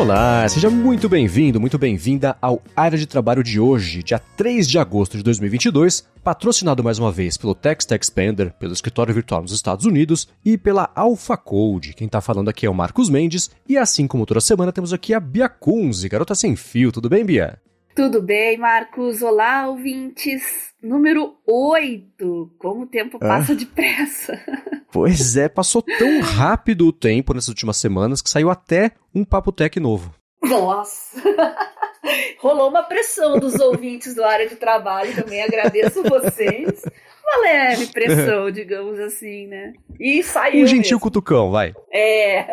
Olá, 0.00 0.48
seja 0.48 0.70
muito 0.70 1.10
bem-vindo, 1.10 1.60
muito 1.60 1.76
bem-vinda 1.76 2.34
ao 2.40 2.62
Área 2.74 2.96
de 2.96 3.04
Trabalho 3.04 3.44
de 3.44 3.60
hoje, 3.60 4.02
dia 4.02 4.18
3 4.18 4.66
de 4.66 4.78
agosto 4.78 5.18
de 5.18 5.22
2022, 5.22 6.08
patrocinado 6.24 6.82
mais 6.82 6.98
uma 6.98 7.12
vez 7.12 7.36
pelo 7.36 7.54
Text 7.54 7.92
Expander, 7.92 8.50
pelo 8.54 8.72
escritório 8.72 9.12
virtual 9.12 9.42
nos 9.42 9.52
Estados 9.52 9.84
Unidos 9.84 10.26
e 10.42 10.56
pela 10.56 10.90
Alpha 10.94 11.36
Code. 11.36 11.92
Quem 11.92 12.08
tá 12.08 12.22
falando 12.22 12.48
aqui 12.48 12.64
é 12.64 12.70
o 12.70 12.74
Marcos 12.74 13.10
Mendes 13.10 13.50
e 13.68 13.76
assim 13.76 14.06
como 14.06 14.24
toda 14.24 14.40
semana 14.40 14.72
temos 14.72 14.94
aqui 14.94 15.12
a 15.12 15.20
Bia 15.20 15.50
Kunze, 15.50 16.08
garota 16.08 16.34
sem 16.34 16.56
fio. 16.56 16.90
Tudo 16.90 17.10
bem, 17.10 17.22
Bia? 17.22 17.58
Tudo 18.00 18.22
bem, 18.22 18.56
Marcos? 18.56 19.20
Olá, 19.20 19.68
ouvintes. 19.68 20.72
Número 20.82 21.36
8. 21.46 22.50
Como 22.58 22.84
o 22.84 22.86
tempo 22.86 23.18
ah. 23.20 23.28
passa 23.28 23.52
ah. 23.52 23.54
depressa. 23.54 24.40
Pois 24.90 25.36
é, 25.36 25.48
passou 25.48 25.82
tão 25.82 26.20
rápido 26.20 26.88
o 26.88 26.92
tempo 26.92 27.32
nessas 27.32 27.50
últimas 27.50 27.76
semanas 27.76 28.20
que 28.20 28.28
saiu 28.28 28.50
até 28.50 28.90
um 29.14 29.24
Papo 29.24 29.52
Tech 29.52 29.78
novo. 29.78 30.12
Nossa! 30.42 31.22
Rolou 32.40 32.70
uma 32.70 32.82
pressão 32.82 33.38
dos 33.38 33.54
ouvintes 33.60 34.16
do 34.16 34.24
área 34.24 34.48
de 34.48 34.56
trabalho 34.56 35.14
também. 35.14 35.42
Agradeço 35.42 36.02
vocês. 36.02 36.82
Uma 37.22 37.42
leve 37.44 37.86
pressão, 37.88 38.50
digamos 38.50 38.98
assim, 38.98 39.46
né? 39.46 39.74
E 40.00 40.22
saiu. 40.24 40.64
Um 40.64 40.66
gentil 40.66 40.96
mesmo. 40.96 41.00
cutucão, 41.00 41.52
vai. 41.52 41.72
É. 41.92 42.46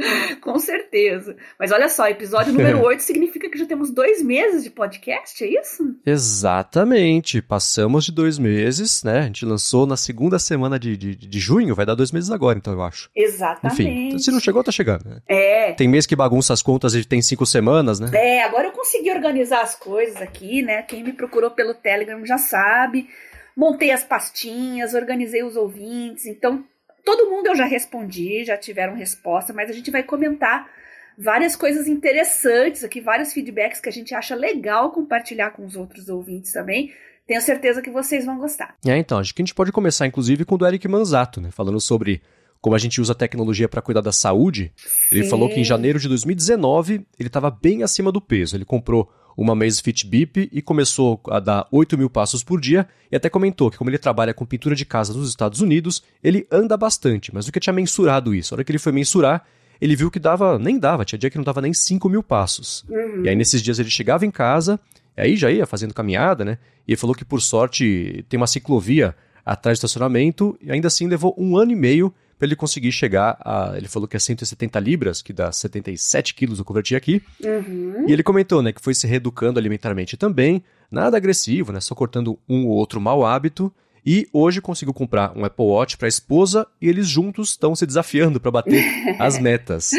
Com 0.40 0.58
certeza. 0.58 1.36
Mas 1.58 1.72
olha 1.72 1.88
só, 1.88 2.08
episódio 2.08 2.52
número 2.52 2.80
8 2.84 3.02
significa 3.02 3.48
que 3.48 3.58
já 3.58 3.66
temos 3.66 3.90
dois 3.90 4.22
meses 4.22 4.64
de 4.64 4.70
podcast, 4.70 5.42
é 5.42 5.60
isso? 5.60 5.96
Exatamente. 6.04 7.42
Passamos 7.42 8.04
de 8.04 8.12
dois 8.12 8.38
meses, 8.38 9.02
né? 9.02 9.20
A 9.20 9.22
gente 9.22 9.44
lançou 9.44 9.86
na 9.86 9.96
segunda 9.96 10.38
semana 10.38 10.78
de, 10.78 10.96
de, 10.96 11.14
de 11.14 11.38
junho, 11.38 11.74
vai 11.74 11.86
dar 11.86 11.94
dois 11.94 12.12
meses 12.12 12.30
agora, 12.30 12.58
então 12.58 12.72
eu 12.72 12.82
acho. 12.82 13.10
Exatamente. 13.14 13.82
Enfim, 13.82 14.18
se 14.18 14.30
não 14.30 14.40
chegou, 14.40 14.62
tá 14.64 14.72
chegando. 14.72 15.04
Né? 15.04 15.20
É. 15.28 15.72
Tem 15.72 15.88
mês 15.88 16.06
que 16.06 16.16
bagunça 16.16 16.52
as 16.52 16.62
contas 16.62 16.94
e 16.94 17.04
tem 17.04 17.22
cinco 17.22 17.46
semanas, 17.46 18.00
né? 18.00 18.10
É, 18.14 18.44
agora 18.44 18.68
eu 18.68 18.72
consegui 18.72 19.10
organizar 19.10 19.62
as 19.62 19.74
coisas 19.74 20.20
aqui, 20.20 20.62
né? 20.62 20.82
Quem 20.82 21.02
me 21.02 21.12
procurou 21.12 21.50
pelo 21.50 21.74
Telegram 21.74 22.24
já 22.24 22.38
sabe. 22.38 23.08
Montei 23.56 23.90
as 23.90 24.04
pastinhas, 24.04 24.94
organizei 24.94 25.42
os 25.42 25.56
ouvintes, 25.56 26.26
então 26.26 26.64
Todo 27.10 27.28
mundo 27.28 27.48
eu 27.48 27.56
já 27.56 27.64
respondi, 27.64 28.44
já 28.44 28.56
tiveram 28.56 28.94
resposta, 28.94 29.52
mas 29.52 29.68
a 29.68 29.72
gente 29.72 29.90
vai 29.90 30.00
comentar 30.00 30.70
várias 31.18 31.56
coisas 31.56 31.88
interessantes 31.88 32.84
aqui, 32.84 33.00
vários 33.00 33.32
feedbacks 33.32 33.80
que 33.80 33.88
a 33.88 33.92
gente 33.92 34.14
acha 34.14 34.36
legal 34.36 34.92
compartilhar 34.92 35.50
com 35.50 35.66
os 35.66 35.74
outros 35.74 36.08
ouvintes 36.08 36.52
também. 36.52 36.92
Tenho 37.26 37.42
certeza 37.42 37.82
que 37.82 37.90
vocês 37.90 38.24
vão 38.24 38.38
gostar. 38.38 38.76
É, 38.86 38.96
então, 38.96 39.18
acho 39.18 39.34
que 39.34 39.42
a 39.42 39.44
gente 39.44 39.56
pode 39.56 39.72
começar, 39.72 40.06
inclusive, 40.06 40.44
com 40.44 40.54
o 40.54 40.58
do 40.58 40.64
Eric 40.64 40.86
Manzato, 40.86 41.40
né? 41.40 41.50
Falando 41.50 41.80
sobre 41.80 42.22
como 42.60 42.76
a 42.76 42.78
gente 42.78 43.00
usa 43.00 43.10
a 43.10 43.16
tecnologia 43.16 43.68
para 43.68 43.82
cuidar 43.82 44.02
da 44.02 44.12
saúde. 44.12 44.72
Sim. 44.76 45.16
Ele 45.16 45.28
falou 45.28 45.48
que 45.48 45.58
em 45.58 45.64
janeiro 45.64 45.98
de 45.98 46.06
2019 46.06 47.04
ele 47.18 47.26
estava 47.26 47.50
bem 47.50 47.82
acima 47.82 48.12
do 48.12 48.20
peso. 48.20 48.56
Ele 48.56 48.64
comprou 48.64 49.12
uma 49.42 49.54
Amazfit 49.54 50.06
Bip 50.06 50.50
e 50.52 50.60
começou 50.60 51.18
a 51.30 51.40
dar 51.40 51.66
8 51.72 51.96
mil 51.96 52.10
passos 52.10 52.44
por 52.44 52.60
dia 52.60 52.86
e 53.10 53.16
até 53.16 53.30
comentou 53.30 53.70
que 53.70 53.78
como 53.78 53.88
ele 53.88 53.96
trabalha 53.96 54.34
com 54.34 54.44
pintura 54.44 54.74
de 54.74 54.84
casa 54.84 55.14
nos 55.14 55.30
Estados 55.30 55.62
Unidos, 55.62 56.02
ele 56.22 56.46
anda 56.50 56.76
bastante, 56.76 57.32
mas 57.32 57.46
nunca 57.46 57.58
tinha 57.58 57.72
mensurado 57.72 58.34
isso. 58.34 58.52
A 58.52 58.56
hora 58.56 58.64
que 58.64 58.70
ele 58.70 58.78
foi 58.78 58.92
mensurar, 58.92 59.46
ele 59.80 59.96
viu 59.96 60.10
que 60.10 60.18
dava, 60.18 60.58
nem 60.58 60.78
dava, 60.78 61.06
tinha 61.06 61.18
dia 61.18 61.30
que 61.30 61.38
não 61.38 61.44
dava 61.44 61.62
nem 61.62 61.72
5 61.72 62.06
mil 62.06 62.22
passos. 62.22 62.84
Uhum. 62.86 63.24
E 63.24 63.30
aí 63.30 63.34
nesses 63.34 63.62
dias 63.62 63.78
ele 63.78 63.88
chegava 63.88 64.26
em 64.26 64.30
casa, 64.30 64.78
e 65.16 65.22
aí 65.22 65.36
já 65.36 65.50
ia 65.50 65.64
fazendo 65.64 65.94
caminhada, 65.94 66.44
né? 66.44 66.58
E 66.86 66.92
ele 66.92 66.98
falou 66.98 67.16
que 67.16 67.24
por 67.24 67.40
sorte 67.40 68.22
tem 68.28 68.36
uma 68.36 68.46
ciclovia 68.46 69.16
atrás 69.42 69.78
do 69.78 69.86
estacionamento 69.86 70.54
e 70.60 70.70
ainda 70.70 70.88
assim 70.88 71.08
levou 71.08 71.34
um 71.38 71.56
ano 71.56 71.72
e 71.72 71.76
meio 71.76 72.12
para 72.40 72.46
ele 72.46 72.56
conseguir 72.56 72.90
chegar 72.90 73.36
a. 73.44 73.74
Ele 73.76 73.86
falou 73.86 74.08
que 74.08 74.16
é 74.16 74.18
170 74.18 74.80
libras, 74.80 75.20
que 75.20 75.30
dá 75.30 75.52
77 75.52 76.34
quilos, 76.34 76.58
eu 76.58 76.64
converti 76.64 76.96
aqui. 76.96 77.22
Uhum. 77.44 78.06
E 78.08 78.12
ele 78.14 78.22
comentou, 78.22 78.62
né, 78.62 78.72
que 78.72 78.80
foi 78.80 78.94
se 78.94 79.06
reeducando 79.06 79.60
alimentarmente 79.60 80.16
também, 80.16 80.64
nada 80.90 81.18
agressivo, 81.18 81.70
né, 81.70 81.80
só 81.80 81.94
cortando 81.94 82.38
um 82.48 82.66
ou 82.66 82.72
outro 82.72 82.98
mau 82.98 83.26
hábito. 83.26 83.70
E 84.06 84.26
hoje 84.32 84.62
conseguiu 84.62 84.94
comprar 84.94 85.36
um 85.36 85.44
Apple 85.44 85.66
Watch 85.66 85.98
para 85.98 86.06
a 86.06 86.08
esposa 86.08 86.66
e 86.80 86.88
eles 86.88 87.06
juntos 87.06 87.50
estão 87.50 87.76
se 87.76 87.84
desafiando 87.84 88.40
para 88.40 88.50
bater 88.50 88.82
as 89.20 89.38
metas. 89.38 89.90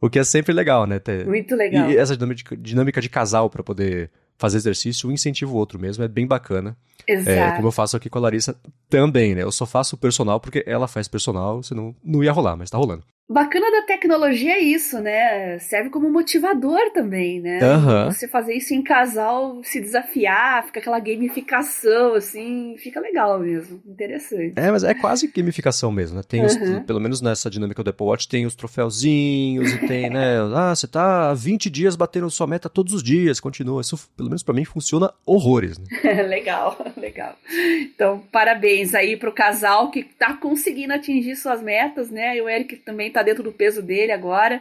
O 0.00 0.08
que 0.08 0.18
é 0.18 0.24
sempre 0.24 0.54
legal, 0.54 0.86
né? 0.86 0.98
Ter... 0.98 1.26
Muito 1.26 1.54
legal. 1.54 1.90
E 1.90 1.98
essa 1.98 2.16
dinâmica 2.16 3.02
de 3.02 3.10
casal 3.10 3.50
para 3.50 3.62
poder 3.62 4.10
fazer 4.36 4.56
exercício, 4.56 5.08
um 5.08 5.12
incentiva 5.12 5.50
o 5.52 5.56
outro 5.56 5.78
mesmo, 5.78 6.04
é 6.04 6.08
bem 6.08 6.26
bacana. 6.26 6.76
É, 7.06 7.52
como 7.56 7.68
eu 7.68 7.72
faço 7.72 7.96
aqui 7.96 8.08
com 8.08 8.18
a 8.18 8.22
Larissa 8.22 8.56
também, 8.88 9.34
né? 9.34 9.42
Eu 9.42 9.52
só 9.52 9.66
faço 9.66 9.96
personal 9.96 10.40
porque 10.40 10.64
ela 10.66 10.88
faz 10.88 11.06
personal, 11.06 11.62
senão 11.62 11.94
não 12.02 12.24
ia 12.24 12.32
rolar, 12.32 12.56
mas 12.56 12.70
tá 12.70 12.78
rolando. 12.78 13.04
Bacana 13.28 13.70
da 13.70 13.86
tecnologia 13.86 14.52
é 14.52 14.60
isso, 14.60 15.00
né? 15.00 15.58
Serve 15.58 15.88
como 15.88 16.10
motivador 16.10 16.90
também, 16.92 17.40
né? 17.40 17.58
Uhum. 17.74 18.12
Você 18.12 18.28
fazer 18.28 18.52
isso 18.54 18.74
em 18.74 18.82
casal, 18.82 19.62
se 19.64 19.80
desafiar, 19.80 20.66
fica 20.66 20.78
aquela 20.78 21.00
gamificação, 21.00 22.14
assim, 22.14 22.76
fica 22.76 23.00
legal 23.00 23.38
mesmo. 23.38 23.80
Interessante. 23.86 24.52
É, 24.56 24.70
mas 24.70 24.84
é 24.84 24.92
quase 24.92 25.26
gamificação 25.28 25.90
mesmo, 25.90 26.18
né? 26.18 26.22
Tem 26.26 26.40
uhum. 26.40 26.46
os, 26.46 26.84
pelo 26.84 27.00
menos 27.00 27.22
nessa 27.22 27.48
dinâmica 27.48 27.82
do 27.82 27.88
Apple 27.88 28.06
Watch, 28.06 28.28
tem 28.28 28.44
os 28.44 28.54
troféuzinhos 28.54 29.72
e 29.72 29.86
tem, 29.86 30.10
né? 30.10 30.34
Ah, 30.54 30.74
você 30.74 30.86
tá 30.86 31.30
há 31.30 31.34
20 31.34 31.68
dias 31.68 31.96
batendo 31.96 32.30
sua 32.30 32.46
meta 32.46 32.68
todos 32.68 32.92
os 32.92 33.02
dias, 33.02 33.40
continua. 33.40 33.80
Isso, 33.80 33.98
pelo 34.16 34.28
menos 34.28 34.42
para 34.42 34.54
mim, 34.54 34.64
funciona 34.64 35.12
horrores, 35.26 35.78
né? 35.78 35.86
legal, 36.22 36.78
legal. 36.96 37.36
Então, 37.80 38.22
parabéns 38.30 38.94
aí 38.94 39.16
pro 39.16 39.32
casal 39.32 39.90
que 39.90 40.04
tá 40.04 40.34
conseguindo 40.34 40.92
atingir 40.92 41.36
suas 41.36 41.62
metas, 41.62 42.10
né? 42.10 42.36
E 42.36 42.42
o 42.42 42.48
Eric 42.48 42.76
também 42.76 43.10
tá 43.14 43.22
dentro 43.22 43.42
do 43.42 43.52
peso 43.52 43.82
dele 43.82 44.12
agora. 44.12 44.60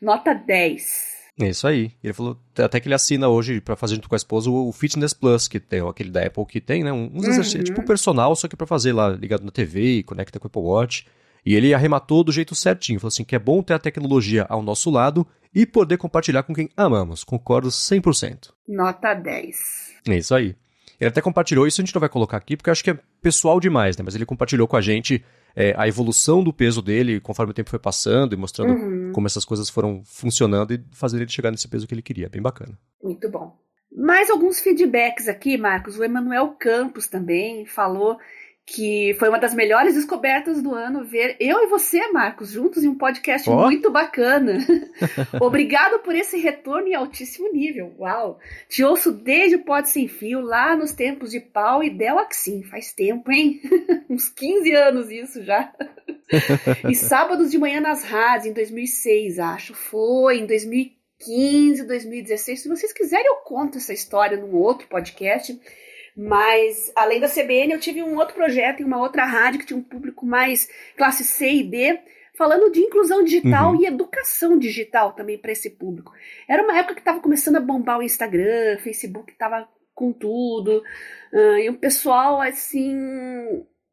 Nota 0.00 0.34
10. 0.34 1.16
É 1.40 1.48
isso 1.48 1.66
aí. 1.66 1.92
Ele 2.02 2.12
falou 2.12 2.38
até 2.58 2.80
que 2.80 2.88
ele 2.88 2.94
assina 2.94 3.28
hoje 3.28 3.60
para 3.60 3.76
fazer 3.76 3.96
junto 3.96 4.08
com 4.08 4.14
a 4.14 4.16
esposa 4.16 4.50
o 4.50 4.72
Fitness 4.72 5.12
Plus, 5.12 5.46
que 5.46 5.60
tem 5.60 5.86
aquele 5.86 6.10
da 6.10 6.24
Apple 6.24 6.46
que 6.46 6.60
tem, 6.60 6.82
né? 6.82 6.92
Uns 6.92 7.24
uhum. 7.24 7.30
exercícios, 7.30 7.64
tipo 7.64 7.84
personal, 7.84 8.34
só 8.34 8.48
que 8.48 8.56
para 8.56 8.66
fazer 8.66 8.92
lá 8.92 9.10
ligado 9.10 9.44
na 9.44 9.50
TV 9.50 9.98
e 9.98 10.02
conecta 10.02 10.38
com 10.38 10.46
o 10.46 10.48
Apple 10.48 10.62
Watch. 10.62 11.06
E 11.44 11.54
ele 11.54 11.74
arrematou 11.74 12.24
do 12.24 12.32
jeito 12.32 12.54
certinho. 12.54 12.98
Falou 12.98 13.08
assim 13.08 13.22
que 13.22 13.36
é 13.36 13.38
bom 13.38 13.62
ter 13.62 13.74
a 13.74 13.78
tecnologia 13.78 14.46
ao 14.48 14.62
nosso 14.62 14.90
lado 14.90 15.26
e 15.54 15.64
poder 15.64 15.96
compartilhar 15.98 16.42
com 16.42 16.54
quem 16.54 16.68
amamos. 16.76 17.22
Concordo 17.22 17.68
100%. 17.68 18.50
Nota 18.66 19.14
10. 19.14 19.56
É 20.08 20.16
isso 20.16 20.34
aí. 20.34 20.56
Ele 20.98 21.08
até 21.08 21.20
compartilhou, 21.20 21.66
isso 21.66 21.80
a 21.80 21.84
gente 21.84 21.94
não 21.94 22.00
vai 22.00 22.08
colocar 22.08 22.38
aqui, 22.38 22.56
porque 22.56 22.70
eu 22.70 22.72
acho 22.72 22.82
que 22.82 22.90
é 22.90 22.98
pessoal 23.20 23.60
demais, 23.60 23.96
né? 23.96 24.02
Mas 24.02 24.14
ele 24.14 24.24
compartilhou 24.24 24.66
com 24.66 24.76
a 24.76 24.80
gente 24.80 25.22
é, 25.56 25.74
a 25.78 25.88
evolução 25.88 26.44
do 26.44 26.52
peso 26.52 26.82
dele 26.82 27.18
conforme 27.18 27.50
o 27.50 27.54
tempo 27.54 27.70
foi 27.70 27.78
passando 27.78 28.34
e 28.34 28.36
mostrando 28.36 28.74
uhum. 28.74 29.12
como 29.12 29.26
essas 29.26 29.44
coisas 29.44 29.70
foram 29.70 30.02
funcionando 30.04 30.74
e 30.74 30.84
fazendo 30.92 31.22
ele 31.22 31.30
chegar 31.30 31.50
nesse 31.50 31.66
peso 31.66 31.86
que 31.86 31.94
ele 31.94 32.02
queria. 32.02 32.28
Bem 32.28 32.42
bacana. 32.42 32.78
Muito 33.02 33.28
bom. 33.30 33.56
Mais 33.90 34.28
alguns 34.28 34.60
feedbacks 34.60 35.26
aqui, 35.26 35.56
Marcos. 35.56 35.98
O 35.98 36.04
Emanuel 36.04 36.54
Campos 36.58 37.06
também 37.06 37.64
falou 37.64 38.18
que 38.66 39.14
foi 39.20 39.28
uma 39.28 39.38
das 39.38 39.54
melhores 39.54 39.94
descobertas 39.94 40.60
do 40.60 40.74
ano 40.74 41.04
ver 41.04 41.36
eu 41.38 41.62
e 41.62 41.68
você, 41.68 42.08
Marcos, 42.10 42.50
juntos 42.50 42.82
em 42.82 42.88
um 42.88 42.98
podcast 42.98 43.48
oh. 43.48 43.54
muito 43.54 43.92
bacana. 43.92 44.58
Obrigado 45.40 46.00
por 46.00 46.16
esse 46.16 46.36
retorno 46.36 46.88
em 46.88 46.94
altíssimo 46.94 47.52
nível. 47.52 47.94
Uau! 47.96 48.40
Te 48.68 48.82
ouço 48.82 49.12
desde 49.12 49.54
o 49.54 49.64
Pod 49.64 49.88
Sem 49.88 50.08
Fio, 50.08 50.40
lá 50.40 50.74
nos 50.74 50.90
tempos 50.90 51.30
de 51.30 51.38
pau 51.38 51.80
e 51.84 51.90
Del 51.90 52.18
Axim. 52.18 52.64
Faz 52.64 52.92
tempo, 52.92 53.30
hein? 53.30 53.60
Uns 54.10 54.28
15 54.28 54.72
anos 54.74 55.10
isso 55.12 55.44
já. 55.44 55.72
e 56.90 56.94
sábados 56.96 57.52
de 57.52 57.58
manhã 57.58 57.80
nas 57.80 58.02
rádios, 58.02 58.46
em 58.46 58.52
2006, 58.52 59.38
acho. 59.38 59.74
Foi, 59.74 60.40
em 60.40 60.46
2015, 60.46 61.86
2016. 61.86 62.62
Se 62.62 62.68
vocês 62.68 62.92
quiserem, 62.92 63.26
eu 63.26 63.36
conto 63.36 63.78
essa 63.78 63.92
história 63.92 64.36
num 64.36 64.56
outro 64.56 64.88
podcast. 64.88 65.56
Mas, 66.16 66.90
além 66.96 67.20
da 67.20 67.28
CBN, 67.28 67.74
eu 67.74 67.80
tive 67.80 68.02
um 68.02 68.16
outro 68.16 68.34
projeto 68.34 68.80
em 68.80 68.86
uma 68.86 68.98
outra 68.98 69.26
rádio 69.26 69.60
que 69.60 69.66
tinha 69.66 69.78
um 69.78 69.82
público 69.82 70.24
mais 70.24 70.66
classe 70.96 71.22
C 71.22 71.46
e 71.46 71.62
D, 71.62 71.98
falando 72.34 72.72
de 72.72 72.80
inclusão 72.80 73.22
digital 73.22 73.72
uhum. 73.72 73.82
e 73.82 73.86
educação 73.86 74.58
digital 74.58 75.12
também 75.12 75.36
para 75.36 75.52
esse 75.52 75.68
público. 75.68 76.12
Era 76.48 76.62
uma 76.62 76.78
época 76.78 76.94
que 76.94 77.00
estava 77.00 77.20
começando 77.20 77.56
a 77.56 77.60
bombar 77.60 77.98
o 77.98 78.02
Instagram, 78.02 78.78
Facebook 78.78 79.30
estava 79.30 79.68
com 79.94 80.10
tudo, 80.10 80.82
uh, 81.32 81.58
e 81.58 81.68
o 81.68 81.78
pessoal, 81.78 82.40
assim, 82.40 82.94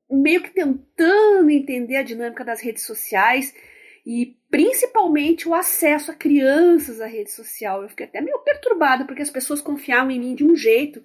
meio 0.09 0.41
que 0.41 0.51
tentando 0.51 1.49
entender 1.49 1.97
a 1.97 2.03
dinâmica 2.03 2.45
das 2.45 2.61
redes 2.61 2.83
sociais 2.83 3.53
e 4.05 4.37
principalmente 4.49 5.47
o 5.47 5.53
acesso 5.53 6.11
a 6.11 6.13
crianças 6.13 7.01
à 7.01 7.05
rede 7.05 7.31
social. 7.31 7.83
Eu 7.83 7.89
fiquei 7.89 8.05
até 8.05 8.21
meio 8.21 8.39
perturbada, 8.39 9.05
porque 9.05 9.21
as 9.21 9.29
pessoas 9.29 9.59
confiavam 9.59 10.11
em 10.11 10.19
mim 10.19 10.35
de 10.35 10.45
um 10.45 10.55
jeito 10.55 11.01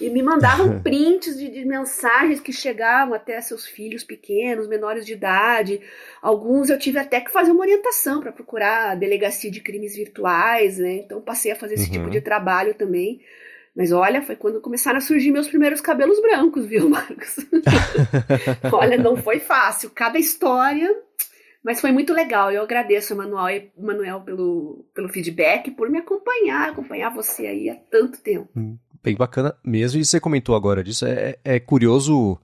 e 0.00 0.10
me 0.10 0.22
mandavam 0.22 0.80
prints 0.82 1.36
de, 1.38 1.48
de, 1.48 1.64
mensagens 1.64 2.40
que 2.40 2.52
chegavam 2.52 3.14
até 3.14 3.40
seus 3.40 3.66
filhos 3.66 4.04
pequenos, 4.04 4.68
menores 4.68 5.06
de 5.06 5.12
idade. 5.12 5.80
Alguns 6.20 6.70
eu 6.70 6.78
tive 6.78 6.98
até 6.98 7.20
que 7.20 7.32
fazer 7.32 7.50
uma 7.50 7.62
orientação 7.62 8.20
para 8.20 8.32
procurar 8.32 8.90
a 8.90 8.94
delegacia 8.94 9.50
de 9.50 9.60
crimes 9.60 9.94
virtuais, 9.94 10.78
né? 10.78 10.96
Então 10.96 11.20
passei 11.20 11.52
a 11.52 11.56
fazer 11.56 11.74
esse 11.74 11.84
tipo 11.84 11.98
uhum. 11.98 12.04
tipo 12.04 12.10
de 12.10 12.20
trabalho 12.20 12.74
também. 12.74 13.20
Mas 13.74 13.90
olha, 13.90 14.20
foi 14.20 14.36
quando 14.36 14.60
começaram 14.60 14.98
a 14.98 15.00
surgir 15.00 15.30
meus 15.30 15.48
primeiros 15.48 15.80
cabelos 15.80 16.20
brancos, 16.20 16.66
viu, 16.66 16.88
Marcos? 16.90 17.36
olha, 18.70 18.98
não 18.98 19.16
foi 19.16 19.38
fácil. 19.38 19.90
Cada 19.90 20.18
história 20.18 20.94
Mas 21.64 21.80
foi 21.80 21.92
muito 21.92 22.12
legal. 22.12 22.50
Eu 22.50 22.62
agradeço, 22.62 23.16
Manuel, 23.16 23.62
Manuel 23.78 24.20
pelo, 24.20 24.84
pelo 24.94 25.08
feedback, 25.08 25.70
por 25.70 25.88
me 25.88 25.98
acompanhar, 25.98 26.70
acompanhar 26.70 27.10
você 27.10 27.46
aí 27.46 27.70
há 27.70 27.76
tanto 27.76 28.20
tempo. 28.20 28.50
Bem 29.02 29.16
bacana 29.16 29.54
mesmo. 29.64 30.00
E 30.00 30.04
você 30.04 30.20
comentou 30.20 30.54
agora 30.54 30.82
disso. 30.82 31.04
É, 31.06 31.36
é 31.44 31.58
curioso 31.58 32.38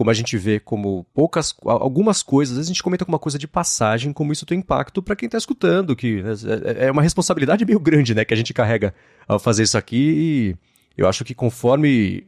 como 0.00 0.10
a 0.10 0.14
gente 0.14 0.38
vê 0.38 0.58
como 0.58 1.04
poucas, 1.12 1.54
algumas 1.62 2.22
coisas, 2.22 2.52
às 2.52 2.56
vezes 2.56 2.70
a 2.70 2.72
gente 2.72 2.82
comenta 2.82 3.04
alguma 3.04 3.18
coisa 3.18 3.38
de 3.38 3.46
passagem, 3.46 4.14
como 4.14 4.32
isso 4.32 4.46
tem 4.46 4.60
impacto 4.60 5.02
para 5.02 5.14
quem 5.14 5.26
está 5.26 5.36
escutando, 5.36 5.94
que 5.94 6.22
né, 6.22 6.32
é, 6.78 6.86
é 6.86 6.90
uma 6.90 7.02
responsabilidade 7.02 7.64
meio 7.66 7.78
grande, 7.78 8.14
né, 8.14 8.24
que 8.24 8.32
a 8.32 8.36
gente 8.36 8.54
carrega 8.54 8.94
ao 9.28 9.38
fazer 9.38 9.64
isso 9.64 9.76
aqui. 9.76 10.56
E 10.96 11.00
eu 11.02 11.06
acho 11.06 11.22
que 11.22 11.34
conforme, 11.34 12.26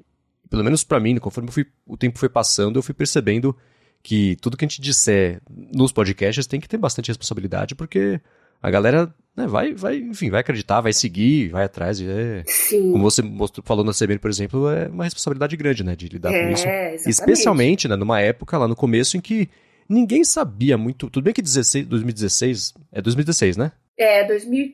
pelo 0.50 0.62
menos 0.62 0.84
para 0.84 1.00
mim, 1.00 1.17
conforme 1.17 1.50
fui, 1.50 1.67
o 1.87 1.96
tempo 1.96 2.19
foi 2.19 2.29
passando, 2.29 2.79
eu 2.79 2.82
fui 2.82 2.94
percebendo 2.94 3.56
que 4.02 4.37
tudo 4.43 4.55
que 4.55 4.67
a 4.67 4.69
gente 4.69 4.82
disser 4.82 5.40
nos 5.75 5.93
podcasts 5.93 6.46
tem 6.46 6.61
que 6.61 6.69
ter 6.69 6.76
bastante 6.76 7.08
responsabilidade, 7.08 7.75
porque 7.75 8.20
a 8.61 8.70
galera 8.70 9.14
né, 9.37 9.46
vai, 9.46 9.73
vai, 9.73 9.96
enfim, 9.96 10.31
vai 10.31 10.40
acreditar, 10.40 10.81
vai 10.81 10.93
seguir, 10.93 11.49
vai 11.49 11.64
atrás. 11.64 12.00
É, 12.00 12.43
Sim. 12.46 12.93
Como 12.93 13.02
você 13.02 13.23
mostrou, 13.23 13.64
falou 13.64 13.84
na 13.84 13.93
CBN, 13.93 14.19
por 14.19 14.31
exemplo, 14.31 14.70
é 14.70 14.88
uma 14.88 15.05
responsabilidade 15.05 15.56
grande, 15.56 15.82
né, 15.82 15.96
de 15.96 16.08
lidar 16.08 16.32
é, 16.32 16.44
com 16.44 16.52
isso. 16.52 16.67
Exatamente. 16.67 17.11
Especialmente, 17.11 17.88
né, 17.88 17.96
numa 17.96 18.20
época 18.20 18.58
lá 18.58 18.69
no 18.69 18.76
começo 18.76 19.17
em 19.17 19.20
que 19.20 19.49
ninguém 19.88 20.25
sabia 20.25 20.76
muito. 20.76 21.08
Tudo 21.08 21.25
bem 21.25 21.32
que 21.32 21.43
16, 21.43 21.87
2016 21.87 22.75
é 22.93 23.00
2016, 23.00 23.56
né? 23.56 23.73
É, 23.96 24.25
2000, 24.26 24.73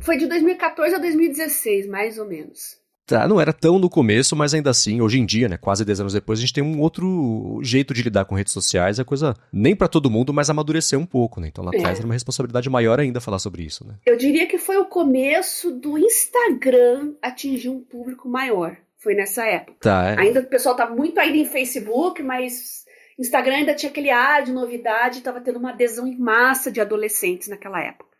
foi 0.00 0.16
de 0.18 0.26
2014 0.26 0.94
a 0.94 0.98
2016, 0.98 1.86
mais 1.86 2.18
ou 2.18 2.26
menos. 2.26 2.81
Tá, 3.12 3.28
não 3.28 3.38
era 3.38 3.52
tão 3.52 3.78
no 3.78 3.90
começo, 3.90 4.34
mas 4.34 4.54
ainda 4.54 4.70
assim, 4.70 5.02
hoje 5.02 5.18
em 5.18 5.26
dia, 5.26 5.46
né, 5.46 5.58
quase 5.58 5.84
10 5.84 6.00
anos 6.00 6.12
depois, 6.14 6.38
a 6.38 6.40
gente 6.40 6.54
tem 6.54 6.64
um 6.64 6.80
outro 6.80 7.60
jeito 7.62 7.92
de 7.92 8.02
lidar 8.02 8.24
com 8.24 8.34
redes 8.34 8.54
sociais. 8.54 8.98
A 8.98 9.04
coisa, 9.04 9.36
nem 9.52 9.76
para 9.76 9.86
todo 9.86 10.10
mundo, 10.10 10.32
mas 10.32 10.48
amadureceu 10.48 10.98
um 10.98 11.04
pouco, 11.04 11.38
né? 11.38 11.48
Então 11.48 11.62
lá 11.62 11.70
atrás 11.70 11.98
é. 11.98 12.00
era 12.00 12.06
uma 12.06 12.14
responsabilidade 12.14 12.70
maior 12.70 12.98
ainda 12.98 13.20
falar 13.20 13.38
sobre 13.38 13.64
isso, 13.64 13.86
né? 13.86 13.96
Eu 14.06 14.16
diria 14.16 14.46
que 14.46 14.56
foi 14.56 14.78
o 14.78 14.86
começo 14.86 15.70
do 15.70 15.98
Instagram 15.98 17.12
atingir 17.20 17.68
um 17.68 17.80
público 17.80 18.28
maior. 18.30 18.76
Foi 18.96 19.14
nessa 19.14 19.44
época. 19.44 19.76
Tá, 19.80 20.10
é. 20.10 20.20
Ainda 20.20 20.40
o 20.40 20.46
pessoal 20.46 20.74
tá 20.74 20.88
muito 20.88 21.18
ainda 21.18 21.36
em 21.36 21.44
Facebook, 21.44 22.22
mas 22.22 22.86
Instagram 23.18 23.56
ainda 23.56 23.74
tinha 23.74 23.90
aquele 23.90 24.10
ar 24.10 24.42
de 24.42 24.52
novidade, 24.52 25.18
estava 25.18 25.40
tendo 25.40 25.58
uma 25.58 25.70
adesão 25.70 26.06
em 26.06 26.16
massa 26.16 26.72
de 26.72 26.80
adolescentes 26.80 27.48
naquela 27.48 27.78
época. 27.78 28.11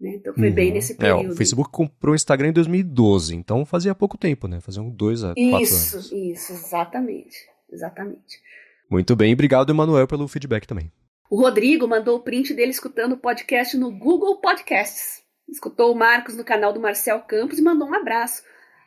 Né? 0.00 0.14
Então 0.14 0.32
foi 0.32 0.48
uhum. 0.48 0.54
bem 0.54 0.72
nesse 0.72 0.94
período. 0.94 1.28
É, 1.28 1.32
o 1.32 1.36
Facebook 1.36 1.70
comprou 1.70 2.12
o 2.12 2.16
Instagram 2.16 2.48
em 2.48 2.52
2012, 2.52 3.34
então 3.34 3.66
fazia 3.66 3.94
pouco 3.94 4.16
tempo, 4.16 4.46
né? 4.46 4.60
Fazia 4.60 4.82
um 4.82 4.90
dois 4.90 5.24
a 5.24 5.34
quatro 5.34 5.62
isso, 5.62 5.96
anos. 5.96 6.06
Isso, 6.06 6.14
isso, 6.14 6.52
exatamente. 6.52 7.36
Exatamente. 7.70 8.40
Muito 8.88 9.14
bem, 9.16 9.32
obrigado, 9.34 9.70
Emanuel, 9.70 10.06
pelo 10.06 10.28
feedback 10.28 10.66
também. 10.66 10.90
O 11.30 11.42
Rodrigo 11.42 11.86
mandou 11.86 12.16
o 12.16 12.20
print 12.20 12.54
dele 12.54 12.70
escutando 12.70 13.12
o 13.12 13.18
podcast 13.18 13.76
no 13.76 13.90
Google 13.90 14.40
Podcasts. 14.40 15.22
Escutou 15.48 15.92
o 15.92 15.98
Marcos 15.98 16.36
no 16.36 16.44
canal 16.44 16.72
do 16.72 16.80
Marcel 16.80 17.20
Campos 17.20 17.58
e 17.58 17.62
mandou 17.62 17.88
um 17.88 17.94
abraço. 17.94 18.42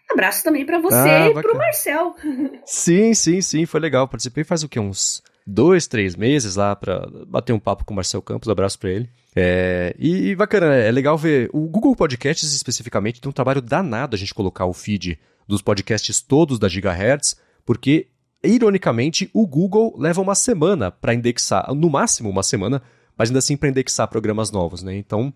Abraço 0.10 0.44
também 0.44 0.66
para 0.66 0.80
você 0.80 0.96
ah, 0.96 1.30
e 1.30 1.34
para 1.34 1.54
o 1.54 1.58
Marcel. 1.58 2.16
Sim, 2.66 3.14
sim, 3.14 3.42
sim, 3.42 3.66
foi 3.66 3.80
legal. 3.80 4.08
Participei 4.08 4.44
faz 4.44 4.64
o 4.64 4.70
quê? 4.70 4.80
Uns 4.80 5.24
dois, 5.46 5.88
três 5.88 6.16
meses 6.16 6.56
lá 6.56 6.76
para 6.76 7.08
bater 7.28 7.54
um 7.54 7.60
papo 7.60 7.86
com 7.86 7.94
o 7.94 7.96
Marcel 7.96 8.22
Campos. 8.22 8.50
Abraço 8.50 8.80
para 8.80 8.90
ele. 8.90 9.10
É, 9.36 9.96
e, 9.98 10.30
e, 10.30 10.36
bacana, 10.36 10.70
né? 10.70 10.88
é 10.88 10.92
legal 10.92 11.18
ver. 11.18 11.50
O 11.54 11.68
Google 11.68 11.96
Podcasts 11.96 12.54
especificamente 12.54 13.22
tem 13.22 13.30
um 13.30 13.34
trabalho 13.34 13.62
danado 13.62 14.16
a 14.16 14.20
gente 14.20 14.34
colocar 14.34 14.66
o 14.66 14.74
feed 14.74 15.20
dos 15.48 15.62
podcasts 15.62 16.22
todos 16.22 16.60
da 16.60 16.68
Gigahertz, 16.68 17.38
porque, 17.66 18.08
ironicamente, 18.44 19.30
o 19.34 19.46
Google 19.46 19.96
leva 19.98 20.22
uma 20.22 20.36
semana 20.36 20.92
para 20.92 21.14
indexar, 21.14 21.74
no 21.74 21.90
máximo 21.90 22.30
uma 22.30 22.44
semana, 22.44 22.82
mas 23.18 23.30
ainda 23.30 23.40
assim 23.40 23.58
para 23.58 23.70
indexar 23.70 24.08
programas 24.08 24.52
novos, 24.52 24.82
né? 24.82 24.96
Então, 24.96 25.34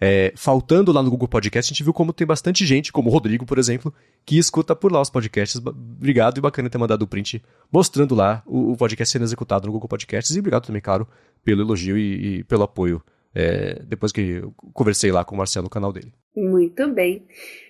é, 0.00 0.32
faltando 0.36 0.92
lá 0.92 1.02
no 1.02 1.10
Google 1.10 1.28
Podcast, 1.28 1.70
a 1.70 1.74
gente 1.74 1.82
viu 1.82 1.92
como 1.92 2.12
tem 2.12 2.26
bastante 2.26 2.64
gente, 2.64 2.92
como 2.92 3.10
o 3.10 3.12
Rodrigo, 3.12 3.44
por 3.44 3.58
exemplo, 3.58 3.92
que 4.24 4.38
escuta 4.38 4.74
por 4.76 4.92
lá 4.92 5.00
os 5.00 5.10
podcasts. 5.10 5.60
Obrigado 5.64 6.38
e 6.38 6.40
bacana 6.40 6.70
ter 6.70 6.78
mandado 6.78 7.02
o 7.02 7.06
print 7.06 7.42
mostrando 7.70 8.14
lá 8.14 8.42
o, 8.46 8.72
o 8.72 8.76
podcast 8.76 9.12
sendo 9.12 9.24
executado 9.24 9.66
no 9.66 9.72
Google 9.72 9.88
Podcasts. 9.88 10.34
E 10.34 10.38
obrigado 10.38 10.66
também, 10.66 10.80
claro, 10.82 11.06
pelo 11.44 11.62
elogio 11.62 11.98
e, 11.98 12.38
e 12.38 12.44
pelo 12.44 12.62
apoio 12.62 13.02
é, 13.34 13.82
depois 13.84 14.12
que 14.12 14.20
eu 14.20 14.54
conversei 14.72 15.12
lá 15.12 15.24
com 15.24 15.34
o 15.34 15.38
Marcelo 15.38 15.64
no 15.64 15.70
canal 15.70 15.92
dele. 15.92 16.12
Muito 16.36 16.88
bem. 16.92 17.26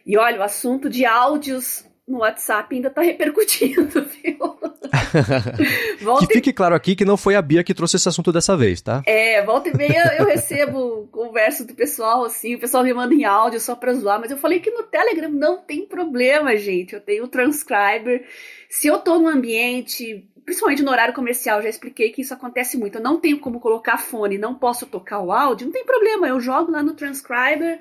E 0.07 0.17
olha, 0.17 0.41
o 0.41 0.43
assunto 0.43 0.91
de 0.91 1.05
áudios 1.05 1.85
no 2.09 2.19
WhatsApp 2.19 2.75
ainda 2.75 2.89
está 2.89 3.03
repercutindo, 3.03 4.03
viu? 4.23 4.59
que 6.19 6.35
fique 6.35 6.53
claro 6.53 6.75
aqui 6.75 6.97
que 6.97 7.05
não 7.05 7.17
foi 7.17 7.35
a 7.35 7.43
Bia 7.43 7.63
que 7.63 7.75
trouxe 7.75 7.97
esse 7.97 8.09
assunto 8.09 8.33
dessa 8.33 8.57
vez, 8.57 8.81
tá? 8.81 9.03
É, 9.07 9.43
volta 9.45 9.69
e 9.69 9.77
meia 9.77 10.17
eu 10.19 10.25
recebo 10.25 11.07
conversa 11.13 11.65
do 11.65 11.75
pessoal, 11.75 12.25
assim, 12.25 12.55
o 12.55 12.61
pessoal 12.61 12.83
me 12.83 12.93
manda 12.93 13.15
em 13.15 13.25
áudio 13.25 13.61
só 13.61 13.77
pra 13.77 13.93
zoar, 13.93 14.19
mas 14.21 14.31
eu 14.31 14.39
falei 14.39 14.61
que 14.61 14.71
no 14.71 14.83
Telegram 14.85 15.31
não 15.31 15.59
tem 15.59 15.87
problema, 15.87 16.57
gente. 16.57 16.95
Eu 16.95 17.01
tenho 17.01 17.25
o 17.25 17.29
transcriber. 17.29 18.27
Se 18.69 18.89
eu 18.89 18.99
tô 18.99 19.19
num 19.19 19.29
ambiente 19.29 20.27
principalmente 20.45 20.83
no 20.83 20.91
horário 20.91 21.13
comercial, 21.13 21.61
já 21.61 21.69
expliquei 21.69 22.09
que 22.09 22.23
isso 22.23 22.33
acontece 22.33 22.79
muito. 22.79 22.97
Eu 22.97 23.03
não 23.03 23.21
tenho 23.21 23.39
como 23.39 23.61
colocar 23.61 23.99
fone, 23.99 24.39
não 24.39 24.55
posso 24.55 24.87
tocar 24.87 25.21
o 25.21 25.31
áudio, 25.31 25.67
não 25.67 25.75
tem 25.75 25.85
problema, 25.85 26.27
eu 26.27 26.41
jogo 26.41 26.73
lá 26.73 26.83
no 26.83 26.95
transcriber 26.95 27.79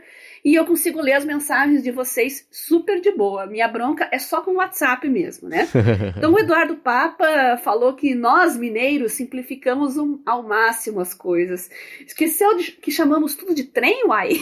e 0.48 0.56
eu 0.56 0.66
consigo 0.66 1.02
ler 1.02 1.12
as 1.12 1.26
mensagens 1.26 1.84
de 1.84 1.92
vocês 1.92 2.48
super 2.50 3.02
de 3.02 3.12
boa. 3.12 3.46
Minha 3.46 3.68
bronca 3.68 4.08
é 4.14 4.18
só 4.18 4.40
com 4.40 4.52
o 4.52 4.56
WhatsApp 4.56 5.06
mesmo, 5.10 5.50
né? 5.50 5.68
Então 6.18 6.34
o 6.34 6.40
Eduardo 6.40 6.78
Papa 6.78 7.58
falou 7.62 7.94
que 7.94 8.16
nós, 8.16 8.56
mineiros, 8.56 9.12
simplificamos 9.12 9.98
um, 9.98 10.22
ao 10.26 10.44
máximo 10.44 11.02
as 11.02 11.14
coisas. 11.14 11.70
Esqueceu 12.00 12.56
de 12.56 12.72
que 12.72 12.90
chamamos 12.92 13.36
tudo 13.36 13.54
de 13.54 13.66
trem, 13.66 14.08
uai? 14.08 14.30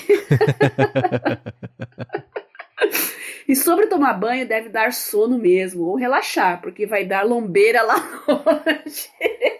E 3.47 3.55
sobre 3.55 3.85
tomar 3.85 4.13
banho, 4.13 4.47
deve 4.47 4.69
dar 4.69 4.91
sono 4.91 5.37
mesmo, 5.37 5.83
ou 5.83 5.95
relaxar, 5.95 6.59
porque 6.61 6.87
vai 6.87 7.05
dar 7.05 7.21
lombeira 7.21 7.83
lá 7.83 7.95
longe. 8.27 9.07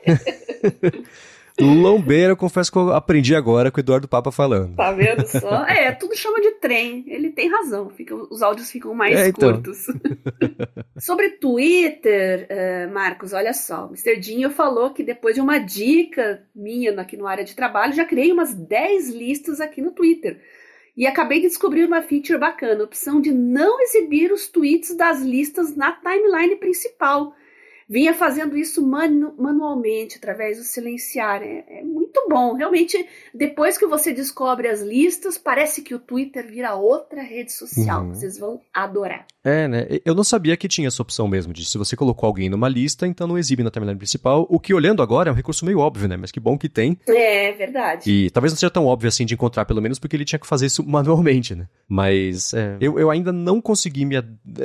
Lombeira, 1.59 2.33
eu 2.33 2.37
confesso 2.37 2.69
que 2.69 2.77
eu 2.77 2.93
aprendi 2.93 3.33
agora 3.33 3.71
com 3.71 3.77
o 3.77 3.79
Eduardo 3.79 4.07
Papa 4.07 4.31
falando. 4.31 4.75
Tá 4.75 4.91
vendo 4.91 5.25
só? 5.25 5.63
É, 5.65 5.91
tudo 5.93 6.15
chama 6.15 6.41
de 6.41 6.51
trem. 6.51 7.05
Ele 7.07 7.29
tem 7.29 7.49
razão. 7.49 7.89
Fica, 7.89 8.13
os 8.13 8.41
áudios 8.41 8.69
ficam 8.69 8.93
mais 8.93 9.17
é, 9.17 9.29
então. 9.29 9.53
curtos. 9.53 9.85
Sobre 10.99 11.31
Twitter, 11.31 12.47
uh, 12.49 12.93
Marcos, 12.93 13.31
olha 13.31 13.53
só. 13.53 13.85
O 13.85 13.89
Mr. 13.89 14.19
Dinho 14.19 14.49
falou 14.49 14.91
que 14.91 15.03
depois 15.03 15.35
de 15.35 15.41
uma 15.41 15.57
dica 15.57 16.43
minha 16.53 16.99
aqui 16.99 17.15
no 17.15 17.27
área 17.27 17.43
de 17.43 17.55
trabalho, 17.55 17.93
já 17.93 18.03
criei 18.03 18.31
umas 18.31 18.53
10 18.53 19.09
listas 19.09 19.61
aqui 19.61 19.81
no 19.81 19.91
Twitter. 19.91 20.41
E 20.97 21.05
acabei 21.07 21.41
de 21.41 21.47
descobrir 21.47 21.85
uma 21.85 22.01
feature 22.01 22.39
bacana, 22.39 22.81
a 22.81 22.85
opção 22.85 23.19
de 23.19 23.31
não 23.31 23.81
exibir 23.81 24.31
os 24.31 24.47
tweets 24.47 24.95
das 24.95 25.21
listas 25.21 25.75
na 25.75 25.91
timeline 25.91 26.55
principal 26.57 27.33
vinha 27.87 28.13
fazendo 28.13 28.57
isso 28.57 28.85
manu 28.85 29.33
manualmente, 29.37 30.17
através 30.17 30.57
do 30.57 30.63
silenciar. 30.63 31.41
É, 31.43 31.63
é, 31.67 31.83
muito 31.83 32.27
bom. 32.29 32.53
Realmente, 32.53 33.07
depois 33.33 33.77
que 33.77 33.85
você 33.85 34.11
descobre 34.11 34.67
as 34.67 34.81
listas, 34.81 35.37
parece 35.37 35.81
que 35.81 35.93
o 35.93 35.99
Twitter 35.99 36.47
vira 36.47 36.75
outra 36.75 37.21
rede 37.21 37.51
social. 37.51 38.03
Uhum. 38.03 38.13
Vocês 38.13 38.37
vão 38.37 38.61
adorar. 38.73 39.25
É, 39.45 39.67
né? 39.67 39.87
Eu 40.03 40.15
não 40.15 40.23
sabia 40.23 40.57
que 40.57 40.67
tinha 40.67 40.87
essa 40.87 41.03
opção 41.03 41.27
mesmo, 41.27 41.53
de 41.53 41.63
se 41.63 41.77
você 41.77 41.95
colocou 41.95 42.25
alguém 42.25 42.49
numa 42.49 42.67
lista, 42.67 43.05
então 43.05 43.27
não 43.27 43.37
exibe 43.37 43.61
na 43.61 43.69
timeline 43.69 43.97
principal. 43.97 44.47
O 44.49 44.59
que, 44.59 44.73
olhando 44.73 45.03
agora, 45.03 45.29
é 45.29 45.31
um 45.31 45.35
recurso 45.35 45.63
meio 45.63 45.77
óbvio, 45.77 46.07
né? 46.07 46.17
Mas 46.17 46.31
que 46.31 46.39
bom 46.39 46.57
que 46.57 46.67
tem. 46.67 46.97
É, 47.07 47.51
verdade. 47.51 48.09
E 48.09 48.31
talvez 48.31 48.51
não 48.51 48.57
seja 48.57 48.71
tão 48.71 48.87
óbvio 48.87 49.07
assim 49.07 49.23
de 49.23 49.35
encontrar, 49.35 49.65
pelo 49.65 49.81
menos 49.81 49.99
porque 49.99 50.15
ele 50.15 50.25
tinha 50.25 50.39
que 50.39 50.47
fazer 50.47 50.65
isso 50.65 50.81
manualmente, 50.87 51.53
né? 51.53 51.67
Mas 51.87 52.55
é, 52.55 52.75
eu, 52.81 52.97
eu 52.97 53.11
ainda 53.11 53.31
não 53.31 53.61
consegui 53.61 54.03
me 54.03 54.15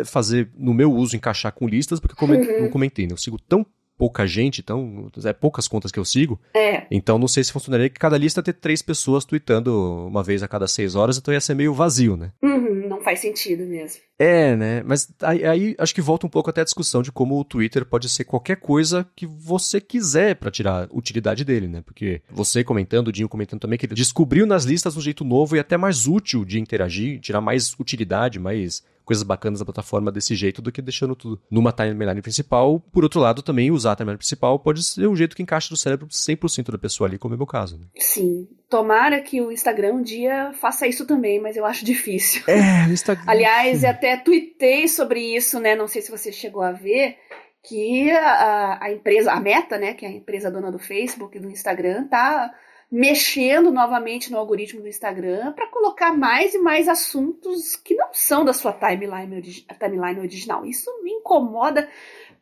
fazer, 0.06 0.48
no 0.56 0.72
meu 0.72 0.90
uso, 0.90 1.14
encaixar 1.14 1.52
com 1.52 1.68
listas, 1.68 2.00
porque 2.00 2.16
como 2.16 2.32
uhum. 2.32 2.40
eu 2.40 2.70
comentei, 2.70 3.06
eu 3.10 3.16
sigo 3.18 3.38
tão 3.38 3.66
pouca 4.00 4.26
gente, 4.26 4.62
então 4.62 5.10
é 5.26 5.32
poucas 5.34 5.68
contas 5.68 5.92
que 5.92 5.98
eu 5.98 6.04
sigo. 6.06 6.40
É. 6.56 6.86
Então 6.90 7.18
não 7.18 7.28
sei 7.28 7.44
se 7.44 7.52
funcionaria 7.52 7.90
que 7.90 8.00
cada 8.00 8.16
lista 8.16 8.42
ter 8.42 8.54
três 8.54 8.80
pessoas 8.80 9.26
tweetando 9.26 10.06
uma 10.06 10.22
vez 10.22 10.42
a 10.42 10.48
cada 10.48 10.66
seis 10.66 10.94
horas, 10.94 11.18
então 11.18 11.34
ia 11.34 11.40
ser 11.40 11.54
meio 11.54 11.74
vazio, 11.74 12.16
né? 12.16 12.30
Uhum, 12.42 12.79
faz 13.02 13.20
sentido 13.20 13.64
mesmo. 13.64 14.00
É, 14.18 14.54
né? 14.54 14.82
Mas 14.84 15.08
aí, 15.22 15.44
aí, 15.44 15.74
acho 15.78 15.94
que 15.94 16.00
volta 16.00 16.26
um 16.26 16.30
pouco 16.30 16.50
até 16.50 16.60
a 16.60 16.64
discussão 16.64 17.02
de 17.02 17.10
como 17.10 17.38
o 17.38 17.44
Twitter 17.44 17.86
pode 17.86 18.08
ser 18.08 18.24
qualquer 18.24 18.56
coisa 18.56 19.08
que 19.16 19.26
você 19.26 19.80
quiser 19.80 20.36
para 20.36 20.50
tirar 20.50 20.88
utilidade 20.92 21.44
dele, 21.44 21.66
né? 21.66 21.80
Porque 21.80 22.20
você 22.30 22.62
comentando, 22.62 23.08
o 23.08 23.12
Dinho 23.12 23.28
comentando 23.28 23.60
também, 23.60 23.78
que 23.78 23.86
ele 23.86 23.94
descobriu 23.94 24.46
nas 24.46 24.64
listas 24.64 24.96
um 24.96 25.00
jeito 25.00 25.24
novo 25.24 25.56
e 25.56 25.58
até 25.58 25.76
mais 25.76 26.06
útil 26.06 26.44
de 26.44 26.60
interagir, 26.60 27.20
tirar 27.20 27.40
mais 27.40 27.74
utilidade, 27.78 28.38
mais 28.38 28.82
coisas 29.04 29.22
bacanas 29.22 29.58
da 29.58 29.64
plataforma 29.64 30.10
desse 30.12 30.34
jeito 30.34 30.62
do 30.62 30.70
que 30.70 30.80
deixando 30.82 31.14
tudo 31.16 31.40
numa 31.50 31.72
timeline 31.72 32.22
principal. 32.22 32.80
Por 32.92 33.02
outro 33.04 33.20
lado, 33.20 33.42
também 33.42 33.70
usar 33.70 33.92
a 33.92 33.96
timeline 33.96 34.18
principal 34.18 34.58
pode 34.58 34.82
ser 34.84 35.06
o 35.06 35.16
jeito 35.16 35.36
que 35.36 35.42
encaixa 35.42 35.68
no 35.70 35.76
cérebro 35.76 36.06
100% 36.06 36.70
da 36.70 36.78
pessoa 36.78 37.08
ali, 37.08 37.18
como 37.18 37.34
é 37.34 37.36
o 37.36 37.38
meu 37.38 37.46
caso. 37.46 37.78
Né? 37.78 37.86
Sim. 37.96 38.48
Tomara 38.68 39.20
que 39.20 39.40
o 39.40 39.50
Instagram 39.50 39.94
um 39.94 40.02
dia 40.02 40.52
faça 40.60 40.86
isso 40.86 41.04
também, 41.06 41.40
mas 41.40 41.56
eu 41.56 41.66
acho 41.66 41.84
difícil. 41.84 42.42
É, 42.46 42.86
o 42.86 42.92
Instagram. 42.92 43.24
Aliás, 43.28 43.84
até 43.84 44.16
tuitei 44.16 44.86
sobre 44.86 45.20
isso, 45.34 45.58
né? 45.58 45.74
Não 45.74 45.88
sei 45.88 46.02
se 46.02 46.10
você 46.10 46.30
chegou 46.30 46.62
a 46.62 46.70
ver 46.70 47.16
que 47.62 48.10
a, 48.10 48.78
a 48.84 48.92
empresa, 48.92 49.32
a 49.32 49.40
Meta, 49.40 49.78
né, 49.78 49.94
que 49.94 50.04
é 50.04 50.08
a 50.08 50.12
empresa 50.12 50.50
dona 50.50 50.70
do 50.70 50.78
Facebook 50.78 51.36
e 51.36 51.40
do 51.40 51.50
Instagram, 51.50 52.06
tá 52.08 52.52
mexendo 52.90 53.70
novamente 53.70 54.32
no 54.32 54.38
algoritmo 54.38 54.82
do 54.82 54.88
Instagram 54.88 55.52
para 55.52 55.68
colocar 55.68 56.12
mais 56.12 56.54
e 56.54 56.58
mais 56.58 56.88
assuntos 56.88 57.76
que 57.76 57.94
não 57.94 58.08
são 58.12 58.44
da 58.44 58.52
sua 58.52 58.72
timeline, 58.72 59.40
timeline 59.78 60.18
original. 60.18 60.66
Isso 60.66 60.90
me 61.04 61.12
incomoda 61.12 61.88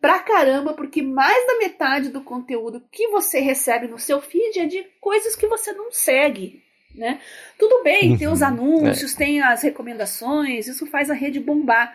pra 0.00 0.20
caramba, 0.20 0.72
porque 0.72 1.02
mais 1.02 1.46
da 1.46 1.58
metade 1.58 2.08
do 2.08 2.22
conteúdo 2.22 2.82
que 2.90 3.08
você 3.08 3.40
recebe 3.40 3.88
no 3.88 3.98
seu 3.98 4.20
feed 4.20 4.60
é 4.60 4.66
de 4.66 4.84
coisas 5.00 5.36
que 5.36 5.46
você 5.46 5.72
não 5.72 5.92
segue. 5.92 6.62
Né? 6.94 7.20
Tudo 7.58 7.82
bem, 7.84 8.12
uhum, 8.12 8.18
tem 8.18 8.28
os 8.28 8.40
uhum. 8.40 8.46
anúncios, 8.46 9.14
é. 9.14 9.18
tem 9.18 9.42
as 9.42 9.62
recomendações, 9.62 10.66
isso 10.66 10.86
faz 10.86 11.10
a 11.10 11.14
rede 11.14 11.38
bombar. 11.38 11.94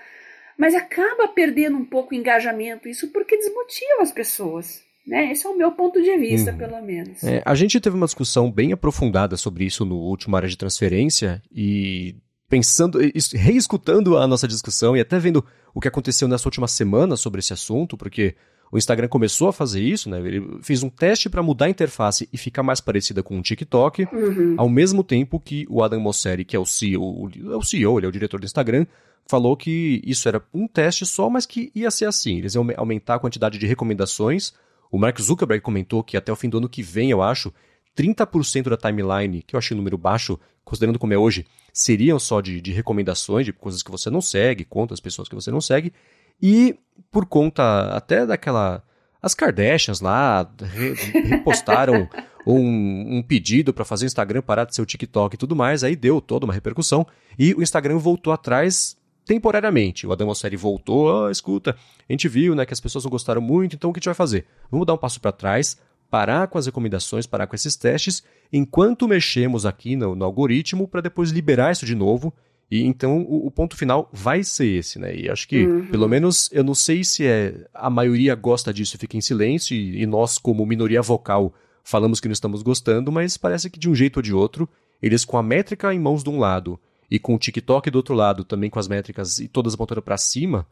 Mas 0.56 0.76
acaba 0.76 1.28
perdendo 1.28 1.78
um 1.78 1.86
pouco 1.86 2.14
o 2.14 2.18
engajamento, 2.18 2.88
isso 2.88 3.10
porque 3.12 3.36
desmotiva 3.36 4.02
as 4.02 4.12
pessoas. 4.12 4.83
Né? 5.06 5.32
Esse 5.32 5.46
é 5.46 5.50
o 5.50 5.58
meu 5.58 5.72
ponto 5.72 6.02
de 6.02 6.18
vista, 6.18 6.52
uhum. 6.52 6.58
pelo 6.58 6.82
menos. 6.82 7.24
É, 7.24 7.42
a 7.46 7.56
gente 7.56 7.80
teve 7.80 7.96
uma 7.96 8.06
discussão 8.06 8.52
bem 8.52 8.72
aprofundada 8.72 9.36
sobre 9.36 9.66
isso 9.66 9.84
no 9.84 9.96
último 9.96 10.36
área 10.36 10.48
de 10.48 10.58
transferência 10.58 11.42
e 11.52 12.16
pensando, 12.50 13.00
reescutando 13.34 14.18
a 14.18 14.28
nossa 14.28 14.48
discussão 14.48 14.96
e 14.96 15.02
até 15.02 15.20
vendo 15.20 15.44
o 15.74 15.82
que 15.82 15.88
aconteceu 15.88 16.28
nessa 16.28 16.48
última 16.48 16.68
semana 16.68 17.16
sobre 17.16 17.40
esse 17.40 17.52
assunto, 17.52 17.98
porque 17.98 18.36
o 18.72 18.78
Instagram 18.78 19.08
começou 19.08 19.48
a 19.48 19.54
fazer 19.54 19.82
isso, 19.82 20.10
né? 20.10 20.20
Ele 20.20 20.58
fez 20.62 20.82
um 20.84 20.90
teste 20.90 21.30
para 21.30 21.44
mudar 21.44 21.66
a 21.66 21.70
interface 21.70 22.28
e 22.32 22.38
ficar 22.38 22.64
mais 22.64 22.82
parecida 22.82 23.22
com 23.22 23.38
o 23.38 23.42
TikTok, 23.42 24.08
uhum. 24.12 24.56
ao 24.58 24.68
mesmo 24.68 25.04
tempo 25.04 25.40
que 25.40 25.66
o 25.70 25.84
Adam 25.84 26.00
Mosseri, 26.00 26.44
que 26.46 26.56
é 26.56 26.60
o 26.60 26.66
CEO, 26.66 27.30
é 27.52 27.56
o 27.56 27.62
CEO, 27.62 28.00
ele 28.00 28.06
é 28.06 28.10
o 28.10 28.12
diretor 28.12 28.40
do 28.40 28.46
Instagram, 28.46 28.86
falou 29.28 29.56
que 29.56 30.02
isso 30.06 30.28
era 30.28 30.42
um 30.54 30.68
teste 30.68 31.06
só, 31.06 31.30
mas 31.30 31.46
que 31.46 31.72
ia 31.76 31.92
ser 31.92 32.06
assim. 32.06 32.38
Eles 32.38 32.56
iam 32.56 32.68
aumentar 32.76 33.16
a 33.16 33.20
quantidade 33.20 33.58
de 33.58 33.68
recomendações. 33.68 34.54
O 34.94 35.00
Mark 35.00 35.20
Zuckerberg 35.20 35.60
comentou 35.60 36.04
que 36.04 36.16
até 36.16 36.32
o 36.32 36.36
fim 36.36 36.48
do 36.48 36.60
ano 36.60 36.70
que 36.70 36.84
vem, 36.84 37.10
eu 37.10 37.20
acho, 37.20 37.52
30% 37.98 38.70
da 38.70 38.78
timeline, 38.78 39.42
que 39.42 39.56
eu 39.56 39.58
achei 39.58 39.74
um 39.74 39.80
número 39.80 39.98
baixo, 39.98 40.40
considerando 40.64 41.00
como 41.00 41.12
é 41.12 41.18
hoje, 41.18 41.48
seriam 41.74 42.20
só 42.20 42.40
de, 42.40 42.62
de 42.62 42.72
recomendações, 42.72 43.44
de 43.44 43.52
coisas 43.52 43.82
que 43.82 43.90
você 43.90 44.12
não 44.12 44.22
segue, 44.22 44.64
contas, 44.64 45.00
pessoas 45.00 45.28
que 45.28 45.34
você 45.34 45.50
não 45.50 45.60
segue, 45.60 45.92
e 46.40 46.78
por 47.12 47.26
conta 47.26 47.88
até 47.96 48.24
daquela. 48.24 48.84
As 49.20 49.34
Kardashians 49.34 50.00
lá 50.00 50.48
re, 50.62 50.94
repostaram 51.22 52.08
um, 52.46 53.18
um, 53.18 53.24
pedido 53.24 53.74
para 53.74 53.86
fazer 53.86 54.06
o 54.06 54.08
Instagram 54.08 54.44
parar 54.44 54.66
de 54.66 54.76
ser 54.76 54.84
o 54.84 54.86
TikTok 54.86 55.34
e 55.34 55.40
tudo 55.40 55.56
mais, 55.56 55.84
aí 55.84 55.96
deu 55.96 56.22
toda 56.22 56.46
uma 56.46 56.54
repercussão, 56.54 57.04
e 57.40 57.56
o 57.56 57.64
Instagram 57.64 57.98
voltou 57.98 58.32
atrás 58.32 58.96
temporariamente. 59.26 60.06
O 60.06 60.12
Adam 60.12 60.28
Mosseri 60.28 60.56
voltou, 60.56 61.26
oh, 61.26 61.30
escuta, 61.30 61.76
a 62.08 62.12
gente 62.12 62.28
viu 62.28 62.56
né, 62.56 62.66
que 62.66 62.74
as 62.74 62.80
pessoas 62.80 63.04
não 63.04 63.12
gostaram 63.12 63.42
muito, 63.42 63.76
então 63.76 63.90
o 63.90 63.94
que 63.94 63.98
a 63.98 64.02
gente 64.02 64.06
vai 64.06 64.14
fazer? 64.14 64.46
Vamos 64.70 64.86
dar 64.86 64.94
um 64.94 64.98
passo 64.98 65.20
para 65.20 65.32
trás, 65.32 65.78
parar 66.10 66.48
com 66.48 66.58
as 66.58 66.66
recomendações, 66.66 67.26
parar 67.26 67.48
com 67.48 67.56
esses 67.56 67.76
testes, 67.76 68.24
enquanto 68.52 69.08
mexemos 69.08 69.66
aqui 69.66 69.96
no, 69.96 70.16
no 70.16 70.26
algoritmo 70.26 70.88
para 70.88 71.02
depois 71.02 71.32
liberar 71.32 71.72
isso 71.72 71.86
de 71.86 71.96
novo. 71.96 72.34
E 72.70 72.84
então 72.84 73.22
o, 73.22 73.48
o, 73.48 73.52
ponto 73.52 73.76
final 73.76 74.10
vai 74.12 74.44
ser 74.44 74.68
esse, 74.68 74.98
né? 74.98 75.16
E 75.16 75.30
acho 75.30 75.48
que, 75.48 75.66
uhum. 75.66 75.86
pelo 75.88 76.08
menos, 76.08 76.50
eu 76.52 76.64
não 76.64 76.74
sei 76.74 77.04
se 77.04 77.26
é 77.26 77.68
a 77.74 77.90
maioria 77.90 78.34
gosta 78.36 78.74
disso 78.74 78.96
e 78.96 79.00
fica 79.00 79.18
em 79.18 79.22
silêncio, 79.22 79.76
e, 79.76 80.02
e 80.02 80.06
nós, 80.06 80.38
como 80.38 80.66
minoria 80.66 81.02
vocal, 81.02 81.54
falamos 81.84 82.20
que 82.20 82.28
não 82.28 82.34
estamos 82.34 82.64
gostando, 82.64 83.12
mas 83.12 83.38
parece 83.38 83.70
que 83.70 83.80
de 83.80 83.90
um 83.90 83.94
jeito 83.94 84.18
ou 84.18 84.24
de 84.24 84.34
outro, 84.34 84.68
eles 85.02 85.26
com 85.26 85.38
a 85.38 85.44
métrica 85.44 85.94
em 85.94 86.00
mãos 86.00 86.24
de 86.24 86.30
um 86.30 86.40
lado 86.40 86.80
e 87.14 87.20
com 87.20 87.36
o 87.36 87.38
TikTok 87.38 87.92
do 87.92 87.98
outro 87.98 88.16
lado, 88.16 88.44
também 88.44 88.72
com 88.72 88.80
as 88.80 88.88
métricas 88.88 89.38
e 89.38 89.48
todas 89.48 89.76
apontando 89.76 90.02
para 90.02 90.18
cima, 90.18 90.66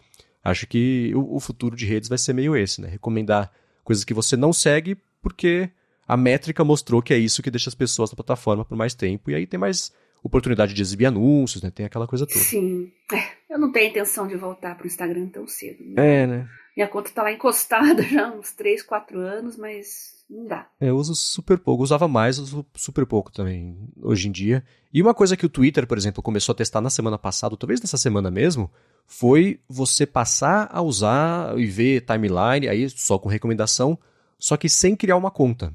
acho 0.44 0.66
que 0.66 1.12
o, 1.14 1.36
o 1.36 1.40
futuro 1.40 1.76
de 1.76 1.86
redes 1.86 2.10
vai 2.10 2.18
ser 2.18 2.34
meio 2.34 2.56
esse, 2.56 2.82
né? 2.82 2.88
Recomendar 2.88 3.52
coisas 3.84 4.04
que 4.04 4.12
você 4.12 4.36
não 4.36 4.52
segue 4.52 4.98
porque 5.22 5.70
a 6.08 6.18
métrica 6.18 6.64
mostrou 6.66 7.00
que 7.00 7.14
é 7.14 7.18
isso 7.20 7.44
que 7.44 7.52
deixa 7.52 7.70
as 7.70 7.76
pessoas 7.76 8.10
na 8.10 8.16
plataforma 8.16 8.66
por 8.66 8.76
mais 8.76 8.96
tempo, 8.96 9.30
e 9.30 9.36
aí 9.36 9.46
tem 9.46 9.60
mais 9.60 9.94
oportunidade 10.24 10.74
de 10.74 10.82
exibir 10.82 11.06
anúncios, 11.06 11.62
né? 11.62 11.70
Tem 11.70 11.86
aquela 11.86 12.08
coisa 12.08 12.26
toda. 12.26 12.40
Sim. 12.40 12.92
É, 13.14 13.54
eu 13.54 13.60
não 13.60 13.72
tenho 13.72 13.92
intenção 13.92 14.28
de 14.28 14.36
voltar 14.36 14.76
pro 14.76 14.88
Instagram 14.88 15.28
tão 15.28 15.46
cedo. 15.46 15.84
Né? 15.84 16.24
É, 16.24 16.26
né? 16.26 16.50
Minha 16.76 16.88
conta 16.88 17.12
tá 17.12 17.22
lá 17.22 17.32
encostada 17.32 18.02
já 18.10 18.30
há 18.30 18.32
uns 18.32 18.52
3, 18.54 18.82
4 18.82 19.20
anos, 19.20 19.58
mas 19.58 20.21
não 20.32 20.48
dá. 20.48 20.68
É, 20.80 20.90
eu 20.90 20.98
uso 20.98 21.14
super 21.14 21.58
pouco. 21.60 21.84
usava 21.84 22.08
mais, 22.08 22.40
uso 22.40 22.66
super 22.76 23.06
pouco 23.06 23.32
também 23.32 23.78
hoje 24.02 24.30
em 24.30 24.32
dia. 24.32 24.64
E 24.94 25.02
uma 25.02 25.14
coisa 25.14 25.36
que 25.36 25.46
o 25.46 25.50
Twitter, 25.50 25.86
por 25.86 25.98
exemplo, 25.98 26.24
começou 26.24 26.54
a 26.54 26.56
testar 26.56 26.80
na 26.80 26.90
semana 26.90 27.18
passada, 27.18 27.58
talvez 27.58 27.82
nessa 27.82 27.98
semana 27.98 28.32
mesmo, 28.32 28.72
foi 29.06 29.60
você 29.68 30.06
passar 30.06 30.70
a 30.72 30.82
usar 30.82 31.58
e 31.60 31.66
ver 31.66 32.02
timeline, 32.02 32.70
aí 32.70 32.90
só 32.90 33.20
com 33.20 33.28
recomendação, 33.28 34.00
só 34.40 34.56
que 34.56 34.70
sem 34.70 34.96
criar 34.96 35.18
uma 35.18 35.30
conta. 35.30 35.74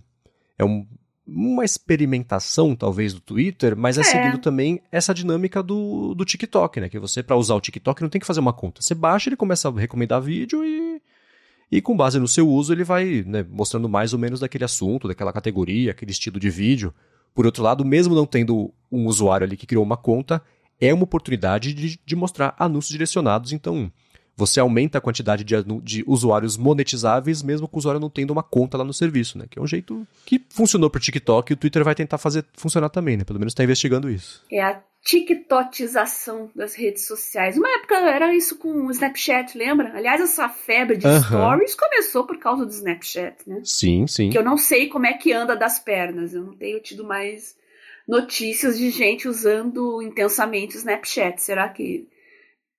É 0.59 0.65
um, 0.65 0.87
uma 1.27 1.65
experimentação, 1.65 2.75
talvez, 2.75 3.13
do 3.13 3.21
Twitter, 3.21 3.77
mas 3.77 3.99
é, 3.99 4.01
é, 4.01 4.05
seguindo 4.05 4.39
também 4.39 4.81
essa 4.91 5.13
dinâmica 5.13 5.63
do, 5.63 6.15
do 6.15 6.25
TikTok, 6.25 6.81
né? 6.81 6.89
Que 6.89 6.99
você, 6.99 7.23
para 7.23 7.37
usar 7.37 7.55
o 7.55 7.61
TikTok, 7.61 8.01
não 8.01 8.09
tem 8.09 8.21
que 8.21 8.27
fazer 8.27 8.41
uma 8.41 8.55
conta. 8.55 8.81
Você 8.81 8.95
baixa, 8.95 9.29
ele 9.29 9.37
começa 9.37 9.69
a 9.69 9.73
recomendar 9.73 10.23
vídeo 10.23 10.65
e, 10.65 11.03
e 11.71 11.81
com 11.81 11.97
base 11.97 12.19
no 12.19 12.29
seu 12.29 12.49
uso, 12.49 12.73
ele 12.73 12.85
vai 12.85 13.25
né, 13.27 13.45
mostrando 13.49 13.89
mais 13.89 14.13
ou 14.13 14.19
menos 14.19 14.41
daquele 14.41 14.65
assunto, 14.65 15.09
daquela 15.09 15.33
categoria, 15.33 15.91
aquele 15.91 16.13
estilo 16.13 16.39
de 16.39 16.49
vídeo. 16.49 16.95
Por 17.35 17.45
outro 17.45 17.63
lado, 17.63 17.85
mesmo 17.85 18.15
não 18.15 18.25
tendo 18.25 18.73
um 18.91 19.07
usuário 19.07 19.47
ali 19.47 19.57
que 19.57 19.67
criou 19.67 19.85
uma 19.85 19.97
conta, 19.97 20.41
é 20.81 20.95
uma 20.95 21.05
oportunidade 21.05 21.75
de, 21.75 21.99
de 22.05 22.17
mostrar 22.17 22.55
anúncios 22.59 22.93
direcionados. 22.93 23.53
Então, 23.53 23.91
você 24.37 24.61
aumenta 24.61 24.99
a 24.99 25.01
quantidade 25.01 25.43
de, 25.43 25.55
de 25.83 26.05
usuários 26.07 26.57
monetizáveis, 26.57 27.43
mesmo 27.43 27.67
com 27.67 27.77
o 27.77 27.79
usuário 27.79 28.01
não 28.01 28.11
tendo 28.11 28.31
uma 28.31 28.43
conta 28.43 28.77
lá 28.77 28.85
no 28.85 28.93
serviço, 28.93 29.39
né? 29.39 29.47
Que 29.49 29.59
é 29.59 29.63
um 29.63 29.67
jeito 29.67 30.07
que 30.27 30.45
funcionou 30.51 30.91
para 30.91 30.99
o 30.99 31.03
TikTok 31.03 31.51
e 31.51 31.55
o 31.55 31.57
Twitter 31.57 31.83
vai 31.83 31.95
tentar 31.95 32.19
fazer 32.19 32.45
funcionar 32.53 32.91
também, 32.91 33.17
né? 33.17 33.25
Pelo 33.25 33.39
menos 33.39 33.53
está 33.53 33.65
investigando 33.65 34.11
isso. 34.11 34.43
É 34.53 34.63
a 34.63 34.83
TikTokização 35.07 36.51
das 36.53 36.75
redes 36.75 37.07
sociais. 37.07 37.57
Uma 37.57 37.73
época 37.77 37.95
era 37.95 38.35
isso 38.35 38.59
com 38.59 38.87
o 38.87 38.91
Snapchat, 38.91 39.57
lembra? 39.57 39.97
Aliás, 39.97 40.21
essa 40.21 40.49
febre 40.49 40.97
de 40.97 41.07
stories 41.23 41.77
começou 41.77 42.27
por 42.27 42.41
causa 42.41 42.67
do 42.67 42.73
Snapchat, 42.73 43.37
né? 43.47 43.61
Sim, 43.63 44.09
sim. 44.09 44.31
Que 44.31 44.37
eu 44.37 44.43
não 44.43 44.59
sei 44.59 44.89
como 44.89 45.07
é 45.07 45.13
que 45.13 45.33
anda 45.33 45.55
das 45.55 45.79
pernas. 45.79 46.35
Eu 46.35 46.43
não 46.43 46.57
tenho 46.57 46.81
tido 46.81 47.05
mais 47.05 47.57
notícias 48.07 48.77
de 48.77 48.91
gente 48.91 49.29
usando 49.29 50.03
intensamente 50.03 50.75
o 50.75 50.79
Snapchat. 50.79 51.41
Será 51.41 51.69
que 51.69 52.09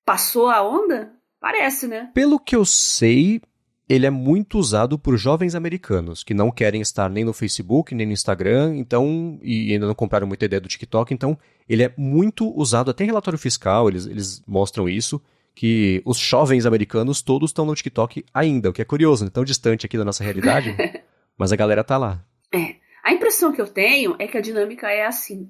passou 0.04 0.50
a 0.50 0.62
onda? 0.62 1.14
Parece, 1.40 1.88
né? 1.88 2.12
Pelo 2.14 2.42
que 2.42 2.58
eu 2.58 2.66
sei, 2.66 3.40
ele 3.90 4.06
é 4.06 4.10
muito 4.10 4.60
usado 4.60 5.00
por 5.00 5.18
jovens 5.18 5.56
americanos 5.56 6.24
que 6.24 6.34
não 6.34 6.52
querem 6.52 6.82
estar 6.82 7.10
nem 7.10 7.24
no 7.24 7.32
Facebook, 7.32 7.96
nem 7.96 8.06
no 8.06 8.12
Instagram, 8.12 8.76
então, 8.76 9.40
e 9.42 9.72
ainda 9.72 9.88
não 9.88 9.96
compraram 9.96 10.28
muita 10.28 10.46
ideia 10.46 10.60
do 10.60 10.68
TikTok, 10.68 11.14
então 11.14 11.38
ele 11.70 11.84
é 11.84 11.94
muito 11.98 12.54
usado 12.58 12.92
até 12.92 13.04
em 13.04 13.08
relatório 13.08 13.40
fiscal, 13.40 13.88
eles, 13.88 14.06
eles 14.06 14.44
mostram 14.46 14.90
isso, 14.90 15.22
que 15.56 16.02
os 16.06 16.18
jovens 16.18 16.66
americanos 16.66 17.22
todos 17.22 17.50
estão 17.50 17.66
no 17.66 17.74
TikTok 17.74 18.26
ainda, 18.34 18.70
o 18.70 18.74
que 18.74 18.82
é 18.82 18.86
curioso, 18.86 19.24
né? 19.24 19.32
tão 19.34 19.46
distante 19.46 19.86
aqui 19.86 19.98
da 19.98 20.06
nossa 20.06 20.24
realidade, 20.24 20.76
mas 21.38 21.54
a 21.54 21.56
galera 21.56 21.84
tá 21.84 21.98
lá. 21.98 22.24
É. 22.54 22.76
A 23.04 23.14
impressão 23.14 23.54
que 23.54 23.62
eu 23.62 23.68
tenho 23.68 24.18
é 24.20 24.28
que 24.28 24.38
a 24.38 24.42
dinâmica 24.42 24.92
é 24.92 25.06
assim. 25.06 25.50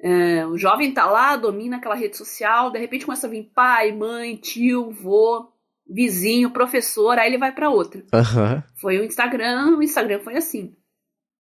É, 0.00 0.46
o 0.46 0.56
jovem 0.56 0.92
tá 0.94 1.06
lá, 1.06 1.34
domina 1.34 1.78
aquela 1.78 1.96
rede 1.96 2.16
social, 2.16 2.70
de 2.70 2.78
repente 2.78 3.04
começa 3.04 3.26
a 3.26 3.30
vir 3.30 3.50
pai, 3.52 3.90
mãe, 3.90 4.36
tio, 4.36 4.92
vô, 4.92 5.48
vizinho, 5.88 6.50
professor, 6.50 7.18
aí 7.18 7.28
ele 7.28 7.38
vai 7.38 7.52
para 7.52 7.70
outra. 7.70 8.00
Uhum. 8.12 8.62
Foi 8.80 8.98
o 8.98 9.04
Instagram, 9.04 9.76
o 9.76 9.82
Instagram 9.82 10.20
foi 10.20 10.36
assim. 10.36 10.74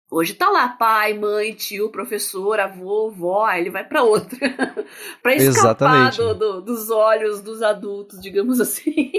Hoje 0.10 0.33
tá 0.33 0.50
lá 0.50 0.67
pai, 0.67 1.13
mãe, 1.13 1.53
tio, 1.53 1.89
professor, 1.89 2.60
avô, 2.60 3.10
vó, 3.10 3.45
aí 3.45 3.62
ele 3.62 3.69
vai 3.69 3.88
para 3.88 4.03
outra. 4.03 4.38
para 5.24 5.36
escapar 5.36 6.12
do, 6.12 6.36
do, 6.36 6.62
dos 6.62 6.89
olhos 6.89 7.41
dos 7.41 7.62
adultos, 7.62 8.19
digamos 8.21 8.60
assim. 8.60 9.12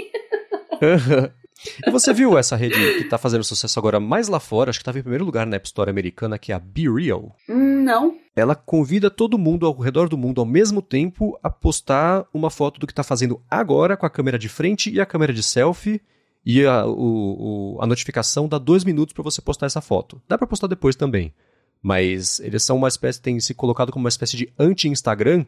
Uhum. 0.73 1.42
E 1.85 1.91
você 1.91 2.13
viu 2.13 2.37
essa 2.37 2.55
rede 2.55 2.75
que 2.75 3.05
tá 3.05 3.17
fazendo 3.17 3.43
sucesso 3.43 3.79
agora 3.79 3.99
mais 3.99 4.27
lá 4.27 4.39
fora, 4.39 4.69
acho 4.69 4.79
que 4.79 4.81
estava 4.81 4.99
em 4.99 5.01
primeiro 5.01 5.25
lugar 5.25 5.45
na 5.45 5.55
App 5.55 5.67
Store 5.67 5.89
americana, 5.89 6.37
que 6.37 6.51
é 6.51 6.55
a 6.55 6.59
Be 6.59 6.89
Real? 6.89 7.35
Não. 7.47 8.17
Ela 8.35 8.55
convida 8.55 9.09
todo 9.09 9.37
mundo 9.37 9.65
ao 9.65 9.77
redor 9.77 10.09
do 10.09 10.17
mundo 10.17 10.41
ao 10.41 10.45
mesmo 10.45 10.81
tempo 10.81 11.37
a 11.41 11.49
postar 11.49 12.25
uma 12.33 12.49
foto 12.49 12.79
do 12.79 12.87
que 12.87 12.93
está 12.93 13.03
fazendo 13.03 13.41
agora 13.49 13.95
com 13.95 14.05
a 14.05 14.09
câmera 14.09 14.39
de 14.39 14.49
frente 14.49 14.91
e 14.91 14.99
a 14.99 15.05
câmera 15.05 15.33
de 15.33 15.43
selfie. 15.43 16.01
E 16.45 16.65
a, 16.65 16.85
o, 16.85 17.75
o, 17.75 17.81
a 17.81 17.87
notificação 17.87 18.47
dá 18.47 18.57
dois 18.57 18.83
minutos 18.83 19.13
para 19.13 19.23
você 19.23 19.41
postar 19.41 19.65
essa 19.65 19.79
foto. 19.79 20.21
Dá 20.27 20.37
para 20.37 20.47
postar 20.47 20.67
depois 20.67 20.95
também. 20.95 21.33
Mas 21.81 22.39
eles 22.39 22.63
são 22.63 22.77
uma 22.77 22.87
espécie, 22.87 23.21
têm 23.21 23.39
se 23.39 23.53
colocado 23.53 23.91
como 23.91 24.03
uma 24.03 24.09
espécie 24.09 24.35
de 24.37 24.51
anti-Instagram, 24.57 25.45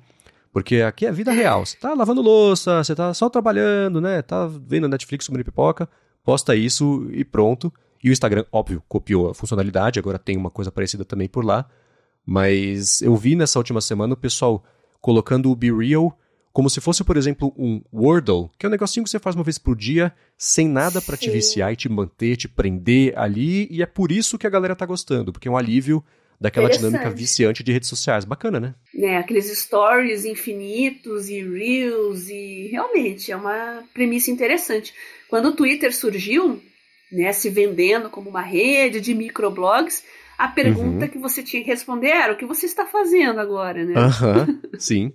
porque 0.55 0.77
aqui 0.77 1.05
é 1.05 1.11
vida 1.11 1.33
real. 1.33 1.65
Você 1.65 1.75
tá 1.75 1.93
lavando 1.93 2.21
louça, 2.21 2.81
você 2.81 2.95
tá 2.95 3.13
só 3.13 3.29
trabalhando, 3.29 3.99
né? 3.99 4.21
Tá 4.21 4.47
vendo 4.47 4.87
Netflix 4.87 5.27
comendo 5.27 5.43
pipoca 5.43 5.89
posta 6.23 6.55
isso 6.55 7.09
e 7.11 7.25
pronto. 7.25 7.73
E 8.01 8.09
o 8.09 8.13
Instagram, 8.13 8.45
óbvio, 8.53 8.81
copiou 8.87 9.31
a 9.31 9.33
funcionalidade, 9.35 9.99
agora 9.99 10.17
tem 10.17 10.37
uma 10.37 10.49
coisa 10.49 10.71
parecida 10.71 11.03
também 11.03 11.27
por 11.27 11.43
lá. 11.43 11.67
Mas 12.25 13.01
eu 13.01 13.17
vi 13.17 13.35
nessa 13.35 13.59
última 13.59 13.81
semana 13.81 14.13
o 14.13 14.17
pessoal 14.17 14.63
colocando 15.01 15.51
o 15.51 15.55
Be 15.57 15.73
Real 15.73 16.17
como 16.53 16.69
se 16.69 16.79
fosse, 16.79 17.03
por 17.03 17.17
exemplo, 17.17 17.53
um 17.57 17.81
Wordle, 17.93 18.49
que 18.57 18.65
é 18.65 18.69
um 18.69 18.71
negocinho 18.71 19.03
que 19.03 19.09
você 19.09 19.19
faz 19.19 19.35
uma 19.35 19.43
vez 19.43 19.57
por 19.57 19.75
dia, 19.75 20.13
sem 20.37 20.69
nada 20.69 21.01
para 21.01 21.17
te 21.17 21.29
viciar 21.29 21.73
e 21.73 21.75
te 21.75 21.89
manter, 21.89 22.37
te 22.37 22.47
prender 22.47 23.13
ali, 23.19 23.67
e 23.69 23.83
é 23.83 23.85
por 23.85 24.09
isso 24.09 24.37
que 24.37 24.47
a 24.47 24.49
galera 24.49 24.73
tá 24.73 24.85
gostando, 24.85 25.33
porque 25.33 25.49
é 25.49 25.51
um 25.51 25.57
alívio 25.57 26.01
daquela 26.39 26.69
dinâmica 26.69 27.09
viciante 27.09 27.63
de 27.63 27.71
redes 27.71 27.89
sociais. 27.89 28.25
Bacana, 28.25 28.59
né? 28.59 28.75
É, 28.95 29.17
aqueles 29.17 29.45
stories 29.57 30.25
infinitos 30.25 31.29
e 31.29 31.41
reels 31.41 32.29
e 32.29 32.67
realmente 32.71 33.31
é 33.31 33.35
uma 33.35 33.83
premissa 33.93 34.31
interessante. 34.31 34.93
Quando 35.29 35.49
o 35.49 35.55
Twitter 35.55 35.95
surgiu, 35.95 36.61
né, 37.11 37.31
se 37.33 37.49
vendendo 37.49 38.09
como 38.09 38.29
uma 38.29 38.41
rede 38.41 39.01
de 39.01 39.13
microblogs, 39.13 40.03
a 40.37 40.47
pergunta 40.47 41.05
uhum. 41.05 41.11
que 41.11 41.17
você 41.17 41.41
tinha 41.41 41.63
que 41.63 41.69
responder 41.69 42.09
era 42.09 42.33
o 42.33 42.37
que 42.37 42.45
você 42.45 42.65
está 42.65 42.85
fazendo 42.85 43.39
agora, 43.39 43.85
né? 43.85 43.93
Aham, 43.95 44.61
sim. 44.77 45.13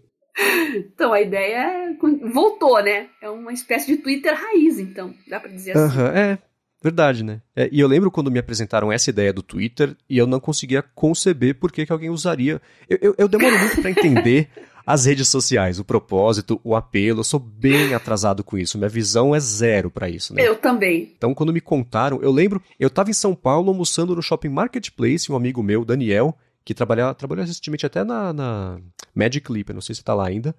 então 0.75 1.13
a 1.13 1.21
ideia 1.21 1.57
é, 1.57 1.97
voltou, 2.33 2.83
né? 2.83 3.09
É 3.21 3.29
uma 3.29 3.53
espécie 3.53 3.87
de 3.87 3.99
Twitter 3.99 4.35
raiz, 4.35 4.79
então, 4.79 5.15
dá 5.29 5.39
para 5.39 5.51
dizer 5.51 5.77
assim. 5.77 5.99
Uhum, 5.99 6.07
é, 6.07 6.39
verdade, 6.83 7.23
né? 7.23 7.41
É, 7.55 7.69
e 7.71 7.81
eu 7.81 7.89
lembro 7.89 8.11
quando 8.11 8.31
me 8.31 8.39
apresentaram 8.39 8.91
essa 8.91 9.11
ideia 9.11 9.33
do 9.33 9.43
Twitter 9.43 9.97
e 10.09 10.17
eu 10.17 10.27
não 10.27 10.41
conseguia 10.41 10.83
conceber 10.83 11.55
por 11.55 11.71
que, 11.71 11.85
que 11.85 11.93
alguém 11.93 12.11
usaria. 12.11 12.61
Eu, 12.89 12.99
eu, 13.01 13.15
eu 13.19 13.29
demoro 13.29 13.59
muito 13.59 13.81
para 13.81 13.91
entender 13.91 14.49
as 14.87 15.05
redes 15.05 15.29
sociais, 15.29 15.79
o 15.79 15.85
propósito, 15.85 16.61
o 16.65 16.75
apelo. 16.75 17.21
Eu 17.21 17.25
sou 17.25 17.39
bem 17.39 17.95
atrasado 17.95 18.43
com 18.43 18.59
isso. 18.59 18.79
Minha 18.79 18.89
visão 18.89 19.35
é 19.35 19.41
zero 19.41 19.91
para 19.91 20.09
isso, 20.09 20.35
né? 20.35 20.47
Eu 20.47 20.57
também. 20.57 21.13
Então, 21.17 21.35
quando 21.35 21.53
me 21.53 21.61
contaram, 21.61 22.21
eu 22.23 22.33
lembro, 22.33 22.63
eu 22.79 22.89
estava 22.89 23.11
em 23.11 23.15
São 23.15 23.35
Paulo 23.35 23.69
almoçando 23.69 24.15
no 24.17 24.23
Shopping 24.23 24.49
Marketplace, 24.49 25.31
um 25.31 25.37
amigo 25.37 25.63
meu, 25.63 25.85
Daniel, 25.85 26.37
que 26.65 26.75
trabalha, 26.75 27.15
trabalhou 27.15 27.45
recentemente 27.45 27.87
até 27.87 28.03
na, 28.03 28.33
na 28.33 28.81
Magic 29.15 29.51
Leap, 29.51 29.69
eu 29.69 29.75
não 29.75 29.83
sei 29.83 29.95
se 29.95 30.03
tá 30.03 30.15
lá 30.15 30.27
ainda. 30.27 30.55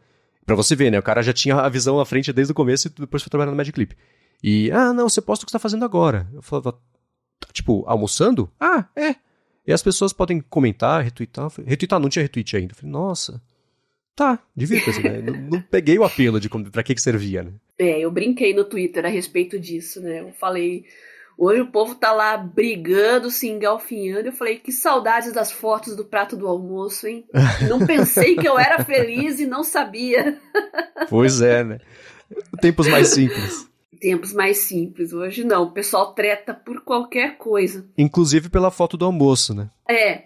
Pra 0.46 0.56
você 0.56 0.76
ver, 0.76 0.92
né? 0.92 1.00
O 1.00 1.04
cara 1.04 1.22
já 1.22 1.34
tinha 1.34 1.56
a 1.56 1.70
visão 1.70 2.00
à 2.00 2.06
frente 2.06 2.34
desde 2.34 2.52
o 2.52 2.56
começo 2.56 2.88
e 2.88 3.02
depois 3.02 3.22
foi 3.22 3.30
trabalhar 3.30 3.52
na 3.52 3.58
Magic 3.58 3.78
Leap. 3.78 3.92
E, 4.44 4.72
ah, 4.72 4.94
não, 4.94 5.08
você 5.08 5.22
posta 5.22 5.44
o 5.44 5.46
que 5.46 5.52
você 5.52 5.58
tá 5.58 5.60
fazendo 5.60 5.86
agora. 5.86 6.28
Eu 6.34 6.42
falava, 6.42 6.78
tipo, 7.54 7.84
almoçando? 7.88 8.52
Ah, 8.60 8.86
é. 8.96 9.16
E 9.66 9.72
as 9.72 9.84
pessoas 9.84 10.12
podem 10.12 10.42
comentar, 10.42 11.04
retweetar. 11.04 11.52
Retweetar, 11.66 12.00
não 12.00 12.10
tinha 12.10 12.24
retweet 12.24 12.58
ainda. 12.58 12.74
Eu 12.74 12.78
falei, 12.78 12.92
nossa, 12.92 13.42
Tá, 14.16 14.40
divirta-se, 14.56 15.02
né? 15.02 15.22
não, 15.22 15.34
não, 15.34 15.62
peguei 15.62 15.98
o 15.98 16.04
apelo 16.04 16.40
de 16.40 16.50
pra 16.72 16.84
que 16.84 16.94
que 16.94 17.02
servia, 17.02 17.44
né? 17.44 17.52
É, 17.80 18.00
eu 18.00 18.12
brinquei 18.12 18.54
no 18.54 18.66
Twitter 18.66 19.06
a 19.06 19.10
respeito 19.10 19.58
disso, 19.58 20.02
né? 20.02 20.20
Eu 20.20 20.34
falei, 20.34 20.86
hoje 21.38 21.62
o 21.62 21.72
povo 21.72 21.96
tá 21.96 22.12
lá 22.12 22.38
brigando, 22.38 23.32
se 23.32 23.48
engalfinhando. 23.48 24.28
Eu 24.28 24.34
falei, 24.34 24.60
que 24.60 24.72
saudades 24.72 25.34
das 25.34 25.52
fotos 25.52 25.96
do 25.96 26.06
prato 26.06 26.36
do 26.36 26.48
almoço, 26.48 27.08
hein? 27.08 27.26
Não 27.68 27.86
pensei 27.86 28.36
que 28.36 28.48
eu 28.48 28.60
era 28.60 28.84
feliz 28.84 29.40
e 29.40 29.48
não 29.48 29.64
sabia. 29.64 30.40
Pois 31.10 31.42
é, 31.42 31.64
né? 31.64 31.80
Tempos 32.62 32.88
mais 32.88 33.08
simples. 33.08 33.68
Tempos 34.02 34.34
mais 34.34 34.58
simples. 34.58 35.14
Hoje 35.14 35.44
não, 35.44 35.66
o 35.66 35.72
pessoal 35.72 36.14
treta 36.16 36.56
por 36.56 36.82
qualquer 36.82 37.38
coisa. 37.38 37.88
Inclusive 37.96 38.50
pela 38.50 38.72
foto 38.72 38.98
do 38.98 39.06
almoço, 39.06 39.54
né? 39.54 39.70
É. 39.88 40.24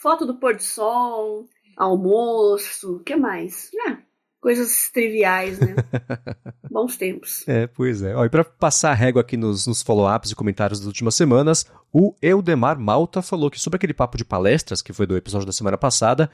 Foto 0.00 0.24
do 0.24 0.36
pôr 0.36 0.54
do 0.54 0.62
sol, 0.62 1.48
almoço, 1.76 2.98
o 2.98 3.00
que 3.00 3.16
mais? 3.16 3.72
Ah, 3.84 3.98
coisas 4.40 4.90
triviais, 4.92 5.58
né? 5.58 5.74
Bons 6.70 6.96
tempos. 6.96 7.42
É, 7.48 7.66
pois 7.66 8.00
é. 8.00 8.14
Ó, 8.14 8.24
e 8.24 8.30
para 8.30 8.44
passar 8.44 8.92
a 8.92 8.94
régua 8.94 9.22
aqui 9.22 9.36
nos, 9.36 9.66
nos 9.66 9.82
follow-ups 9.82 10.30
e 10.30 10.36
comentários 10.36 10.78
das 10.78 10.86
últimas 10.86 11.16
semanas, 11.16 11.66
o 11.92 12.14
Eudemar 12.22 12.78
Malta 12.78 13.20
falou 13.22 13.50
que 13.50 13.58
sobre 13.58 13.78
aquele 13.78 13.92
papo 13.92 14.16
de 14.16 14.24
palestras, 14.24 14.80
que 14.80 14.92
foi 14.92 15.04
do 15.04 15.16
episódio 15.16 15.46
da 15.46 15.52
semana 15.52 15.76
passada, 15.76 16.30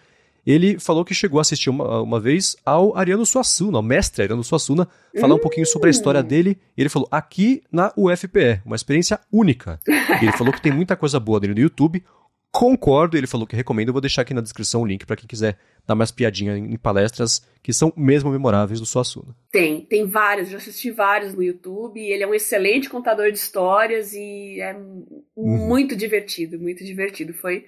ele 0.46 0.78
falou 0.78 1.04
que 1.04 1.14
chegou 1.14 1.38
a 1.38 1.42
assistir 1.42 1.70
uma, 1.70 2.02
uma 2.02 2.20
vez 2.20 2.56
ao 2.64 2.96
Ariano 2.96 3.24
Suassuna, 3.24 3.78
ao 3.78 3.82
mestre 3.82 4.22
Ariano 4.22 4.42
Suassuna, 4.42 4.88
falar 5.20 5.34
um 5.34 5.38
pouquinho 5.38 5.66
sobre 5.66 5.88
a 5.88 5.90
história 5.90 6.20
hum. 6.20 6.24
dele. 6.24 6.58
E 6.76 6.82
ele 6.82 6.88
falou, 6.88 7.08
aqui 7.10 7.62
na 7.70 7.92
UFPE, 7.96 8.62
uma 8.64 8.76
experiência 8.76 9.20
única. 9.32 9.78
ele 10.20 10.32
falou 10.32 10.52
que 10.52 10.62
tem 10.62 10.72
muita 10.72 10.96
coisa 10.96 11.20
boa 11.20 11.38
dele 11.38 11.54
no 11.54 11.60
YouTube 11.60 12.02
concordo, 12.52 13.16
ele 13.16 13.26
falou 13.26 13.46
que 13.46 13.56
recomenda, 13.56 13.88
eu 13.88 13.94
vou 13.94 14.00
deixar 14.00 14.22
aqui 14.22 14.34
na 14.34 14.42
descrição 14.42 14.82
o 14.82 14.86
link 14.86 15.06
para 15.06 15.16
quem 15.16 15.26
quiser 15.26 15.56
dar 15.86 15.94
mais 15.94 16.10
piadinha 16.10 16.56
em 16.56 16.76
palestras 16.76 17.42
que 17.62 17.72
são 17.72 17.90
mesmo 17.96 18.30
memoráveis 18.30 18.78
do 18.78 18.84
Suassuna. 18.84 19.34
Tem, 19.50 19.80
tem 19.80 20.06
vários, 20.06 20.50
já 20.50 20.58
assisti 20.58 20.90
vários 20.90 21.34
no 21.34 21.42
YouTube, 21.42 21.98
ele 21.98 22.22
é 22.22 22.26
um 22.26 22.34
excelente 22.34 22.90
contador 22.90 23.32
de 23.32 23.38
histórias 23.38 24.12
e 24.12 24.60
é 24.60 24.76
uhum. 25.34 25.66
muito 25.66 25.96
divertido, 25.96 26.60
muito 26.60 26.84
divertido. 26.84 27.32
Foi 27.32 27.64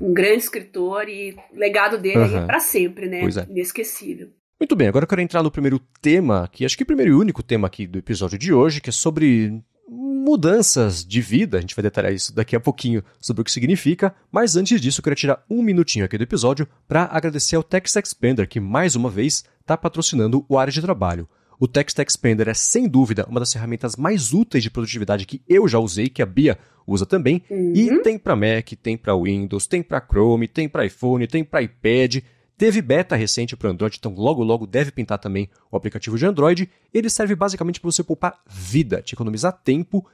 um 0.00 0.12
grande 0.12 0.38
escritor 0.38 1.08
e 1.08 1.36
o 1.52 1.58
legado 1.58 1.98
dele 1.98 2.18
uhum. 2.18 2.38
é 2.38 2.46
para 2.46 2.60
sempre, 2.60 3.08
né? 3.08 3.20
Pois 3.20 3.36
é. 3.36 3.46
Inesquecível. 3.48 4.28
Muito 4.60 4.76
bem, 4.76 4.86
agora 4.86 5.04
eu 5.04 5.08
quero 5.08 5.20
entrar 5.20 5.42
no 5.42 5.50
primeiro 5.50 5.80
tema, 6.00 6.48
que 6.52 6.64
acho 6.64 6.76
que 6.76 6.82
é 6.82 6.84
o 6.84 6.86
primeiro 6.86 7.10
e 7.10 7.14
único 7.14 7.42
tema 7.42 7.66
aqui 7.66 7.86
do 7.86 7.98
episódio 7.98 8.38
de 8.38 8.52
hoje, 8.52 8.80
que 8.80 8.90
é 8.90 8.92
sobre 8.92 9.60
mudanças 9.88 11.04
de 11.04 11.20
vida. 11.20 11.58
A 11.58 11.60
gente 11.60 11.74
vai 11.74 11.82
detalhar 11.82 12.12
isso 12.12 12.32
daqui 12.32 12.54
a 12.54 12.60
pouquinho 12.60 13.02
sobre 13.20 13.42
o 13.42 13.44
que 13.44 13.50
significa, 13.50 14.14
mas 14.30 14.54
antes 14.54 14.80
disso 14.80 15.00
eu 15.00 15.02
queria 15.02 15.16
tirar 15.16 15.44
um 15.50 15.62
minutinho 15.62 16.04
aqui 16.04 16.16
do 16.16 16.22
episódio 16.22 16.68
para 16.86 17.08
agradecer 17.10 17.56
ao 17.56 17.62
Text 17.62 17.96
Expander 17.96 18.48
que 18.48 18.60
mais 18.60 18.94
uma 18.94 19.10
vez 19.10 19.44
está 19.60 19.76
patrocinando 19.76 20.46
o 20.48 20.56
área 20.56 20.72
de 20.72 20.80
trabalho. 20.80 21.28
O 21.62 21.68
Text 21.68 21.96
Expander 22.00 22.48
é 22.48 22.54
sem 22.54 22.88
dúvida 22.88 23.24
uma 23.30 23.38
das 23.38 23.52
ferramentas 23.52 23.94
mais 23.94 24.32
úteis 24.32 24.64
de 24.64 24.68
produtividade 24.68 25.24
que 25.24 25.40
eu 25.48 25.68
já 25.68 25.78
usei, 25.78 26.08
que 26.08 26.20
a 26.20 26.26
Bia 26.26 26.58
usa 26.84 27.06
também, 27.06 27.40
uhum. 27.48 27.72
e 27.72 28.02
tem 28.02 28.18
para 28.18 28.34
Mac, 28.34 28.72
tem 28.82 28.96
para 28.96 29.16
Windows, 29.16 29.68
tem 29.68 29.80
para 29.80 30.04
Chrome, 30.04 30.48
tem 30.48 30.68
para 30.68 30.84
iPhone, 30.84 31.24
tem 31.28 31.44
para 31.44 31.62
iPad. 31.62 32.16
Teve 32.58 32.82
beta 32.82 33.14
recente 33.14 33.56
para 33.56 33.70
Android, 33.70 33.96
então 33.96 34.12
logo 34.12 34.42
logo 34.42 34.66
deve 34.66 34.90
pintar 34.90 35.20
também 35.20 35.48
o 35.70 35.76
aplicativo 35.76 36.18
de 36.18 36.26
Android. 36.26 36.68
Ele 36.92 37.08
serve 37.08 37.36
basicamente 37.36 37.78
para 37.78 37.92
você 37.92 38.02
poupar 38.02 38.40
vida, 38.44 39.00
te 39.00 39.14
economizar 39.14 39.52
tempo, 39.52 40.04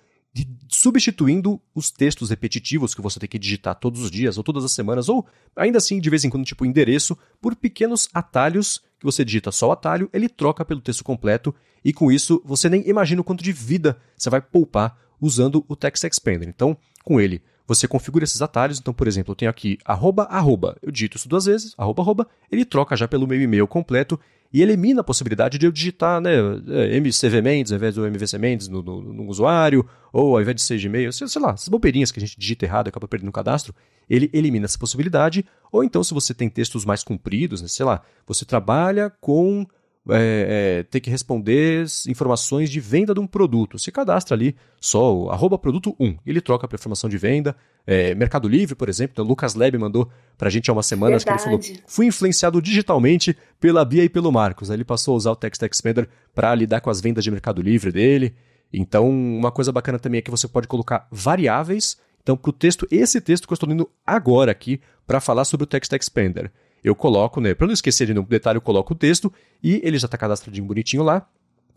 substituindo 0.69 1.59
os 1.75 1.91
textos 1.91 2.29
repetitivos 2.29 2.95
que 2.95 3.01
você 3.01 3.19
tem 3.19 3.29
que 3.29 3.39
digitar 3.39 3.75
todos 3.75 4.03
os 4.03 4.11
dias 4.11 4.37
ou 4.37 4.45
todas 4.45 4.65
as 4.65 4.73
semanas, 4.73 5.09
ou 5.09 5.27
ainda 5.57 5.79
assim 5.79 5.99
de 5.99 6.11
vez 6.11 6.27
em 6.27 6.29
quando, 6.29 6.45
tipo 6.45 6.67
endereço, 6.67 7.17
por 7.41 7.57
pequenos 7.57 8.07
atalhos 8.13 8.83
que 8.99 9.05
você 9.05 9.25
digita 9.25 9.53
só 9.53 9.69
o 9.69 9.73
atalho, 9.73 10.09
ele 10.13 10.29
troca 10.29 10.65
pelo 10.65 10.81
texto 10.81 11.05
completo 11.05 11.55
e 11.85 11.93
com 11.93 12.11
isso 12.11 12.43
você 12.45 12.69
nem 12.69 12.89
imagina 12.89 13.21
o 13.21 13.25
quanto 13.25 13.43
de 13.43 13.53
vida 13.53 13.99
você 14.17 14.29
vai 14.29 14.41
poupar 14.41 14.97
usando 15.21 15.65
o 15.69 15.77
Text 15.77 16.05
Expander. 16.05 16.49
Então, 16.49 16.77
com 17.05 17.21
ele, 17.21 17.43
você 17.67 17.87
configura 17.87 18.25
esses 18.25 18.41
atalhos. 18.41 18.81
Então, 18.81 18.95
por 18.95 19.07
exemplo, 19.07 19.33
eu 19.33 19.37
tenho 19.37 19.51
aqui 19.51 19.79
arroba, 19.85 20.25
arroba. 20.25 20.77
Eu 20.83 20.91
digito 20.91 21.17
isso 21.17 21.29
duas 21.29 21.45
vezes, 21.45 21.75
arroba, 21.77 22.03
arroba. 22.03 22.27
Ele 22.51 22.65
troca 22.65 22.97
já 22.97 23.07
pelo 23.07 23.27
meu 23.27 23.41
e-mail 23.41 23.69
completo 23.69 24.19
e 24.53 24.63
elimina 24.63 25.03
a 25.03 25.05
possibilidade 25.05 25.59
de 25.59 25.67
eu 25.67 25.73
digitar 25.73 26.21
né, 26.21 26.33
é, 26.69 26.97
MCV 26.97 27.43
Mendes 27.43 27.73
ao 27.73 27.77
invés 27.77 27.95
do 27.95 28.07
MVC 28.07 28.39
Mendes 28.39 28.69
no, 28.69 28.83
no, 28.83 29.01
no 29.01 29.27
usuário, 29.27 29.87
ou 30.13 30.37
ao 30.37 30.41
invés 30.41 30.57
de 30.57 30.63
ser 30.63 30.79
Gmail, 30.81 31.13
sei, 31.13 31.29
sei 31.29 31.43
lá, 31.43 31.53
essas 31.53 31.69
bobeirinhas 31.69 32.11
que 32.11 32.19
a 32.19 32.25
gente 32.25 32.39
digita 32.39 32.65
errado 32.65 32.87
e 32.87 32.89
acaba 32.89 33.07
perdendo 33.07 33.29
o 33.29 33.33
cadastro, 33.33 33.75
ele 34.09 34.31
elimina 34.33 34.65
essa 34.65 34.79
possibilidade. 34.79 35.45
Ou 35.71 35.85
então, 35.85 36.03
se 36.03 36.15
você 36.15 36.33
tem 36.33 36.49
textos 36.49 36.85
mais 36.85 37.05
compridos, 37.05 37.61
né, 37.61 37.69
sei 37.69 37.85
lá, 37.85 38.03
você 38.27 38.45
trabalha 38.45 39.13
com 39.21 39.67
é, 40.11 40.79
é, 40.79 40.83
ter 40.85 41.01
que 41.01 41.11
responder 41.11 41.85
informações 42.09 42.71
de 42.71 42.81
venda 42.81 43.15
de 43.15 43.21
um 43.21 43.27
produto. 43.27 43.79
Se 43.79 43.93
cadastra 43.93 44.35
ali 44.35 44.57
só 44.81 45.15
o 45.15 45.31
arroba 45.31 45.59
produto 45.59 45.95
1, 45.99 46.19
ele 46.27 46.41
troca 46.41 46.67
para 46.67 46.77
informação 46.77 47.09
de 47.09 47.19
venda. 47.19 47.55
É, 47.87 48.15
Mercado 48.15 48.49
Livre, 48.49 48.75
por 48.75 48.89
exemplo, 48.89 49.13
então, 49.15 49.25
o 49.25 49.29
Lucas 49.29 49.55
Leb 49.55 49.77
mandou 49.79 50.11
para 50.37 50.49
a 50.49 50.51
gente 50.51 50.71
há 50.71 50.73
umas 50.73 50.87
semanas 50.87 51.25
Verdade. 51.25 51.43
que 51.43 51.49
ele 51.49 51.63
falou: 51.63 51.83
fui 51.87 52.07
influenciado 52.07 52.61
digitalmente 52.61 53.37
pela 53.59 53.85
Bia 53.85 54.05
e 54.05 54.09
pelo 54.09 54.31
Marcos. 54.31 54.71
Aí 54.71 54.77
ele 54.77 54.85
passou 54.85 55.15
a 55.15 55.17
usar 55.17 55.33
o 55.33 55.37
Text 55.37 55.63
Expander 55.63 56.09
para 56.35 56.55
lidar 56.55 56.81
com 56.81 56.91
as 56.91 57.01
vendas 57.01 57.25
de 57.25 57.31
Mercado 57.31 57.63
Livre 57.63 57.91
dele. 57.91 58.35
Então, 58.73 59.09
uma 59.09 59.51
coisa 59.51 59.73
bacana 59.73 59.99
também 59.99 60.19
é 60.19 60.23
que 60.23 60.31
você 60.31 60.47
pode 60.47 60.69
colocar 60.69 61.07
variáveis. 61.11 61.97
Então, 62.23 62.37
para 62.37 62.51
o 62.51 62.53
texto, 62.53 62.87
esse 62.91 63.21
texto 63.21 63.47
que 63.47 63.53
eu 63.53 63.55
estou 63.55 63.69
lendo 63.69 63.89
agora 64.07 64.53
aqui 64.53 64.81
para 65.07 65.21
falar 65.21 65.47
sobre 65.47 65.65
o 65.65 65.67
Text 65.67 65.91
Expander 65.93 66.53
eu 66.83 66.95
coloco, 66.95 67.41
né? 67.41 67.55
Para 67.55 67.67
não 67.67 67.75
esquecer 67.75 68.07
de 68.07 68.15
nenhum 68.15 68.25
detalhe, 68.25 68.57
eu 68.57 68.63
coloco 68.63 68.93
o 68.95 68.97
texto 68.97 69.33
e 69.63 69.81
ele 69.85 69.99
já 69.99 70.07
está 70.07 70.17
cadastradinho 70.17 70.67
bonitinho 70.67 71.03
lá. 71.03 71.27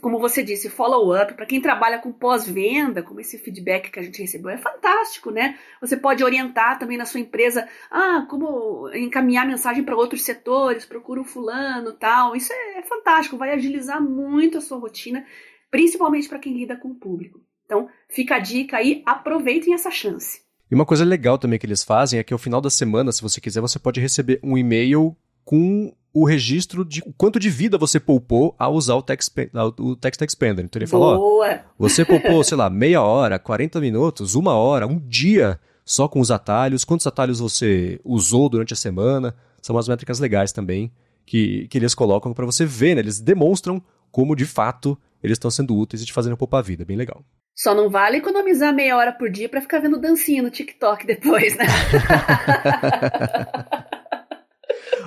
como 0.00 0.18
você 0.18 0.42
disse, 0.42 0.70
follow-up, 0.70 1.34
para 1.34 1.46
quem 1.46 1.60
trabalha 1.60 1.98
com 1.98 2.12
pós-venda, 2.12 3.02
como 3.02 3.20
esse 3.20 3.38
feedback 3.38 3.90
que 3.90 3.98
a 3.98 4.02
gente 4.02 4.20
recebeu, 4.20 4.50
é 4.50 4.56
fantástico, 4.56 5.30
né? 5.30 5.58
Você 5.80 5.96
pode 5.96 6.24
orientar 6.24 6.78
também 6.78 6.96
na 6.96 7.04
sua 7.04 7.20
empresa, 7.20 7.68
ah, 7.90 8.26
como 8.28 8.88
encaminhar 8.94 9.46
mensagem 9.46 9.84
para 9.84 9.96
outros 9.96 10.22
setores, 10.22 10.84
procura 10.84 11.20
um 11.20 11.24
fulano 11.24 11.92
tal. 11.92 12.34
Isso 12.34 12.52
é, 12.52 12.78
é 12.78 12.82
fantástico, 12.82 13.36
vai 13.36 13.52
agilizar 13.52 14.02
muito 14.02 14.58
a 14.58 14.60
sua 14.60 14.78
rotina, 14.78 15.24
principalmente 15.70 16.28
para 16.28 16.38
quem 16.38 16.54
lida 16.54 16.76
com 16.76 16.88
o 16.88 16.94
público. 16.94 17.40
Então, 17.64 17.88
fica 18.08 18.36
a 18.36 18.38
dica 18.38 18.78
aí, 18.78 19.02
aproveitem 19.04 19.74
essa 19.74 19.90
chance. 19.90 20.40
E 20.70 20.74
uma 20.74 20.86
coisa 20.86 21.04
legal 21.04 21.38
também 21.38 21.58
que 21.58 21.66
eles 21.66 21.82
fazem 21.82 22.18
é 22.18 22.24
que 22.24 22.32
ao 22.32 22.38
final 22.38 22.60
da 22.60 22.70
semana, 22.70 23.12
se 23.12 23.22
você 23.22 23.40
quiser, 23.40 23.60
você 23.60 23.78
pode 23.78 24.00
receber 24.00 24.38
um 24.42 24.56
e-mail 24.56 25.16
com 25.48 25.90
o 26.12 26.26
registro 26.26 26.84
de 26.84 27.00
quanto 27.16 27.40
de 27.40 27.48
vida 27.48 27.78
você 27.78 27.98
poupou 27.98 28.54
ao 28.58 28.74
usar 28.74 28.96
o 28.96 29.02
Text, 29.02 29.32
o 29.78 29.96
text 29.96 30.20
Expander. 30.20 30.62
Então 30.62 30.78
ele 30.78 30.86
falou, 30.86 31.40
ó, 31.40 31.58
você 31.78 32.04
poupou, 32.04 32.44
sei 32.44 32.58
lá, 32.58 32.68
meia 32.68 33.00
hora, 33.00 33.38
40 33.38 33.80
minutos, 33.80 34.34
uma 34.34 34.52
hora, 34.52 34.86
um 34.86 34.98
dia 34.98 35.58
só 35.86 36.06
com 36.06 36.20
os 36.20 36.30
atalhos, 36.30 36.84
quantos 36.84 37.06
atalhos 37.06 37.40
você 37.40 37.98
usou 38.04 38.50
durante 38.50 38.74
a 38.74 38.76
semana. 38.76 39.34
São 39.62 39.74
umas 39.74 39.88
métricas 39.88 40.18
legais 40.18 40.52
também 40.52 40.92
que, 41.24 41.66
que 41.68 41.78
eles 41.78 41.94
colocam 41.94 42.34
para 42.34 42.44
você 42.44 42.66
ver, 42.66 42.96
né? 42.96 43.00
Eles 43.00 43.18
demonstram 43.18 43.82
como 44.12 44.36
de 44.36 44.44
fato 44.44 44.98
eles 45.22 45.36
estão 45.36 45.50
sendo 45.50 45.74
úteis 45.74 46.02
e 46.02 46.04
te 46.04 46.12
fazendo 46.12 46.36
poupar 46.36 46.60
a 46.60 46.62
vida. 46.62 46.84
Bem 46.84 46.98
legal. 46.98 47.24
Só 47.54 47.74
não 47.74 47.88
vale 47.88 48.18
economizar 48.18 48.74
meia 48.74 48.98
hora 48.98 49.12
por 49.12 49.30
dia 49.30 49.48
para 49.48 49.62
ficar 49.62 49.78
vendo 49.78 49.98
dancinha 49.98 50.42
no 50.42 50.50
TikTok 50.50 51.06
depois, 51.06 51.56
né? 51.56 51.64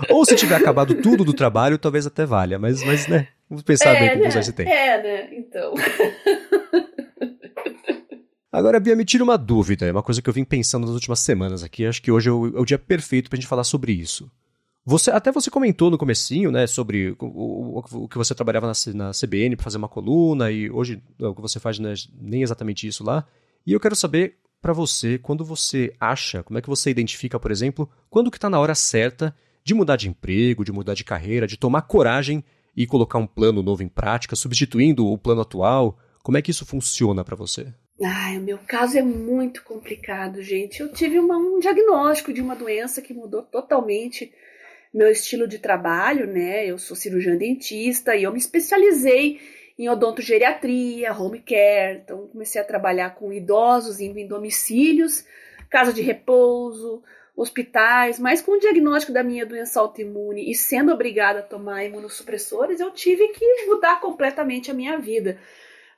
Ou 0.10 0.26
se 0.26 0.36
tiver 0.36 0.56
acabado 0.56 0.96
tudo 0.96 1.24
do 1.24 1.34
trabalho, 1.34 1.78
talvez 1.78 2.06
até 2.06 2.26
valha, 2.26 2.58
mas, 2.60 2.84
mas 2.84 3.08
né, 3.08 3.28
vamos 3.50 3.64
pensar 3.64 3.96
é, 3.96 4.00
bem 4.00 4.10
como 4.12 4.24
né? 4.24 4.40
esse 4.40 4.54
tempo. 4.54 4.70
É, 4.70 5.02
né? 5.02 5.30
Então. 5.36 5.74
Agora, 8.52 8.80
Bia, 8.82 8.96
me 8.96 9.06
tira 9.06 9.24
uma 9.24 9.38
dúvida, 9.38 9.86
é 9.86 9.92
uma 9.92 10.04
coisa 10.04 10.22
que 10.22 10.30
eu 10.30 10.34
vim 10.34 10.44
pensando 10.44 10.86
nas 10.86 10.94
últimas 10.94 11.20
semanas 11.20 11.64
aqui, 11.64 11.86
acho 11.86 12.02
que 12.02 12.12
hoje 12.12 12.28
é 12.28 12.32
o, 12.32 12.58
é 12.58 12.60
o 12.60 12.66
dia 12.66 12.78
perfeito 12.78 13.30
pra 13.30 13.38
gente 13.38 13.48
falar 13.48 13.64
sobre 13.64 13.94
isso. 13.94 14.30
Você, 14.84 15.12
até 15.12 15.32
você 15.32 15.50
comentou 15.50 15.92
no 15.92 15.98
comecinho, 15.98 16.52
né, 16.52 16.68
sobre 16.68 17.16
o, 17.20 17.26
o, 17.26 17.84
o 18.04 18.08
que 18.10 18.18
você 18.18 18.36
trabalhava 18.36 18.68
na, 18.68 18.74
na 18.94 19.12
CBN 19.12 19.56
para 19.56 19.64
fazer 19.64 19.78
uma 19.78 19.88
coluna 19.88 20.52
e 20.52 20.70
hoje 20.70 21.02
o 21.20 21.36
que 21.36 21.42
você 21.42 21.60
faz 21.60 21.78
não 21.80 21.92
é 21.92 21.94
nem 22.20 22.42
exatamente 22.42 22.88
isso 22.88 23.04
lá. 23.04 23.26
E 23.66 23.72
eu 23.72 23.80
quero 23.80 23.96
saber 23.96 24.38
para 24.60 24.74
você, 24.74 25.18
quando 25.18 25.46
você 25.46 25.94
acha, 26.00 26.44
como 26.44 26.58
é 26.58 26.62
que 26.62 26.70
você 26.70 26.90
identifica, 26.90 27.40
por 27.40 27.52
exemplo, 27.52 27.90
quando 28.10 28.30
que 28.30 28.38
está 28.38 28.50
na 28.50 28.60
hora 28.60 28.76
certa 28.76 29.36
de 29.64 29.74
mudar 29.74 29.96
de 29.96 30.10
emprego, 30.10 30.66
de 30.66 30.72
mudar 30.72 30.94
de 30.94 31.04
carreira, 31.04 31.48
de 31.48 31.58
tomar 31.58 31.84
coragem 31.84 32.44
e 32.76 32.88
colocar 32.88 33.20
um 33.20 33.28
plano 33.28 33.62
novo 33.62 33.84
em 33.84 33.88
prática, 33.88 34.36
substituindo 34.36 35.06
o 35.06 35.18
plano 35.18 35.42
atual? 35.42 35.98
Como 36.24 36.38
é 36.38 36.42
que 36.42 36.52
isso 36.52 36.66
funciona 36.66 37.24
para 37.24 37.36
você? 37.36 37.74
Ai, 38.04 38.38
o 38.38 38.42
meu 38.42 38.58
caso 38.58 38.98
é 38.98 39.02
muito 39.02 39.64
complicado, 39.64 40.42
gente. 40.42 40.80
Eu 40.80 40.92
tive 40.92 41.20
uma, 41.20 41.38
um 41.38 41.60
diagnóstico 41.60 42.34
de 42.34 42.42
uma 42.42 42.56
doença 42.56 43.02
que 43.02 43.14
mudou 43.14 43.44
totalmente 43.44 44.32
meu 44.94 45.10
estilo 45.10 45.48
de 45.48 45.60
trabalho, 45.60 46.28
né? 46.28 46.66
Eu 46.66 46.78
sou 46.78 46.98
cirurgiã 46.98 47.36
dentista 47.38 48.16
e 48.16 48.24
eu 48.24 48.32
me 48.32 48.40
especializei 48.40 49.40
em 49.78 49.88
odontogeriatria, 49.88 51.14
home 51.14 51.40
care. 51.40 52.02
Então, 52.04 52.28
comecei 52.28 52.60
a 52.60 52.66
trabalhar 52.66 53.12
com 53.12 53.32
idosos 53.32 54.00
indo 54.00 54.18
em 54.18 54.28
domicílios, 54.28 55.24
casa 55.70 55.94
de 55.94 56.02
repouso, 56.02 57.02
hospitais, 57.36 58.20
mas 58.20 58.42
com 58.42 58.54
o 58.54 58.60
diagnóstico 58.60 59.14
da 59.14 59.24
minha 59.24 59.46
doença 59.46 59.80
autoimune 59.80 60.50
e 60.50 60.56
sendo 60.56 60.92
obrigada 60.92 61.40
a 61.40 61.44
tomar 61.44 61.86
imunossupressores, 61.86 62.80
eu 62.80 62.92
tive 62.92 63.30
que 63.30 63.66
mudar 63.66 64.00
completamente 64.00 64.70
a 64.70 64.74
minha 64.74 64.98
vida. 64.98 65.40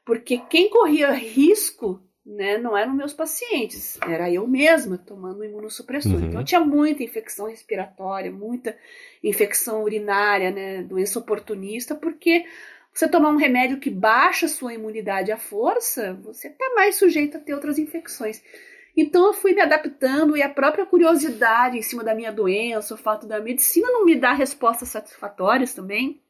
Porque 0.06 0.38
quem 0.50 0.70
corria 0.70 1.12
risco 1.12 2.02
né, 2.26 2.58
não 2.58 2.78
eram 2.78 2.94
meus 2.94 3.14
pacientes, 3.14 4.00
era 4.02 4.32
eu 4.32 4.48
mesma 4.48 4.98
tomando 4.98 5.44
imunossupressor. 5.44 6.14
Uhum. 6.14 6.26
Então 6.28 6.42
eu 6.42 6.46
tinha 6.46 6.62
muita 6.62 7.04
infecção 7.04 7.48
respiratória, 7.48 8.32
muita 8.32 8.78
infecção 9.22 9.84
urinária, 9.84 10.52
né, 10.52 10.84
doença 10.84 11.20
oportunista, 11.20 11.96
porque 11.96 12.46
você 12.94 13.08
tomar 13.10 13.30
um 13.30 13.38
remédio 13.38 13.80
que 13.80 13.90
baixa 13.90 14.46
a 14.46 14.50
sua 14.50 14.74
imunidade 14.74 15.32
à 15.32 15.38
força, 15.38 16.14
você 16.24 16.48
está 16.48 16.74
mais 16.76 16.96
sujeito 16.96 17.38
a 17.38 17.40
ter 17.40 17.54
outras 17.54 17.80
infecções. 17.80 18.42
Então 18.96 19.28
eu 19.28 19.34
fui 19.34 19.54
me 19.54 19.62
adaptando 19.62 20.38
e 20.38 20.42
a 20.42 20.50
própria 20.50 20.86
curiosidade 20.86 21.78
em 21.78 21.82
cima 21.82 22.04
da 22.04 22.14
minha 22.14 22.32
doença, 22.32 22.94
o 22.94 22.98
fato 22.98 23.28
da 23.28 23.40
medicina 23.40 23.88
não 23.90 24.06
me 24.06 24.16
dar 24.16 24.34
respostas 24.34 24.90
satisfatórias 24.90 25.74
também, 25.74 26.22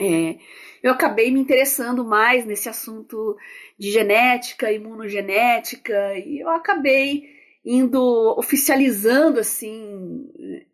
é, 0.00 0.36
eu 0.82 0.90
acabei 0.90 1.30
me 1.30 1.38
interessando 1.38 2.04
mais 2.04 2.44
nesse 2.44 2.68
assunto 2.68 3.36
de 3.78 3.90
genética, 3.90 4.72
imunogenética, 4.72 6.14
e 6.18 6.40
eu 6.40 6.48
acabei 6.48 7.24
indo 7.64 8.34
oficializando 8.36 9.38
assim 9.38 10.28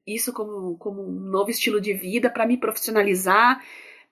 isso 0.07 0.33
como, 0.33 0.79
como 0.79 1.03
um 1.03 1.13
novo 1.13 1.51
estilo 1.51 1.81
de 1.81 1.93
vida 1.93 2.31
para 2.31 2.47
me 2.47 2.57
profissionalizar 2.57 3.63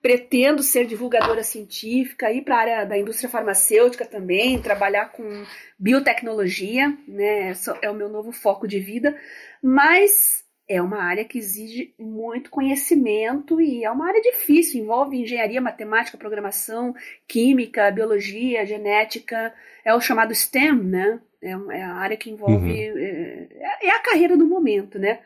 pretendo 0.03 0.63
ser 0.63 0.87
divulgadora 0.87 1.43
científica, 1.43 2.31
ir 2.31 2.43
para 2.43 2.55
a 2.55 2.61
área 2.61 2.85
da 2.85 2.99
indústria 2.99 3.29
farmacêutica 3.29 4.05
também, 4.05 4.61
trabalhar 4.61 5.13
com 5.13 5.45
biotecnologia, 5.79 6.97
né? 7.09 7.53
É 7.83 7.91
o 7.91 7.95
meu 7.95 8.09
novo 8.09 8.31
foco 8.31 8.69
de 8.69 8.79
vida, 8.79 9.17
mas 9.63 10.45
é 10.69 10.83
uma 10.83 11.03
área 11.03 11.25
que 11.25 11.39
exige 11.39 11.95
muito 11.99 12.51
conhecimento 12.51 13.61
e 13.61 13.85
é 13.85 13.91
uma 13.91 14.09
área 14.09 14.21
difícil, 14.21 14.83
envolve 14.83 15.17
engenharia, 15.17 15.61
matemática, 15.61 16.19
programação, 16.19 16.95
química, 17.27 17.91
biologia, 17.91 18.67
genética, 18.67 19.55
é 19.85 19.95
o 19.95 20.01
chamado 20.01 20.35
STEM, 20.35 20.83
né? 20.83 21.21
É, 21.41 21.51
é 21.51 21.83
a 21.83 21.95
área 21.95 22.17
que 22.17 22.31
envolve. 22.31 22.91
Uhum. 22.91 22.99
É, 22.99 23.87
é, 23.87 23.91
a 23.91 24.01
carreira 24.01 24.37
do 24.37 24.47
momento, 24.47 24.99
né? 24.99 25.21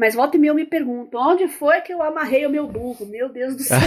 Mas 0.00 0.14
volta 0.14 0.38
e 0.38 0.40
meia 0.40 0.52
eu 0.52 0.54
me 0.54 0.64
pergunto, 0.64 1.18
onde 1.18 1.46
foi 1.46 1.82
que 1.82 1.92
eu 1.92 2.02
amarrei 2.02 2.46
o 2.46 2.50
meu 2.50 2.66
burro? 2.66 3.04
Meu 3.04 3.28
Deus 3.28 3.54
do 3.54 3.62
céu. 3.62 3.78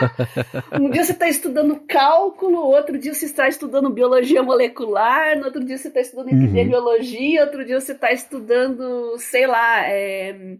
um 0.80 0.88
dia 0.88 1.04
você 1.04 1.12
está 1.12 1.28
estudando 1.28 1.84
cálculo, 1.86 2.58
outro 2.60 2.96
dia 2.96 3.12
você 3.12 3.26
está 3.26 3.46
estudando 3.46 3.90
biologia 3.90 4.42
molecular, 4.42 5.38
no 5.38 5.44
outro 5.44 5.62
dia 5.62 5.76
você 5.76 5.88
está 5.88 6.00
estudando 6.00 6.32
uhum. 6.32 6.44
epidemiologia, 6.44 7.42
outro 7.44 7.66
dia 7.66 7.78
você 7.78 7.92
está 7.92 8.10
estudando, 8.10 9.18
sei 9.18 9.46
lá, 9.46 9.86
é, 9.86 10.56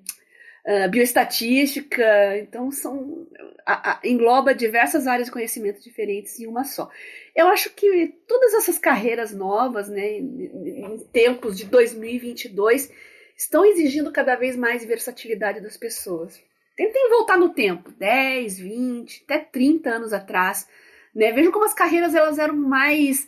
uh, 0.67 0.91
bioestatística. 0.91 2.37
Então 2.37 2.71
são 2.71 3.27
a, 3.65 3.93
a, 3.93 4.01
engloba 4.05 4.55
diversas 4.55 5.07
áreas 5.07 5.29
de 5.29 5.33
conhecimento 5.33 5.83
diferentes 5.83 6.39
em 6.39 6.47
uma 6.47 6.65
só. 6.65 6.91
Eu 7.35 7.49
acho 7.49 7.71
que 7.71 8.15
todas 8.29 8.53
essas 8.53 8.77
carreiras 8.77 9.35
novas, 9.35 9.89
né, 9.89 10.19
em, 10.19 10.85
em 10.85 10.99
tempos 11.11 11.57
de 11.57 11.65
2022 11.65 12.93
estão 13.41 13.65
exigindo 13.65 14.13
cada 14.13 14.37
vez 14.37 14.55
mais 14.55 14.85
versatilidade 14.85 15.63
das 15.63 15.75
pessoas. 15.75 16.39
Tentem 16.77 17.09
voltar 17.09 17.39
no 17.39 17.49
tempo, 17.49 17.91
10, 17.93 18.59
20, 18.59 19.23
até 19.25 19.39
30 19.39 19.91
anos 19.91 20.13
atrás. 20.13 20.69
Né? 21.15 21.33
Vejam 21.33 21.51
como 21.51 21.65
as 21.65 21.73
carreiras 21.73 22.15
elas 22.15 22.39
eram 22.39 22.55
mais 22.55 23.27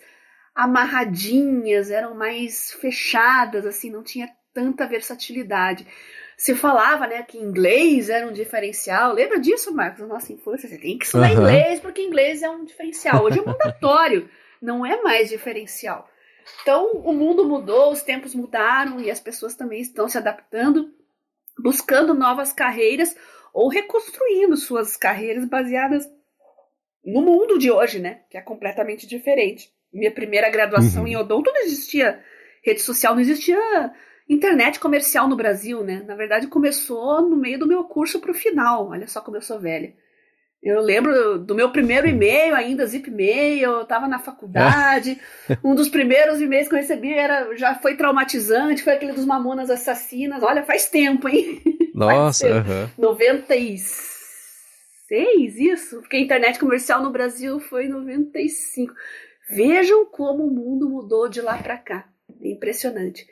amarradinhas, 0.55 1.90
eram 1.90 2.14
mais 2.14 2.72
fechadas, 2.72 3.64
assim, 3.64 3.90
não 3.90 4.03
tinha 4.03 4.29
tanta 4.53 4.87
versatilidade. 4.87 5.87
Se 6.37 6.55
falava, 6.55 7.07
né, 7.07 7.22
que 7.22 7.38
inglês 7.38 8.11
era 8.11 8.27
um 8.27 8.33
diferencial. 8.33 9.14
Lembra 9.14 9.40
disso, 9.40 9.72
Marcos? 9.72 10.01
Na 10.01 10.09
nossa 10.09 10.31
infância, 10.31 10.68
você 10.68 10.77
tem 10.77 10.98
que 10.98 11.07
estudar 11.07 11.31
uhum. 11.31 11.38
inglês 11.38 11.81
porque 11.81 12.03
inglês 12.03 12.42
é 12.42 12.51
um 12.51 12.66
diferencial. 12.66 13.25
Hoje 13.25 13.38
é 13.38 13.42
mandatório, 13.46 14.29
não 14.61 14.85
é 14.85 15.01
mais 15.01 15.31
diferencial. 15.31 16.07
Então, 16.62 16.92
o 16.92 17.12
mundo 17.12 17.44
mudou, 17.48 17.92
os 17.92 18.02
tempos 18.02 18.35
mudaram 18.35 19.00
e 19.00 19.11
as 19.11 19.20
pessoas 19.20 19.55
também 19.55 19.81
estão 19.81 20.09
se 20.09 20.18
adaptando, 20.18 20.92
buscando 21.59 22.14
novas 22.14 22.52
carreiras 22.52 23.16
ou 23.52 23.68
reconstruindo 23.68 24.57
suas 24.57 24.96
carreiras 24.96 25.44
baseadas 25.44 26.09
no 27.05 27.20
mundo 27.20 27.59
de 27.59 27.70
hoje, 27.70 27.98
né? 27.98 28.20
Que 28.31 28.38
é 28.38 28.40
completamente 28.40 29.07
diferente. 29.07 29.72
Minha 29.92 30.11
primeira 30.11 30.48
graduação 30.48 31.02
uhum. 31.02 31.09
em 31.09 31.16
odonto 31.16 31.50
não 31.52 31.62
existia 31.62 32.22
rede 32.64 32.81
social, 32.81 33.14
não 33.14 33.20
existia 33.20 33.59
internet 34.28 34.81
comercial 34.81 35.28
no 35.28 35.37
Brasil, 35.37 35.83
né? 35.83 36.02
Na 36.07 36.14
verdade, 36.14 36.46
começou 36.46 37.28
no 37.28 37.37
meio 37.37 37.59
do 37.59 37.66
meu 37.66 37.85
curso 37.85 38.20
para 38.20 38.31
o 38.31 38.35
final. 38.35 38.88
Olha 38.88 39.07
só 39.07 39.20
como 39.20 39.37
eu 39.37 39.42
sou 39.42 39.61
velha. 39.61 39.94
Eu 40.62 40.81
lembro 40.81 41.40
do 41.40 41.57
meu 41.57 41.72
primeiro 41.72 42.07
e-mail, 42.07 42.55
ainda 42.55 42.87
zip 42.87 43.11
mail, 43.11 43.72
eu 43.72 43.83
estava 43.83 44.07
na 44.07 44.20
faculdade. 44.20 45.20
um 45.64 45.75
dos 45.75 45.88
primeiros 45.88 46.40
e-mails 46.40 46.68
que 46.68 46.75
eu 46.75 46.79
recebi 46.79 47.12
era, 47.12 47.57
já 47.57 47.75
foi 47.75 47.96
traumatizante, 47.96 48.85
foi 48.85 48.92
aquele 48.92 49.12
dos 49.12 49.27
Mamonas 49.27 49.70
Assassinas. 49.70 50.40
Olha, 50.40 50.62
faz 50.62 50.88
tempo, 50.88 51.29
hein? 51.29 51.61
Nossa. 51.92 52.46
Uh 52.46 52.62
-huh. 52.62 52.88
96, 52.96 55.59
isso? 55.59 56.01
Porque 56.01 56.16
a 56.16 56.20
internet 56.20 56.61
comercial 56.61 57.03
no 57.03 57.11
Brasil 57.11 57.59
foi 57.59 57.88
95. 57.88 58.94
Vejam 59.51 60.07
como 60.07 60.46
o 60.46 60.51
mundo 60.51 60.88
mudou 60.88 61.29
de 61.29 61.40
lá 61.40 61.59
para 61.59 61.77
cá. 61.77 62.09
É 62.40 62.48
impressionante. 62.48 63.27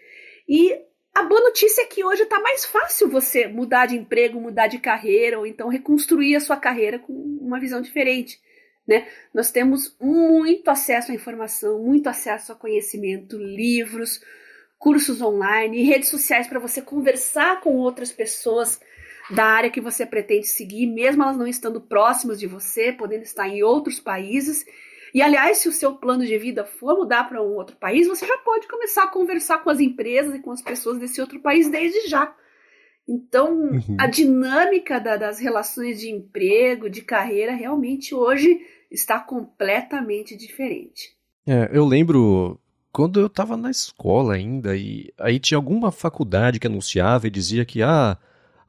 E 0.48 0.89
a 1.14 1.22
boa 1.22 1.40
notícia 1.40 1.82
é 1.82 1.86
que 1.86 2.04
hoje 2.04 2.22
está 2.22 2.40
mais 2.40 2.64
fácil 2.64 3.08
você 3.08 3.48
mudar 3.48 3.86
de 3.86 3.96
emprego, 3.96 4.40
mudar 4.40 4.68
de 4.68 4.78
carreira, 4.78 5.38
ou 5.38 5.46
então 5.46 5.68
reconstruir 5.68 6.36
a 6.36 6.40
sua 6.40 6.56
carreira 6.56 6.98
com 6.98 7.12
uma 7.12 7.58
visão 7.58 7.80
diferente. 7.80 8.40
Né? 8.86 9.06
Nós 9.34 9.50
temos 9.50 9.96
muito 10.00 10.68
acesso 10.68 11.12
à 11.12 11.14
informação, 11.14 11.82
muito 11.82 12.08
acesso 12.08 12.52
a 12.52 12.56
conhecimento, 12.56 13.36
livros, 13.36 14.20
cursos 14.78 15.20
online, 15.20 15.82
redes 15.82 16.08
sociais 16.08 16.46
para 16.46 16.58
você 16.58 16.80
conversar 16.80 17.60
com 17.60 17.76
outras 17.76 18.10
pessoas 18.10 18.80
da 19.30 19.44
área 19.44 19.70
que 19.70 19.80
você 19.80 20.06
pretende 20.06 20.46
seguir, 20.46 20.86
mesmo 20.86 21.22
elas 21.22 21.36
não 21.36 21.46
estando 21.46 21.80
próximas 21.80 22.38
de 22.38 22.46
você, 22.46 22.92
podendo 22.92 23.22
estar 23.22 23.48
em 23.48 23.62
outros 23.62 24.00
países. 24.00 24.64
E 25.14 25.22
aliás, 25.22 25.58
se 25.58 25.68
o 25.68 25.72
seu 25.72 25.94
plano 25.94 26.24
de 26.24 26.38
vida 26.38 26.64
for 26.64 26.96
mudar 26.96 27.24
para 27.28 27.42
um 27.42 27.54
outro 27.54 27.76
país, 27.76 28.06
você 28.06 28.26
já 28.26 28.38
pode 28.38 28.68
começar 28.68 29.04
a 29.04 29.08
conversar 29.08 29.58
com 29.58 29.70
as 29.70 29.80
empresas 29.80 30.34
e 30.34 30.40
com 30.40 30.52
as 30.52 30.62
pessoas 30.62 30.98
desse 30.98 31.20
outro 31.20 31.40
país 31.40 31.68
desde 31.68 32.08
já. 32.08 32.34
Então, 33.08 33.52
uhum. 33.52 33.96
a 33.98 34.06
dinâmica 34.06 35.00
da, 35.00 35.16
das 35.16 35.40
relações 35.40 35.98
de 35.98 36.08
emprego, 36.08 36.88
de 36.88 37.02
carreira, 37.02 37.52
realmente 37.52 38.14
hoje 38.14 38.60
está 38.90 39.18
completamente 39.18 40.36
diferente. 40.36 41.16
É, 41.46 41.70
eu 41.72 41.84
lembro 41.84 42.60
quando 42.92 43.20
eu 43.20 43.26
estava 43.26 43.56
na 43.56 43.70
escola 43.70 44.34
ainda, 44.34 44.76
e 44.76 45.12
aí 45.18 45.38
tinha 45.38 45.58
alguma 45.58 45.90
faculdade 45.90 46.60
que 46.60 46.66
anunciava 46.66 47.26
e 47.26 47.30
dizia 47.30 47.64
que, 47.64 47.82
ah, 47.82 48.16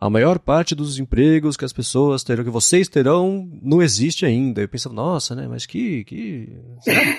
a 0.02 0.10
maior 0.10 0.40
parte 0.40 0.74
dos 0.74 0.98
empregos 0.98 1.56
que 1.56 1.64
as 1.64 1.72
pessoas 1.72 2.24
terão, 2.24 2.44
que 2.44 2.50
vocês 2.50 2.90
terão, 2.90 3.48
não 3.62 3.84
existe 3.84 4.26
ainda. 4.26 4.60
Eu 4.60 4.68
pensava, 4.68 4.96
nossa, 4.96 5.36
né, 5.36 5.48
mas 5.48 5.68
que. 5.68 6.04
que... 6.06 6.50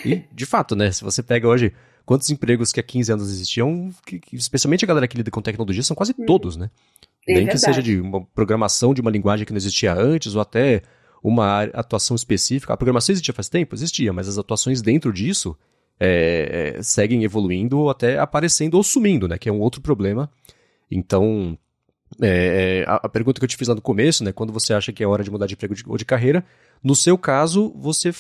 E, 0.04 0.24
de 0.32 0.44
fato, 0.44 0.74
né, 0.74 0.90
se 0.90 1.04
você 1.04 1.22
pega 1.22 1.46
hoje 1.46 1.72
quantos 2.04 2.28
empregos 2.28 2.72
que 2.72 2.80
há 2.80 2.82
15 2.82 3.12
anos 3.12 3.30
existiam, 3.30 3.90
que, 4.04 4.18
que, 4.18 4.34
especialmente 4.34 4.84
a 4.84 4.88
galera 4.88 5.06
que 5.06 5.16
lida 5.16 5.30
com 5.30 5.40
tecnologia, 5.40 5.84
são 5.84 5.94
quase 5.94 6.12
uhum. 6.18 6.26
todos, 6.26 6.56
né? 6.56 6.70
É 7.28 7.34
Nem 7.34 7.46
que 7.46 7.56
seja 7.56 7.80
de 7.80 8.00
uma 8.00 8.24
programação 8.34 8.92
de 8.92 9.00
uma 9.00 9.12
linguagem 9.12 9.46
que 9.46 9.52
não 9.52 9.58
existia 9.58 9.94
antes, 9.94 10.34
ou 10.34 10.40
até 10.40 10.82
uma 11.22 11.62
atuação 11.62 12.16
específica. 12.16 12.72
A 12.72 12.76
programação 12.76 13.12
existia 13.12 13.32
faz 13.32 13.48
tempo? 13.48 13.76
Existia, 13.76 14.12
mas 14.12 14.26
as 14.26 14.38
atuações 14.38 14.82
dentro 14.82 15.12
disso 15.12 15.56
é, 16.00 16.74
é, 16.78 16.82
seguem 16.82 17.22
evoluindo 17.22 17.78
ou 17.78 17.90
até 17.90 18.18
aparecendo 18.18 18.74
ou 18.74 18.82
sumindo, 18.82 19.28
né? 19.28 19.38
Que 19.38 19.48
é 19.48 19.52
um 19.52 19.60
outro 19.60 19.80
problema. 19.80 20.28
Então, 20.90 21.56
é, 22.20 22.82
é, 22.82 22.84
a, 22.86 22.96
a, 22.96 23.08
pergunta 23.08 23.40
que 23.40 23.44
eu 23.44 23.48
te 23.48 23.56
fiz 23.56 23.68
lá 23.68 23.74
no 23.74 23.80
começo, 23.80 24.24
né? 24.24 24.32
Quando 24.32 24.52
você 24.52 24.74
acha 24.74 24.92
que 24.92 25.02
é 25.02 25.06
hora 25.06 25.24
de 25.24 25.30
mudar 25.30 25.46
de 25.46 25.54
emprego 25.54 25.74
ou 25.86 25.96
de 25.96 26.04
carreira, 26.04 26.44
no 26.82 26.94
seu 26.94 27.16
caso, 27.16 27.72
você, 27.76 28.10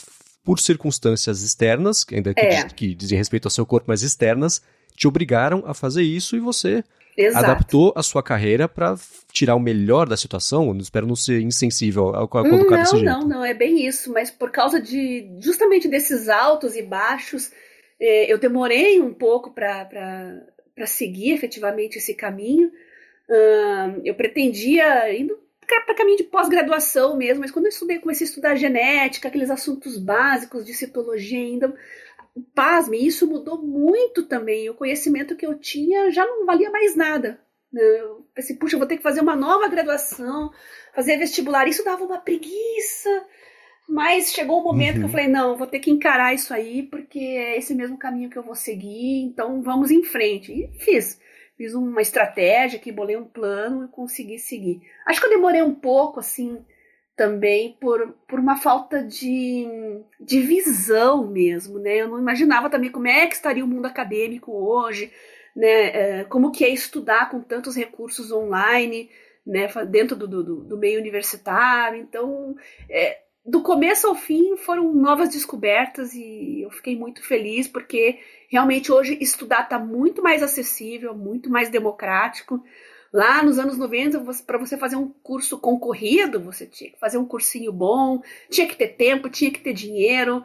por 0.44 0.60
circunstâncias 0.60 1.42
externas, 1.42 2.04
ainda 2.10 2.32
que, 2.32 2.40
é. 2.40 2.64
diz, 2.64 2.72
que 2.72 2.94
dizem 2.94 3.18
respeito 3.18 3.46
ao 3.46 3.50
seu 3.50 3.66
corpo, 3.66 3.86
mas 3.88 4.02
externas, 4.02 4.62
te 4.96 5.08
obrigaram 5.08 5.64
a 5.66 5.74
fazer 5.74 6.02
isso 6.02 6.36
e 6.36 6.40
você 6.40 6.84
Exato. 7.16 7.44
adaptou 7.44 7.92
a 7.96 8.02
sua 8.02 8.22
carreira 8.22 8.68
para 8.68 8.94
tirar 9.32 9.54
o 9.54 9.60
melhor 9.60 10.08
da 10.08 10.16
situação. 10.16 10.68
Eu 10.68 10.76
espero 10.78 11.06
não 11.06 11.16
ser 11.16 11.40
insensível 11.40 12.14
ao 12.14 12.28
quando 12.28 12.54
hum, 12.54 12.68
desse 12.68 12.92
jeito. 12.92 13.04
Não, 13.04 13.20
não, 13.20 13.28
não, 13.28 13.44
é 13.44 13.54
bem 13.54 13.86
isso. 13.86 14.12
Mas 14.12 14.30
por 14.30 14.50
causa 14.50 14.80
de 14.80 15.28
justamente 15.40 15.88
desses 15.88 16.28
altos 16.28 16.76
e 16.76 16.82
baixos, 16.82 17.50
é, 18.00 18.32
eu 18.32 18.38
demorei 18.38 19.00
um 19.00 19.12
pouco 19.12 19.50
para 19.50 20.86
seguir 20.86 21.32
efetivamente 21.32 21.98
esse 21.98 22.14
caminho 22.14 22.70
eu 24.04 24.14
pretendia 24.14 25.14
indo 25.14 25.38
para 25.66 25.94
caminho 25.94 26.18
de 26.18 26.24
pós-graduação 26.24 27.16
mesmo, 27.16 27.40
mas 27.40 27.50
quando 27.50 27.66
eu 27.66 27.70
estudei, 27.70 27.98
comecei 27.98 28.26
a 28.26 28.28
estudar 28.28 28.54
genética, 28.56 29.28
aqueles 29.28 29.50
assuntos 29.50 29.96
básicos 29.96 30.66
de 30.66 30.74
citologia 30.74 31.38
ainda, 31.38 31.74
pasme, 32.54 33.06
isso 33.06 33.26
mudou 33.26 33.62
muito 33.62 34.24
também. 34.24 34.68
O 34.68 34.74
conhecimento 34.74 35.36
que 35.36 35.46
eu 35.46 35.58
tinha 35.58 36.10
já 36.10 36.26
não 36.26 36.44
valia 36.46 36.70
mais 36.70 36.96
nada. 36.96 37.40
Eu 37.72 38.26
pensei, 38.34 38.56
puxa, 38.56 38.74
eu 38.74 38.78
vou 38.78 38.88
ter 38.88 38.98
que 38.98 39.02
fazer 39.02 39.20
uma 39.20 39.36
nova 39.36 39.68
graduação, 39.68 40.50
fazer 40.94 41.16
vestibular. 41.16 41.66
Isso 41.66 41.84
dava 41.84 42.04
uma 42.04 42.18
preguiça. 42.18 43.26
Mas 43.88 44.32
chegou 44.32 44.60
um 44.60 44.64
momento 44.64 44.94
uhum. 44.94 45.00
que 45.00 45.00
eu 45.00 45.06
uhum. 45.06 45.12
falei, 45.12 45.28
não, 45.28 45.56
vou 45.56 45.66
ter 45.66 45.80
que 45.80 45.90
encarar 45.90 46.34
isso 46.34 46.54
aí, 46.54 46.82
porque 46.84 47.18
é 47.18 47.58
esse 47.58 47.74
mesmo 47.74 47.98
caminho 47.98 48.30
que 48.30 48.38
eu 48.38 48.42
vou 48.42 48.54
seguir, 48.54 49.22
então 49.24 49.60
vamos 49.62 49.90
em 49.90 50.02
frente. 50.04 50.52
E 50.52 50.70
fiz 50.78 51.18
fiz 51.62 51.74
uma 51.74 52.02
estratégia 52.02 52.80
que 52.80 52.90
bolei 52.90 53.16
um 53.16 53.24
plano 53.24 53.84
e 53.84 53.88
consegui 53.88 54.36
seguir. 54.36 54.82
Acho 55.06 55.20
que 55.20 55.26
eu 55.26 55.30
demorei 55.30 55.62
um 55.62 55.72
pouco, 55.74 56.18
assim, 56.18 56.64
também 57.16 57.76
por, 57.80 58.16
por 58.26 58.40
uma 58.40 58.56
falta 58.56 59.00
de, 59.00 59.64
de 60.18 60.40
visão 60.40 61.24
mesmo, 61.24 61.78
né? 61.78 61.98
Eu 61.98 62.08
não 62.08 62.18
imaginava 62.18 62.68
também 62.68 62.90
como 62.90 63.06
é 63.06 63.28
que 63.28 63.36
estaria 63.36 63.64
o 63.64 63.68
mundo 63.68 63.86
acadêmico 63.86 64.50
hoje, 64.50 65.12
né? 65.54 66.20
É, 66.20 66.24
como 66.24 66.50
que 66.50 66.64
é 66.64 66.68
estudar 66.68 67.30
com 67.30 67.40
tantos 67.40 67.76
recursos 67.76 68.32
online, 68.32 69.08
né? 69.46 69.68
Dentro 69.88 70.16
do, 70.16 70.26
do, 70.26 70.64
do 70.64 70.76
meio 70.76 70.98
universitário. 70.98 72.00
Então, 72.00 72.56
é, 72.90 73.20
do 73.46 73.62
começo 73.62 74.08
ao 74.08 74.16
fim 74.16 74.56
foram 74.56 74.92
novas 74.92 75.28
descobertas 75.28 76.12
e 76.12 76.62
eu 76.62 76.70
fiquei 76.72 76.96
muito 76.96 77.22
feliz 77.22 77.68
porque 77.68 78.18
realmente 78.52 78.92
hoje 78.92 79.16
estudar 79.18 79.62
está 79.62 79.78
muito 79.78 80.22
mais 80.22 80.42
acessível, 80.42 81.14
muito 81.14 81.48
mais 81.48 81.70
democrático. 81.70 82.62
Lá 83.10 83.42
nos 83.42 83.58
anos 83.58 83.78
90, 83.78 84.22
para 84.46 84.58
você 84.58 84.76
fazer 84.76 84.96
um 84.96 85.08
curso 85.22 85.58
concorrido, 85.58 86.38
você 86.38 86.66
tinha 86.66 86.90
que 86.90 86.98
fazer 86.98 87.16
um 87.16 87.24
cursinho 87.24 87.72
bom, 87.72 88.22
tinha 88.50 88.66
que 88.68 88.76
ter 88.76 88.88
tempo, 88.88 89.30
tinha 89.30 89.50
que 89.50 89.60
ter 89.60 89.72
dinheiro, 89.72 90.44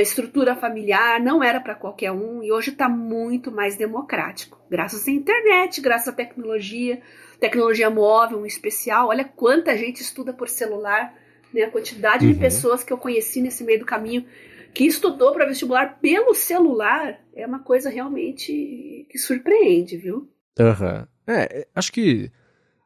estrutura 0.00 0.56
familiar, 0.56 1.20
não 1.20 1.42
era 1.42 1.60
para 1.60 1.74
qualquer 1.74 2.10
um, 2.10 2.42
e 2.42 2.50
hoje 2.50 2.70
está 2.70 2.88
muito 2.88 3.50
mais 3.50 3.76
democrático. 3.76 4.60
Graças 4.68 5.06
à 5.06 5.10
internet, 5.10 5.80
graças 5.80 6.08
à 6.08 6.12
tecnologia, 6.12 7.00
tecnologia 7.38 7.90
móvel 7.90 8.44
em 8.44 8.48
especial. 8.48 9.08
Olha 9.08 9.24
quanta 9.24 9.76
gente 9.76 10.00
estuda 10.00 10.32
por 10.32 10.48
celular 10.48 11.14
né? 11.54 11.62
A 11.62 11.70
quantidade 11.70 12.26
uhum. 12.26 12.32
de 12.32 12.38
pessoas 12.38 12.82
que 12.82 12.92
eu 12.92 12.98
conheci 12.98 13.40
nesse 13.40 13.62
meio 13.62 13.78
do 13.78 13.86
caminho 13.86 14.26
que 14.74 14.84
estudou 14.84 15.32
para 15.32 15.46
vestibular 15.46 15.98
pelo 16.00 16.34
celular 16.34 17.20
é 17.34 17.46
uma 17.46 17.60
coisa 17.60 17.88
realmente 17.88 19.06
que 19.08 19.18
surpreende, 19.18 19.96
viu? 19.96 20.28
Aham. 20.58 21.06
Uhum. 21.26 21.34
É, 21.34 21.66
acho 21.74 21.90
que 21.90 22.30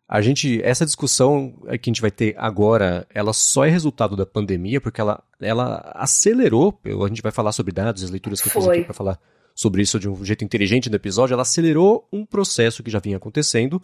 a 0.08 0.22
gente, 0.22 0.62
essa 0.62 0.86
discussão 0.86 1.52
que 1.82 1.90
a 1.90 1.90
gente 1.90 2.00
vai 2.00 2.10
ter 2.10 2.34
agora, 2.38 3.06
ela 3.12 3.32
só 3.32 3.64
é 3.64 3.68
resultado 3.68 4.16
da 4.16 4.24
pandemia, 4.24 4.80
porque 4.80 5.00
ela, 5.00 5.22
ela 5.40 5.92
acelerou, 5.94 6.78
a 7.04 7.08
gente 7.08 7.20
vai 7.22 7.32
falar 7.32 7.52
sobre 7.52 7.72
dados, 7.72 8.04
as 8.04 8.10
leituras 8.10 8.40
que 8.40 8.48
eu 8.48 8.52
fiz 8.52 8.68
aqui 8.68 8.84
para 8.84 8.94
falar 8.94 9.18
sobre 9.54 9.82
isso 9.82 9.98
de 9.98 10.08
um 10.08 10.24
jeito 10.24 10.44
inteligente 10.44 10.88
no 10.88 10.96
episódio, 10.96 11.34
ela 11.34 11.42
acelerou 11.42 12.06
um 12.12 12.24
processo 12.24 12.82
que 12.82 12.90
já 12.90 13.00
vinha 13.00 13.16
acontecendo, 13.16 13.82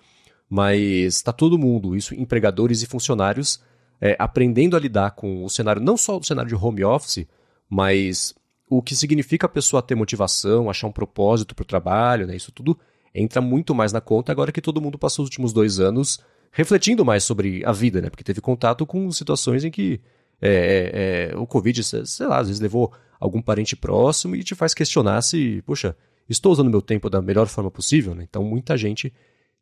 mas 0.49 1.17
está 1.17 1.33
todo 1.33 1.59
mundo, 1.59 1.97
isso 1.97 2.15
empregadores 2.15 2.81
e 2.81 2.87
funcionários, 2.87 3.61
é, 4.01 4.15
aprendendo 4.19 4.77
a 4.77 4.81
lidar 4.81 5.11
com 5.13 5.45
o 5.45 5.51
cenário, 5.51 5.83
não 5.83 5.97
só 5.97 6.17
o 6.17 6.23
cenário 6.23 6.49
de 6.49 6.55
home 6.55 6.85
office, 6.85 7.27
mas 7.69 8.35
o 8.69 8.83
que 8.83 8.97
significa 8.97 9.47
a 9.47 9.49
pessoa 9.49 9.83
ter 9.83 9.95
motivação, 9.95 10.71
achar 10.71 10.87
um 10.87 10.93
propósito 10.93 11.55
para 11.55 11.63
o 11.63 11.67
trabalho, 11.67 12.27
né? 12.27 12.35
Isso 12.35 12.51
tudo 12.51 12.79
entra 13.15 13.41
muito 13.41 13.75
mais 13.75 13.93
na 13.93 14.01
conta 14.01 14.33
agora 14.33 14.51
que 14.51 14.61
todo 14.61 14.81
mundo 14.81 14.99
passou 14.99 15.23
os 15.23 15.29
últimos 15.29 15.53
dois 15.53 15.79
anos 15.79 16.19
refletindo 16.51 17.05
mais 17.05 17.25
sobre 17.25 17.65
a 17.65 17.73
vida, 17.73 18.01
né? 18.01 18.09
Porque 18.09 18.25
teve 18.25 18.41
contato 18.41 18.87
com 18.87 19.11
situações 19.11 19.65
em 19.65 19.71
que 19.71 20.01
é, 20.41 21.31
é, 21.31 21.33
é 21.33 21.37
o 21.37 21.47
Covid, 21.47 21.83
sei 21.83 22.27
lá, 22.27 22.39
às 22.39 22.47
vezes 22.49 22.61
levou 22.61 22.93
algum 23.19 23.43
parente 23.43 23.75
próximo 23.75 24.37
e 24.37 24.45
te 24.45 24.55
faz 24.55 24.73
questionar 24.73 25.21
se, 25.23 25.63
poxa, 25.67 25.97
estou 26.29 26.53
usando 26.53 26.71
meu 26.71 26.83
tempo 26.83 27.11
da 27.11 27.21
melhor 27.21 27.47
forma 27.47 27.71
possível, 27.71 28.15
né? 28.15 28.25
Então 28.29 28.45
muita 28.45 28.77
gente 28.77 29.13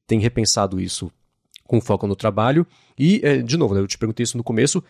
tem 0.07 0.21
repensado 0.21 0.81
isso 0.81 1.11
com 1.67 1.81
foco 1.81 2.07
no 2.07 2.15
trabalho. 2.17 2.67
E, 2.99 3.21
é, 3.23 3.39
de 3.41 3.57
novo, 3.57 3.75
né, 3.75 3.81
eu 3.81 3.87
te 3.87 3.97
perguntei 3.97 4.25
isso 4.25 4.37
no 4.37 4.45
começo, 4.45 4.83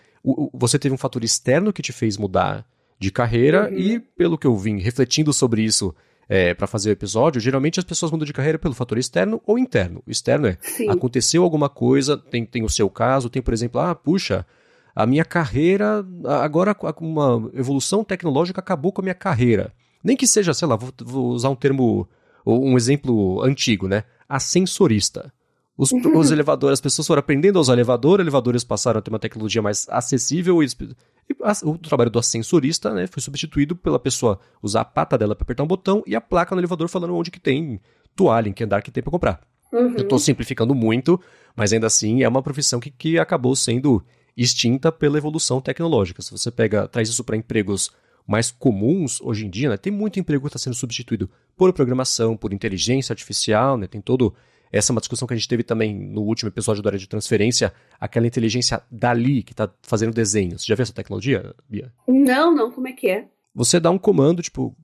você 0.52 0.78
teve 0.78 0.94
um 0.94 0.98
fator 0.98 1.22
externo 1.22 1.72
que 1.72 1.82
te 1.82 1.92
fez 1.92 2.16
mudar 2.16 2.66
de 3.02 3.10
carreira 3.10 3.68
uhum. 3.68 3.76
e, 3.76 4.00
pelo 4.00 4.38
que 4.38 4.46
eu 4.46 4.56
vim 4.56 4.78
refletindo 4.78 5.32
sobre 5.32 5.62
isso 5.62 5.94
é, 6.28 6.54
para 6.54 6.66
fazer 6.66 6.90
o 6.90 6.92
episódio, 6.92 7.40
geralmente 7.40 7.78
as 7.78 7.84
pessoas 7.84 8.12
mudam 8.12 8.24
de 8.24 8.32
carreira 8.32 8.58
pelo 8.58 8.74
fator 8.74 8.96
externo 8.96 9.42
ou 9.46 9.58
interno. 9.58 10.02
O 10.06 10.10
externo 10.10 10.46
é, 10.46 10.56
Sim. 10.60 10.88
aconteceu 10.88 11.42
alguma 11.42 11.68
coisa, 11.68 12.16
tem, 12.16 12.46
tem 12.46 12.64
o 12.64 12.68
seu 12.68 12.88
caso, 12.88 13.28
tem, 13.28 13.42
por 13.42 13.52
exemplo, 13.52 13.80
ah, 13.80 13.94
puxa, 13.94 14.46
a 14.94 15.04
minha 15.04 15.24
carreira, 15.24 16.04
agora 16.40 16.76
uma 17.00 17.50
evolução 17.54 18.04
tecnológica 18.04 18.60
acabou 18.60 18.92
com 18.92 19.00
a 19.00 19.04
minha 19.04 19.14
carreira. 19.14 19.72
Nem 20.02 20.16
que 20.16 20.26
seja, 20.26 20.54
sei 20.54 20.68
lá, 20.68 20.76
vou, 20.76 20.92
vou 21.02 21.26
usar 21.30 21.48
um 21.50 21.56
termo, 21.56 22.08
um 22.46 22.76
exemplo 22.76 23.42
antigo, 23.42 23.88
né? 23.88 24.04
ascensorista. 24.32 25.30
Os, 25.76 25.90
os 25.92 26.30
elevadores, 26.32 26.74
as 26.74 26.80
pessoas 26.80 27.06
foram 27.06 27.20
aprendendo 27.20 27.58
a 27.58 27.60
usar 27.60 27.72
elevador, 27.74 28.20
elevadores 28.20 28.64
passaram 28.64 28.98
a 28.98 29.02
ter 29.02 29.10
uma 29.10 29.18
tecnologia 29.18 29.62
mais 29.62 29.86
acessível 29.88 30.62
e, 30.62 30.66
e 30.66 31.36
a, 31.42 31.52
o 31.64 31.78
trabalho 31.78 32.10
do 32.10 32.18
ascensorista 32.18 32.92
né, 32.92 33.06
foi 33.06 33.22
substituído 33.22 33.74
pela 33.74 33.98
pessoa 33.98 34.38
usar 34.62 34.82
a 34.82 34.84
pata 34.84 35.16
dela 35.16 35.34
para 35.34 35.44
apertar 35.44 35.62
um 35.62 35.66
botão 35.66 36.02
e 36.06 36.14
a 36.14 36.20
placa 36.20 36.54
no 36.54 36.60
elevador 36.60 36.88
falando 36.88 37.14
onde 37.14 37.30
que 37.30 37.40
tem 37.40 37.80
toalha, 38.14 38.48
em 38.48 38.52
que 38.52 38.64
andar 38.64 38.82
que 38.82 38.90
tem 38.90 39.02
para 39.02 39.10
comprar. 39.10 39.40
Uhum. 39.72 39.94
Eu 39.96 40.02
estou 40.02 40.18
simplificando 40.18 40.74
muito, 40.74 41.18
mas 41.56 41.72
ainda 41.72 41.86
assim 41.86 42.22
é 42.22 42.28
uma 42.28 42.42
profissão 42.42 42.78
que, 42.78 42.90
que 42.90 43.18
acabou 43.18 43.56
sendo 43.56 44.04
extinta 44.36 44.92
pela 44.92 45.16
evolução 45.16 45.60
tecnológica. 45.60 46.22
Se 46.22 46.30
você 46.30 46.50
pega, 46.50 46.86
traz 46.86 47.08
isso 47.08 47.24
para 47.24 47.36
empregos 47.36 47.90
mais 48.26 48.50
comuns 48.50 49.20
hoje 49.20 49.46
em 49.46 49.50
dia, 49.50 49.68
né, 49.68 49.76
tem 49.76 49.92
muito 49.92 50.20
emprego 50.20 50.42
que 50.42 50.48
está 50.48 50.58
sendo 50.58 50.74
substituído 50.74 51.28
por 51.56 51.72
programação, 51.72 52.36
por 52.36 52.52
inteligência 52.52 53.12
artificial, 53.12 53.76
né, 53.76 53.86
tem 53.86 54.00
todo 54.00 54.34
essa 54.72 54.90
é 54.90 54.94
uma 54.94 55.00
discussão 55.00 55.28
que 55.28 55.34
a 55.34 55.36
gente 55.36 55.48
teve 55.48 55.62
também 55.62 55.94
no 55.94 56.22
último 56.22 56.48
episódio 56.48 56.82
da 56.82 56.88
área 56.88 56.98
de 56.98 57.06
transferência, 57.06 57.74
aquela 58.00 58.26
inteligência 58.26 58.82
dali 58.90 59.42
que 59.42 59.52
está 59.52 59.70
fazendo 59.82 60.14
desenhos. 60.14 60.62
Você 60.62 60.68
já 60.68 60.74
viu 60.74 60.82
essa 60.82 60.94
tecnologia, 60.94 61.54
Bia? 61.68 61.92
Não, 62.08 62.54
não, 62.54 62.72
como 62.72 62.88
é 62.88 62.92
que 62.92 63.06
é? 63.08 63.26
Você 63.54 63.78
dá 63.78 63.90
um 63.90 63.98
comando, 63.98 64.40
tipo, 64.40 64.74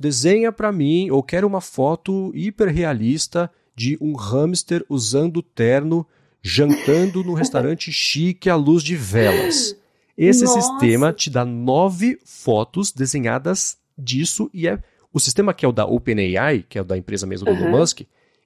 desenha 0.00 0.50
para 0.50 0.72
mim, 0.72 1.08
ou 1.10 1.22
quero 1.22 1.46
uma 1.46 1.60
foto 1.60 2.32
hiperrealista 2.34 3.48
de 3.76 3.96
um 4.00 4.16
hamster 4.16 4.84
usando 4.88 5.40
terno, 5.40 6.04
jantando 6.42 7.22
no 7.22 7.32
restaurante 7.32 7.92
chique 7.94 8.50
à 8.50 8.56
luz 8.56 8.82
de 8.82 8.96
velas. 8.96 9.76
Esse 10.18 10.44
Nossa. 10.44 10.60
sistema 10.60 11.12
te 11.12 11.30
dá 11.30 11.44
nove 11.44 12.18
fotos 12.24 12.90
desenhadas 12.90 13.78
disso 13.96 14.50
e 14.52 14.66
é 14.66 14.82
o 15.12 15.20
sistema 15.20 15.54
que 15.54 15.64
é 15.64 15.68
o 15.68 15.72
da 15.72 15.86
OpenAI, 15.86 16.64
que 16.68 16.78
é 16.78 16.82
o 16.82 16.84
da 16.84 16.98
empresa 16.98 17.26
mesmo 17.26 17.46
do 17.46 17.52
uhum. 17.52 17.68
Elon 17.68 17.78
Musk, 17.78 18.00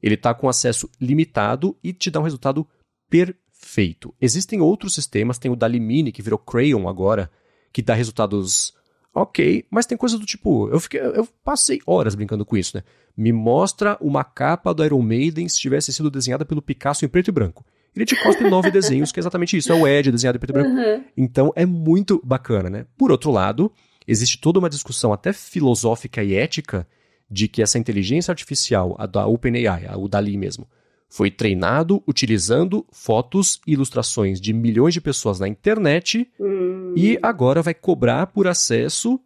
ele 0.06 0.14
está 0.14 0.32
com 0.32 0.48
acesso 0.48 0.88
limitado 1.00 1.76
e 1.82 1.92
te 1.92 2.10
dá 2.10 2.20
um 2.20 2.24
resultado 2.24 2.66
perfeito. 3.10 4.14
Existem 4.20 4.60
outros 4.60 4.94
sistemas, 4.94 5.38
tem 5.38 5.50
o 5.50 5.56
da 5.56 5.66
Limini, 5.66 6.12
que 6.12 6.22
virou 6.22 6.38
Crayon 6.38 6.88
agora, 6.88 7.30
que 7.72 7.82
dá 7.82 7.94
resultados 7.94 8.74
ok, 9.14 9.64
mas 9.70 9.86
tem 9.86 9.96
coisa 9.96 10.18
do 10.18 10.26
tipo, 10.26 10.68
eu, 10.68 10.78
fiquei, 10.78 11.00
eu 11.00 11.26
passei 11.42 11.80
horas 11.86 12.14
brincando 12.14 12.44
com 12.44 12.56
isso, 12.56 12.76
né? 12.76 12.82
Me 13.16 13.32
mostra 13.32 13.96
uma 13.98 14.22
capa 14.22 14.74
do 14.74 14.84
Iron 14.84 15.00
Maiden 15.00 15.48
se 15.48 15.58
tivesse 15.58 15.90
sido 15.92 16.10
desenhada 16.10 16.44
pelo 16.44 16.60
Picasso 16.60 17.04
em 17.04 17.08
preto 17.08 17.28
e 17.28 17.32
branco. 17.32 17.64
Ele 17.94 18.04
te 18.04 18.14
cospe 18.22 18.44
nove 18.44 18.70
desenhos, 18.72 19.10
que 19.10 19.18
é 19.18 19.22
exatamente 19.22 19.56
isso, 19.56 19.72
é 19.72 19.74
o 19.74 19.88
Ed 19.88 20.12
desenhado 20.12 20.36
em 20.36 20.40
preto 20.40 20.50
e 20.50 20.62
branco. 20.62 20.76
Uhum. 20.76 21.04
Então 21.16 21.52
é 21.56 21.64
muito 21.64 22.20
bacana, 22.22 22.68
né? 22.68 22.86
Por 22.96 23.10
outro 23.10 23.30
lado, 23.30 23.72
existe 24.06 24.38
toda 24.38 24.58
uma 24.58 24.68
discussão 24.68 25.12
até 25.14 25.32
filosófica 25.32 26.22
e 26.22 26.34
ética 26.34 26.86
de 27.30 27.48
que 27.48 27.62
essa 27.62 27.78
inteligência 27.78 28.32
artificial, 28.32 28.94
a 28.98 29.06
da 29.06 29.26
OpenAI, 29.26 29.86
o 29.96 30.08
Dali 30.08 30.36
mesmo, 30.36 30.68
foi 31.08 31.30
treinado 31.30 32.02
utilizando 32.06 32.84
fotos 32.90 33.60
e 33.66 33.72
ilustrações 33.72 34.40
de 34.40 34.52
milhões 34.52 34.94
de 34.94 35.00
pessoas 35.00 35.38
na 35.38 35.48
internet 35.48 36.28
hum. 36.38 36.94
e 36.96 37.18
agora 37.22 37.62
vai 37.62 37.74
cobrar 37.74 38.26
por 38.26 38.46
acesso 38.46 39.20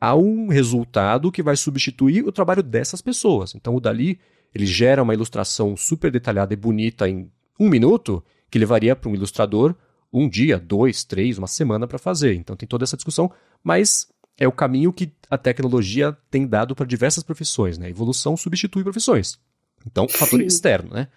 a 0.00 0.14
um 0.14 0.48
resultado 0.48 1.32
que 1.32 1.42
vai 1.42 1.56
substituir 1.56 2.24
o 2.26 2.32
trabalho 2.32 2.62
dessas 2.62 3.00
pessoas. 3.00 3.54
Então 3.54 3.74
o 3.74 3.80
Dali 3.80 4.20
ele 4.54 4.66
gera 4.66 5.02
uma 5.02 5.14
ilustração 5.14 5.76
super 5.76 6.10
detalhada 6.10 6.54
e 6.54 6.56
bonita 6.56 7.08
em 7.08 7.30
um 7.58 7.68
minuto 7.68 8.22
que 8.50 8.58
levaria 8.58 8.94
para 8.94 9.10
um 9.10 9.14
ilustrador 9.14 9.74
um 10.12 10.28
dia, 10.28 10.58
dois, 10.58 11.04
três, 11.04 11.36
uma 11.36 11.46
semana 11.46 11.86
para 11.86 11.98
fazer. 11.98 12.34
Então 12.34 12.56
tem 12.56 12.66
toda 12.66 12.84
essa 12.84 12.96
discussão, 12.96 13.30
mas 13.62 14.08
é 14.38 14.46
o 14.46 14.52
caminho 14.52 14.92
que 14.92 15.12
a 15.30 15.38
tecnologia 15.38 16.16
tem 16.30 16.46
dado 16.46 16.74
para 16.74 16.86
diversas 16.86 17.22
profissões, 17.22 17.78
né? 17.78 17.86
A 17.86 17.90
evolução 17.90 18.36
substitui 18.36 18.82
profissões. 18.82 19.38
Então, 19.86 20.08
fator 20.08 20.40
Sim. 20.40 20.46
externo, 20.46 20.92
né? 20.92 21.08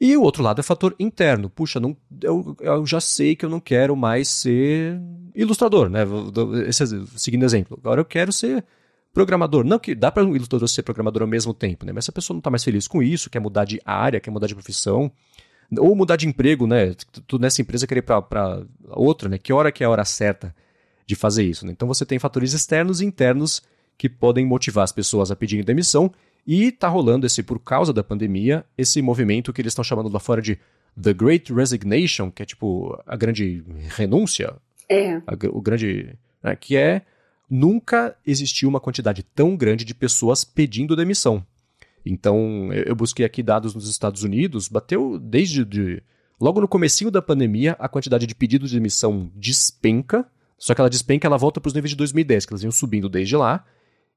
E 0.00 0.16
o 0.16 0.22
outro 0.22 0.42
lado 0.42 0.58
é 0.60 0.62
fator 0.62 0.94
interno. 0.98 1.48
Puxa, 1.48 1.78
não, 1.78 1.96
eu, 2.20 2.56
eu, 2.60 2.86
já 2.86 3.00
sei 3.00 3.36
que 3.36 3.44
eu 3.44 3.48
não 3.48 3.60
quero 3.60 3.94
mais 3.96 4.28
ser 4.28 5.00
ilustrador, 5.34 5.88
né? 5.88 6.00
Esse, 6.66 6.84
seguindo 7.16 7.44
exemplo. 7.44 7.78
Agora 7.80 8.00
eu 8.00 8.04
quero 8.04 8.32
ser 8.32 8.64
programador. 9.12 9.64
Não 9.64 9.78
que 9.78 9.94
dá 9.94 10.10
para 10.10 10.24
um 10.24 10.34
ilustrador 10.34 10.68
ser 10.68 10.82
programador 10.82 11.22
ao 11.22 11.28
mesmo 11.28 11.54
tempo, 11.54 11.86
né? 11.86 11.92
Mas 11.92 12.04
se 12.04 12.10
a 12.10 12.12
pessoa 12.12 12.34
não 12.34 12.40
está 12.40 12.50
mais 12.50 12.64
feliz 12.64 12.88
com 12.88 13.02
isso, 13.02 13.30
quer 13.30 13.40
mudar 13.40 13.64
de 13.64 13.80
área, 13.84 14.20
quer 14.20 14.30
mudar 14.30 14.48
de 14.48 14.54
profissão, 14.54 15.10
ou 15.78 15.94
mudar 15.94 16.16
de 16.16 16.26
emprego, 16.26 16.66
né? 16.66 16.94
Tu 17.26 17.38
nessa 17.38 17.62
empresa 17.62 17.86
querer 17.86 18.02
para 18.02 18.62
outra, 18.88 19.28
né? 19.28 19.38
Que 19.38 19.52
hora 19.52 19.70
que 19.70 19.84
é 19.84 19.86
a 19.86 19.90
hora 19.90 20.04
certa? 20.04 20.54
De 21.06 21.14
fazer 21.14 21.44
isso. 21.44 21.66
Né? 21.66 21.72
Então 21.72 21.88
você 21.88 22.04
tem 22.04 22.18
fatores 22.18 22.52
externos 22.52 23.00
e 23.00 23.04
internos 23.04 23.62
que 23.96 24.08
podem 24.08 24.44
motivar 24.44 24.84
as 24.84 24.92
pessoas 24.92 25.30
a 25.30 25.36
pedirem 25.36 25.64
demissão 25.64 26.12
e 26.46 26.64
está 26.64 26.88
rolando 26.88 27.26
esse, 27.26 27.42
por 27.42 27.58
causa 27.58 27.92
da 27.92 28.04
pandemia, 28.04 28.64
esse 28.76 29.00
movimento 29.00 29.52
que 29.52 29.60
eles 29.60 29.70
estão 29.70 29.84
chamando 29.84 30.08
lá 30.08 30.20
fora 30.20 30.42
de 30.42 30.58
The 31.00 31.12
Great 31.12 31.52
Resignation, 31.52 32.30
que 32.30 32.42
é 32.42 32.46
tipo 32.46 33.00
a 33.06 33.16
grande 33.16 33.64
renúncia. 33.96 34.54
É. 34.88 35.16
A, 35.26 35.36
o 35.50 35.60
grande. 35.60 36.16
Né, 36.42 36.56
que 36.56 36.76
é. 36.76 37.02
Nunca 37.48 38.16
existiu 38.26 38.68
uma 38.68 38.80
quantidade 38.80 39.22
tão 39.22 39.54
grande 39.54 39.84
de 39.84 39.94
pessoas 39.94 40.44
pedindo 40.44 40.96
demissão. 40.96 41.46
Então, 42.04 42.72
eu 42.72 42.96
busquei 42.96 43.24
aqui 43.24 43.42
dados 43.42 43.74
nos 43.74 43.88
Estados 43.88 44.22
Unidos, 44.22 44.66
bateu 44.66 45.18
desde. 45.18 45.64
De, 45.64 46.02
logo 46.40 46.60
no 46.60 46.66
comecinho 46.66 47.10
da 47.10 47.20
pandemia, 47.22 47.76
a 47.78 47.88
quantidade 47.88 48.26
de 48.26 48.34
pedidos 48.34 48.70
de 48.70 48.76
demissão 48.76 49.30
despenca. 49.34 50.26
Só 50.58 50.74
que 50.74 50.80
ela 50.80 50.90
despenca, 50.90 51.26
ela 51.26 51.36
volta 51.36 51.60
para 51.60 51.68
os 51.68 51.74
níveis 51.74 51.90
de 51.90 51.96
2010, 51.96 52.46
que 52.46 52.52
elas 52.52 52.62
iam 52.62 52.72
subindo 52.72 53.08
desde 53.08 53.36
lá. 53.36 53.64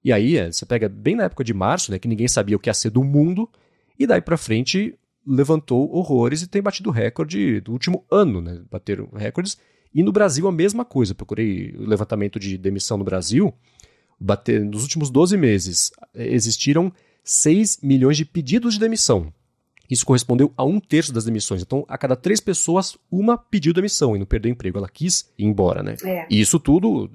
E 0.03 0.13
aí, 0.13 0.37
é, 0.37 0.51
você 0.51 0.65
pega 0.65 0.87
bem 0.87 1.15
na 1.15 1.23
época 1.23 1.43
de 1.43 1.53
março, 1.53 1.91
né, 1.91 1.99
que 1.99 2.07
ninguém 2.07 2.27
sabia 2.27 2.55
o 2.55 2.59
que 2.59 2.69
ia 2.69 2.73
ser 2.73 2.89
do 2.89 3.03
mundo, 3.03 3.49
e 3.97 4.05
daí 4.05 4.21
para 4.21 4.37
frente 4.37 4.97
levantou 5.25 5.91
horrores 5.91 6.41
e 6.41 6.47
tem 6.47 6.61
batido 6.61 6.89
recorde 6.89 7.59
do 7.59 7.73
último 7.73 8.05
ano, 8.09 8.41
né? 8.41 8.61
Bateram 8.71 9.09
recordes. 9.13 9.57
E 9.93 10.01
no 10.01 10.11
Brasil 10.11 10.47
a 10.47 10.51
mesma 10.51 10.85
coisa. 10.85 11.13
Procurei 11.13 11.75
o 11.77 11.85
levantamento 11.85 12.39
de 12.39 12.57
demissão 12.57 12.97
no 12.97 13.03
Brasil. 13.03 13.53
Bater, 14.19 14.63
nos 14.63 14.83
últimos 14.83 15.09
12 15.09 15.35
meses 15.35 15.91
existiram 16.15 16.93
6 17.23 17.79
milhões 17.83 18.15
de 18.15 18.23
pedidos 18.23 18.75
de 18.75 18.79
demissão. 18.79 19.33
Isso 19.89 20.05
correspondeu 20.05 20.51
a 20.57 20.65
um 20.65 20.79
terço 20.79 21.13
das 21.13 21.23
demissões. 21.23 21.61
Então, 21.61 21.85
a 21.87 21.97
cada 21.97 22.15
três 22.15 22.39
pessoas, 22.39 22.97
uma 23.09 23.37
pediu 23.37 23.73
demissão 23.73 24.15
e 24.15 24.19
não 24.19 24.25
perdeu 24.25 24.51
emprego. 24.51 24.77
Ela 24.77 24.89
quis 24.89 25.31
ir 25.37 25.45
embora, 25.45 25.81
né? 25.81 25.95
É. 26.03 26.27
E 26.29 26.41
isso 26.41 26.59
tudo 26.59 27.05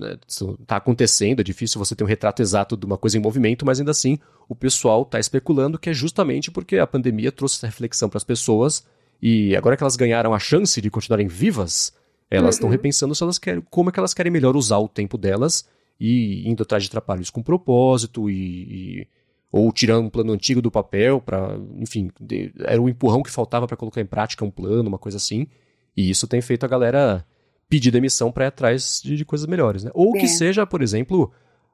está 0.58 0.74
né, 0.74 0.78
acontecendo. 0.78 1.40
É 1.40 1.44
difícil 1.44 1.78
você 1.78 1.94
ter 1.94 2.02
um 2.02 2.06
retrato 2.06 2.40
exato 2.40 2.76
de 2.76 2.86
uma 2.86 2.96
coisa 2.96 3.18
em 3.18 3.20
movimento, 3.20 3.66
mas 3.66 3.78
ainda 3.78 3.90
assim, 3.90 4.18
o 4.48 4.54
pessoal 4.54 5.02
está 5.02 5.20
especulando 5.20 5.78
que 5.78 5.90
é 5.90 5.94
justamente 5.94 6.50
porque 6.50 6.78
a 6.78 6.86
pandemia 6.86 7.30
trouxe 7.30 7.56
essa 7.56 7.66
reflexão 7.66 8.08
para 8.08 8.18
as 8.18 8.24
pessoas 8.24 8.84
e 9.20 9.54
agora 9.54 9.76
que 9.76 9.82
elas 9.82 9.96
ganharam 9.96 10.34
a 10.34 10.38
chance 10.38 10.80
de 10.80 10.90
continuarem 10.90 11.28
vivas, 11.28 11.92
elas 12.28 12.56
estão 12.56 12.68
uhum. 12.68 12.72
repensando 12.72 13.14
se 13.14 13.22
elas 13.22 13.38
querem, 13.38 13.62
como 13.70 13.90
é 13.90 13.92
que 13.92 13.98
elas 14.00 14.12
querem 14.12 14.32
melhor 14.32 14.56
usar 14.56 14.78
o 14.78 14.88
tempo 14.88 15.16
delas 15.16 15.68
e 16.00 16.48
indo 16.48 16.62
atrás 16.62 16.82
de 16.82 16.90
trabalhos 16.90 17.30
com 17.30 17.42
propósito 17.42 18.28
e, 18.28 18.34
e 18.34 19.08
ou 19.52 19.70
tirando 19.70 20.06
um 20.06 20.10
plano 20.10 20.32
antigo 20.32 20.62
do 20.62 20.70
papel 20.70 21.20
para, 21.20 21.58
enfim, 21.78 22.10
de, 22.18 22.50
era 22.60 22.80
o 22.80 22.86
um 22.86 22.88
empurrão 22.88 23.22
que 23.22 23.30
faltava 23.30 23.66
para 23.68 23.76
colocar 23.76 24.00
em 24.00 24.06
prática 24.06 24.42
um 24.42 24.50
plano, 24.50 24.88
uma 24.88 24.98
coisa 24.98 25.18
assim. 25.18 25.46
E 25.94 26.08
isso 26.08 26.26
tem 26.26 26.40
feito 26.40 26.64
a 26.64 26.68
galera 26.68 27.22
pedir 27.68 27.90
demissão 27.90 28.32
para 28.32 28.46
ir 28.46 28.48
atrás 28.48 29.02
de, 29.04 29.14
de, 29.14 29.24
coisas 29.26 29.46
melhores, 29.46 29.84
né? 29.84 29.90
Ou 29.92 30.16
é. 30.16 30.20
que 30.20 30.26
seja, 30.26 30.66
por 30.66 30.80
exemplo, 30.80 31.30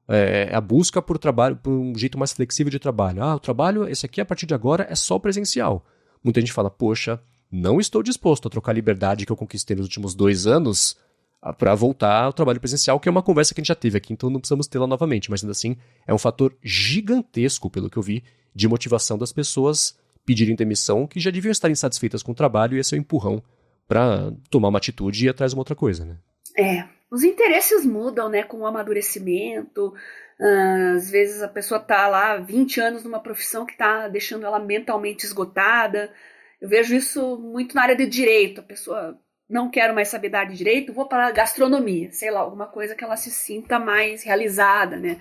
é, 0.09 0.51
a 0.53 0.61
busca 0.61 1.01
por 1.01 1.19
trabalho, 1.19 1.55
por 1.57 1.71
um 1.71 1.97
jeito 1.97 2.19
mais 2.19 2.33
flexível 2.33 2.71
de 2.71 2.81
trabalho. 2.81 3.23
Ah, 3.23 3.37
o 3.37 3.41
trabalho, 3.41 3.89
esse 3.89 4.05
aqui 4.05 4.21
a 4.21 4.25
partir 4.25 4.47
de 4.47 4.55
agora 4.55 4.85
é 4.91 4.97
só 4.97 5.17
presencial. 5.17 5.87
Muita 6.23 6.41
gente 6.41 6.53
fala, 6.53 6.69
poxa, 6.69 7.21
não 7.51 7.79
estou 7.79 8.03
disposto 8.03 8.49
a 8.49 8.51
trocar 8.51 8.73
a 8.73 8.75
liberdade 8.75 9.25
que 9.25 9.31
eu 9.31 9.37
conquistei 9.37 9.77
nos 9.77 9.87
últimos 9.87 10.17
dois 10.17 10.49
anos 10.49 10.97
para 11.59 11.75
voltar 11.75 12.25
ao 12.25 12.33
trabalho 12.33 12.61
presencial, 12.61 12.99
que 12.99 13.09
é 13.09 13.13
uma 13.13 13.23
conversa 13.23 13.55
que 13.55 13.61
a 13.61 13.63
gente 13.63 13.69
já 13.69 13.75
teve 13.75 13.97
aqui, 13.97 14.13
então 14.13 14.29
não 14.29 14.41
precisamos 14.41 14.67
tê-la 14.67 14.87
novamente, 14.87 15.31
mas 15.31 15.43
ainda 15.43 15.53
assim 15.53 15.77
é 16.07 16.13
um 16.13 16.19
fator 16.19 16.57
gigantesco, 16.63 17.71
pelo 17.71 17.89
que 17.89 17.97
eu 17.97 18.03
vi, 18.03 18.25
de 18.55 18.67
motivação 18.67 19.17
das 19.17 19.33
pessoas 19.33 19.97
pedirem 20.27 20.57
demissão, 20.57 21.07
que 21.07 21.21
já 21.21 21.31
deviam 21.31 21.53
estar 21.53 21.71
insatisfeitas 21.71 22.23
com 22.23 22.33
o 22.33 22.35
trabalho 22.35 22.77
e 22.77 22.81
esse 22.81 22.95
é 22.95 22.99
o 22.99 23.01
empurrão 23.01 23.43
para 23.87 24.33
tomar 24.51 24.69
uma 24.69 24.79
atitude 24.79 25.25
e 25.25 25.27
ir 25.27 25.31
atrás 25.31 25.53
de 25.53 25.57
uma 25.57 25.63
outra 25.63 25.77
coisa, 25.77 26.05
né? 26.05 26.17
É, 26.59 26.85
os 27.11 27.23
interesses 27.23 27.87
mudam, 27.87 28.29
né, 28.29 28.43
com 28.43 28.59
o 28.59 28.67
amadurecimento, 28.67 29.95
uh, 30.41 30.97
às 30.97 31.11
vezes 31.11 31.41
a 31.41 31.49
pessoa 31.49 31.81
tá 31.81 32.09
lá 32.09 32.37
20 32.37 32.81
anos 32.81 33.05
numa 33.05 33.21
profissão 33.21 33.65
que 33.65 33.77
tá 33.77 34.09
deixando 34.09 34.45
ela 34.45 34.59
mentalmente 34.59 35.25
esgotada, 35.25 36.13
eu 36.61 36.69
vejo 36.69 36.95
isso 36.95 37.39
muito 37.39 37.75
na 37.75 37.83
área 37.83 37.97
de 37.97 38.07
direito, 38.07 38.61
a 38.61 38.65
pessoa 38.65 39.19
não 39.49 39.71
quero 39.71 39.95
mais 39.95 40.09
saber 40.09 40.29
dar 40.29 40.45
de 40.45 40.57
direito, 40.57 40.93
vou 40.93 41.07
para 41.07 41.31
gastronomia, 41.31 42.13
sei 42.13 42.31
lá, 42.31 42.41
alguma 42.41 42.67
coisa 42.67 42.95
que 42.95 43.03
ela 43.03 43.17
se 43.17 43.31
sinta 43.31 43.79
mais 43.79 44.23
realizada, 44.23 44.97
né? 44.97 45.21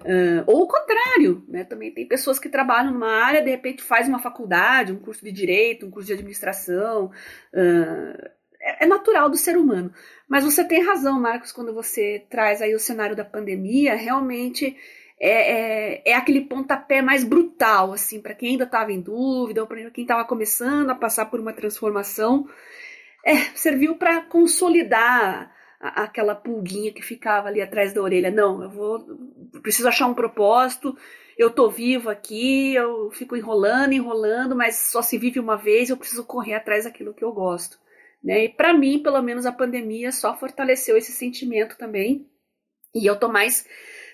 Uh, 0.00 0.42
ou 0.46 0.62
o 0.62 0.66
contrário, 0.66 1.44
né? 1.46 1.62
Também 1.64 1.92
tem 1.92 2.08
pessoas 2.08 2.38
que 2.38 2.48
trabalham 2.48 2.92
numa 2.92 3.12
área, 3.12 3.42
de 3.42 3.50
repente 3.50 3.82
faz 3.82 4.08
uma 4.08 4.18
faculdade, 4.18 4.92
um 4.92 4.98
curso 4.98 5.24
de 5.24 5.30
direito, 5.30 5.86
um 5.86 5.90
curso 5.90 6.06
de 6.06 6.14
administração. 6.14 7.12
Uh, 7.52 8.30
é, 8.62 8.84
é, 8.84 8.86
natural 8.86 9.30
do 9.30 9.36
ser 9.36 9.56
humano. 9.56 9.92
Mas 10.28 10.44
você 10.44 10.62
tem 10.62 10.84
razão, 10.84 11.18
Marcos, 11.18 11.50
quando 11.50 11.72
você 11.72 12.24
traz 12.28 12.60
aí 12.60 12.74
o 12.74 12.78
cenário 12.78 13.16
da 13.16 13.24
pandemia, 13.24 13.94
realmente 13.94 14.76
é, 15.18 16.00
é, 16.00 16.02
é 16.10 16.14
aquele 16.14 16.42
pontapé 16.42 17.00
mais 17.00 17.24
brutal, 17.24 17.92
assim, 17.92 18.20
para 18.20 18.34
quem 18.34 18.50
ainda 18.50 18.64
estava 18.64 18.92
em 18.92 19.00
dúvida, 19.00 19.62
ou 19.62 19.66
para 19.66 19.90
quem 19.90 20.02
estava 20.02 20.24
começando 20.26 20.90
a 20.90 20.94
passar 20.94 21.26
por 21.26 21.40
uma 21.40 21.52
transformação. 21.52 22.46
É, 23.24 23.36
serviu 23.54 23.96
para 23.96 24.22
consolidar 24.22 25.54
aquela 25.80 26.34
pulguinha 26.34 26.92
que 26.92 27.00
ficava 27.00 27.48
ali 27.48 27.60
atrás 27.62 27.92
da 27.92 28.02
orelha. 28.02 28.30
Não, 28.30 28.62
eu 28.62 28.70
vou, 28.70 29.18
preciso 29.62 29.88
achar 29.88 30.06
um 30.06 30.14
propósito. 30.14 30.96
Eu 31.38 31.50
tô 31.50 31.70
vivo 31.70 32.10
aqui, 32.10 32.74
eu 32.74 33.10
fico 33.12 33.34
enrolando, 33.34 33.92
enrolando, 33.92 34.54
mas 34.54 34.76
só 34.76 35.00
se 35.00 35.16
vive 35.16 35.40
uma 35.40 35.56
vez. 35.56 35.88
Eu 35.88 35.96
preciso 35.96 36.24
correr 36.24 36.54
atrás 36.54 36.84
daquilo 36.84 37.14
que 37.14 37.24
eu 37.24 37.32
gosto. 37.32 37.78
Né? 38.22 38.44
E 38.44 38.48
para 38.50 38.74
mim, 38.74 39.02
pelo 39.02 39.22
menos 39.22 39.46
a 39.46 39.52
pandemia 39.52 40.12
só 40.12 40.36
fortaleceu 40.36 40.96
esse 40.96 41.12
sentimento 41.12 41.78
também. 41.78 42.28
E 42.94 43.06
eu 43.06 43.18
tô 43.18 43.28
mais 43.28 43.66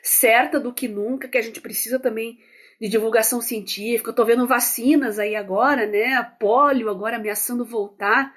certa 0.02 0.60
do 0.60 0.72
que 0.72 0.86
nunca 0.86 1.26
que 1.26 1.38
a 1.38 1.42
gente 1.42 1.60
precisa 1.60 1.98
também 1.98 2.38
de 2.80 2.88
divulgação 2.88 3.40
científica. 3.40 4.10
Eu 4.10 4.14
tô 4.14 4.24
vendo 4.24 4.46
vacinas 4.46 5.18
aí 5.18 5.34
agora, 5.34 5.86
né? 5.86 6.14
A 6.14 6.22
polio 6.22 6.90
agora 6.90 7.16
ameaçando 7.16 7.64
voltar, 7.64 8.32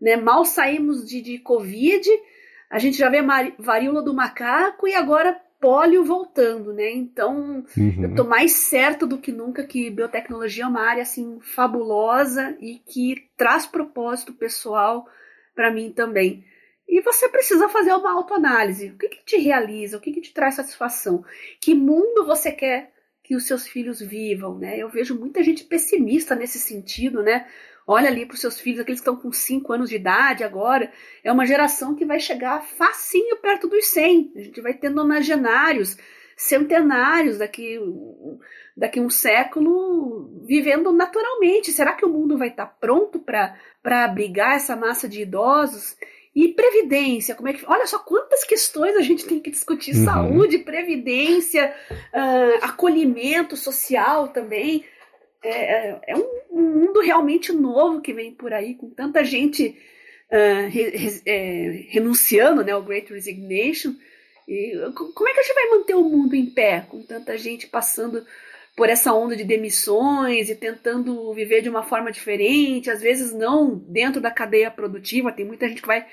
né? 0.00 0.16
Mal 0.16 0.44
saímos 0.44 1.04
de, 1.04 1.20
de 1.20 1.38
Covid, 1.38 2.08
a 2.70 2.78
gente 2.78 2.96
já 2.96 3.08
vê 3.08 3.18
a 3.18 3.52
varíola 3.58 4.02
do 4.02 4.14
macaco 4.14 4.86
e 4.88 4.94
agora 4.94 5.40
polio 5.60 6.02
voltando, 6.02 6.72
né? 6.72 6.90
Então, 6.90 7.64
uhum. 7.76 8.02
eu 8.02 8.14
tô 8.14 8.24
mais 8.24 8.52
certa 8.52 9.06
do 9.06 9.18
que 9.18 9.30
nunca 9.30 9.64
que 9.64 9.90
biotecnologia 9.90 10.64
é 10.64 10.66
uma 10.66 10.80
área 10.80 11.02
assim 11.02 11.38
fabulosa 11.40 12.56
e 12.60 12.78
que 12.78 13.28
traz 13.36 13.66
propósito 13.66 14.32
pessoal 14.32 15.06
para 15.54 15.70
mim 15.70 15.92
também. 15.92 16.44
E 16.88 17.02
você 17.02 17.28
precisa 17.28 17.68
fazer 17.68 17.92
uma 17.92 18.12
autoanálise. 18.12 18.90
O 18.90 18.98
que, 18.98 19.08
que 19.08 19.24
te 19.24 19.36
realiza? 19.36 19.96
O 19.96 20.00
que, 20.00 20.12
que 20.12 20.20
te 20.20 20.32
traz 20.32 20.54
satisfação? 20.54 21.24
Que 21.60 21.74
mundo 21.74 22.24
você 22.24 22.50
quer 22.50 22.92
que 23.22 23.36
os 23.36 23.46
seus 23.46 23.68
filhos 23.68 24.00
vivam, 24.00 24.58
né? 24.58 24.76
Eu 24.76 24.88
vejo 24.88 25.16
muita 25.16 25.40
gente 25.40 25.62
pessimista 25.62 26.34
nesse 26.34 26.58
sentido, 26.58 27.22
né? 27.22 27.46
Olha 27.92 28.08
ali 28.08 28.24
para 28.24 28.36
os 28.36 28.40
seus 28.40 28.60
filhos, 28.60 28.78
aqueles 28.78 29.00
que 29.00 29.08
estão 29.08 29.20
com 29.20 29.32
5 29.32 29.72
anos 29.72 29.90
de 29.90 29.96
idade 29.96 30.44
agora, 30.44 30.92
é 31.24 31.32
uma 31.32 31.44
geração 31.44 31.92
que 31.92 32.04
vai 32.04 32.20
chegar 32.20 32.62
facinho 32.62 33.36
perto 33.38 33.66
dos 33.66 33.84
100. 33.86 34.32
A 34.36 34.40
gente 34.42 34.60
vai 34.60 34.74
ter 34.74 34.90
nonagenários, 34.90 35.96
centenários 36.36 37.38
daqui, 37.38 37.80
daqui 38.76 39.00
um 39.00 39.10
século 39.10 40.44
vivendo 40.46 40.92
naturalmente. 40.92 41.72
Será 41.72 41.92
que 41.92 42.04
o 42.04 42.08
mundo 42.08 42.38
vai 42.38 42.46
estar 42.46 42.66
pronto 42.66 43.18
para 43.18 44.04
abrigar 44.04 44.54
essa 44.54 44.76
massa 44.76 45.08
de 45.08 45.22
idosos? 45.22 45.96
E 46.32 46.46
previdência, 46.54 47.34
como 47.34 47.48
é 47.48 47.54
que. 47.54 47.66
Olha 47.66 47.88
só 47.88 47.98
quantas 47.98 48.44
questões 48.44 48.94
a 48.94 49.00
gente 49.00 49.26
tem 49.26 49.40
que 49.40 49.50
discutir: 49.50 49.96
uhum. 49.96 50.04
saúde, 50.04 50.58
previdência, 50.58 51.74
uh, 51.90 52.64
acolhimento 52.64 53.56
social 53.56 54.28
também. 54.28 54.84
É, 55.42 55.88
é, 55.88 56.00
é 56.08 56.16
um, 56.16 56.40
mundo 56.52 57.00
realmente 57.00 57.52
novo 57.52 58.00
que 58.00 58.12
vem 58.12 58.32
por 58.32 58.52
aí, 58.52 58.74
com 58.74 58.90
tanta 58.90 59.24
gente 59.24 59.76
uh, 60.30 60.68
re, 60.68 60.90
re, 60.90 61.22
é, 61.24 61.86
renunciando 61.88 62.64
né, 62.64 62.72
ao 62.72 62.82
Great 62.82 63.12
Resignation. 63.12 63.94
E 64.46 64.72
como 64.94 65.28
é 65.28 65.32
que 65.32 65.40
a 65.40 65.42
gente 65.42 65.54
vai 65.54 65.66
manter 65.70 65.94
o 65.94 66.04
mundo 66.04 66.34
em 66.34 66.46
pé, 66.46 66.84
com 66.88 67.02
tanta 67.02 67.38
gente 67.38 67.68
passando 67.68 68.26
por 68.76 68.88
essa 68.88 69.12
onda 69.12 69.36
de 69.36 69.44
demissões 69.44 70.48
e 70.48 70.54
tentando 70.54 71.32
viver 71.34 71.62
de 71.62 71.68
uma 71.68 71.82
forma 71.82 72.10
diferente, 72.10 72.90
às 72.90 73.00
vezes 73.00 73.32
não 73.32 73.76
dentro 73.76 74.20
da 74.20 74.30
cadeia 74.30 74.70
produtiva, 74.70 75.32
tem 75.32 75.44
muita 75.44 75.68
gente 75.68 75.82
que 75.82 75.86
vai 75.86 76.06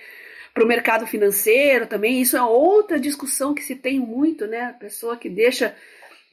para 0.54 0.64
o 0.64 0.68
mercado 0.68 1.06
financeiro 1.06 1.86
também, 1.88 2.20
isso 2.20 2.36
é 2.36 2.42
outra 2.42 3.00
discussão 3.00 3.54
que 3.54 3.62
se 3.62 3.76
tem 3.76 4.00
muito, 4.00 4.48
né? 4.48 4.62
A 4.62 4.74
pessoa 4.74 5.16
que 5.16 5.30
deixa 5.30 5.76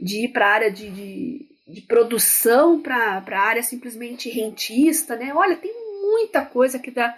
de 0.01 0.25
ir 0.25 0.29
para 0.29 0.47
a 0.47 0.51
área 0.51 0.71
de, 0.71 0.91
de, 0.91 1.47
de 1.67 1.81
produção 1.83 2.81
para 2.81 3.25
a 3.27 3.41
área 3.41 3.62
simplesmente 3.62 4.29
rentista, 4.29 5.17
né? 5.17 5.33
Olha, 5.35 5.57
tem 5.57 5.73
muita 6.03 6.45
coisa 6.45 6.79
que 6.79 6.91
dá 6.91 7.17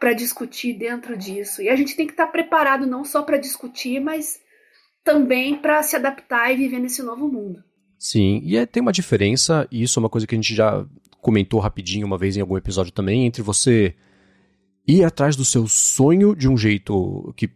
para 0.00 0.12
discutir 0.12 0.72
dentro 0.72 1.16
disso. 1.16 1.62
E 1.62 1.68
a 1.68 1.76
gente 1.76 1.94
tem 1.94 2.06
que 2.06 2.12
estar 2.12 2.26
tá 2.26 2.32
preparado 2.32 2.86
não 2.86 3.04
só 3.04 3.22
para 3.22 3.36
discutir, 3.36 4.00
mas 4.00 4.40
também 5.04 5.56
para 5.56 5.82
se 5.82 5.94
adaptar 5.94 6.50
e 6.52 6.56
viver 6.56 6.78
nesse 6.78 7.02
novo 7.02 7.28
mundo. 7.28 7.62
Sim, 7.98 8.40
e 8.44 8.56
é, 8.56 8.66
tem 8.66 8.80
uma 8.80 8.92
diferença, 8.92 9.66
e 9.70 9.82
isso 9.82 9.98
é 9.98 10.00
uma 10.00 10.08
coisa 10.08 10.26
que 10.26 10.34
a 10.34 10.38
gente 10.38 10.54
já 10.54 10.84
comentou 11.20 11.60
rapidinho 11.60 12.06
uma 12.06 12.18
vez 12.18 12.36
em 12.36 12.40
algum 12.40 12.56
episódio 12.56 12.92
também, 12.92 13.26
entre 13.26 13.42
você 13.42 13.94
ir 14.86 15.04
atrás 15.04 15.36
do 15.36 15.44
seu 15.44 15.68
sonho 15.68 16.34
de 16.34 16.48
um 16.48 16.56
jeito 16.56 17.32
que 17.36 17.48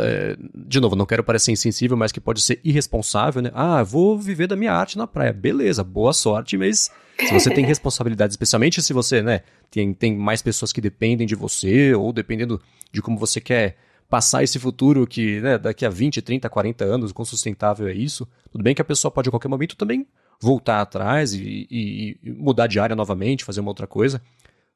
é, 0.00 0.36
de 0.54 0.80
novo, 0.80 0.96
não 0.96 1.06
quero 1.06 1.22
parecer 1.22 1.52
insensível, 1.52 1.96
mas 1.96 2.10
que 2.10 2.20
pode 2.20 2.40
ser 2.40 2.60
irresponsável, 2.64 3.40
né? 3.40 3.50
Ah, 3.54 3.82
vou 3.82 4.18
viver 4.18 4.46
da 4.46 4.56
minha 4.56 4.72
arte 4.72 4.98
na 4.98 5.06
praia. 5.06 5.32
Beleza, 5.32 5.84
boa 5.84 6.12
sorte, 6.12 6.56
mas 6.58 6.90
se 7.18 7.32
você 7.32 7.50
tem 7.50 7.64
responsabilidade, 7.64 8.32
especialmente 8.32 8.82
se 8.82 8.92
você, 8.92 9.22
né, 9.22 9.42
tem, 9.70 9.94
tem 9.94 10.16
mais 10.16 10.42
pessoas 10.42 10.72
que 10.72 10.80
dependem 10.80 11.26
de 11.26 11.34
você, 11.34 11.94
ou 11.94 12.12
dependendo 12.12 12.60
de 12.90 13.00
como 13.00 13.18
você 13.18 13.40
quer 13.40 13.76
passar 14.08 14.42
esse 14.42 14.58
futuro 14.58 15.06
que, 15.06 15.40
né, 15.40 15.56
daqui 15.56 15.86
a 15.86 15.88
20, 15.88 16.20
30, 16.20 16.50
40 16.50 16.84
anos, 16.84 17.12
quão 17.12 17.24
sustentável 17.24 17.86
é 17.86 17.94
isso. 17.94 18.28
Tudo 18.50 18.62
bem 18.62 18.74
que 18.74 18.82
a 18.82 18.84
pessoa 18.84 19.10
pode 19.10 19.28
a 19.28 19.32
qualquer 19.32 19.48
momento 19.48 19.76
também 19.76 20.06
voltar 20.40 20.80
atrás 20.80 21.32
e, 21.32 21.66
e, 21.70 22.18
e 22.22 22.30
mudar 22.32 22.66
de 22.66 22.80
área 22.80 22.96
novamente, 22.96 23.44
fazer 23.44 23.60
uma 23.60 23.70
outra 23.70 23.86
coisa. 23.86 24.20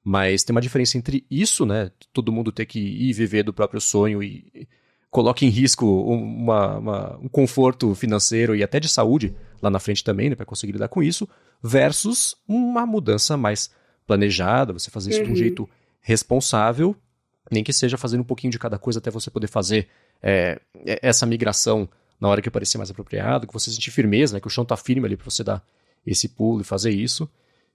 Mas 0.09 0.45
tem 0.45 0.55
uma 0.55 0.61
diferença 0.61 0.97
entre 0.97 1.27
isso, 1.29 1.67
né? 1.67 1.91
Todo 2.13 2.31
mundo 2.31 2.53
ter 2.53 2.65
que 2.65 2.79
ir 2.79 3.13
viver 3.13 3.43
do 3.43 3.53
próprio 3.53 3.81
sonho 3.81 4.23
e 4.23 4.69
coloca 5.11 5.45
em 5.45 5.49
risco 5.49 5.85
uma, 5.85 6.77
uma, 6.79 7.17
um 7.17 7.29
conforto 7.29 7.93
financeiro 7.95 8.55
e 8.55 8.63
até 8.63 8.79
de 8.79 8.89
saúde 8.89 9.35
lá 9.61 9.69
na 9.69 9.81
frente 9.81 10.05
também, 10.05 10.31
né? 10.31 10.37
Para 10.37 10.47
conseguir 10.47 10.73
lidar 10.73 10.89
com 10.89 11.03
isso, 11.03 11.29
versus 11.61 12.37
uma 12.47 12.87
mudança 12.87 13.37
mais 13.37 13.71
planejada, 14.07 14.73
você 14.73 14.91
fazer 14.93 15.11
isso 15.11 15.19
uhum. 15.21 15.25
de 15.25 15.31
um 15.31 15.35
uhum. 15.35 15.41
jeito 15.41 15.69
responsável 16.01 16.95
nem 17.51 17.63
que 17.63 17.73
seja 17.73 17.97
fazendo 17.97 18.21
um 18.21 18.25
pouquinho 18.25 18.51
de 18.51 18.59
cada 18.59 18.79
coisa 18.79 18.99
até 18.99 19.11
você 19.11 19.31
poder 19.31 19.47
fazer 19.47 19.89
é, 20.23 20.61
é, 20.85 20.99
essa 21.03 21.27
migração 21.27 21.89
na 22.21 22.29
hora 22.29 22.41
que 22.41 22.51
parecer 22.51 22.79
mais 22.79 22.91
apropriado, 22.91 23.47
que 23.47 23.53
você 23.53 23.71
sentir 23.71 23.91
firmeza, 23.91 24.35
né, 24.35 24.41
que 24.41 24.47
o 24.47 24.51
chão 24.51 24.63
está 24.63 24.77
firme 24.77 25.07
ali 25.07 25.17
para 25.17 25.29
você 25.29 25.45
dar 25.45 25.63
esse 26.07 26.29
pulo 26.29 26.63
e 26.63 26.65
fazer 26.65 26.91
isso. 26.91 27.29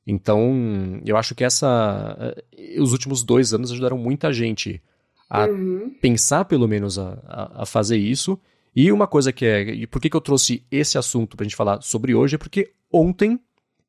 Então, 0.05 0.99
eu 1.05 1.15
acho 1.15 1.35
que 1.35 1.43
essa, 1.43 2.17
é, 2.57 2.81
os 2.81 2.91
últimos 2.91 3.23
dois 3.23 3.53
anos 3.53 3.71
ajudaram 3.71 3.97
muita 3.97 4.33
gente 4.33 4.81
a 5.29 5.45
uhum. 5.45 5.95
pensar, 6.01 6.45
pelo 6.45 6.67
menos, 6.67 6.97
a, 6.97 7.17
a, 7.25 7.63
a, 7.63 7.65
fazer 7.65 7.97
isso. 7.97 8.39
E 8.75 8.91
uma 8.91 9.07
coisa 9.07 9.31
que 9.31 9.45
é. 9.45 9.61
E 9.61 9.87
por 9.87 10.01
que, 10.01 10.09
que 10.09 10.15
eu 10.15 10.21
trouxe 10.21 10.65
esse 10.71 10.97
assunto 10.97 11.37
para 11.37 11.43
a 11.43 11.47
gente 11.47 11.55
falar 11.55 11.81
sobre 11.81 12.15
hoje? 12.15 12.35
É 12.35 12.37
porque 12.37 12.71
ontem 12.91 13.39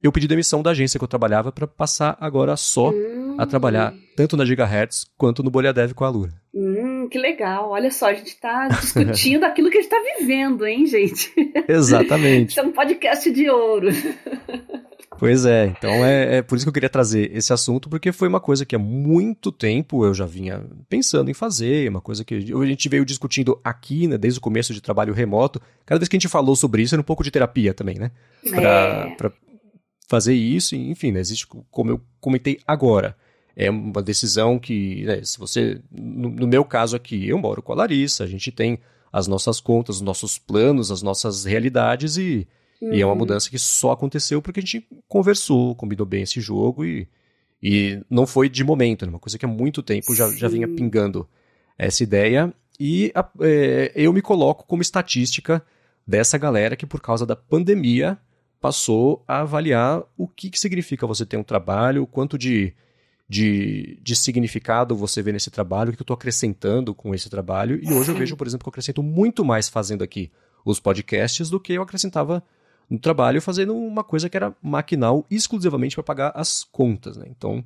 eu 0.03 0.13
pedi 0.13 0.29
demissão 0.29 0.63
da 0.63 0.71
agência 0.71 0.99
que 0.99 1.05
eu 1.05 1.09
trabalhava 1.09 1.51
para 1.51 1.67
passar 1.67 2.17
agora 2.21 2.57
só 2.57 2.91
uhum 2.91 3.23
a 3.39 3.47
trabalhar 3.47 3.95
tanto 4.17 4.37
na 4.37 4.45
Gigahertz 4.45 5.07
quanto 5.17 5.43
no 5.43 5.51
Bolhadev 5.51 5.95
com 5.95 6.05
a 6.05 6.09
Lura. 6.09 6.33
Hum, 7.03 7.09
que 7.09 7.19
legal. 7.19 7.71
Olha 7.71 7.91
só, 7.91 8.07
a 8.07 8.15
gente 8.15 8.29
está 8.29 8.69
discutindo 8.69 9.45
aquilo 9.45 9.71
que 9.71 9.79
a 9.79 9.83
gente 9.83 9.93
está 9.93 10.03
vivendo, 10.19 10.67
hein, 10.67 10.87
gente? 10.87 11.33
Exatamente. 11.69 12.51
Isso 12.51 12.61
é 12.61 12.63
um 12.63 12.73
podcast 12.73 13.31
de 13.31 13.51
ouro. 13.51 13.89
Pois 15.19 15.45
é, 15.45 15.67
então 15.67 16.05
é, 16.05 16.39
é, 16.39 16.43
por 16.43 16.57
isso 16.57 16.65
que 16.65 16.69
eu 16.69 16.73
queria 16.73 16.89
trazer 16.89 17.31
esse 17.33 17.53
assunto, 17.53 17.89
porque 17.89 18.11
foi 18.11 18.27
uma 18.27 18.41
coisa 18.41 18.67
que 18.67 18.75
há 18.75 18.79
muito 18.79 19.53
tempo 19.53 20.05
eu 20.05 20.13
já 20.13 20.27
vinha 20.27 20.65
pensando 20.89 21.31
em 21.31 21.35
fazer, 21.35 21.89
uma 21.89 22.01
coisa 22.01 22.25
que 22.25 22.35
a 22.35 22.41
gente 22.41 22.89
veio 22.89 23.05
discutindo 23.05 23.61
aqui, 23.63 24.09
né, 24.09 24.19
desde 24.19 24.41
o 24.41 24.43
começo 24.43 24.75
de 24.75 24.81
trabalho 24.81 25.15
remoto. 25.15 25.61
Cada 25.87 26.01
vez 26.01 26.09
que 26.09 26.17
a 26.17 26.19
gente 26.19 26.29
falou 26.29 26.57
sobre 26.57 26.83
isso, 26.83 26.95
era 26.97 27.01
um 27.01 27.05
pouco 27.05 27.23
de 27.23 27.31
terapia 27.31 27.73
também, 27.73 28.01
né? 28.01 28.11
Para 28.51 29.29
é 29.29 29.33
fazer 30.09 30.35
isso, 30.35 30.75
enfim, 30.75 31.13
né, 31.13 31.21
existe, 31.21 31.47
como 31.47 31.91
eu 31.91 32.01
comentei 32.21 32.59
agora, 32.67 33.17
é 33.57 33.71
uma 33.71 34.03
decisão 34.03 34.59
que, 34.59 35.05
né, 35.05 35.23
se 35.23 35.39
você, 35.39 35.81
no, 35.91 36.29
no, 36.29 36.47
meu 36.47 36.65
caso 36.65 36.97
aqui, 36.97 37.29
eu 37.29 37.39
moro 37.39 37.63
com 37.63 37.73
a 37.73 37.77
Larissa, 37.77 38.25
a 38.25 38.27
gente 38.27 38.51
tem 38.51 38.79
as 39.13 39.27
nossas 39.27 39.61
contas, 39.61 39.97
os 39.97 40.03
nossos 40.03 40.39
planos, 40.39 40.91
as 40.91 41.03
nossas 41.03 41.45
realidades 41.45 42.17
e, 42.17 42.47
uhum. 42.81 42.95
e 42.95 43.01
é 43.01 43.05
uma 43.05 43.13
uhum. 43.13 43.19
mudança 43.19 43.51
que 43.51 43.59
só 43.59 43.93
aconteceu 43.93 44.41
porque 44.41 44.61
a 44.61 44.63
gente 44.63 44.87
conversou, 45.07 45.75
combinou 45.75 46.07
bem 46.07 46.23
esse 46.23 46.41
jogo 46.41 46.85
e, 46.85 47.07
e 47.63 48.01
não 48.09 48.27
foi 48.27 48.49
de 48.49 48.65
momento, 48.65 49.05
né, 49.05 49.11
uma 49.11 49.19
coisa 49.19 49.39
que 49.39 49.45
há 49.45 49.49
muito 49.49 49.83
tempo 49.83 50.15
já, 50.15 50.31
já 50.31 50.49
vinha 50.49 50.67
pingando 50.67 51.29
essa 51.77 52.03
ideia 52.03 52.53
e 52.81 53.13
a, 53.15 53.29
é, 53.41 53.93
eu 53.95 54.13
me 54.13 54.23
coloco 54.23 54.65
como 54.67 54.81
estatística 54.81 55.63
dessa 56.07 56.39
galera 56.39 56.75
que 56.75 56.87
por 56.87 57.01
causa 57.01 57.27
da 57.27 57.37
pandemia 57.37 58.19
passou 58.61 59.23
a 59.27 59.41
avaliar 59.41 60.03
o 60.17 60.27
que, 60.27 60.49
que 60.49 60.59
significa 60.59 61.07
você 61.07 61.27
ter 61.27 61.37
um 61.37 61.43
trabalho, 61.43 62.05
o 62.05 62.07
quanto 62.07 62.39
de, 62.39 62.73
de, 63.33 63.99
de 64.03 64.15
significado 64.15 64.95
você 64.95 65.23
vê 65.23 65.33
nesse 65.33 65.51
trabalho, 65.51 65.89
o 65.89 65.93
que 65.95 66.03
eu 66.03 66.05
estou 66.05 66.13
acrescentando 66.13 66.95
com 66.95 67.15
esse 67.15 67.31
trabalho. 67.31 67.81
E 67.83 67.91
hoje 67.91 68.11
eu 68.11 68.15
vejo, 68.15 68.37
por 68.37 68.47
exemplo, 68.47 68.63
que 68.63 68.69
eu 68.69 68.73
acrescento 68.73 69.03
muito 69.03 69.43
mais 69.43 69.71
fazendo 69.71 70.05
aqui 70.05 70.31
os 70.67 70.79
podcasts 70.79 71.49
do 71.49 71.59
que 71.59 71.73
eu 71.73 71.81
acrescentava 71.81 72.45
no 72.91 72.99
trabalho 72.99 73.41
fazendo 73.41 73.75
uma 73.75 74.05
coisa 74.05 74.29
que 74.29 74.37
era 74.37 74.55
maquinal 74.61 75.25
exclusivamente 75.31 75.95
para 75.95 76.05
pagar 76.05 76.33
as 76.35 76.63
contas. 76.63 77.17
Né? 77.17 77.25
Então, 77.31 77.65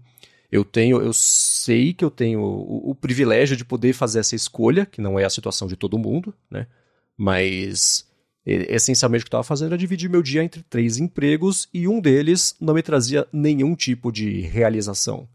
eu 0.52 0.64
tenho, 0.64 1.00
eu 1.00 1.12
sei 1.12 1.92
que 1.92 2.04
eu 2.04 2.12
tenho 2.12 2.40
o, 2.42 2.90
o, 2.90 2.94
privilégio 2.94 3.56
de 3.56 3.64
poder 3.64 3.92
fazer 3.92 4.20
essa 4.20 4.36
escolha, 4.36 4.86
que 4.86 5.00
não 5.00 5.18
é 5.18 5.24
a 5.24 5.30
situação 5.30 5.66
de 5.66 5.74
todo 5.74 5.98
mundo, 5.98 6.32
né? 6.48 6.68
Mas 7.16 8.06
essencialmente 8.46 9.22
o 9.22 9.24
que 9.24 9.34
eu 9.34 9.38
estava 9.38 9.42
fazendo 9.42 9.70
era 9.70 9.78
dividir 9.78 10.08
meu 10.08 10.22
dia 10.22 10.44
entre 10.44 10.62
três 10.62 10.98
empregos 10.98 11.68
e 11.74 11.88
um 11.88 12.00
deles 12.00 12.54
não 12.60 12.74
me 12.74 12.82
trazia 12.84 13.26
nenhum 13.32 13.74
tipo 13.74 14.12
de 14.12 14.42
realização. 14.42 15.28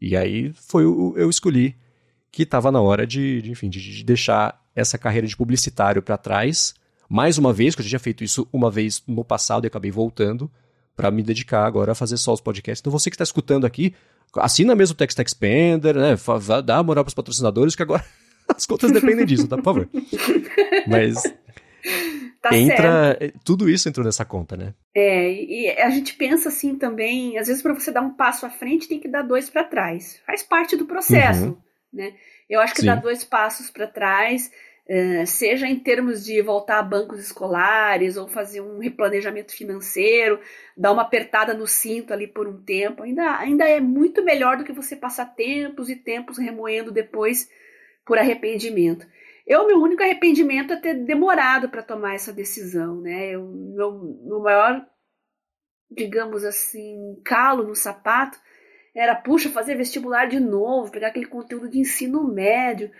E 0.00 0.16
aí 0.16 0.52
foi 0.54 0.84
o 0.84 1.14
eu 1.16 1.30
escolhi 1.30 1.76
que 2.30 2.42
estava 2.42 2.70
na 2.72 2.80
hora 2.80 3.06
de, 3.06 3.40
de 3.42 3.50
enfim, 3.50 3.68
de, 3.68 3.80
de, 3.80 4.04
deixar 4.04 4.60
essa 4.74 4.98
carreira 4.98 5.26
de 5.26 5.36
publicitário 5.36 6.02
para 6.02 6.16
trás. 6.16 6.74
Mais 7.08 7.38
uma 7.38 7.52
vez, 7.52 7.74
que 7.74 7.80
eu 7.80 7.84
já 7.84 7.90
tinha 7.90 8.00
feito 8.00 8.24
isso 8.24 8.48
uma 8.52 8.70
vez 8.70 9.02
no 9.06 9.24
passado 9.24 9.64
e 9.64 9.68
acabei 9.68 9.90
voltando 9.90 10.50
para 10.96 11.10
me 11.10 11.22
dedicar 11.22 11.64
agora 11.64 11.92
a 11.92 11.94
fazer 11.94 12.16
só 12.16 12.32
os 12.32 12.40
podcasts. 12.40 12.80
Então 12.80 12.90
você 12.90 13.08
que 13.08 13.14
está 13.14 13.24
escutando 13.24 13.66
aqui, 13.66 13.94
assina 14.36 14.74
mesmo 14.74 14.94
o 14.94 14.96
Text 14.96 15.18
Expander, 15.18 15.94
né? 15.96 16.16
Dá 16.64 16.82
moral 16.82 17.04
para 17.04 17.10
os 17.10 17.14
patrocinadores 17.14 17.76
que 17.76 17.82
agora 17.82 18.04
as 18.48 18.66
contas 18.66 18.90
dependem 18.90 19.26
disso, 19.26 19.46
tá? 19.46 19.56
Por 19.56 19.64
favor. 19.64 19.88
Mas 20.88 21.22
Tá 22.44 22.54
entra 22.54 23.16
certo. 23.18 23.40
tudo 23.42 23.70
isso 23.70 23.88
entrou 23.88 24.04
nessa 24.04 24.22
conta, 24.22 24.54
né? 24.54 24.74
É, 24.94 25.32
e 25.32 25.70
a 25.70 25.88
gente 25.88 26.14
pensa 26.14 26.50
assim 26.50 26.76
também, 26.76 27.38
às 27.38 27.46
vezes 27.46 27.62
para 27.62 27.72
você 27.72 27.90
dar 27.90 28.02
um 28.02 28.12
passo 28.12 28.44
à 28.44 28.50
frente 28.50 28.86
tem 28.86 29.00
que 29.00 29.08
dar 29.08 29.22
dois 29.22 29.48
para 29.48 29.64
trás. 29.64 30.20
Faz 30.26 30.42
parte 30.42 30.76
do 30.76 30.84
processo, 30.84 31.46
uhum. 31.46 31.56
né? 31.90 32.12
Eu 32.50 32.60
acho 32.60 32.74
que 32.74 32.82
Sim. 32.82 32.88
dar 32.88 32.96
dois 32.96 33.24
passos 33.24 33.70
para 33.70 33.86
trás, 33.86 34.52
uh, 34.86 35.26
seja 35.26 35.66
em 35.66 35.78
termos 35.78 36.22
de 36.22 36.42
voltar 36.42 36.80
a 36.80 36.82
bancos 36.82 37.18
escolares 37.18 38.18
ou 38.18 38.28
fazer 38.28 38.60
um 38.60 38.78
replanejamento 38.78 39.56
financeiro, 39.56 40.38
dar 40.76 40.92
uma 40.92 41.00
apertada 41.00 41.54
no 41.54 41.66
cinto 41.66 42.12
ali 42.12 42.26
por 42.26 42.46
um 42.46 42.62
tempo, 42.62 43.04
ainda, 43.04 43.38
ainda 43.38 43.64
é 43.66 43.80
muito 43.80 44.22
melhor 44.22 44.58
do 44.58 44.64
que 44.64 44.72
você 44.72 44.94
passar 44.94 45.34
tempos 45.34 45.88
e 45.88 45.96
tempos 45.96 46.36
remoendo 46.36 46.92
depois 46.92 47.48
por 48.04 48.18
arrependimento. 48.18 49.06
Eu, 49.46 49.66
meu 49.66 49.78
único 49.78 50.02
arrependimento 50.02 50.72
é 50.72 50.76
ter 50.76 50.94
demorado 50.94 51.68
para 51.68 51.82
tomar 51.82 52.14
essa 52.14 52.32
decisão, 52.32 53.00
né? 53.00 53.30
Eu, 53.30 53.46
meu, 53.46 53.92
meu 54.24 54.40
maior, 54.40 54.86
digamos 55.90 56.44
assim, 56.44 57.20
calo 57.24 57.62
no 57.62 57.74
sapato 57.74 58.38
era, 58.94 59.14
puxa, 59.14 59.50
fazer 59.50 59.74
vestibular 59.74 60.26
de 60.26 60.38
novo, 60.38 60.90
pegar 60.90 61.08
aquele 61.08 61.26
conteúdo 61.26 61.68
de 61.68 61.78
ensino 61.78 62.26
médio. 62.26 62.90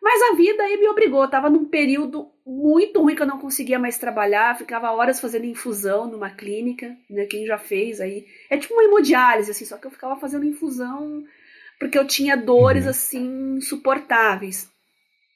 Mas 0.00 0.22
a 0.30 0.34
vida 0.34 0.62
aí 0.62 0.78
me 0.78 0.88
obrigou. 0.88 1.22
Eu 1.22 1.30
tava 1.30 1.50
num 1.50 1.66
período 1.66 2.30
muito 2.46 3.02
ruim 3.02 3.14
que 3.14 3.22
eu 3.22 3.26
não 3.26 3.38
conseguia 3.38 3.78
mais 3.78 3.98
trabalhar, 3.98 4.56
ficava 4.56 4.92
horas 4.92 5.20
fazendo 5.20 5.44
infusão 5.44 6.06
numa 6.06 6.30
clínica, 6.30 6.96
né? 7.10 7.26
Quem 7.26 7.44
já 7.44 7.58
fez 7.58 8.00
aí. 8.00 8.26
É 8.48 8.56
tipo 8.56 8.72
uma 8.72 8.84
hemodiálise, 8.84 9.50
assim, 9.50 9.64
só 9.64 9.76
que 9.76 9.86
eu 9.86 9.90
ficava 9.90 10.16
fazendo 10.18 10.46
infusão 10.46 11.24
porque 11.80 11.98
eu 11.98 12.06
tinha 12.06 12.36
dores, 12.36 12.84
uhum. 12.84 12.90
assim, 12.90 13.56
insuportáveis. 13.56 14.70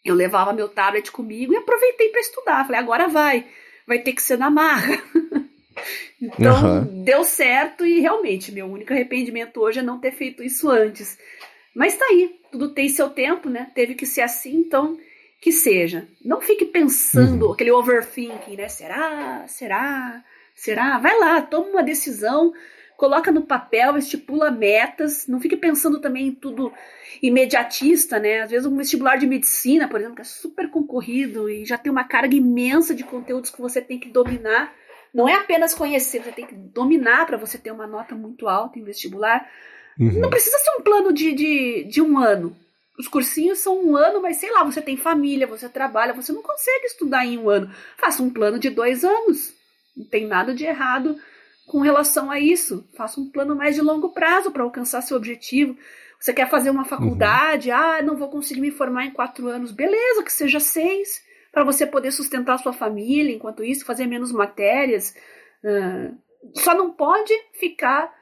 Eu 0.05 0.15
levava 0.15 0.53
meu 0.53 0.69
tablet 0.69 1.11
comigo 1.11 1.53
e 1.53 1.57
aproveitei 1.57 2.11
para 2.11 2.21
estudar. 2.21 2.65
Falei, 2.67 2.81
agora 2.81 3.09
vai, 3.09 3.47
vai 3.87 3.99
ter 3.99 4.13
que 4.13 4.23
ser 4.23 4.37
na 4.37 4.51
marra. 4.51 5.03
então, 6.21 6.81
uhum. 6.81 7.05
deu 7.05 7.25
certo 7.25 7.87
e 7.87 8.01
realmente, 8.01 8.53
meu 8.53 8.67
único 8.67 8.93
arrependimento 8.93 9.61
hoje 9.61 9.79
é 9.79 9.83
não 9.83 9.99
ter 9.99 10.13
feito 10.13 10.43
isso 10.43 10.69
antes. 10.69 11.19
Mas 11.75 11.97
tá 11.97 12.05
aí, 12.05 12.39
tudo 12.53 12.75
tem 12.75 12.89
seu 12.89 13.11
tempo, 13.11 13.49
né? 13.49 13.71
Teve 13.75 13.95
que 13.95 14.07
ser 14.07 14.21
assim, 14.21 14.57
então 14.57 14.99
que 15.41 15.53
seja. 15.53 16.09
Não 16.25 16.41
fique 16.41 16.65
pensando, 16.65 17.47
uhum. 17.47 17.53
aquele 17.53 17.71
overthinking, 17.71 18.57
né? 18.57 18.69
Será? 18.69 19.45
Será? 19.47 20.25
Será? 20.55 20.99
Vai 20.99 21.19
lá, 21.19 21.43
toma 21.43 21.69
uma 21.69 21.83
decisão, 21.83 22.53
coloca 22.97 23.31
no 23.33 23.43
papel, 23.43 23.97
estipula 23.97 24.51
metas, 24.51 25.27
não 25.27 25.41
fique 25.41 25.57
pensando 25.57 26.01
também 26.01 26.29
em 26.29 26.33
tudo 26.33 26.73
imediatista, 27.23 28.19
né? 28.19 28.43
Às 28.43 28.51
vezes 28.51 28.67
um 28.67 28.77
vestibular 28.77 29.17
de 29.17 29.27
medicina, 29.27 29.89
por 29.89 29.99
exemplo, 30.01 30.17
que 30.17 30.23
é 30.23 30.25
super 30.25 30.71
concorrido 30.71 31.49
e 31.49 31.65
já 31.65 31.77
tem 31.77 31.91
uma 31.91 32.05
carga 32.05 32.35
imensa 32.35 32.95
de 32.95 33.05
conteúdos 33.05 33.51
que 33.51 33.61
você 33.61 33.81
tem 33.81 33.99
que 33.99 34.09
dominar. 34.09 34.73
Não 35.13 35.29
é 35.29 35.35
apenas 35.35 35.75
conhecer, 35.75 36.23
você 36.23 36.33
tem 36.33 36.47
que 36.47 36.55
dominar 36.55 37.27
para 37.27 37.37
você 37.37 37.57
ter 37.57 37.71
uma 37.71 37.87
nota 37.87 38.15
muito 38.15 38.49
alta 38.49 38.79
em 38.79 38.85
vestibular. 38.85 39.49
Uhum. 39.99 40.21
Não 40.21 40.31
precisa 40.31 40.59
ser 40.59 40.71
um 40.79 40.83
plano 40.83 41.13
de, 41.13 41.33
de, 41.33 41.85
de 41.85 42.03
um 42.03 42.19
ano. 42.19 42.57
Os 42.99 43.09
cursinhos 43.09 43.59
são 43.59 43.85
um 43.85 43.97
ano, 43.97 44.23
mas 44.23 44.37
sei 44.37 44.51
lá, 44.53 44.63
você 44.65 44.81
tem 44.81 44.97
família, 44.97 45.47
você 45.47 45.69
trabalha, 45.69 46.13
você 46.13 46.33
não 46.33 46.43
consegue 46.43 46.87
estudar 46.87 47.27
em 47.27 47.39
um 47.39 47.49
ano. 47.49 47.71
Faça 47.97 48.23
um 48.23 48.31
plano 48.31 48.59
de 48.59 48.71
dois 48.71 49.05
anos. 49.05 49.53
Não 49.97 50.05
tem 50.05 50.27
nada 50.27 50.55
de 50.55 50.65
errado 50.65 51.17
com 51.67 51.81
relação 51.81 52.31
a 52.31 52.39
isso. 52.39 52.89
Faça 52.97 53.21
um 53.21 53.31
plano 53.31 53.57
mais 53.57 53.75
de 53.75 53.81
longo 53.81 54.11
prazo 54.11 54.51
para 54.51 54.63
alcançar 54.63 55.03
seu 55.03 55.17
objetivo. 55.17 55.77
Você 56.19 56.33
quer 56.33 56.49
fazer 56.49 56.71
uma 56.71 56.85
faculdade? 56.85 57.71
Uhum. 57.71 57.77
Ah, 57.77 58.03
não 58.03 58.17
vou 58.17 58.29
conseguir 58.29 58.61
me 58.61 58.71
formar 58.71 59.05
em 59.05 59.11
quatro 59.11 59.49
anos. 59.49 59.73
Beleza, 59.73 60.23
que 60.23 60.33
seja 60.33 60.61
seis, 60.61 61.23
para 61.53 61.65
você 61.65 61.87
poder 61.87 62.13
sustentar 62.13 62.59
sua 62.59 62.73
família, 62.73 63.35
enquanto 63.35 63.65
isso, 63.65 63.85
fazer 63.85 64.07
menos 64.07 64.33
matérias. 64.33 65.15
Uh, 65.63 66.17
só 66.55 66.75
não 66.75 66.91
pode 66.91 67.33
ficar 67.53 68.13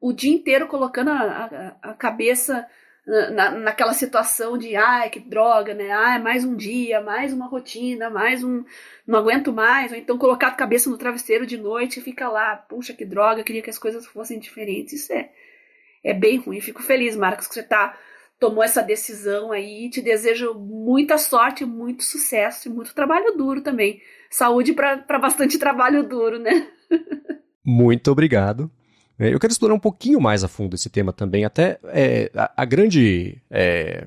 o 0.00 0.12
dia 0.12 0.32
inteiro 0.32 0.66
colocando 0.66 1.10
a, 1.10 1.74
a, 1.82 1.90
a 1.90 1.94
cabeça 1.94 2.66
na, 3.06 3.50
naquela 3.50 3.92
situação 3.94 4.56
de 4.56 4.76
ai 4.76 5.10
que 5.10 5.20
droga, 5.20 5.74
né? 5.74 5.90
Ah, 5.90 6.18
mais 6.18 6.44
um 6.44 6.54
dia, 6.54 7.00
mais 7.00 7.32
uma 7.32 7.46
rotina, 7.46 8.10
mais 8.10 8.44
um 8.44 8.64
não 9.06 9.18
aguento 9.18 9.52
mais, 9.52 9.90
ou 9.90 9.98
então 9.98 10.18
colocar 10.18 10.48
a 10.48 10.54
cabeça 10.54 10.88
no 10.88 10.98
travesseiro 10.98 11.46
de 11.46 11.56
noite 11.56 11.98
e 11.98 12.02
fica 12.02 12.28
lá, 12.28 12.56
puxa 12.56 12.92
que 12.92 13.04
droga, 13.04 13.42
queria 13.42 13.62
que 13.62 13.70
as 13.70 13.78
coisas 13.78 14.06
fossem 14.06 14.38
diferentes. 14.38 14.92
Isso 14.94 15.12
é 15.12 15.30
é 16.02 16.14
bem 16.14 16.38
ruim. 16.38 16.60
Fico 16.60 16.82
feliz, 16.82 17.14
Marcos, 17.16 17.46
que 17.46 17.54
você 17.54 17.62
tá 17.62 17.96
tomou 18.38 18.64
essa 18.64 18.82
decisão 18.82 19.52
aí. 19.52 19.90
Te 19.90 20.00
desejo 20.00 20.54
muita 20.54 21.18
sorte, 21.18 21.64
muito 21.64 22.02
sucesso 22.02 22.68
e 22.68 22.72
muito 22.72 22.94
trabalho 22.94 23.36
duro 23.36 23.60
também. 23.60 24.00
Saúde 24.30 24.72
para 24.72 25.18
bastante 25.18 25.58
trabalho 25.58 26.02
duro, 26.02 26.38
né? 26.38 26.68
muito 27.64 28.10
obrigado. 28.10 28.70
É, 29.20 29.34
eu 29.34 29.38
quero 29.38 29.52
explorar 29.52 29.74
um 29.74 29.78
pouquinho 29.78 30.18
mais 30.18 30.42
a 30.42 30.48
fundo 30.48 30.74
esse 30.74 30.88
tema 30.88 31.12
também. 31.12 31.44
Até 31.44 31.78
é, 31.88 32.30
a, 32.34 32.62
a, 32.62 32.64
grande. 32.64 33.36
É, 33.50 34.06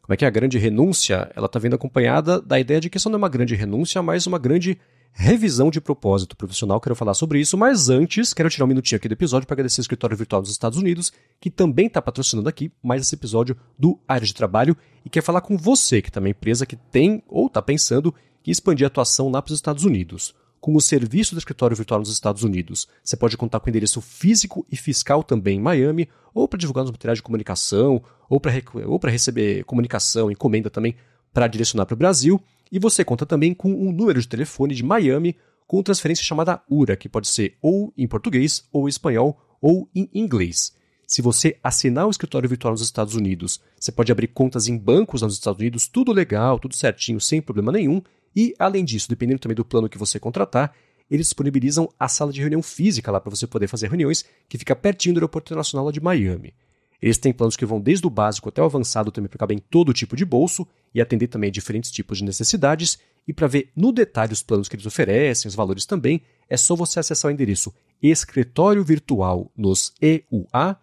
como 0.00 0.14
é 0.14 0.16
que 0.16 0.24
é? 0.24 0.28
A 0.28 0.30
grande 0.30 0.56
renúncia, 0.56 1.30
ela 1.36 1.44
está 1.44 1.58
vindo 1.58 1.76
acompanhada 1.76 2.40
da 2.40 2.58
ideia 2.58 2.80
de 2.80 2.88
que 2.88 2.96
isso 2.96 3.10
não 3.10 3.16
é 3.16 3.18
uma 3.18 3.28
grande 3.28 3.54
renúncia, 3.54 4.02
mas 4.02 4.26
uma 4.26 4.38
grande 4.38 4.78
revisão 5.12 5.70
de 5.70 5.78
propósito 5.78 6.34
profissional. 6.34 6.80
Quero 6.80 6.96
falar 6.96 7.12
sobre 7.12 7.38
isso, 7.38 7.58
mas 7.58 7.90
antes, 7.90 8.32
quero 8.32 8.48
tirar 8.48 8.64
um 8.64 8.68
minutinho 8.68 8.96
aqui 8.96 9.08
do 9.08 9.12
episódio 9.12 9.46
para 9.46 9.54
agradecer 9.54 9.80
o 9.80 9.82
Escritório 9.82 10.16
Virtual 10.16 10.40
dos 10.40 10.50
Estados 10.50 10.78
Unidos, 10.78 11.12
que 11.38 11.50
também 11.50 11.86
está 11.86 12.00
patrocinando 12.00 12.48
aqui 12.48 12.72
mais 12.82 13.02
esse 13.02 13.14
episódio 13.14 13.58
do 13.78 13.98
Área 14.08 14.26
de 14.26 14.34
Trabalho 14.34 14.74
e 15.04 15.10
quer 15.10 15.22
falar 15.22 15.42
com 15.42 15.58
você, 15.58 16.00
que 16.00 16.10
também 16.10 16.32
uma 16.32 16.36
empresa 16.36 16.64
que 16.64 16.76
tem 16.76 17.22
ou 17.28 17.46
está 17.46 17.60
pensando 17.60 18.14
em 18.46 18.50
expandir 18.50 18.86
a 18.86 18.88
atuação 18.88 19.28
lá 19.30 19.42
para 19.42 19.52
os 19.52 19.58
Estados 19.58 19.84
Unidos 19.84 20.34
com 20.66 20.74
o 20.74 20.80
serviço 20.80 21.32
do 21.32 21.38
escritório 21.38 21.76
virtual 21.76 22.00
nos 22.00 22.10
Estados 22.10 22.42
Unidos. 22.42 22.88
Você 23.00 23.16
pode 23.16 23.36
contar 23.36 23.60
com 23.60 23.70
endereço 23.70 24.00
físico 24.00 24.66
e 24.68 24.74
fiscal 24.74 25.22
também 25.22 25.58
em 25.58 25.62
Miami, 25.62 26.08
ou 26.34 26.48
para 26.48 26.58
divulgar 26.58 26.82
os 26.84 26.90
materiais 26.90 27.18
de 27.18 27.22
comunicação, 27.22 28.02
ou 28.28 28.40
para 28.40 29.10
receber 29.12 29.62
comunicação, 29.62 30.28
encomenda 30.28 30.68
também 30.68 30.96
para 31.32 31.46
direcionar 31.46 31.86
para 31.86 31.94
o 31.94 31.96
Brasil. 31.96 32.42
E 32.72 32.80
você 32.80 33.04
conta 33.04 33.24
também 33.24 33.54
com 33.54 33.72
um 33.72 33.92
número 33.92 34.20
de 34.20 34.26
telefone 34.26 34.74
de 34.74 34.82
Miami 34.82 35.36
com 35.68 35.80
transferência 35.84 36.24
chamada 36.24 36.60
URA, 36.68 36.96
que 36.96 37.08
pode 37.08 37.28
ser 37.28 37.56
ou 37.62 37.94
em 37.96 38.08
português, 38.08 38.64
ou 38.72 38.88
em 38.88 38.90
espanhol, 38.90 39.40
ou 39.62 39.88
em 39.94 40.10
inglês. 40.12 40.74
Se 41.06 41.22
você 41.22 41.56
assinar 41.62 42.08
o 42.08 42.10
escritório 42.10 42.48
virtual 42.48 42.72
nos 42.72 42.82
Estados 42.82 43.14
Unidos, 43.14 43.60
você 43.78 43.92
pode 43.92 44.10
abrir 44.10 44.26
contas 44.26 44.66
em 44.66 44.76
bancos 44.76 45.22
nos 45.22 45.34
Estados 45.34 45.60
Unidos, 45.60 45.86
tudo 45.86 46.12
legal, 46.12 46.58
tudo 46.58 46.74
certinho, 46.74 47.20
sem 47.20 47.40
problema 47.40 47.70
nenhum. 47.70 48.02
E, 48.36 48.54
além 48.58 48.84
disso, 48.84 49.08
dependendo 49.08 49.38
também 49.38 49.56
do 49.56 49.64
plano 49.64 49.88
que 49.88 49.96
você 49.96 50.20
contratar, 50.20 50.74
eles 51.10 51.28
disponibilizam 51.28 51.88
a 51.98 52.06
sala 52.06 52.32
de 52.32 52.40
reunião 52.40 52.62
física 52.62 53.10
lá 53.10 53.18
para 53.18 53.30
você 53.30 53.46
poder 53.46 53.66
fazer 53.66 53.88
reuniões, 53.88 54.24
que 54.46 54.58
fica 54.58 54.76
pertinho 54.76 55.14
do 55.14 55.18
Aeroporto 55.18 55.48
Internacional 55.48 55.90
de 55.90 56.00
Miami. 56.00 56.52
Eles 57.00 57.18
têm 57.18 57.32
planos 57.32 57.56
que 57.56 57.64
vão 57.64 57.80
desde 57.80 58.06
o 58.06 58.10
básico 58.10 58.48
até 58.48 58.60
o 58.60 58.64
avançado 58.64 59.10
também 59.10 59.28
para 59.28 59.38
caber 59.38 59.56
em 59.56 59.60
todo 59.60 59.92
tipo 59.92 60.16
de 60.16 60.24
bolso 60.24 60.66
e 60.94 61.00
atender 61.00 61.28
também 61.28 61.48
a 61.48 61.52
diferentes 61.52 61.90
tipos 61.90 62.18
de 62.18 62.24
necessidades. 62.24 62.98
E 63.26 63.32
para 63.32 63.46
ver 63.46 63.70
no 63.76 63.92
detalhe 63.92 64.32
os 64.32 64.42
planos 64.42 64.68
que 64.68 64.76
eles 64.76 64.86
oferecem, 64.86 65.48
os 65.48 65.54
valores 65.54 65.86
também, 65.86 66.22
é 66.48 66.56
só 66.56 66.74
você 66.74 67.00
acessar 67.00 67.30
o 67.30 67.32
endereço 67.32 67.74
escritório 68.02 68.84
virtual 68.84 69.50
nos 69.56 69.92
eua.com.br. 70.00 70.76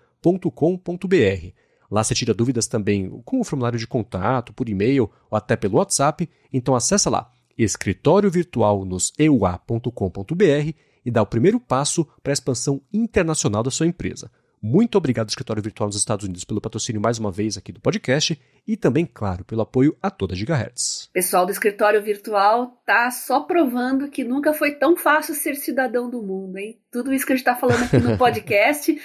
Lá 1.90 2.04
você 2.04 2.16
tira 2.16 2.34
dúvidas 2.34 2.68
também 2.68 3.10
com 3.24 3.40
o 3.40 3.44
formulário 3.44 3.78
de 3.78 3.88
contato, 3.88 4.54
por 4.54 4.68
e-mail 4.68 5.12
ou 5.30 5.38
até 5.38 5.56
pelo 5.56 5.78
WhatsApp. 5.78 6.30
Então 6.52 6.76
acessa 6.76 7.10
lá 7.10 7.32
escritório 7.58 8.30
virtual 8.30 8.86
nos 8.86 9.14
eua.com.br 9.18 10.74
e 11.06 11.12
dá 11.12 11.22
o 11.22 11.28
primeiro 11.28 11.60
passo 11.60 12.06
para 12.22 12.32
a 12.32 12.34
expansão 12.34 12.82
internacional 12.92 13.64
da 13.64 13.72
sua 13.72 13.88
empresa. 13.88 14.32
Muito 14.66 14.98
obrigado, 14.98 15.28
Escritório 15.28 15.62
Virtual 15.62 15.88
nos 15.88 15.98
Estados 15.98 16.24
Unidos, 16.24 16.46
pelo 16.46 16.62
patrocínio 16.62 17.02
mais 17.02 17.20
uma 17.20 17.30
vez 17.30 17.58
aqui 17.58 17.74
do 17.74 17.82
podcast 17.82 18.40
e 18.66 18.78
também, 18.78 19.06
claro, 19.06 19.44
pelo 19.44 19.62
apoio 19.62 19.94
a 20.02 20.10
toda 20.10 20.34
Gigahertz. 20.34 21.10
Pessoal 21.12 21.46
do 21.46 21.52
Escritório 21.52 22.02
Virtual 22.02 22.82
tá 22.86 23.12
só 23.12 23.42
provando 23.42 24.08
que 24.08 24.24
nunca 24.24 24.54
foi 24.54 24.76
tão 24.76 24.96
fácil 24.96 25.36
ser 25.36 25.56
cidadão 25.56 26.10
do 26.10 26.24
mundo, 26.24 26.58
hein? 26.58 26.80
Tudo 26.90 27.14
isso 27.14 27.26
que 27.26 27.34
a 27.34 27.36
gente 27.36 27.46
está 27.46 27.58
falando 27.60 27.84
aqui 27.84 27.98
no 27.98 28.16
podcast 28.18 28.98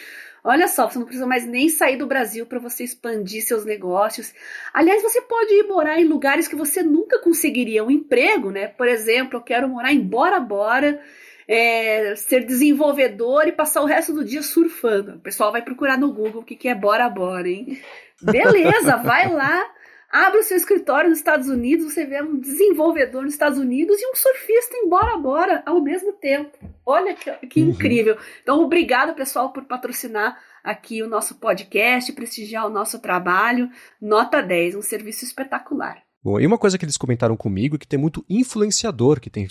Olha 0.42 0.68
só, 0.68 0.88
você 0.88 0.98
não 0.98 1.06
precisa 1.06 1.26
mais 1.26 1.44
nem 1.46 1.68
sair 1.68 1.96
do 1.96 2.06
Brasil 2.06 2.46
para 2.46 2.58
você 2.58 2.84
expandir 2.84 3.42
seus 3.42 3.64
negócios. 3.64 4.32
Aliás, 4.72 5.02
você 5.02 5.20
pode 5.20 5.52
ir 5.52 5.64
morar 5.64 6.00
em 6.00 6.04
lugares 6.04 6.48
que 6.48 6.56
você 6.56 6.82
nunca 6.82 7.18
conseguiria 7.18 7.84
um 7.84 7.90
emprego, 7.90 8.50
né? 8.50 8.68
Por 8.68 8.88
exemplo, 8.88 9.38
eu 9.38 9.42
quero 9.42 9.68
morar 9.68 9.92
em 9.92 10.00
Bora 10.00 10.40
Bora, 10.40 11.00
é, 11.46 12.14
ser 12.16 12.44
desenvolvedor 12.44 13.48
e 13.48 13.52
passar 13.52 13.82
o 13.82 13.86
resto 13.86 14.12
do 14.12 14.24
dia 14.24 14.42
surfando. 14.42 15.16
O 15.16 15.20
pessoal 15.20 15.50
vai 15.50 15.62
procurar 15.62 15.98
no 15.98 16.12
Google 16.12 16.42
o 16.42 16.44
que, 16.44 16.56
que 16.56 16.68
é 16.68 16.74
Bora 16.74 17.08
Bora, 17.08 17.48
hein? 17.48 17.80
Beleza, 18.20 18.96
vai 18.96 19.32
lá 19.32 19.77
Abre 20.10 20.38
o 20.38 20.42
seu 20.42 20.56
escritório 20.56 21.10
nos 21.10 21.18
Estados 21.18 21.48
Unidos, 21.48 21.92
você 21.92 22.06
vê 22.06 22.22
um 22.22 22.40
desenvolvedor 22.40 23.24
nos 23.24 23.34
Estados 23.34 23.58
Unidos 23.58 24.00
e 24.00 24.10
um 24.10 24.14
surfista 24.14 24.74
em 24.74 24.88
Bora 24.88 25.18
Bora 25.18 25.62
ao 25.66 25.82
mesmo 25.82 26.14
tempo. 26.14 26.56
Olha 26.84 27.14
que, 27.14 27.30
que 27.46 27.62
uhum. 27.62 27.70
incrível. 27.70 28.16
Então, 28.42 28.62
obrigado, 28.62 29.14
pessoal, 29.14 29.52
por 29.52 29.64
patrocinar 29.64 30.38
aqui 30.64 31.02
o 31.02 31.08
nosso 31.08 31.34
podcast, 31.34 32.10
prestigiar 32.12 32.66
o 32.66 32.70
nosso 32.70 32.98
trabalho. 33.00 33.68
Nota 34.00 34.40
10, 34.40 34.76
um 34.76 34.82
serviço 34.82 35.26
espetacular. 35.26 36.02
Bom, 36.24 36.40
e 36.40 36.46
uma 36.46 36.58
coisa 36.58 36.78
que 36.78 36.86
eles 36.86 36.96
comentaram 36.96 37.36
comigo 37.36 37.76
é 37.76 37.78
que 37.78 37.86
tem 37.86 37.98
muito 37.98 38.24
influenciador 38.28 39.20
que 39.20 39.30
tem 39.30 39.46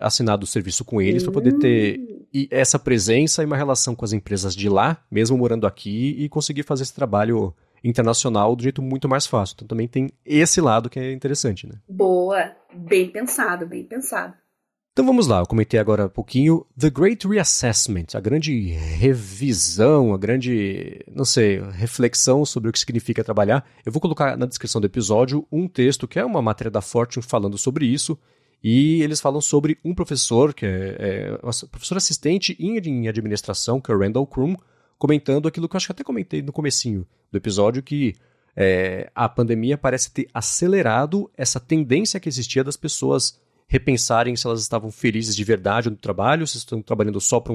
assinado 0.00 0.44
o 0.44 0.48
serviço 0.48 0.84
com 0.84 1.00
eles 1.00 1.22
para 1.22 1.32
poder 1.32 1.58
ter 1.58 2.00
hum. 2.00 2.46
essa 2.50 2.78
presença 2.78 3.42
e 3.42 3.46
uma 3.46 3.56
relação 3.56 3.94
com 3.94 4.04
as 4.04 4.12
empresas 4.12 4.54
de 4.54 4.68
lá, 4.68 5.00
mesmo 5.08 5.38
morando 5.38 5.66
aqui, 5.66 6.16
e 6.18 6.28
conseguir 6.28 6.64
fazer 6.64 6.82
esse 6.82 6.94
trabalho 6.94 7.54
internacional 7.84 8.54
do 8.54 8.62
jeito 8.62 8.82
muito 8.82 9.08
mais 9.08 9.26
fácil. 9.26 9.54
Então 9.56 9.68
também 9.68 9.88
tem 9.88 10.10
esse 10.24 10.60
lado 10.60 10.90
que 10.90 10.98
é 10.98 11.12
interessante, 11.12 11.66
né? 11.66 11.74
Boa, 11.88 12.52
bem 12.74 13.10
pensado, 13.10 13.66
bem 13.66 13.84
pensado. 13.84 14.34
Então 14.92 15.06
vamos 15.06 15.26
lá, 15.26 15.40
eu 15.40 15.46
comentei 15.46 15.80
agora 15.80 16.04
um 16.04 16.10
pouquinho 16.10 16.66
The 16.78 16.90
Great 16.90 17.26
Reassessment, 17.26 18.08
a 18.12 18.20
grande 18.20 18.72
revisão, 18.72 20.12
a 20.12 20.18
grande, 20.18 21.02
não 21.10 21.24
sei, 21.24 21.62
reflexão 21.70 22.44
sobre 22.44 22.68
o 22.68 22.72
que 22.72 22.78
significa 22.78 23.24
trabalhar. 23.24 23.66
Eu 23.86 23.90
vou 23.90 24.02
colocar 24.02 24.36
na 24.36 24.44
descrição 24.44 24.82
do 24.82 24.86
episódio 24.86 25.46
um 25.50 25.66
texto 25.66 26.06
que 26.06 26.18
é 26.18 26.24
uma 26.24 26.42
matéria 26.42 26.70
da 26.70 26.82
Fortune 26.82 27.24
falando 27.24 27.56
sobre 27.56 27.86
isso, 27.86 28.18
e 28.62 29.02
eles 29.02 29.18
falam 29.18 29.40
sobre 29.40 29.78
um 29.82 29.94
professor, 29.94 30.52
que 30.52 30.66
é, 30.66 30.96
é 31.00 31.38
professor 31.70 31.96
assistente 31.96 32.54
em 32.60 33.08
administração, 33.08 33.80
que 33.80 33.90
é 33.90 33.94
o 33.94 33.98
Randall 33.98 34.26
Krum, 34.26 34.56
comentando 35.02 35.48
aquilo 35.48 35.68
que 35.68 35.74
eu 35.74 35.78
acho 35.78 35.86
que 35.86 35.92
até 35.92 36.04
comentei 36.04 36.40
no 36.42 36.52
comecinho 36.52 37.04
do 37.32 37.36
episódio, 37.36 37.82
que 37.82 38.14
é, 38.54 39.10
a 39.12 39.28
pandemia 39.28 39.76
parece 39.76 40.12
ter 40.12 40.28
acelerado 40.32 41.28
essa 41.36 41.58
tendência 41.58 42.20
que 42.20 42.28
existia 42.28 42.62
das 42.62 42.76
pessoas 42.76 43.36
repensarem 43.66 44.36
se 44.36 44.46
elas 44.46 44.62
estavam 44.62 44.92
felizes 44.92 45.34
de 45.34 45.42
verdade 45.42 45.90
no 45.90 45.96
trabalho, 45.96 46.46
se 46.46 46.56
estão 46.56 46.80
trabalhando 46.80 47.20
só 47.20 47.40
para 47.40 47.52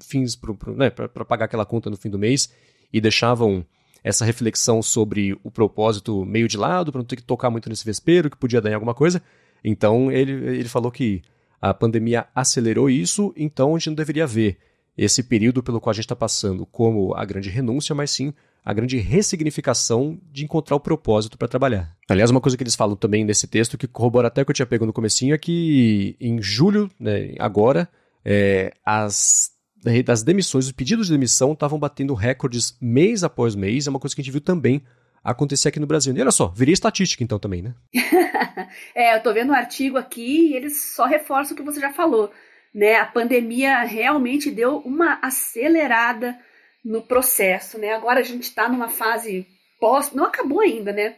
fins 0.00 0.36
para 0.36 0.54
né, 0.74 0.88
pagar 1.26 1.46
aquela 1.46 1.66
conta 1.66 1.90
no 1.90 1.96
fim 1.96 2.08
do 2.08 2.20
mês 2.20 2.52
e 2.92 3.00
deixavam 3.00 3.66
essa 4.04 4.24
reflexão 4.24 4.80
sobre 4.80 5.36
o 5.42 5.50
propósito 5.50 6.24
meio 6.24 6.46
de 6.46 6.56
lado 6.56 6.92
para 6.92 7.00
não 7.00 7.06
ter 7.06 7.16
que 7.16 7.24
tocar 7.24 7.50
muito 7.50 7.68
nesse 7.68 7.84
vespeiro 7.84 8.30
que 8.30 8.36
podia 8.36 8.60
dar 8.60 8.70
em 8.70 8.74
alguma 8.74 8.94
coisa. 8.94 9.20
Então 9.64 10.12
ele, 10.12 10.30
ele 10.56 10.68
falou 10.68 10.92
que 10.92 11.20
a 11.60 11.74
pandemia 11.74 12.28
acelerou 12.32 12.88
isso, 12.88 13.34
então 13.36 13.74
a 13.74 13.78
gente 13.80 13.88
não 13.88 13.96
deveria 13.96 14.24
ver 14.24 14.56
esse 14.96 15.22
período 15.22 15.62
pelo 15.62 15.80
qual 15.80 15.90
a 15.90 15.94
gente 15.94 16.04
está 16.04 16.16
passando 16.16 16.64
como 16.66 17.14
a 17.14 17.24
grande 17.24 17.50
renúncia, 17.50 17.94
mas 17.94 18.10
sim 18.10 18.32
a 18.64 18.72
grande 18.72 18.98
ressignificação 18.98 20.18
de 20.32 20.44
encontrar 20.44 20.74
o 20.74 20.80
propósito 20.80 21.38
para 21.38 21.46
trabalhar. 21.46 21.94
Aliás, 22.08 22.32
uma 22.32 22.40
coisa 22.40 22.56
que 22.56 22.64
eles 22.64 22.74
falam 22.74 22.96
também 22.96 23.24
nesse 23.24 23.46
texto, 23.46 23.78
que 23.78 23.86
corrobora 23.86 24.26
até 24.26 24.42
o 24.42 24.44
que 24.44 24.50
eu 24.50 24.54
tinha 24.54 24.66
pego 24.66 24.84
no 24.84 24.92
comecinho, 24.92 25.32
é 25.32 25.38
que 25.38 26.16
em 26.20 26.42
julho, 26.42 26.90
né, 26.98 27.32
agora, 27.38 27.88
é, 28.24 28.72
as 28.84 29.54
das 30.04 30.24
demissões, 30.24 30.66
os 30.66 30.72
pedidos 30.72 31.06
de 31.06 31.12
demissão 31.12 31.52
estavam 31.52 31.78
batendo 31.78 32.12
recordes 32.12 32.76
mês 32.80 33.22
após 33.22 33.54
mês, 33.54 33.86
é 33.86 33.90
uma 33.90 34.00
coisa 34.00 34.16
que 34.16 34.20
a 34.20 34.24
gente 34.24 34.32
viu 34.32 34.40
também 34.40 34.82
acontecer 35.22 35.68
aqui 35.68 35.78
no 35.78 35.86
Brasil. 35.86 36.12
E 36.16 36.20
olha 36.20 36.32
só, 36.32 36.48
viria 36.48 36.74
estatística 36.74 37.22
então 37.22 37.38
também, 37.38 37.62
né? 37.62 37.72
é, 38.96 39.16
eu 39.16 39.22
tô 39.22 39.32
vendo 39.32 39.50
um 39.50 39.54
artigo 39.54 39.96
aqui 39.96 40.50
e 40.50 40.56
eles 40.56 40.76
só 40.82 41.06
reforçam 41.06 41.54
o 41.54 41.56
que 41.56 41.62
você 41.62 41.78
já 41.78 41.92
falou 41.92 42.32
né? 42.76 42.96
A 42.96 43.06
pandemia 43.06 43.80
realmente 43.84 44.50
deu 44.50 44.76
uma 44.80 45.18
acelerada 45.22 46.38
no 46.84 47.00
processo, 47.00 47.78
né? 47.78 47.94
Agora 47.94 48.20
a 48.20 48.22
gente 48.22 48.42
está 48.42 48.68
numa 48.68 48.90
fase 48.90 49.46
pós, 49.80 50.12
não 50.12 50.26
acabou 50.26 50.60
ainda, 50.60 50.92
né? 50.92 51.16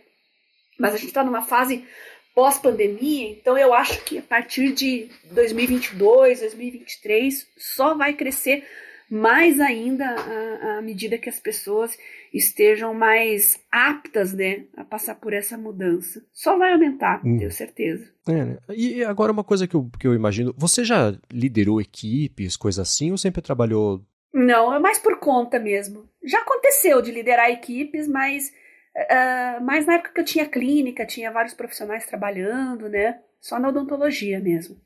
Mas 0.78 0.94
a 0.94 0.96
gente 0.96 1.08
está 1.08 1.24
numa 1.24 1.42
fase 1.42 1.84
pós-pandemia, 2.32 3.30
então 3.30 3.58
eu 3.58 3.74
acho 3.74 4.00
que 4.04 4.18
a 4.18 4.22
partir 4.22 4.72
de 4.72 5.10
2022, 5.32 6.38
2023 6.38 7.48
só 7.56 7.94
vai 7.94 8.12
crescer 8.12 8.64
mais 9.10 9.60
ainda 9.60 10.04
à, 10.04 10.78
à 10.78 10.82
medida 10.82 11.18
que 11.18 11.28
as 11.28 11.38
pessoas 11.38 11.96
estejam 12.32 12.92
mais 12.92 13.58
aptas, 13.70 14.32
né, 14.32 14.64
a 14.76 14.84
passar 14.84 15.14
por 15.14 15.32
essa 15.32 15.56
mudança. 15.56 16.22
Só 16.32 16.58
vai 16.58 16.72
aumentar, 16.72 17.20
hum. 17.24 17.38
tenho 17.38 17.50
certeza. 17.50 18.10
É, 18.28 18.44
né? 18.44 18.58
E 18.70 19.02
agora 19.04 19.32
uma 19.32 19.44
coisa 19.44 19.66
que 19.66 19.74
eu, 19.74 19.90
que 19.98 20.06
eu 20.06 20.14
imagino, 20.14 20.54
você 20.56 20.84
já 20.84 21.14
liderou 21.32 21.80
equipes, 21.80 22.56
coisa 22.56 22.82
assim, 22.82 23.10
ou 23.10 23.18
sempre 23.18 23.40
trabalhou... 23.40 24.04
Não, 24.32 24.74
é 24.74 24.78
mais 24.78 24.98
por 24.98 25.18
conta 25.18 25.58
mesmo. 25.58 26.08
Já 26.22 26.40
aconteceu 26.40 27.00
de 27.00 27.10
liderar 27.10 27.50
equipes, 27.50 28.06
mas 28.06 28.52
uh, 28.94 29.64
mais 29.64 29.86
na 29.86 29.94
época 29.94 30.12
que 30.12 30.20
eu 30.20 30.24
tinha 30.24 30.46
clínica, 30.46 31.06
tinha 31.06 31.30
vários 31.30 31.54
profissionais 31.54 32.04
trabalhando, 32.04 32.88
né? 32.88 33.18
Só 33.40 33.58
na 33.58 33.68
odontologia 33.68 34.38
mesmo. 34.38 34.78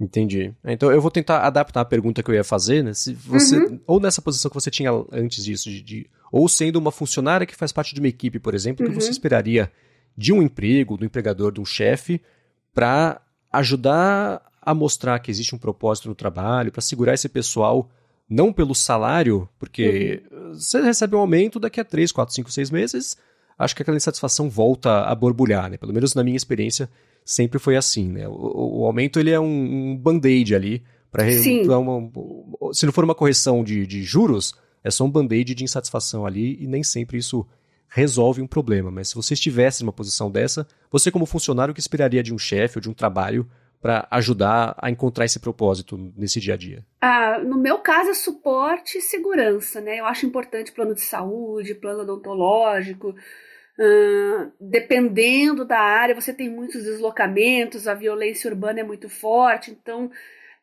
Entendi. 0.00 0.54
Então 0.64 0.90
eu 0.90 1.00
vou 1.00 1.10
tentar 1.10 1.40
adaptar 1.40 1.82
a 1.82 1.84
pergunta 1.84 2.22
que 2.22 2.30
eu 2.30 2.34
ia 2.34 2.42
fazer, 2.42 2.82
né? 2.82 2.94
Se 2.94 3.12
você, 3.12 3.58
uhum. 3.58 3.78
ou 3.86 4.00
nessa 4.00 4.22
posição 4.22 4.48
que 4.48 4.54
você 4.54 4.70
tinha 4.70 4.90
antes 5.12 5.44
disso, 5.44 5.68
de, 5.68 5.82
de, 5.82 6.10
ou 6.32 6.48
sendo 6.48 6.76
uma 6.76 6.90
funcionária 6.90 7.46
que 7.46 7.54
faz 7.54 7.70
parte 7.70 7.94
de 7.94 8.00
uma 8.00 8.08
equipe, 8.08 8.38
por 8.38 8.54
exemplo, 8.54 8.86
uhum. 8.86 8.92
que 8.92 8.98
você 8.98 9.08
uhum. 9.08 9.12
esperaria 9.12 9.70
de 10.16 10.32
um 10.32 10.42
emprego, 10.42 10.96
do 10.96 11.04
empregador, 11.04 11.52
de 11.52 11.60
um 11.60 11.66
chefe, 11.66 12.20
para 12.72 13.20
ajudar 13.52 14.42
a 14.62 14.74
mostrar 14.74 15.18
que 15.18 15.30
existe 15.30 15.54
um 15.54 15.58
propósito 15.58 16.08
no 16.08 16.14
trabalho, 16.14 16.72
para 16.72 16.80
segurar 16.80 17.12
esse 17.12 17.28
pessoal, 17.28 17.90
não 18.28 18.54
pelo 18.54 18.74
salário, 18.74 19.46
porque 19.58 20.22
uhum. 20.30 20.54
você 20.54 20.80
recebe 20.80 21.14
um 21.14 21.18
aumento 21.20 21.60
daqui 21.60 21.78
a 21.78 21.84
3, 21.84 22.10
4, 22.10 22.34
5, 22.34 22.50
6 22.50 22.70
meses, 22.70 23.16
acho 23.58 23.76
que 23.76 23.82
aquela 23.82 23.98
insatisfação 23.98 24.48
volta 24.48 25.02
a 25.02 25.14
borbulhar, 25.14 25.68
né? 25.68 25.76
Pelo 25.76 25.92
menos 25.92 26.14
na 26.14 26.24
minha 26.24 26.36
experiência 26.36 26.88
sempre 27.24 27.58
foi 27.58 27.76
assim, 27.76 28.08
né? 28.08 28.28
O, 28.28 28.80
o 28.80 28.86
aumento 28.86 29.18
ele 29.18 29.30
é 29.30 29.40
um, 29.40 29.90
um 29.90 29.96
band-aid 29.96 30.54
ali 30.54 30.82
para 31.10 31.24
se 31.32 31.64
não 32.86 32.92
for 32.92 33.04
uma 33.04 33.14
correção 33.14 33.64
de, 33.64 33.86
de 33.86 34.02
juros, 34.02 34.54
é 34.82 34.90
só 34.90 35.04
um 35.04 35.10
band-aid 35.10 35.54
de 35.54 35.64
insatisfação 35.64 36.24
ali 36.24 36.56
e 36.60 36.66
nem 36.66 36.82
sempre 36.82 37.18
isso 37.18 37.46
resolve 37.88 38.40
um 38.40 38.46
problema. 38.46 38.90
Mas 38.90 39.08
se 39.08 39.14
você 39.14 39.34
estivesse 39.34 39.82
numa 39.82 39.92
posição 39.92 40.30
dessa, 40.30 40.66
você 40.90 41.10
como 41.10 41.26
funcionário, 41.26 41.72
o 41.72 41.74
que 41.74 41.80
esperaria 41.80 42.22
de 42.22 42.32
um 42.32 42.38
chefe 42.38 42.78
ou 42.78 42.82
de 42.82 42.88
um 42.88 42.94
trabalho 42.94 43.48
para 43.80 44.06
ajudar 44.10 44.76
a 44.78 44.90
encontrar 44.90 45.24
esse 45.24 45.40
propósito 45.40 45.98
nesse 46.16 46.38
dia 46.38 46.54
a 46.54 46.56
dia? 46.56 46.84
Ah, 47.00 47.38
no 47.42 47.58
meu 47.58 47.78
caso, 47.78 48.10
é 48.10 48.14
suporte 48.14 48.98
e 48.98 49.00
segurança, 49.00 49.80
né? 49.80 49.98
Eu 49.98 50.04
acho 50.04 50.26
importante 50.26 50.72
plano 50.72 50.94
de 50.94 51.00
saúde, 51.00 51.74
plano 51.74 52.02
odontológico, 52.02 53.14
Uh, 53.78 54.52
dependendo 54.60 55.64
da 55.64 55.78
área, 55.78 56.14
você 56.14 56.34
tem 56.34 56.50
muitos 56.50 56.84
deslocamentos, 56.84 57.88
a 57.88 57.94
violência 57.94 58.50
urbana 58.50 58.80
é 58.80 58.84
muito 58.84 59.08
forte, 59.08 59.70
então, 59.70 60.10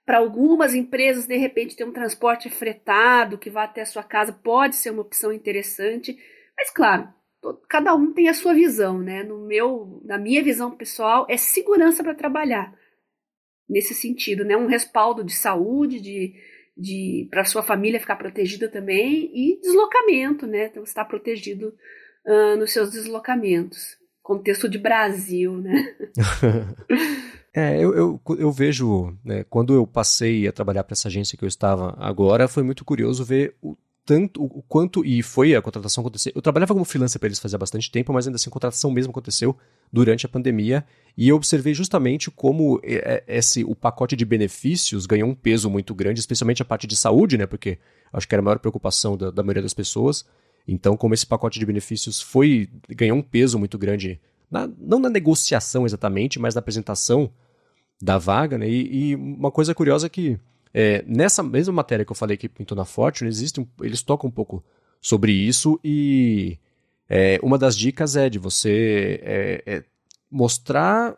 para 0.05 0.19
algumas 0.19 0.73
empresas, 0.75 1.25
de 1.25 1.35
repente, 1.35 1.75
ter 1.75 1.83
um 1.83 1.91
transporte 1.91 2.49
fretado 2.49 3.37
que 3.37 3.49
vá 3.49 3.63
até 3.63 3.81
a 3.81 3.85
sua 3.85 4.03
casa 4.03 4.31
pode 4.31 4.75
ser 4.75 4.91
uma 4.91 5.01
opção 5.01 5.33
interessante, 5.33 6.17
mas, 6.55 6.69
claro, 6.69 7.09
cada 7.67 7.93
um 7.93 8.13
tem 8.13 8.29
a 8.29 8.33
sua 8.33 8.53
visão, 8.53 8.99
né? 8.99 9.23
No 9.23 9.45
meu, 9.45 10.01
na 10.03 10.17
minha 10.17 10.43
visão 10.43 10.71
pessoal, 10.71 11.25
é 11.29 11.37
segurança 11.37 12.03
para 12.03 12.15
trabalhar 12.15 12.73
nesse 13.69 13.93
sentido, 13.93 14.45
né? 14.45 14.55
Um 14.55 14.67
respaldo 14.67 15.23
de 15.23 15.33
saúde, 15.33 15.99
de, 15.99 16.33
de 16.75 17.27
para 17.29 17.43
sua 17.43 17.61
família 17.61 17.99
ficar 17.99 18.15
protegida 18.15 18.69
também 18.69 19.29
e 19.33 19.59
deslocamento, 19.59 20.47
né? 20.47 20.67
Então, 20.67 20.83
estar 20.83 21.05
protegido 21.05 21.73
uh, 22.27 22.57
nos 22.57 22.71
seus 22.71 22.91
deslocamentos. 22.91 23.97
Contexto 24.21 24.67
de 24.67 24.77
Brasil, 24.77 25.57
né? 25.57 25.95
é, 27.55 27.81
eu, 27.81 27.95
eu, 27.95 28.21
eu 28.37 28.51
vejo, 28.51 29.17
né, 29.23 29.45
quando 29.45 29.73
eu 29.73 29.87
passei 29.87 30.45
a 30.47 30.51
trabalhar 30.51 30.83
para 30.83 30.93
essa 30.93 31.07
agência 31.07 31.37
que 31.37 31.45
eu 31.45 31.47
estava 31.47 31.95
agora, 31.97 32.47
foi 32.47 32.61
muito 32.61 32.83
curioso 32.83 33.23
ver 33.23 33.55
o 33.61 33.77
tanto, 34.05 34.41
o 34.41 34.61
quanto, 34.61 35.03
e 35.03 35.21
foi 35.21 35.53
a 35.53 35.61
contratação 35.61 36.01
acontecer. 36.01 36.31
Eu 36.33 36.41
trabalhava 36.41 36.73
como 36.73 36.85
freelancer 36.85 37.19
para 37.19 37.27
eles 37.27 37.39
fazia 37.39 37.57
bastante 37.57 37.91
tempo, 37.91 38.13
mas 38.13 38.25
ainda 38.25 38.37
assim 38.37 38.49
a 38.49 38.53
contratação 38.53 38.89
mesmo 38.89 39.11
aconteceu 39.11 39.55
durante 39.91 40.25
a 40.25 40.29
pandemia, 40.29 40.85
e 41.17 41.27
eu 41.27 41.35
observei 41.35 41.73
justamente 41.73 42.31
como 42.31 42.79
esse, 43.27 43.65
o 43.65 43.75
pacote 43.75 44.15
de 44.15 44.23
benefícios 44.23 45.05
ganhou 45.05 45.29
um 45.29 45.35
peso 45.35 45.69
muito 45.69 45.93
grande, 45.93 46.21
especialmente 46.21 46.61
a 46.61 46.65
parte 46.65 46.87
de 46.87 46.95
saúde, 46.95 47.37
né, 47.37 47.45
porque 47.45 47.79
acho 48.13 48.27
que 48.27 48.33
era 48.33 48.41
a 48.41 48.43
maior 48.43 48.59
preocupação 48.59 49.17
da, 49.17 49.29
da 49.29 49.43
maioria 49.43 49.63
das 49.63 49.73
pessoas, 49.73 50.25
então, 50.67 50.97
como 50.97 51.13
esse 51.13 51.25
pacote 51.25 51.59
de 51.59 51.65
benefícios 51.65 52.21
foi 52.21 52.69
ganhou 52.89 53.17
um 53.17 53.21
peso 53.21 53.57
muito 53.57 53.77
grande, 53.77 54.19
na, 54.51 54.69
não 54.77 54.99
na 54.99 55.09
negociação 55.09 55.85
exatamente, 55.85 56.39
mas 56.39 56.55
na 56.55 56.59
apresentação 56.59 57.31
da 58.01 58.17
vaga, 58.17 58.57
né? 58.57 58.67
E, 58.69 59.11
e 59.11 59.15
uma 59.15 59.49
coisa 59.49 59.73
curiosa 59.73 60.07
é 60.07 60.09
que 60.09 60.39
é, 60.73 61.03
nessa 61.07 61.41
mesma 61.41 61.73
matéria 61.73 62.05
que 62.05 62.11
eu 62.11 62.15
falei 62.15 62.37
que 62.37 62.49
pintou 62.49 62.75
na 62.75 62.85
Fortune, 62.85 63.29
existe 63.29 63.59
um, 63.59 63.67
eles 63.81 64.01
tocam 64.01 64.29
um 64.29 64.31
pouco 64.31 64.63
sobre 65.01 65.31
isso 65.31 65.79
e 65.83 66.59
é, 67.09 67.39
uma 67.41 67.57
das 67.57 67.75
dicas 67.75 68.15
é 68.15 68.29
de 68.29 68.37
você 68.37 69.19
é, 69.23 69.63
é 69.65 69.83
mostrar 70.29 71.17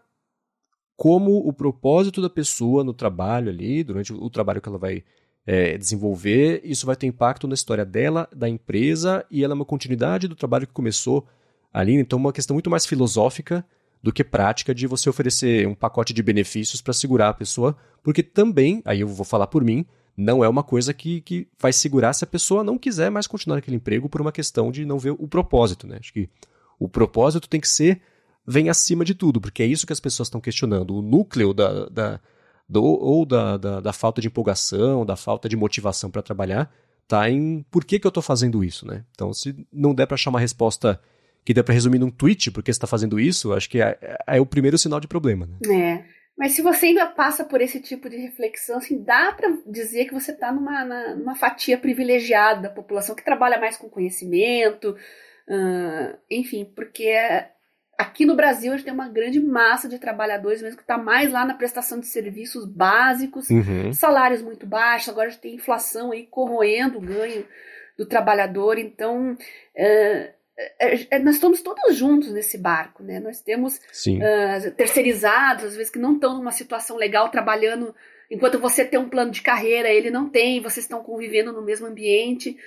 como 0.95 1.37
o 1.37 1.51
propósito 1.51 2.21
da 2.21 2.29
pessoa 2.29 2.83
no 2.83 2.93
trabalho 2.93 3.49
ali, 3.49 3.83
durante 3.83 4.13
o 4.13 4.29
trabalho 4.29 4.61
que 4.61 4.69
ela 4.69 4.77
vai 4.77 5.03
é, 5.51 5.79
desenvolver, 5.79 6.61
isso 6.63 6.85
vai 6.85 6.95
ter 6.95 7.07
impacto 7.07 7.47
na 7.47 7.55
história 7.55 7.83
dela, 7.83 8.29
da 8.31 8.47
empresa, 8.47 9.25
e 9.31 9.43
ela 9.43 9.53
é 9.53 9.55
uma 9.55 9.65
continuidade 9.65 10.27
do 10.27 10.35
trabalho 10.35 10.67
que 10.67 10.73
começou 10.73 11.25
ali. 11.73 11.95
Então, 11.95 12.19
uma 12.19 12.31
questão 12.31 12.53
muito 12.53 12.69
mais 12.69 12.85
filosófica 12.85 13.65
do 14.03 14.13
que 14.13 14.23
prática 14.23 14.75
de 14.75 14.85
você 14.85 15.09
oferecer 15.09 15.67
um 15.67 15.73
pacote 15.73 16.13
de 16.13 16.21
benefícios 16.21 16.83
para 16.83 16.93
segurar 16.93 17.29
a 17.29 17.33
pessoa, 17.33 17.75
porque 18.03 18.21
também, 18.21 18.83
aí 18.85 18.99
eu 18.99 19.07
vou 19.07 19.25
falar 19.25 19.47
por 19.47 19.63
mim, 19.63 19.87
não 20.15 20.43
é 20.43 20.47
uma 20.47 20.61
coisa 20.61 20.93
que, 20.93 21.19
que 21.21 21.47
vai 21.59 21.73
segurar 21.73 22.13
se 22.13 22.23
a 22.23 22.27
pessoa 22.27 22.63
não 22.63 22.77
quiser 22.77 23.09
mais 23.09 23.25
continuar 23.25 23.55
naquele 23.55 23.77
emprego 23.77 24.07
por 24.07 24.21
uma 24.21 24.31
questão 24.31 24.71
de 24.71 24.85
não 24.85 24.99
ver 24.99 25.15
o 25.17 25.27
propósito, 25.27 25.87
né? 25.87 25.97
Acho 25.99 26.13
que 26.13 26.29
o 26.77 26.87
propósito 26.87 27.49
tem 27.49 27.59
que 27.59 27.67
ser 27.67 27.99
vem 28.45 28.69
acima 28.69 29.03
de 29.03 29.15
tudo, 29.15 29.41
porque 29.41 29.63
é 29.63 29.65
isso 29.65 29.87
que 29.87 29.93
as 29.93 29.99
pessoas 29.99 30.27
estão 30.27 30.39
questionando. 30.39 30.95
O 30.95 31.01
núcleo 31.01 31.55
da, 31.55 31.85
da 31.89 32.19
do, 32.69 32.83
ou 32.83 33.25
da, 33.25 33.57
da, 33.57 33.79
da, 33.79 33.91
falta 33.91 34.21
de 34.21 34.27
empolgação, 34.27 35.03
da 35.03 35.15
falta 35.15 35.49
de 35.49 35.57
motivação 35.57 36.11
para 36.11 36.21
trabalhar, 36.21 36.71
tá 37.07 37.27
em 37.27 37.65
por 37.71 37.83
que, 37.83 37.99
que 37.99 38.05
eu 38.05 38.09
estou 38.09 38.21
fazendo 38.21 38.63
isso, 38.63 38.87
né? 38.87 39.03
Então, 39.11 39.33
se 39.33 39.67
não 39.73 39.95
der 39.95 40.05
para 40.05 40.13
achar 40.13 40.29
uma 40.29 40.39
resposta 40.39 41.01
que 41.43 41.53
dê 41.53 41.63
para 41.63 41.73
resumir 41.73 41.97
num 41.97 42.11
tweet 42.11 42.51
porque 42.51 42.71
você 42.71 42.77
está 42.77 42.85
fazendo 42.85 43.19
isso, 43.19 43.53
acho 43.53 43.67
que 43.67 43.81
é, 43.81 43.97
é, 44.01 44.37
é, 44.37 44.41
o 44.41 44.45
primeiro 44.45 44.77
sinal 44.77 44.99
de 44.99 45.07
problema, 45.07 45.47
né? 45.47 45.57
É. 45.67 46.19
Mas 46.37 46.53
se 46.53 46.61
você 46.61 46.85
ainda 46.85 47.05
passa 47.05 47.43
por 47.43 47.59
esse 47.59 47.81
tipo 47.81 48.07
de 48.09 48.15
reflexão, 48.15 48.77
assim, 48.77 49.03
dá 49.03 49.33
para 49.33 49.57
dizer 49.67 50.05
que 50.05 50.13
você 50.13 50.31
está 50.31 50.53
numa, 50.53 50.85
numa 51.15 51.35
fatia 51.35 51.77
privilegiada 51.77 52.61
da 52.61 52.69
população 52.69 53.13
que 53.13 53.25
trabalha 53.25 53.59
mais 53.59 53.75
com 53.75 53.89
conhecimento, 53.89 54.95
uh, 55.49 56.17
enfim, 56.31 56.63
porque 56.63 57.13
aqui 57.99 58.25
no 58.25 58.33
Brasil 58.33 58.71
a 58.71 58.77
gente 58.77 58.85
tem 58.85 58.93
uma 58.93 59.09
grande 59.09 59.41
massa 59.41 59.89
de 59.89 59.99
trabalhadores 59.99 60.61
mesmo 60.61 60.77
que 60.77 60.83
está 60.83 60.97
mais 60.97 61.29
lá 61.31 61.45
na 61.45 61.53
prestação 61.53 61.99
de 61.99 62.07
serviços 62.07 62.65
básicos, 62.65 63.49
uhum. 63.49 63.91
salários 63.91 64.41
muito 64.41 64.65
baixos, 64.65 65.09
agora 65.09 65.27
a 65.27 65.29
gente 65.31 65.41
tem 65.41 65.55
inflação 65.55 66.13
aí 66.13 66.25
corroendo 66.25 66.97
o 66.97 67.01
ganho 67.01 67.45
do 67.97 68.05
trabalhador, 68.05 68.79
então 68.79 69.33
uh, 69.33 70.39
é, 70.79 71.07
é, 71.11 71.19
nós 71.19 71.35
estamos 71.35 71.61
todos 71.61 71.95
juntos 71.95 72.31
nesse 72.31 72.57
barco, 72.57 73.01
né? 73.01 73.19
Nós 73.19 73.41
temos 73.41 73.77
uh, 73.77 74.71
terceirizados, 74.75 75.63
às 75.63 75.75
vezes, 75.75 75.89
que 75.89 75.99
não 75.99 76.15
estão 76.15 76.35
numa 76.35 76.51
situação 76.51 76.97
legal 76.97 77.29
trabalhando, 77.29 77.95
enquanto 78.29 78.59
você 78.59 78.83
tem 78.83 78.99
um 78.99 79.07
plano 79.07 79.31
de 79.31 79.41
carreira, 79.41 79.89
ele 79.89 80.09
não 80.09 80.29
tem, 80.29 80.61
vocês 80.61 80.85
estão 80.85 81.01
convivendo 81.01 81.53
no 81.53 81.61
mesmo 81.61 81.87
ambiente. 81.87 82.57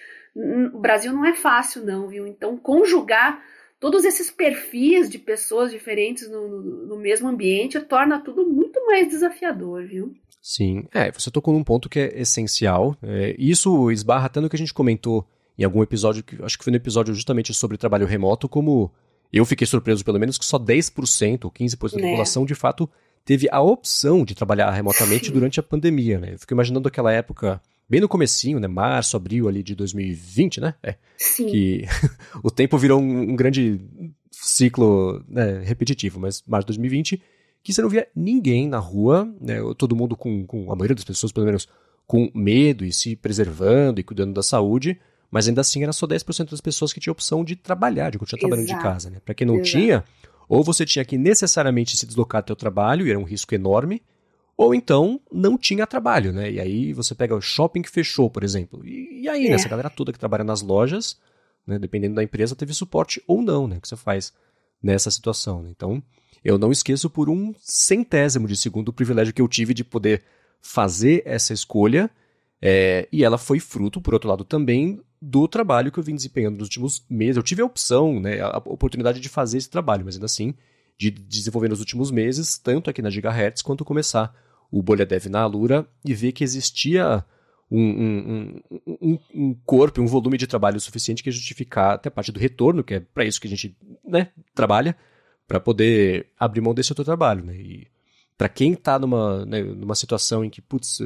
O 0.72 0.78
Brasil 0.78 1.12
não 1.12 1.26
é 1.26 1.34
fácil, 1.34 1.84
não, 1.84 2.08
viu? 2.08 2.26
Então, 2.26 2.56
conjugar 2.56 3.42
todos 3.82 4.04
esses 4.04 4.30
perfis 4.30 5.10
de 5.10 5.18
pessoas 5.18 5.72
diferentes 5.72 6.30
no, 6.30 6.46
no, 6.46 6.86
no 6.86 6.96
mesmo 6.96 7.28
ambiente 7.28 7.80
torna 7.80 8.20
tudo 8.20 8.46
muito 8.46 8.86
mais 8.86 9.08
desafiador, 9.08 9.84
viu? 9.84 10.14
Sim, 10.40 10.84
é, 10.94 11.10
você 11.10 11.32
tocou 11.32 11.52
num 11.52 11.64
ponto 11.64 11.88
que 11.88 11.98
é 11.98 12.20
essencial. 12.20 12.96
É, 13.02 13.34
isso 13.36 13.90
esbarra 13.90 14.26
até 14.26 14.40
no 14.40 14.48
que 14.48 14.54
a 14.54 14.58
gente 14.58 14.72
comentou 14.72 15.26
em 15.58 15.64
algum 15.64 15.82
episódio, 15.82 16.22
que 16.22 16.40
acho 16.44 16.56
que 16.56 16.62
foi 16.62 16.70
no 16.70 16.76
episódio 16.76 17.12
justamente 17.12 17.52
sobre 17.52 17.76
trabalho 17.76 18.06
remoto, 18.06 18.48
como 18.48 18.88
eu 19.32 19.44
fiquei 19.44 19.66
surpreso, 19.66 20.04
pelo 20.04 20.20
menos, 20.20 20.38
que 20.38 20.44
só 20.44 20.60
10% 20.60 21.44
ou 21.44 21.50
15% 21.50 21.90
da 21.90 22.02
né. 22.02 22.10
população, 22.10 22.46
de 22.46 22.54
fato, 22.54 22.88
teve 23.24 23.48
a 23.50 23.60
opção 23.60 24.24
de 24.24 24.32
trabalhar 24.32 24.70
remotamente 24.70 25.26
Sim. 25.26 25.32
durante 25.32 25.58
a 25.58 25.62
pandemia, 25.62 26.20
né? 26.20 26.34
Eu 26.34 26.38
fico 26.38 26.54
imaginando 26.54 26.86
aquela 26.86 27.12
época, 27.12 27.60
bem 27.92 28.00
no 28.00 28.08
comecinho, 28.08 28.58
né? 28.58 28.66
Março, 28.66 29.18
abril 29.18 29.48
ali 29.48 29.62
de 29.62 29.74
2020, 29.74 30.62
né? 30.62 30.74
É, 30.82 30.96
Sim. 31.18 31.46
Que 31.46 31.84
o 32.42 32.50
tempo 32.50 32.78
virou 32.78 32.98
um, 32.98 33.32
um 33.32 33.36
grande 33.36 33.78
ciclo 34.30 35.22
né, 35.28 35.62
repetitivo, 35.62 36.18
mas 36.18 36.42
março 36.46 36.64
de 36.64 36.78
2020, 36.78 37.22
que 37.62 37.70
você 37.70 37.82
não 37.82 37.90
via 37.90 38.08
ninguém 38.16 38.66
na 38.66 38.78
rua, 38.78 39.30
né? 39.38 39.58
Todo 39.76 39.94
mundo 39.94 40.16
com, 40.16 40.46
com, 40.46 40.72
a 40.72 40.74
maioria 40.74 40.94
das 40.94 41.04
pessoas, 41.04 41.32
pelo 41.32 41.44
menos, 41.44 41.68
com 42.06 42.30
medo 42.34 42.82
e 42.82 42.94
se 42.94 43.14
preservando 43.14 44.00
e 44.00 44.02
cuidando 44.02 44.32
da 44.32 44.42
saúde, 44.42 44.98
mas 45.30 45.46
ainda 45.46 45.60
assim 45.60 45.82
era 45.82 45.92
só 45.92 46.06
10% 46.06 46.50
das 46.50 46.62
pessoas 46.62 46.94
que 46.94 47.00
tinham 47.00 47.12
opção 47.12 47.44
de 47.44 47.56
trabalhar, 47.56 48.08
de 48.08 48.18
continuar 48.18 48.40
trabalhando 48.40 48.68
de 48.68 48.78
casa, 48.78 49.10
né? 49.10 49.18
Para 49.22 49.34
quem 49.34 49.46
não 49.46 49.56
Exato. 49.56 49.70
tinha, 49.70 50.04
ou 50.48 50.64
você 50.64 50.86
tinha 50.86 51.04
que 51.04 51.18
necessariamente 51.18 51.94
se 51.98 52.06
deslocar 52.06 52.38
até 52.38 52.54
o 52.54 52.56
trabalho, 52.56 53.06
e 53.06 53.10
era 53.10 53.18
um 53.18 53.24
risco 53.24 53.54
enorme, 53.54 54.00
ou 54.56 54.74
então 54.74 55.20
não 55.30 55.56
tinha 55.56 55.86
trabalho, 55.86 56.32
né? 56.32 56.50
E 56.50 56.60
aí 56.60 56.92
você 56.92 57.14
pega 57.14 57.34
o 57.34 57.40
shopping 57.40 57.82
que 57.82 57.90
fechou, 57.90 58.30
por 58.30 58.44
exemplo. 58.44 58.86
E, 58.86 59.22
e 59.22 59.28
aí, 59.28 59.46
é. 59.46 59.50
né? 59.50 59.54
Essa 59.54 59.68
galera 59.68 59.90
toda 59.90 60.12
que 60.12 60.18
trabalha 60.18 60.44
nas 60.44 60.62
lojas, 60.62 61.18
né? 61.66 61.78
Dependendo 61.78 62.14
da 62.14 62.22
empresa, 62.22 62.56
teve 62.56 62.74
suporte 62.74 63.22
ou 63.26 63.42
não, 63.42 63.66
né? 63.66 63.78
Que 63.80 63.88
você 63.88 63.96
faz 63.96 64.32
nessa 64.82 65.10
situação. 65.10 65.62
Né? 65.62 65.70
Então, 65.70 66.02
eu 66.44 66.58
não 66.58 66.72
esqueço 66.72 67.08
por 67.08 67.30
um 67.30 67.54
centésimo 67.60 68.48
de 68.48 68.56
segundo 68.56 68.88
o 68.88 68.92
privilégio 68.92 69.32
que 69.32 69.40
eu 69.40 69.48
tive 69.48 69.72
de 69.72 69.84
poder 69.84 70.22
fazer 70.60 71.22
essa 71.24 71.52
escolha. 71.52 72.10
É, 72.60 73.08
e 73.10 73.24
ela 73.24 73.38
foi 73.38 73.58
fruto, 73.58 74.00
por 74.00 74.14
outro 74.14 74.28
lado, 74.28 74.44
também 74.44 75.00
do 75.20 75.46
trabalho 75.46 75.90
que 75.90 75.98
eu 75.98 76.02
vim 76.02 76.14
desempenhando 76.14 76.58
nos 76.58 76.66
últimos 76.66 77.04
meses. 77.08 77.36
Eu 77.36 77.42
tive 77.42 77.62
a 77.62 77.64
opção, 77.64 78.20
né, 78.20 78.40
a 78.40 78.58
oportunidade 78.58 79.20
de 79.20 79.28
fazer 79.28 79.58
esse 79.58 79.70
trabalho, 79.70 80.04
mas 80.04 80.14
ainda 80.14 80.26
assim, 80.26 80.54
de 80.98 81.10
desenvolver 81.10 81.68
nos 81.68 81.80
últimos 81.80 82.10
meses, 82.10 82.58
tanto 82.58 82.88
aqui 82.88 83.02
na 83.02 83.10
Gigahertz 83.10 83.62
quanto 83.62 83.84
começar 83.84 84.34
o 84.70 84.82
Bolha 84.82 85.04
Dev 85.04 85.26
na 85.26 85.42
Alura 85.42 85.86
e 86.04 86.14
ver 86.14 86.32
que 86.32 86.44
existia 86.44 87.24
um, 87.70 87.80
um, 87.80 88.60
um, 88.86 89.18
um 89.34 89.54
corpo, 89.64 90.00
um 90.00 90.06
volume 90.06 90.36
de 90.36 90.46
trabalho 90.46 90.78
suficiente 90.78 91.22
que 91.22 91.30
justificar 91.30 91.94
até 91.94 92.10
parte 92.10 92.30
do 92.30 92.38
retorno, 92.38 92.84
que 92.84 92.94
é 92.94 93.00
para 93.00 93.24
isso 93.24 93.40
que 93.40 93.46
a 93.46 93.50
gente 93.50 93.76
né, 94.04 94.28
trabalha, 94.54 94.96
para 95.48 95.58
poder 95.58 96.28
abrir 96.38 96.60
mão 96.60 96.74
desse 96.74 96.92
outro 96.92 97.04
trabalho. 97.04 97.44
Né? 97.44 97.54
E 97.56 97.88
para 98.36 98.48
quem 98.48 98.72
está 98.72 98.98
numa, 98.98 99.44
né, 99.46 99.62
numa 99.62 99.94
situação 99.94 100.44
em 100.44 100.50
que, 100.50 100.60
putz, 100.60 101.00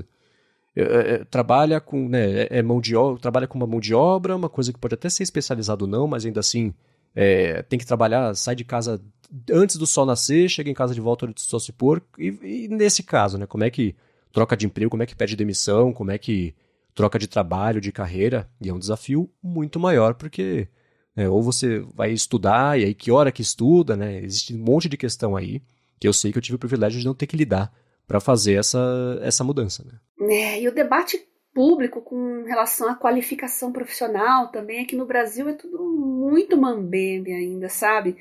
é, 0.74 0.82
é, 0.82 1.24
trabalha 1.24 1.80
com 1.80 2.08
né, 2.08 2.42
é, 2.42 2.58
é 2.58 2.62
mão 2.62 2.80
de 2.80 2.92
trabalha 3.20 3.46
com 3.46 3.56
uma 3.56 3.66
mão 3.66 3.80
de 3.80 3.94
obra, 3.94 4.36
uma 4.36 4.48
coisa 4.48 4.72
que 4.72 4.78
pode 4.78 4.94
até 4.94 5.08
ser 5.08 5.22
especializado 5.22 5.84
ou 5.84 5.90
não, 5.90 6.06
mas 6.06 6.26
ainda 6.26 6.40
assim 6.40 6.74
é, 7.16 7.62
tem 7.62 7.78
que 7.78 7.86
trabalhar, 7.86 8.36
sai 8.36 8.54
de 8.54 8.64
casa 8.64 9.02
antes 9.50 9.76
do 9.76 9.86
sol 9.86 10.04
nascer, 10.04 10.48
chega 10.50 10.70
em 10.70 10.74
casa 10.74 10.94
de 10.94 11.00
volta 11.00 11.26
antes 11.26 11.46
do 11.46 11.50
sol 11.50 11.58
se 11.58 11.72
pôr. 11.72 12.02
E, 12.18 12.28
e, 12.42 12.68
nesse 12.68 13.02
caso, 13.02 13.38
né, 13.38 13.46
como 13.46 13.64
é 13.64 13.70
que 13.70 13.96
troca 14.30 14.54
de 14.54 14.66
emprego, 14.66 14.90
como 14.90 15.02
é 15.02 15.06
que 15.06 15.16
pede 15.16 15.34
demissão, 15.34 15.94
como 15.94 16.10
é 16.10 16.18
que 16.18 16.54
troca 16.94 17.18
de 17.18 17.26
trabalho, 17.26 17.80
de 17.80 17.90
carreira, 17.90 18.48
e 18.60 18.68
é 18.68 18.72
um 18.72 18.78
desafio 18.78 19.30
muito 19.42 19.80
maior, 19.80 20.14
porque 20.14 20.68
né, 21.16 21.28
ou 21.28 21.42
você 21.42 21.80
vai 21.94 22.12
estudar, 22.12 22.78
e 22.78 22.84
aí 22.84 22.94
que 22.94 23.10
hora 23.10 23.32
que 23.32 23.40
estuda, 23.40 23.96
né? 23.96 24.22
Existe 24.22 24.54
um 24.54 24.58
monte 24.58 24.88
de 24.88 24.98
questão 24.98 25.34
aí, 25.34 25.62
que 25.98 26.06
eu 26.06 26.12
sei 26.12 26.30
que 26.30 26.38
eu 26.38 26.42
tive 26.42 26.56
o 26.56 26.58
privilégio 26.58 27.00
de 27.00 27.06
não 27.06 27.14
ter 27.14 27.26
que 27.26 27.36
lidar 27.36 27.72
para 28.06 28.20
fazer 28.20 28.54
essa, 28.54 29.18
essa 29.22 29.42
mudança. 29.42 29.82
Né? 29.84 29.98
É, 30.34 30.60
e 30.60 30.68
o 30.68 30.74
debate 30.74 31.18
público 31.56 32.02
com 32.02 32.44
relação 32.44 32.86
à 32.86 32.94
qualificação 32.94 33.72
profissional 33.72 34.48
também 34.48 34.82
aqui 34.82 34.94
no 34.94 35.06
Brasil 35.06 35.48
é 35.48 35.54
tudo 35.54 35.82
muito 35.82 36.54
mambembe 36.54 37.32
ainda, 37.32 37.70
sabe? 37.70 38.14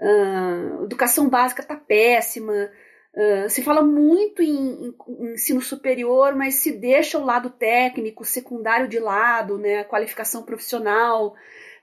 Uh, 0.00 0.84
educação 0.84 1.28
básica 1.28 1.60
está 1.60 1.76
péssima. 1.76 2.70
Uh, 3.14 3.50
se 3.50 3.62
fala 3.62 3.82
muito 3.82 4.42
em, 4.42 4.86
em, 4.86 4.94
em, 5.06 5.32
ensino 5.34 5.60
superior, 5.60 6.34
mas 6.34 6.54
se 6.54 6.72
deixa 6.72 7.18
o 7.18 7.24
lado 7.26 7.50
técnico, 7.50 8.24
secundário 8.24 8.88
de 8.88 8.98
lado, 8.98 9.58
né, 9.58 9.80
a 9.80 9.84
qualificação 9.84 10.42
profissional. 10.42 11.34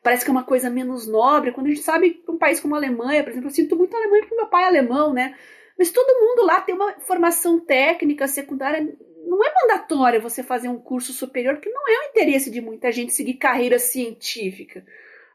Parece 0.02 0.26
que 0.26 0.32
é 0.32 0.34
uma 0.34 0.44
coisa 0.44 0.72
menos 0.72 1.08
nobre, 1.08 1.52
quando 1.52 1.68
a 1.68 1.70
gente 1.70 1.84
sabe 1.84 2.16
que 2.16 2.32
um 2.32 2.38
país 2.40 2.60
como 2.60 2.74
a 2.74 2.80
Alemanha, 2.80 3.24
por 3.24 3.30
exemplo, 3.30 3.50
eu 3.50 3.54
sinto 3.54 3.76
muito 3.76 3.96
a 3.96 4.00
Alemanha 4.00 4.24
porque 4.24 4.36
meu 4.36 4.48
pai 4.48 4.64
é 4.64 4.68
alemão, 4.68 5.14
né? 5.14 5.36
Mas 5.78 5.92
todo 5.92 6.20
mundo 6.20 6.48
lá 6.48 6.62
tem 6.62 6.74
uma 6.74 6.94
formação 7.02 7.60
técnica 7.60 8.28
secundária. 8.28 8.96
Não 9.26 9.44
é 9.44 9.54
mandatório 9.62 10.22
você 10.22 10.44
fazer 10.44 10.70
um 10.70 10.80
curso 10.80 11.12
superior, 11.12 11.56
porque 11.56 11.70
não 11.70 11.88
é 11.90 12.00
o 12.00 12.10
interesse 12.10 12.50
de 12.50 12.62
muita 12.62 12.92
gente 12.92 13.14
seguir 13.14 13.36
carreira 13.36 13.80
científica. 13.80 14.86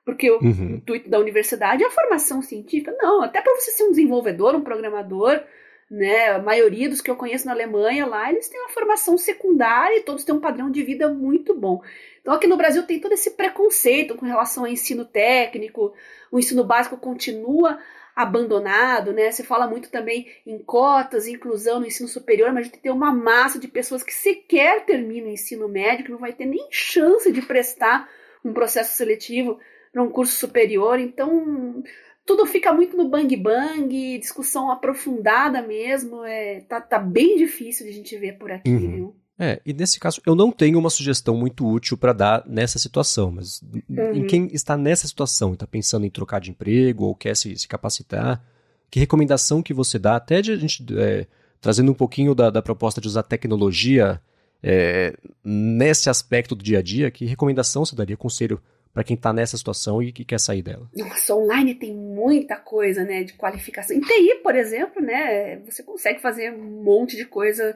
Porque 0.05 0.31
o 0.31 0.39
uhum. 0.43 0.77
intuito 0.77 1.11
da 1.11 1.19
universidade 1.19 1.83
é 1.83 1.87
a 1.87 1.91
formação 1.91 2.41
científica. 2.41 2.95
Não, 2.99 3.23
até 3.23 3.41
para 3.41 3.55
você 3.55 3.71
ser 3.71 3.85
um 3.85 3.91
desenvolvedor, 3.91 4.55
um 4.55 4.63
programador, 4.63 5.43
né? 5.91 6.31
A 6.31 6.39
maioria 6.39 6.89
dos 6.89 7.01
que 7.01 7.11
eu 7.11 7.17
conheço 7.17 7.47
na 7.47 7.53
Alemanha 7.53 8.07
lá, 8.07 8.31
eles 8.31 8.49
têm 8.49 8.61
uma 8.61 8.71
formação 8.71 9.19
secundária 9.19 9.99
e 9.99 10.03
todos 10.03 10.25
têm 10.25 10.35
um 10.35 10.41
padrão 10.41 10.71
de 10.71 10.83
vida 10.83 11.09
muito 11.09 11.55
bom. 11.55 11.83
Então 12.21 12.33
aqui 12.33 12.47
no 12.47 12.57
Brasil 12.57 12.85
tem 12.85 13.01
todo 13.01 13.13
esse 13.13 13.33
preconceito 13.33 14.15
com 14.15 14.25
relação 14.25 14.65
ao 14.65 14.71
ensino 14.71 15.05
técnico, 15.05 15.93
o 16.31 16.39
ensino 16.39 16.63
básico 16.63 16.97
continua 16.97 17.79
abandonado, 18.15 19.13
né? 19.13 19.31
Se 19.31 19.43
fala 19.43 19.67
muito 19.67 19.91
também 19.91 20.27
em 20.47 20.59
cotas, 20.59 21.27
inclusão 21.27 21.81
no 21.81 21.87
ensino 21.87 22.09
superior, 22.09 22.53
mas 22.53 22.63
a 22.63 22.65
gente 22.65 22.81
tem 22.81 22.93
uma 22.93 23.13
massa 23.13 23.59
de 23.59 23.69
pessoas 23.69 24.03
que 24.03 24.13
sequer 24.13 24.85
terminam 24.85 25.29
o 25.29 25.33
ensino 25.33 25.69
médio, 25.69 26.05
que 26.05 26.13
não 26.13 26.19
vai 26.19 26.33
ter 26.33 26.47
nem 26.47 26.67
chance 26.71 27.31
de 27.33 27.43
prestar 27.43 28.09
um 28.45 28.53
processo 28.53 28.97
seletivo 28.97 29.59
para 29.93 30.03
um 30.03 30.11
curso 30.11 30.35
superior. 30.35 30.99
Então, 30.99 31.83
tudo 32.25 32.47
fica 32.47 32.73
muito 32.73 32.97
no 32.97 33.09
bang 33.09 33.35
bang, 33.37 34.19
discussão 34.19 34.71
aprofundada 34.71 35.63
mesmo, 35.63 36.25
é, 36.25 36.61
tá, 36.61 36.81
tá 36.81 36.99
bem 36.99 37.37
difícil 37.37 37.87
de 37.87 37.93
a 37.93 37.95
gente 37.95 38.17
ver 38.17 38.39
por 38.39 38.53
aqui, 38.53 38.71
uhum. 38.71 38.79
viu? 38.79 39.17
É, 39.43 39.59
e 39.65 39.73
nesse 39.73 39.99
caso 39.99 40.21
eu 40.27 40.35
não 40.35 40.53
tenho 40.53 40.79
uma 40.79 40.91
sugestão 40.91 41.35
muito 41.35 41.67
útil 41.67 41.97
para 41.97 42.13
dar 42.13 42.45
nessa 42.47 42.79
situação, 42.79 43.31
mas 43.31 43.63
uhum. 43.89 44.13
em 44.13 44.27
quem 44.27 44.51
está 44.53 44.77
nessa 44.77 45.09
situação 45.09 45.51
e 45.51 45.55
está 45.55 45.67
pensando 45.67 46.05
em 46.05 46.11
trocar 46.11 46.43
de 46.43 46.51
emprego 46.51 47.05
ou 47.05 47.15
quer 47.15 47.35
se, 47.35 47.57
se, 47.57 47.67
capacitar, 47.67 48.45
que 48.91 49.01
recomendação 49.01 49.63
que 49.63 49.73
você 49.73 49.99
dá, 49.99 50.17
até 50.17 50.43
de 50.43 50.53
a 50.53 50.57
gente 50.57 50.85
é, 50.99 51.27
trazendo 51.59 51.91
um 51.91 51.95
pouquinho 51.95 52.35
da, 52.35 52.51
da, 52.51 52.61
proposta 52.61 53.01
de 53.01 53.09
usar 53.09 53.23
tecnologia 53.23 54.21
é, 54.63 55.17
nesse 55.43 56.11
aspecto 56.11 56.55
do 56.55 56.63
dia 56.63 56.81
a 56.81 56.83
dia, 56.83 57.11
que 57.11 57.25
recomendação 57.25 57.83
você 57.83 57.97
daria, 57.97 58.19
conselho 58.19 58.61
para 58.93 59.05
quem 59.05 59.15
está 59.15 59.33
nessa 59.33 59.57
situação 59.57 60.03
e 60.03 60.13
que 60.13 60.23
quer 60.23 60.39
sair 60.39 60.61
dela? 60.61 60.87
Nossa, 60.95 61.35
online 61.35 61.75
tem 61.75 61.95
muita 61.95 62.57
coisa, 62.57 63.05
né, 63.05 63.25
de 63.25 63.33
qualificação. 63.33 63.97
Em 63.97 64.01
TI, 64.01 64.41
por 64.43 64.55
exemplo, 64.55 65.01
né, 65.01 65.61
você 65.61 65.83
consegue 65.83 66.21
fazer 66.21 66.53
um 66.53 66.83
monte 66.83 67.17
de 67.17 67.25
coisa 67.25 67.75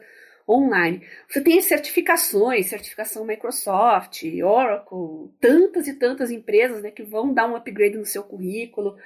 online. 0.49 1.03
Você 1.29 1.41
tem 1.41 1.61
certificações, 1.63 2.67
certificação 2.67 3.25
Microsoft, 3.25 4.23
Oracle, 4.43 5.31
tantas 5.41 5.87
e 5.89 5.95
tantas 5.95 6.31
empresas, 6.31 6.83
né, 6.83 6.91
que 6.91 7.03
vão 7.03 7.33
dar 7.33 7.47
um 7.47 7.57
upgrade 7.57 7.97
no 7.97 8.07
seu 8.07 8.23
currículo. 8.23 8.97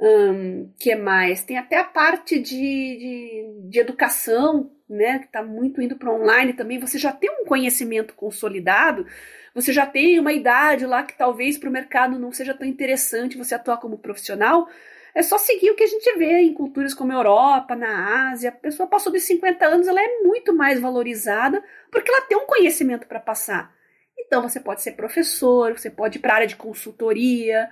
Um, 0.00 0.70
que 0.78 0.94
mais? 0.96 1.44
Tem 1.44 1.56
até 1.56 1.76
a 1.76 1.84
parte 1.84 2.38
de, 2.38 2.50
de, 2.56 3.68
de 3.70 3.78
educação, 3.78 4.70
né, 4.88 5.20
que 5.20 5.26
está 5.26 5.42
muito 5.42 5.80
indo 5.80 5.96
para 5.96 6.12
online 6.12 6.52
também. 6.52 6.78
Você 6.78 6.98
já 6.98 7.12
tem 7.12 7.30
um 7.30 7.44
conhecimento 7.44 8.14
consolidado 8.14 9.06
você 9.54 9.72
já 9.72 9.86
tem 9.86 10.18
uma 10.18 10.32
idade 10.32 10.84
lá 10.84 11.04
que 11.04 11.16
talvez 11.16 11.56
para 11.56 11.68
o 11.68 11.72
mercado 11.72 12.18
não 12.18 12.32
seja 12.32 12.52
tão 12.52 12.66
interessante 12.66 13.38
você 13.38 13.54
atuar 13.54 13.76
como 13.76 13.98
profissional, 13.98 14.68
é 15.14 15.22
só 15.22 15.38
seguir 15.38 15.70
o 15.70 15.76
que 15.76 15.84
a 15.84 15.88
gente 15.88 16.18
vê 16.18 16.40
em 16.40 16.54
culturas 16.54 16.92
como 16.92 17.12
a 17.12 17.16
Europa, 17.16 17.76
na 17.76 18.30
Ásia. 18.30 18.48
A 18.48 18.52
pessoa 18.52 18.88
passou 18.88 19.12
dos 19.12 19.22
50 19.22 19.64
anos, 19.64 19.86
ela 19.86 20.00
é 20.00 20.22
muito 20.22 20.54
mais 20.54 20.80
valorizada 20.80 21.62
porque 21.90 22.10
ela 22.10 22.22
tem 22.22 22.36
um 22.36 22.46
conhecimento 22.46 23.06
para 23.06 23.20
passar. 23.20 23.72
Então 24.18 24.42
você 24.42 24.58
pode 24.58 24.82
ser 24.82 24.92
professor, 24.92 25.72
você 25.78 25.90
pode 25.90 26.18
ir 26.18 26.20
para 26.20 26.32
a 26.32 26.36
área 26.36 26.46
de 26.46 26.56
consultoria, 26.56 27.70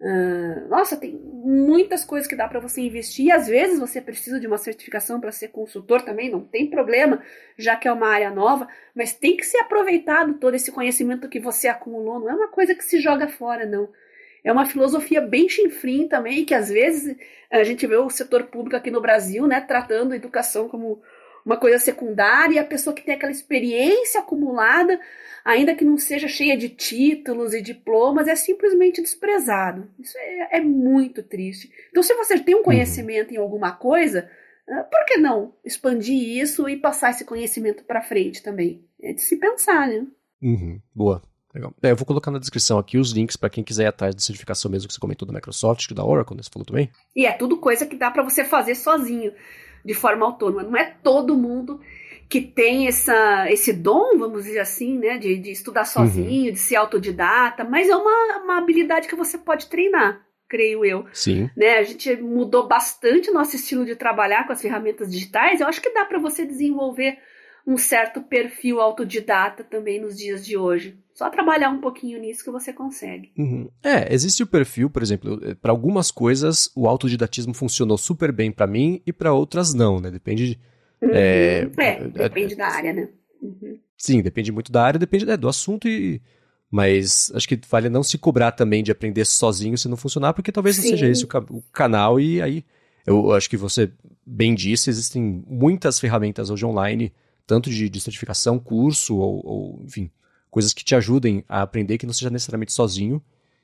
Uh, 0.00 0.68
nossa, 0.68 0.96
tem 0.96 1.14
muitas 1.14 2.04
coisas 2.04 2.28
que 2.28 2.36
dá 2.36 2.48
para 2.48 2.60
você 2.60 2.80
investir. 2.80 3.26
E 3.26 3.32
às 3.32 3.46
vezes 3.46 3.78
você 3.78 4.00
precisa 4.00 4.40
de 4.40 4.46
uma 4.46 4.58
certificação 4.58 5.20
para 5.20 5.32
ser 5.32 5.48
consultor 5.48 6.02
também, 6.02 6.30
não 6.30 6.40
tem 6.40 6.68
problema, 6.68 7.22
já 7.56 7.76
que 7.76 7.88
é 7.88 7.92
uma 7.92 8.08
área 8.08 8.30
nova, 8.30 8.68
mas 8.94 9.14
tem 9.14 9.36
que 9.36 9.46
ser 9.46 9.58
aproveitado 9.58 10.34
todo 10.34 10.54
esse 10.54 10.72
conhecimento 10.72 11.28
que 11.28 11.40
você 11.40 11.68
acumulou. 11.68 12.20
Não 12.20 12.30
é 12.30 12.34
uma 12.34 12.48
coisa 12.48 12.74
que 12.74 12.84
se 12.84 13.00
joga 13.00 13.28
fora, 13.28 13.64
não. 13.64 13.88
É 14.44 14.52
uma 14.52 14.66
filosofia 14.66 15.20
bem 15.22 15.48
chinfrim 15.48 16.06
também, 16.06 16.44
que 16.44 16.54
às 16.54 16.68
vezes 16.68 17.16
a 17.50 17.64
gente 17.64 17.86
vê 17.86 17.96
o 17.96 18.10
setor 18.10 18.44
público 18.44 18.76
aqui 18.76 18.90
no 18.90 19.00
Brasil, 19.00 19.46
né, 19.46 19.60
tratando 19.60 20.12
a 20.12 20.16
educação 20.16 20.68
como 20.68 21.00
uma 21.44 21.56
coisa 21.56 21.78
secundária, 21.78 22.56
e 22.56 22.58
a 22.58 22.64
pessoa 22.64 22.94
que 22.94 23.02
tem 23.02 23.14
aquela 23.14 23.32
experiência 23.32 24.20
acumulada 24.20 25.00
ainda 25.44 25.74
que 25.74 25.84
não 25.84 25.98
seja 25.98 26.26
cheia 26.26 26.56
de 26.56 26.70
títulos 26.70 27.52
e 27.52 27.60
diplomas, 27.60 28.26
é 28.26 28.34
simplesmente 28.34 29.02
desprezado. 29.02 29.90
Isso 29.98 30.16
é, 30.16 30.58
é 30.58 30.60
muito 30.60 31.22
triste. 31.22 31.70
Então, 31.90 32.02
se 32.02 32.14
você 32.14 32.38
tem 32.38 32.54
um 32.54 32.58
uhum. 32.58 32.64
conhecimento 32.64 33.34
em 33.34 33.36
alguma 33.36 33.72
coisa, 33.72 34.30
ah, 34.66 34.84
por 34.84 35.04
que 35.04 35.18
não 35.18 35.54
expandir 35.62 36.40
isso 36.40 36.66
e 36.68 36.76
passar 36.78 37.10
esse 37.10 37.24
conhecimento 37.24 37.84
para 37.84 38.02
frente 38.02 38.42
também? 38.42 38.82
É 39.02 39.12
de 39.12 39.20
se 39.20 39.36
pensar, 39.36 39.86
né? 39.86 40.06
Uhum. 40.42 40.80
Boa. 40.94 41.22
Legal. 41.54 41.72
É, 41.82 41.92
eu 41.92 41.96
vou 41.96 42.04
colocar 42.04 42.30
na 42.30 42.38
descrição 42.38 42.78
aqui 42.78 42.98
os 42.98 43.12
links 43.12 43.36
para 43.36 43.48
quem 43.48 43.62
quiser 43.62 43.84
ir 43.84 43.86
atrás 43.86 44.14
da 44.14 44.20
certificação 44.20 44.70
mesmo 44.70 44.88
que 44.88 44.94
você 44.94 45.00
comentou 45.00 45.26
da 45.26 45.32
Microsoft, 45.32 45.86
que 45.86 45.94
da 45.94 46.04
Oracle, 46.04 46.36
né? 46.36 46.42
Você 46.42 46.50
falou 46.52 46.66
também? 46.66 46.90
E 47.14 47.26
é 47.26 47.32
tudo 47.32 47.58
coisa 47.58 47.86
que 47.86 47.94
dá 47.94 48.10
para 48.10 48.24
você 48.24 48.44
fazer 48.44 48.74
sozinho, 48.74 49.32
de 49.84 49.94
forma 49.94 50.26
autônoma. 50.26 50.64
Não 50.64 50.76
é 50.76 50.84
todo 51.02 51.36
mundo 51.36 51.80
que 52.28 52.40
tem 52.40 52.88
essa, 52.88 53.50
esse 53.50 53.72
dom, 53.72 54.18
vamos 54.18 54.44
dizer 54.44 54.58
assim, 54.58 54.98
né, 54.98 55.18
de, 55.18 55.38
de 55.38 55.52
estudar 55.52 55.84
sozinho, 55.84 56.46
uhum. 56.48 56.52
de 56.52 56.58
ser 56.58 56.76
autodidata, 56.76 57.62
mas 57.62 57.88
é 57.88 57.94
uma, 57.94 58.38
uma 58.42 58.58
habilidade 58.58 59.06
que 59.06 59.14
você 59.14 59.38
pode 59.38 59.66
treinar, 59.66 60.20
creio 60.48 60.84
eu. 60.84 61.04
Sim. 61.12 61.48
Né, 61.56 61.78
a 61.78 61.82
gente 61.84 62.16
mudou 62.16 62.66
bastante 62.66 63.30
o 63.30 63.34
nosso 63.34 63.54
estilo 63.54 63.84
de 63.84 63.94
trabalhar 63.94 64.46
com 64.46 64.52
as 64.52 64.60
ferramentas 64.60 65.12
digitais, 65.12 65.60
eu 65.60 65.68
acho 65.68 65.80
que 65.80 65.92
dá 65.92 66.04
para 66.04 66.18
você 66.18 66.44
desenvolver 66.44 67.18
um 67.66 67.76
certo 67.76 68.20
perfil 68.22 68.80
autodidata 68.80 69.64
também 69.64 70.00
nos 70.00 70.16
dias 70.16 70.44
de 70.44 70.56
hoje. 70.56 70.98
Só 71.14 71.30
trabalhar 71.30 71.70
um 71.70 71.80
pouquinho 71.80 72.20
nisso 72.20 72.42
que 72.42 72.50
você 72.50 72.72
consegue. 72.72 73.32
Uhum. 73.38 73.70
É, 73.82 74.12
existe 74.12 74.42
o 74.42 74.46
perfil, 74.46 74.90
por 74.90 75.02
exemplo, 75.02 75.38
para 75.62 75.70
algumas 75.70 76.10
coisas 76.10 76.70
o 76.74 76.88
autodidatismo 76.88 77.54
funcionou 77.54 77.96
super 77.96 78.32
bem 78.32 78.50
para 78.50 78.66
mim 78.66 79.00
e 79.06 79.12
para 79.12 79.32
outras 79.32 79.72
não, 79.72 80.00
né? 80.00 80.10
Depende 80.10 80.50
de 80.50 80.60
Uhum. 81.04 81.10
É, 81.12 81.68
é, 81.76 82.08
depende 82.08 82.54
é, 82.54 82.56
da 82.56 82.66
área, 82.66 82.92
né? 82.92 83.08
Uhum. 83.42 83.78
Sim, 83.96 84.22
depende 84.22 84.50
muito 84.50 84.72
da 84.72 84.82
área, 84.82 84.98
depende 84.98 85.30
é, 85.30 85.36
do 85.36 85.48
assunto 85.48 85.88
e. 85.88 86.20
Mas 86.70 87.30
acho 87.34 87.46
que 87.46 87.60
vale 87.68 87.88
não 87.88 88.02
se 88.02 88.18
cobrar 88.18 88.50
também 88.50 88.82
de 88.82 88.90
aprender 88.90 89.24
sozinho 89.24 89.78
se 89.78 89.88
não 89.88 89.96
funcionar, 89.96 90.32
porque 90.32 90.50
talvez 90.50 90.74
Sim. 90.74 90.82
não 90.82 90.88
seja 90.90 91.06
esse 91.06 91.24
o, 91.24 91.28
o 91.50 91.62
canal 91.72 92.18
e 92.18 92.42
aí 92.42 92.64
eu 93.06 93.30
acho 93.32 93.48
que 93.48 93.56
você 93.56 93.92
bem 94.26 94.54
disse, 94.54 94.90
existem 94.90 95.44
muitas 95.46 96.00
ferramentas 96.00 96.50
hoje 96.50 96.66
online, 96.66 97.12
tanto 97.46 97.70
de, 97.70 97.88
de 97.88 98.00
certificação, 98.00 98.58
curso 98.58 99.16
ou, 99.16 99.46
ou, 99.46 99.82
enfim, 99.82 100.10
coisas 100.50 100.72
que 100.72 100.84
te 100.84 100.94
ajudem 100.94 101.44
a 101.48 101.62
aprender 101.62 101.98
que 101.98 102.06
não 102.06 102.12
seja 102.12 102.30
necessariamente 102.30 102.72
sozinho. 102.72 103.22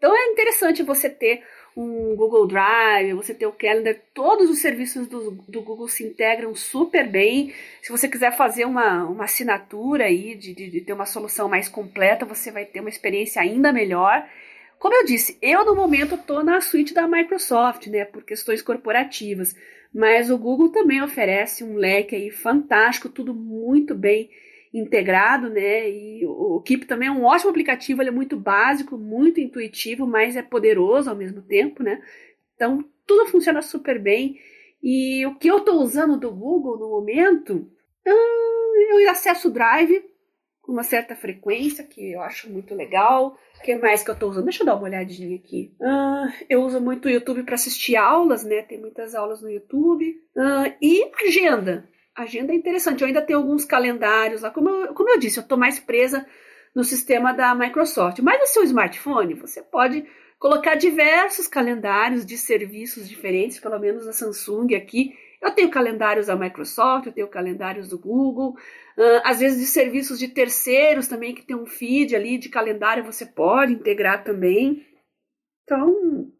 Então 0.00 0.16
é 0.16 0.28
interessante 0.28 0.82
você 0.82 1.10
ter 1.10 1.42
um 1.76 2.16
Google 2.16 2.46
Drive, 2.46 3.12
você 3.12 3.34
ter 3.34 3.44
o 3.44 3.52
Calendar, 3.52 3.94
todos 4.14 4.48
os 4.48 4.58
serviços 4.58 5.06
do, 5.06 5.32
do 5.46 5.60
Google 5.60 5.88
se 5.88 6.02
integram 6.02 6.54
super 6.54 7.06
bem. 7.06 7.52
Se 7.82 7.92
você 7.92 8.08
quiser 8.08 8.34
fazer 8.34 8.64
uma, 8.64 9.04
uma 9.04 9.24
assinatura 9.24 10.04
aí, 10.04 10.34
de, 10.34 10.54
de, 10.54 10.70
de 10.70 10.80
ter 10.80 10.94
uma 10.94 11.04
solução 11.04 11.50
mais 11.50 11.68
completa, 11.68 12.24
você 12.24 12.50
vai 12.50 12.64
ter 12.64 12.80
uma 12.80 12.88
experiência 12.88 13.42
ainda 13.42 13.74
melhor. 13.74 14.26
Como 14.78 14.94
eu 14.94 15.04
disse, 15.04 15.36
eu 15.42 15.66
no 15.66 15.76
momento 15.76 16.14
estou 16.14 16.42
na 16.42 16.62
suíte 16.62 16.94
da 16.94 17.06
Microsoft, 17.06 17.86
né, 17.88 18.06
por 18.06 18.24
questões 18.24 18.62
corporativas, 18.62 19.54
mas 19.94 20.30
o 20.30 20.38
Google 20.38 20.70
também 20.70 21.02
oferece 21.02 21.62
um 21.62 21.76
leque 21.76 22.16
aí 22.16 22.30
fantástico, 22.30 23.10
tudo 23.10 23.34
muito 23.34 23.94
bem 23.94 24.30
integrado, 24.72 25.50
né? 25.50 25.90
E 25.90 26.24
o 26.26 26.60
Keep 26.60 26.86
também 26.86 27.08
é 27.08 27.12
um 27.12 27.24
ótimo 27.24 27.50
aplicativo, 27.50 28.00
ele 28.00 28.10
é 28.10 28.12
muito 28.12 28.36
básico, 28.36 28.96
muito 28.96 29.40
intuitivo, 29.40 30.06
mas 30.06 30.36
é 30.36 30.42
poderoso 30.42 31.10
ao 31.10 31.16
mesmo 31.16 31.42
tempo, 31.42 31.82
né? 31.82 32.00
Então, 32.54 32.84
tudo 33.06 33.26
funciona 33.26 33.62
super 33.62 33.98
bem. 33.98 34.38
E 34.82 35.26
o 35.26 35.34
que 35.34 35.48
eu 35.48 35.58
estou 35.58 35.82
usando 35.82 36.16
do 36.16 36.30
Google 36.30 36.78
no 36.78 36.88
momento, 36.88 37.70
hum, 38.06 39.00
eu 39.00 39.10
acesso 39.10 39.48
o 39.48 39.50
Drive 39.50 40.04
com 40.62 40.72
uma 40.72 40.82
certa 40.84 41.16
frequência, 41.16 41.84
que 41.84 42.12
eu 42.12 42.20
acho 42.20 42.48
muito 42.48 42.74
legal. 42.74 43.36
O 43.58 43.62
que 43.62 43.74
mais 43.76 44.02
que 44.02 44.10
eu 44.10 44.14
estou 44.14 44.30
usando? 44.30 44.44
Deixa 44.44 44.62
eu 44.62 44.66
dar 44.66 44.76
uma 44.76 44.84
olhadinha 44.84 45.36
aqui. 45.36 45.74
Uh, 45.80 46.32
eu 46.48 46.62
uso 46.62 46.80
muito 46.80 47.06
o 47.06 47.10
YouTube 47.10 47.42
para 47.42 47.56
assistir 47.56 47.96
aulas, 47.96 48.44
né? 48.44 48.62
Tem 48.62 48.78
muitas 48.78 49.14
aulas 49.14 49.42
no 49.42 49.50
YouTube. 49.50 50.16
Uh, 50.36 50.72
e 50.80 51.10
agenda 51.26 51.88
agenda 52.14 52.52
é 52.52 52.56
interessante. 52.56 53.00
Eu 53.00 53.08
ainda 53.08 53.22
tenho 53.22 53.38
alguns 53.38 53.64
calendários 53.64 54.42
lá. 54.42 54.50
Como 54.50 54.68
eu, 54.68 54.94
como 54.94 55.10
eu 55.10 55.18
disse, 55.18 55.38
eu 55.38 55.42
estou 55.42 55.58
mais 55.58 55.78
presa 55.78 56.26
no 56.74 56.84
sistema 56.84 57.32
da 57.32 57.54
Microsoft. 57.54 58.20
Mas 58.20 58.40
no 58.40 58.46
seu 58.46 58.62
smartphone, 58.64 59.34
você 59.34 59.62
pode 59.62 60.04
colocar 60.38 60.74
diversos 60.74 61.46
calendários 61.46 62.24
de 62.24 62.36
serviços 62.38 63.08
diferentes, 63.08 63.60
pelo 63.60 63.78
menos 63.78 64.06
a 64.06 64.12
Samsung 64.12 64.74
aqui. 64.74 65.14
Eu 65.40 65.52
tenho 65.52 65.70
calendários 65.70 66.26
da 66.26 66.36
Microsoft, 66.36 67.06
eu 67.06 67.12
tenho 67.12 67.28
calendários 67.28 67.88
do 67.88 67.98
Google, 67.98 68.50
uh, 68.96 69.20
às 69.24 69.40
vezes 69.40 69.58
de 69.58 69.66
serviços 69.66 70.18
de 70.18 70.28
terceiros 70.28 71.08
também, 71.08 71.34
que 71.34 71.42
tem 71.42 71.56
um 71.56 71.66
feed 71.66 72.14
ali 72.14 72.38
de 72.38 72.48
calendário, 72.48 73.04
você 73.04 73.24
pode 73.24 73.72
integrar 73.72 74.22
também. 74.22 74.86
Então, 75.64 76.30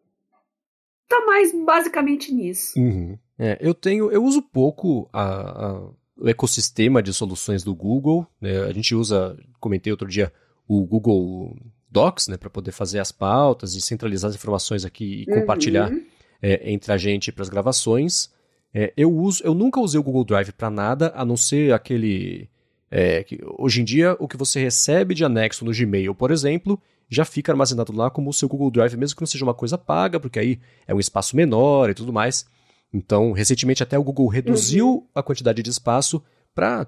tá 1.07 1.23
mais 1.25 1.51
basicamente 1.51 2.33
nisso. 2.33 2.79
Uhum. 2.79 3.17
É, 3.43 3.57
eu 3.59 3.73
tenho, 3.73 4.11
eu 4.11 4.23
uso 4.23 4.39
pouco 4.39 5.09
a, 5.11 5.23
a, 5.23 5.81
o 6.15 6.29
ecossistema 6.29 7.01
de 7.01 7.11
soluções 7.11 7.63
do 7.63 7.73
Google. 7.73 8.27
Né? 8.39 8.55
A 8.61 8.71
gente 8.71 8.93
usa, 8.93 9.35
comentei 9.59 9.91
outro 9.91 10.07
dia, 10.07 10.31
o 10.67 10.85
Google 10.85 11.57
Docs, 11.89 12.27
né, 12.27 12.37
para 12.37 12.51
poder 12.51 12.71
fazer 12.71 12.99
as 12.99 13.11
pautas 13.11 13.73
e 13.73 13.81
centralizar 13.81 14.29
as 14.29 14.35
informações 14.35 14.85
aqui 14.85 15.25
e 15.27 15.31
uhum. 15.31 15.39
compartilhar 15.39 15.91
é, 16.39 16.71
entre 16.71 16.93
a 16.93 16.97
gente 16.97 17.31
para 17.31 17.41
as 17.41 17.49
gravações. 17.49 18.29
É, 18.71 18.93
eu 18.95 19.11
uso, 19.11 19.43
eu 19.43 19.55
nunca 19.55 19.79
usei 19.79 19.99
o 19.99 20.03
Google 20.03 20.23
Drive 20.23 20.51
para 20.51 20.69
nada, 20.69 21.11
a 21.15 21.25
não 21.25 21.35
ser 21.35 21.73
aquele 21.73 22.47
é, 22.91 23.23
que, 23.23 23.39
hoje 23.57 23.81
em 23.81 23.83
dia, 23.83 24.15
o 24.19 24.27
que 24.27 24.37
você 24.37 24.61
recebe 24.61 25.15
de 25.15 25.25
anexo 25.25 25.65
no 25.65 25.71
Gmail, 25.71 26.13
por 26.13 26.29
exemplo, 26.29 26.79
já 27.09 27.25
fica 27.25 27.51
armazenado 27.51 27.91
lá 27.91 28.11
como 28.11 28.29
o 28.29 28.33
seu 28.33 28.47
Google 28.47 28.69
Drive, 28.69 28.95
mesmo 28.95 29.15
que 29.15 29.21
não 29.23 29.27
seja 29.27 29.43
uma 29.43 29.55
coisa 29.55 29.79
paga, 29.79 30.19
porque 30.19 30.37
aí 30.37 30.59
é 30.85 30.93
um 30.93 30.99
espaço 30.99 31.35
menor 31.35 31.89
e 31.89 31.95
tudo 31.95 32.13
mais. 32.13 32.45
Então, 32.93 33.31
recentemente 33.31 33.81
até 33.81 33.97
o 33.97 34.03
Google 34.03 34.27
reduziu 34.27 34.87
uhum. 34.87 35.07
a 35.15 35.23
quantidade 35.23 35.63
de 35.63 35.69
espaço 35.69 36.21
para 36.53 36.87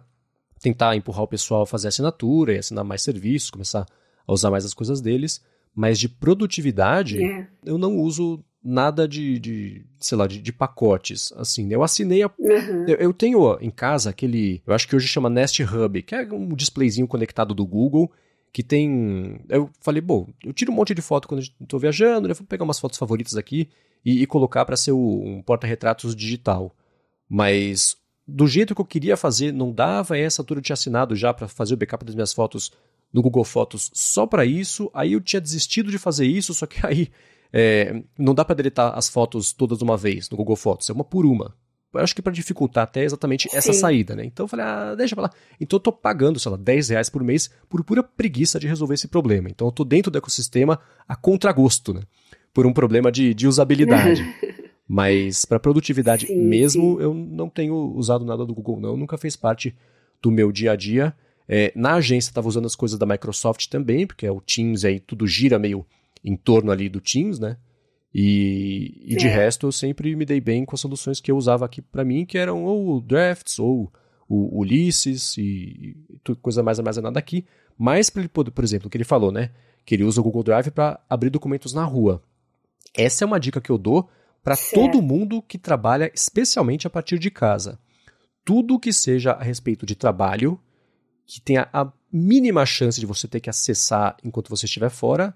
tentar 0.62 0.96
empurrar 0.96 1.24
o 1.24 1.28
pessoal 1.28 1.64
a 1.64 1.68
fazer 1.68 1.88
assinatura 1.88 2.54
e 2.54 2.58
assinar 2.58 2.84
mais 2.84 3.02
serviços, 3.02 3.50
começar 3.50 3.86
a 4.26 4.34
usar 4.34 4.50
mais 4.52 4.66
as 4.66 4.74
coisas 4.74 5.02
deles. 5.02 5.42
Mas 5.76 6.00
de 6.00 6.08
produtividade, 6.08 7.18
yeah. 7.18 7.44
É. 7.44 7.48
eu 7.70 7.78
não 7.78 7.98
uso 7.98 8.44
nada 8.64 9.08
de, 9.08 9.40
de 9.40 9.86
sei 10.00 10.18
lá, 10.18 10.28
de, 10.28 10.42
de, 10.42 10.54
pacotes. 10.54 11.34
Assim, 11.36 11.72
eu 11.72 11.84
assinei 11.84 12.24
a, 12.24 12.32
uhum. 12.40 12.86
eu, 12.88 12.96
eu, 12.96 13.14
tenho 13.14 13.58
em 13.60 13.72
casa 13.72 14.10
aquele, 14.10 14.62
eu 14.66 14.74
acho 14.74 14.88
que 14.88 14.96
hoje 14.96 15.08
chama 15.08 15.30
Nest 15.30 15.62
Hub, 15.64 16.02
que 16.04 16.16
é 16.16 16.22
um 16.32 16.50
displayzinho 16.50 17.08
conectado 17.08 17.54
do 17.54 17.66
Google, 17.66 18.12
que 18.54 18.62
tem. 18.62 19.42
Eu 19.50 19.70
falei, 19.82 20.00
bom, 20.00 20.28
eu 20.46 20.54
tiro 20.54 20.72
um 20.72 20.76
monte 20.76 20.94
de 20.94 21.02
foto 21.02 21.28
quando 21.28 21.42
estou 21.42 21.80
viajando, 21.80 22.28
né? 22.28 22.36
Vou 22.36 22.46
pegar 22.46 22.64
umas 22.64 22.80
fotos 22.80 23.00
favoritas 23.00 23.36
aqui 23.36 23.68
e, 24.06 24.22
e 24.22 24.28
colocar 24.28 24.64
para 24.64 24.78
ser 24.78 24.92
o, 24.92 25.24
um 25.26 25.42
porta-retratos 25.42 26.16
digital. 26.16 26.72
Mas 27.28 27.98
do 28.28 28.48
jeito 28.48 28.76
que 28.76 28.82
eu 28.82 28.86
queria 28.86 29.18
fazer, 29.18 29.52
não 29.52 29.72
dava 29.72 30.18
essa 30.18 30.42
altura 30.42 30.60
eu 30.60 30.64
tinha 30.64 30.76
assinado 30.76 31.16
já 31.16 31.34
para 31.34 31.48
fazer 31.48 31.74
o 31.74 31.78
backup 31.78 32.06
das 32.06 32.14
minhas 32.14 32.32
fotos 32.32 32.72
no 33.12 33.22
Google 33.22 33.44
Fotos 33.44 33.90
só 33.92 34.28
para 34.28 34.46
isso. 34.46 34.90
Aí 34.94 35.14
eu 35.14 35.22
tinha 35.22 35.42
desistido 35.42 35.90
de 35.90 35.98
fazer 35.98 36.28
isso, 36.28 36.54
só 36.54 36.68
que 36.68 36.86
aí 36.86 37.10
é, 37.52 38.04
não 38.18 38.36
dá 38.36 38.46
para 38.46 38.56
deletar 38.56 38.96
as 38.96 39.10
fotos 39.10 39.52
todas 39.52 39.80
de 39.80 39.84
uma 39.84 39.98
vez 39.98 40.30
no 40.30 40.38
Google 40.38 40.56
Fotos, 40.56 40.90
é 40.90 40.94
uma 40.94 41.04
por 41.04 41.26
uma. 41.26 41.56
Eu 41.94 42.00
acho 42.02 42.16
que 42.16 42.22
para 42.22 42.34
dificultar 42.34 42.86
até 42.86 43.04
exatamente 43.04 43.48
essa 43.54 43.72
Sim. 43.74 43.80
saída, 43.80 44.16
né? 44.16 44.26
Então 44.26 44.46
eu 44.46 44.48
falei, 44.48 44.66
ah, 44.66 44.96
deixa 44.96 45.16
pra 45.16 45.24
lá. 45.24 45.32
Então 45.60 45.78
eu 45.78 45.82
tô 45.82 45.92
pagando, 45.92 46.40
sei 46.40 46.52
lá, 46.52 46.58
10 46.58 46.90
reais 46.90 47.10
por 47.10 47.24
mês 47.24 47.50
por 47.70 47.84
pura 47.84 48.02
preguiça 48.02 48.60
de 48.60 48.68
resolver 48.68 48.96
esse 48.96 49.08
problema. 49.08 49.50
Então 49.50 49.68
eu 49.68 49.72
tô 49.72 49.84
dentro 49.84 50.12
do 50.12 50.18
ecossistema 50.18 50.80
a 51.08 51.16
contragosto, 51.16 51.94
né? 51.94 52.02
por 52.54 52.68
um 52.68 52.72
problema 52.72 53.12
de, 53.12 53.34
de 53.34 53.48
usabilidade. 53.48 54.24
Mas 54.88 55.44
para 55.44 55.60
produtividade 55.60 56.28
Sim, 56.28 56.38
mesmo, 56.38 56.98
sim. 56.98 57.04
eu 57.04 57.14
não 57.14 57.50
tenho 57.50 57.74
usado 57.96 58.24
nada 58.24 58.46
do 58.46 58.54
Google, 58.54 58.80
não. 58.80 58.96
Nunca 58.96 59.18
fez 59.18 59.36
parte 59.36 59.76
do 60.22 60.30
meu 60.30 60.52
dia 60.52 60.74
a 60.74 60.76
dia. 60.76 61.16
É, 61.48 61.72
na 61.76 61.96
agência 61.96 62.30
estava 62.30 62.48
usando 62.48 62.66
as 62.66 62.76
coisas 62.76 63.00
da 63.00 63.06
Microsoft 63.06 63.68
também, 63.68 64.06
porque 64.06 64.26
é 64.26 64.32
o 64.32 64.40
Teams 64.40 64.86
aí 64.86 65.00
tudo 65.00 65.26
gira 65.26 65.58
meio 65.58 65.86
em 66.24 66.36
torno 66.36 66.72
ali 66.72 66.90
do 66.90 67.02
Teams, 67.02 67.40
né? 67.40 67.58
E, 68.14 69.02
e 69.06 69.16
de 69.16 69.28
É. 69.28 69.30
resto 69.34 69.68
eu 69.68 69.72
sempre 69.72 70.16
me 70.16 70.26
dei 70.26 70.40
bem 70.40 70.66
com 70.66 70.76
as 70.76 70.82
soluções 70.82 71.20
que 71.20 71.32
eu 71.32 71.38
usava 71.38 71.66
aqui 71.66 71.82
para 71.82 72.06
mim, 72.06 72.26
que 72.26 72.38
eram 72.38 72.64
ou 72.64 72.98
o 72.98 73.02
Drafts 73.02 73.58
ou 73.58 73.92
o 74.30 74.60
Ulysses 74.60 75.38
e, 75.38 75.98
e 76.10 76.36
coisa 76.36 76.62
mais 76.62 76.80
armazenada 76.80 77.18
aqui. 77.18 77.46
Mas 77.78 78.10
para 78.10 78.22
ele 78.22 78.30
poder, 78.30 78.52
por 78.52 78.64
exemplo, 78.64 78.88
o 78.88 78.90
que 78.90 78.98
ele 78.98 79.04
falou, 79.04 79.32
né? 79.32 79.50
Que 79.86 79.96
ele 79.96 80.04
usa 80.04 80.22
o 80.22 80.24
Google 80.24 80.44
Drive 80.44 80.70
para 80.70 81.00
abrir 81.10 81.30
documentos 81.30 81.74
na 81.74 81.84
rua. 81.84 82.22
Essa 82.96 83.24
é 83.24 83.28
uma 83.28 83.40
dica 83.40 83.60
que 83.60 83.72
eu 83.72 83.78
dou 83.78 84.08
para 84.44 84.56
todo 84.56 85.02
mundo 85.02 85.42
que 85.42 85.58
trabalha 85.58 86.12
especialmente 86.14 86.86
a 86.86 86.90
partir 86.90 87.18
de 87.18 87.32
casa. 87.32 87.80
Tudo 88.46 88.80
que 88.80 88.94
seja 88.94 89.32
a 89.32 89.42
respeito 89.44 89.86
de 89.86 89.96
trabalho, 89.96 90.60
que 91.26 91.42
tenha 91.42 91.68
a 91.74 91.92
mínima 92.12 92.66
chance 92.66 93.00
de 93.00 93.06
você 93.06 93.28
ter 93.28 93.40
que 93.40 93.50
acessar 93.50 94.18
enquanto 94.24 94.50
você 94.50 94.66
estiver 94.66 94.90
fora, 94.90 95.36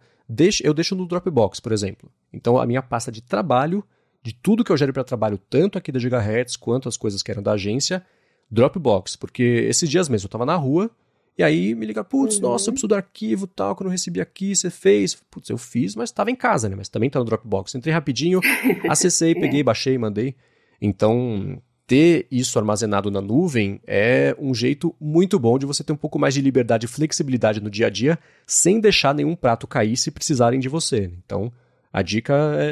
eu 0.64 0.74
deixo 0.74 0.96
no 0.96 1.06
Dropbox, 1.06 1.60
por 1.60 1.72
exemplo. 1.72 2.10
Então, 2.34 2.60
a 2.60 2.66
minha 2.66 2.82
pasta 2.82 3.12
de 3.12 3.22
trabalho, 3.22 3.84
de 4.22 4.34
tudo 4.34 4.64
que 4.64 4.72
eu 4.72 4.78
gero 4.78 4.92
para 4.94 5.04
trabalho, 5.04 5.38
tanto 5.50 5.78
aqui 5.78 5.92
da 5.92 6.00
Gigahertz 6.00 6.56
quanto 6.56 6.90
as 6.90 6.98
coisas 6.98 7.24
que 7.24 7.32
eram 7.32 7.42
da 7.42 7.54
agência, 7.54 8.06
Dropbox. 8.52 9.16
Porque 9.16 9.44
esses 9.44 9.90
dias 9.90 10.10
mesmo 10.10 10.26
eu 10.26 10.28
estava 10.28 10.46
na 10.46 10.56
rua 10.56 10.90
e 11.38 11.44
aí 11.44 11.76
me 11.76 11.86
liga, 11.86 12.04
putz, 12.04 12.36
Uhum. 12.38 12.42
nossa, 12.44 12.70
eu 12.70 12.74
preciso 12.74 12.88
do 12.88 12.96
arquivo 12.96 13.46
tal, 13.48 13.76
que 13.76 13.84
eu 13.84 13.86
não 13.86 13.92
recebi 13.92 14.20
aqui, 14.20 14.56
você 14.56 14.70
fez. 14.70 15.16
Putz, 15.30 15.50
eu 15.50 15.58
fiz, 15.58 15.96
mas 15.96 16.10
estava 16.10 16.32
em 16.32 16.36
casa, 16.36 16.68
né? 16.68 16.76
Mas 16.76 16.90
também 16.90 17.10
tá 17.10 17.20
no 17.20 17.26
Dropbox. 17.26 17.76
Entrei 17.76 17.94
rapidinho, 17.94 18.40
acessei, 18.90 19.34
peguei, 19.36 19.64
baixei, 19.64 19.98
mandei. 19.98 20.36
Então, 20.82 21.62
ter 21.88 22.28
isso 22.30 22.60
armazenado 22.60 23.10
na 23.10 23.22
nuvem 23.22 23.80
é 23.88 24.36
um 24.38 24.54
jeito 24.54 24.94
muito 25.00 25.40
bom 25.40 25.58
de 25.58 25.66
você 25.66 25.86
ter 25.86 25.94
um 25.94 25.98
pouco 25.98 26.20
mais 26.20 26.34
de 26.34 26.42
liberdade 26.42 26.86
e 26.86 26.90
flexibilidade 26.90 27.62
no 27.62 27.70
dia 27.70 27.88
a 27.88 27.90
dia, 27.90 28.20
sem 28.46 28.82
deixar 28.82 29.16
nenhum 29.16 29.36
prato 29.36 29.66
cair 29.66 29.96
se 29.96 30.12
precisarem 30.12 30.60
de 30.60 30.68
você. 30.68 31.10
Então, 31.26 31.50
a 31.92 32.02
dica 32.02 32.34
é, 32.60 32.68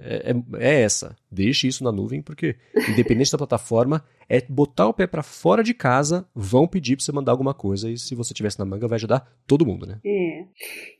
é- 0.00 0.30
é- 0.32 0.66
é 0.66 0.80
essa. 0.80 1.14
Deixe 1.30 1.68
isso 1.68 1.84
na 1.84 1.92
nuvem, 1.92 2.22
porque, 2.22 2.56
independente 2.88 3.30
da 3.30 3.38
plataforma, 3.38 4.04
é 4.28 4.42
botar 4.46 4.86
o 4.86 4.92
pé 4.94 5.06
para 5.06 5.22
fora 5.22 5.62
de 5.62 5.72
casa, 5.72 6.26
vão 6.34 6.66
pedir 6.66 6.96
para 6.96 7.04
você 7.04 7.12
mandar 7.12 7.32
alguma 7.32 7.54
coisa, 7.54 7.90
e 7.90 7.96
se 7.96 8.14
você 8.14 8.34
tivesse 8.34 8.58
na 8.58 8.64
manga, 8.64 8.86
vai 8.86 8.96
ajudar 8.96 9.26
todo 9.46 9.64
mundo, 9.64 9.86
né? 9.86 9.98
É. 10.04 10.44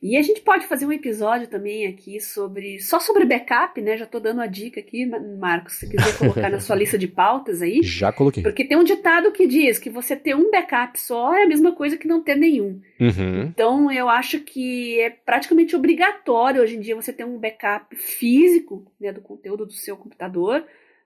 E 0.01 0.17
a 0.17 0.21
gente 0.21 0.41
pode 0.41 0.65
fazer 0.65 0.85
um 0.85 0.91
episódio 0.91 1.47
também 1.47 1.85
aqui 1.85 2.19
sobre. 2.19 2.79
Só 2.79 2.99
sobre 2.99 3.25
backup, 3.25 3.79
né? 3.81 3.97
Já 3.97 4.05
tô 4.05 4.19
dando 4.19 4.41
a 4.41 4.47
dica 4.47 4.79
aqui, 4.79 5.05
Ma- 5.05 5.19
Marcos, 5.19 5.73
se 5.73 5.89
quiser 5.89 6.17
colocar 6.17 6.49
na 6.49 6.59
sua 6.59 6.75
lista 6.77 6.97
de 6.97 7.07
pautas 7.07 7.61
aí. 7.61 7.81
Já 7.83 8.11
coloquei. 8.11 8.41
Porque 8.41 8.63
tem 8.65 8.77
um 8.77 8.83
ditado 8.83 9.31
que 9.31 9.45
diz 9.47 9.77
que 9.77 9.89
você 9.89 10.15
ter 10.15 10.35
um 10.35 10.49
backup 10.49 10.99
só 10.99 11.33
é 11.35 11.43
a 11.43 11.47
mesma 11.47 11.71
coisa 11.73 11.97
que 11.97 12.07
não 12.07 12.23
ter 12.23 12.35
nenhum. 12.35 12.81
Uhum. 12.99 13.41
Então 13.43 13.91
eu 13.91 14.09
acho 14.09 14.39
que 14.39 14.99
é 14.99 15.09
praticamente 15.09 15.75
obrigatório 15.75 16.61
hoje 16.61 16.75
em 16.75 16.79
dia 16.79 16.95
você 16.95 17.13
ter 17.13 17.25
um 17.25 17.37
backup 17.37 17.95
físico 17.95 18.85
né, 18.99 19.11
do 19.13 19.21
conteúdo 19.21 19.65
do 19.65 19.71
seu 19.73 19.95
computador, 19.95 20.18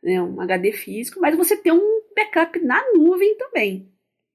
né, 0.02 0.22
um 0.22 0.42
HD 0.42 0.72
físico, 0.72 1.20
mas 1.22 1.36
você 1.36 1.56
ter 1.56 1.72
um 1.72 2.02
backup 2.16 2.60
na 2.60 2.82
nuvem 2.94 3.38
também. 3.38 3.90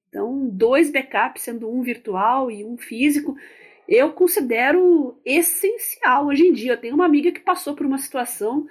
Então, 0.07 0.47
dois 0.49 0.91
backups, 0.91 1.43
sendo 1.43 1.69
um 1.69 1.81
virtual 1.81 2.49
e 2.49 2.63
um 2.63 2.77
físico, 2.77 3.35
eu 3.87 4.11
considero 4.11 5.19
essencial 5.25 6.27
hoje 6.27 6.47
em 6.47 6.53
dia. 6.53 6.73
Eu 6.73 6.81
tenho 6.81 6.95
uma 6.95 7.05
amiga 7.05 7.31
que 7.31 7.39
passou 7.39 7.75
por 7.75 7.85
uma 7.85 7.97
situação 7.97 8.67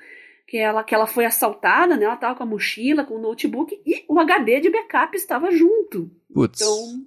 que 0.46 0.56
ela, 0.56 0.82
que 0.82 0.94
ela 0.94 1.06
foi 1.06 1.24
assaltada, 1.26 1.96
né? 1.96 2.04
Ela 2.04 2.14
estava 2.14 2.34
com 2.34 2.42
a 2.42 2.46
mochila, 2.46 3.04
com 3.04 3.14
o 3.14 3.20
notebook 3.20 3.80
e 3.84 4.04
o 4.08 4.18
HD 4.18 4.60
de 4.60 4.70
backup 4.70 5.16
estava 5.16 5.50
junto. 5.50 6.10
Putz. 6.32 6.60
Então, 6.60 7.06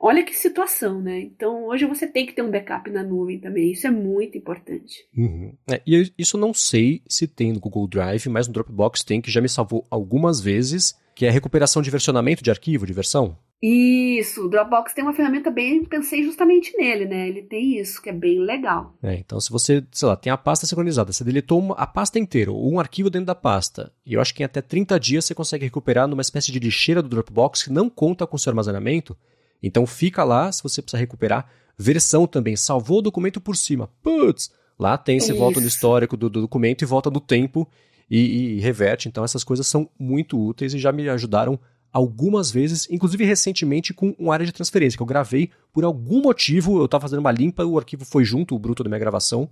olha 0.00 0.24
que 0.24 0.34
situação, 0.34 1.00
né? 1.00 1.20
Então, 1.20 1.66
hoje 1.66 1.84
você 1.84 2.06
tem 2.06 2.24
que 2.26 2.32
ter 2.32 2.42
um 2.42 2.50
backup 2.50 2.90
na 2.90 3.02
nuvem 3.02 3.38
também. 3.38 3.70
Isso 3.70 3.86
é 3.86 3.90
muito 3.90 4.38
importante. 4.38 5.04
Uhum. 5.16 5.52
É, 5.70 5.82
e 5.86 5.94
eu- 5.94 6.06
isso 6.18 6.36
eu 6.36 6.40
não 6.40 6.54
sei 6.54 7.02
se 7.08 7.28
tem 7.28 7.52
no 7.52 7.60
Google 7.60 7.86
Drive, 7.86 8.26
mas 8.28 8.46
no 8.48 8.54
Dropbox 8.54 9.04
tem, 9.04 9.20
que 9.20 9.30
já 9.30 9.40
me 9.40 9.48
salvou 9.48 9.86
algumas 9.90 10.40
vezes, 10.40 10.98
que 11.14 11.26
é 11.26 11.28
a 11.28 11.32
recuperação 11.32 11.82
de 11.82 11.90
versionamento 11.90 12.42
de 12.42 12.50
arquivo, 12.50 12.86
de 12.86 12.92
versão. 12.92 13.36
Isso, 13.62 14.46
o 14.46 14.48
Dropbox 14.48 14.94
tem 14.94 15.04
uma 15.04 15.12
ferramenta 15.12 15.50
bem, 15.50 15.84
pensei 15.84 16.22
justamente 16.22 16.74
nele, 16.78 17.04
né? 17.04 17.28
Ele 17.28 17.42
tem 17.42 17.78
isso, 17.78 18.00
que 18.00 18.08
é 18.08 18.12
bem 18.12 18.38
legal. 18.40 18.96
É, 19.02 19.16
então, 19.16 19.38
se 19.38 19.50
você, 19.50 19.84
sei 19.92 20.08
lá, 20.08 20.16
tem 20.16 20.32
a 20.32 20.36
pasta 20.38 20.64
sincronizada, 20.66 21.12
você 21.12 21.22
deletou 21.22 21.58
uma- 21.58 21.74
a 21.74 21.86
pasta 21.86 22.18
inteira, 22.18 22.50
ou 22.50 22.72
um 22.72 22.80
arquivo 22.80 23.10
dentro 23.10 23.26
da 23.26 23.34
pasta, 23.34 23.92
e 24.06 24.14
eu 24.14 24.20
acho 24.22 24.34
que 24.34 24.42
em 24.42 24.46
até 24.46 24.62
30 24.62 24.98
dias 24.98 25.26
você 25.26 25.34
consegue 25.34 25.66
recuperar 25.66 26.08
numa 26.08 26.22
espécie 26.22 26.50
de 26.50 26.58
lixeira 26.58 27.02
do 27.02 27.08
Dropbox 27.10 27.64
que 27.64 27.70
não 27.70 27.90
conta 27.90 28.26
com 28.26 28.38
seu 28.38 28.48
armazenamento. 28.50 29.14
Então, 29.62 29.86
fica 29.86 30.24
lá, 30.24 30.50
se 30.50 30.62
você 30.62 30.80
precisar 30.80 31.00
recuperar. 31.00 31.48
Versão 31.78 32.26
também, 32.26 32.56
salvou 32.56 32.98
o 32.98 33.02
documento 33.02 33.40
por 33.40 33.56
cima. 33.56 33.88
Putz! 34.02 34.50
Lá 34.78 34.96
tem, 34.96 35.20
você 35.20 35.32
volta 35.32 35.60
no 35.60 35.66
Isso. 35.66 35.76
histórico 35.76 36.16
do, 36.16 36.30
do 36.30 36.42
documento 36.42 36.82
e 36.82 36.86
volta 36.86 37.10
no 37.10 37.20
tempo 37.20 37.68
e, 38.10 38.56
e 38.56 38.60
reverte. 38.60 39.08
Então, 39.08 39.24
essas 39.24 39.44
coisas 39.44 39.66
são 39.66 39.88
muito 39.98 40.38
úteis 40.38 40.74
e 40.74 40.78
já 40.78 40.90
me 40.90 41.08
ajudaram 41.08 41.58
algumas 41.92 42.50
vezes, 42.50 42.88
inclusive 42.90 43.24
recentemente 43.24 43.92
com 43.92 44.14
uma 44.18 44.32
área 44.32 44.46
de 44.46 44.52
transferência, 44.52 44.96
que 44.96 45.02
eu 45.02 45.06
gravei 45.06 45.50
por 45.72 45.84
algum 45.84 46.22
motivo, 46.22 46.78
eu 46.78 46.84
estava 46.84 47.02
fazendo 47.02 47.18
uma 47.18 47.32
limpa, 47.32 47.64
o 47.64 47.78
arquivo 47.78 48.04
foi 48.04 48.24
junto, 48.24 48.54
o 48.54 48.58
bruto 48.58 48.84
da 48.84 48.88
minha 48.88 48.98
gravação, 48.98 49.48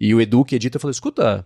e 0.00 0.14
o 0.14 0.20
Edu 0.20 0.44
que 0.44 0.56
edita 0.56 0.78
falou, 0.78 0.90
escuta, 0.90 1.44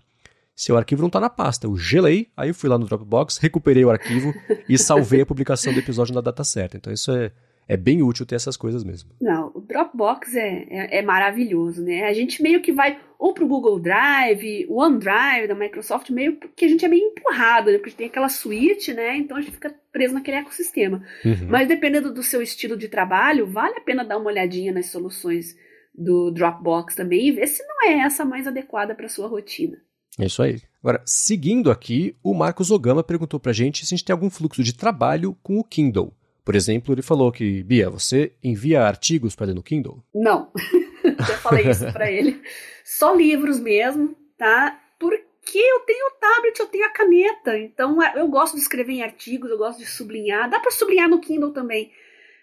seu 0.54 0.76
arquivo 0.76 1.02
não 1.02 1.11
tá 1.11 1.20
na 1.20 1.30
pasta. 1.30 1.66
Eu 1.66 1.76
gelei, 1.76 2.28
aí 2.36 2.50
eu 2.50 2.54
fui 2.54 2.68
lá 2.68 2.78
no 2.78 2.86
Dropbox, 2.86 3.38
recuperei 3.38 3.84
o 3.84 3.90
arquivo 3.90 4.34
e 4.68 4.78
salvei 4.78 5.20
a 5.20 5.26
publicação 5.26 5.72
do 5.72 5.78
episódio 5.78 6.14
na 6.14 6.20
data 6.20 6.42
certa. 6.42 6.76
Então 6.76 6.92
isso 6.92 7.12
é, 7.12 7.30
é 7.68 7.76
bem 7.76 8.02
útil 8.02 8.24
ter 8.24 8.34
essas 8.34 8.56
coisas 8.56 8.82
mesmo. 8.82 9.10
Não, 9.20 9.52
o 9.54 9.60
Dropbox 9.60 10.34
é, 10.34 10.66
é, 10.70 10.98
é 10.98 11.02
maravilhoso, 11.02 11.84
né? 11.84 12.04
A 12.04 12.14
gente 12.14 12.42
meio 12.42 12.62
que 12.62 12.72
vai 12.72 12.98
ou 13.18 13.34
pro 13.34 13.46
Google 13.46 13.78
Drive, 13.78 14.66
o 14.68 14.80
OneDrive 14.80 15.48
da 15.48 15.54
Microsoft, 15.54 16.08
meio 16.10 16.38
que 16.56 16.64
a 16.64 16.68
gente 16.68 16.84
é 16.84 16.88
meio 16.88 17.08
empurrado, 17.08 17.70
né? 17.70 17.78
Porque 17.78 17.96
tem 17.96 18.06
aquela 18.06 18.28
suíte, 18.28 18.94
né? 18.94 19.16
Então 19.16 19.36
a 19.36 19.40
gente 19.40 19.52
fica 19.52 19.74
preso 19.92 20.14
naquele 20.14 20.38
ecossistema. 20.38 21.02
Uhum. 21.24 21.48
Mas 21.48 21.68
dependendo 21.68 22.14
do 22.14 22.22
seu 22.22 22.40
estilo 22.40 22.76
de 22.76 22.88
trabalho, 22.88 23.46
vale 23.46 23.76
a 23.76 23.80
pena 23.82 24.04
dar 24.04 24.16
uma 24.16 24.30
olhadinha 24.30 24.72
nas 24.72 24.86
soluções 24.86 25.54
do 25.94 26.30
Dropbox 26.30 26.94
também 26.94 27.26
e 27.26 27.32
ver 27.32 27.48
se 27.48 27.62
não 27.64 27.90
é 27.90 27.98
essa 27.98 28.22
a 28.22 28.26
mais 28.26 28.46
adequada 28.46 28.94
para 28.94 29.08
sua 29.08 29.26
rotina. 29.26 29.76
É 30.18 30.26
isso 30.26 30.42
aí. 30.42 30.60
Agora, 30.80 31.02
seguindo 31.04 31.70
aqui, 31.70 32.16
o 32.22 32.32
Marcos 32.32 32.70
Ogama 32.70 33.02
perguntou 33.02 33.38
pra 33.38 33.52
gente 33.52 33.84
se 33.84 33.92
a 33.92 33.96
gente 33.96 34.04
tem 34.04 34.12
algum 34.14 34.30
fluxo 34.30 34.62
de 34.62 34.72
trabalho 34.72 35.36
com 35.42 35.58
o 35.58 35.64
Kindle. 35.64 36.14
Por 36.49 36.57
exemplo, 36.57 36.94
ele 36.94 37.03
falou 37.03 37.30
que, 37.30 37.62
Bia, 37.62 37.90
você 37.90 38.32
envia 38.42 38.82
artigos 38.82 39.36
para 39.36 39.49
ler 39.49 39.55
no 39.55 39.62
Kindle? 39.62 40.03
Não, 40.14 40.51
já 41.05 41.36
falei 41.36 41.68
isso 41.68 41.92
para 41.92 42.11
ele. 42.11 42.40
Só 42.82 43.14
livros 43.14 43.61
mesmo, 43.61 44.16
tá? 44.38 44.80
Porque 44.99 45.59
eu 45.59 45.80
tenho 45.80 46.07
o 46.07 46.18
tablet, 46.18 46.59
eu 46.59 46.66
tenho 46.66 46.86
a 46.86 46.88
caneta, 46.88 47.59
então 47.59 48.03
é, 48.03 48.14
eu 48.16 48.26
gosto 48.28 48.55
de 48.55 48.62
escrever 48.62 48.94
em 48.94 49.03
artigos, 49.03 49.51
eu 49.51 49.59
gosto 49.59 49.78
de 49.78 49.84
sublinhar. 49.84 50.49
Dá 50.49 50.59
para 50.59 50.70
sublinhar 50.70 51.07
no 51.07 51.20
Kindle 51.20 51.53
também, 51.53 51.92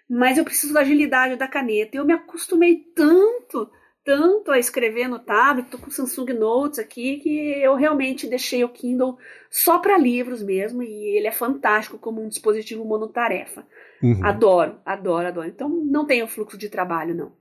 mas 0.08 0.38
eu 0.38 0.46
preciso 0.46 0.72
da 0.72 0.82
agilidade 0.82 1.36
da 1.36 1.48
caneta. 1.48 1.98
Eu 1.98 2.06
me 2.06 2.14
acostumei 2.14 2.86
tanto, 2.96 3.68
tanto 4.06 4.52
a 4.52 4.60
escrever 4.60 5.08
no 5.08 5.18
tablet, 5.18 5.68
tô 5.68 5.80
com 5.80 5.88
o 5.88 5.92
Samsung 5.92 6.32
Notes 6.34 6.78
aqui, 6.78 7.18
que 7.18 7.30
eu 7.60 7.76
realmente 7.76 8.28
deixei 8.28 8.64
o 8.64 8.70
Kindle 8.70 9.18
só 9.50 9.80
para 9.80 9.98
livros 9.98 10.44
mesmo, 10.44 10.84
e 10.84 11.18
ele 11.18 11.26
é 11.26 11.32
fantástico 11.32 11.98
como 11.98 12.24
um 12.24 12.30
dispositivo 12.30 12.86
monotarefa. 12.86 13.66
Uhum. 14.04 14.24
Adoro, 14.24 14.76
adoro, 14.86 15.28
adoro. 15.28 15.48
Então 15.48 15.68
não 15.68 16.06
tenho 16.06 16.28
fluxo 16.28 16.56
de 16.56 16.70
trabalho, 16.70 17.16
não. 17.16 17.32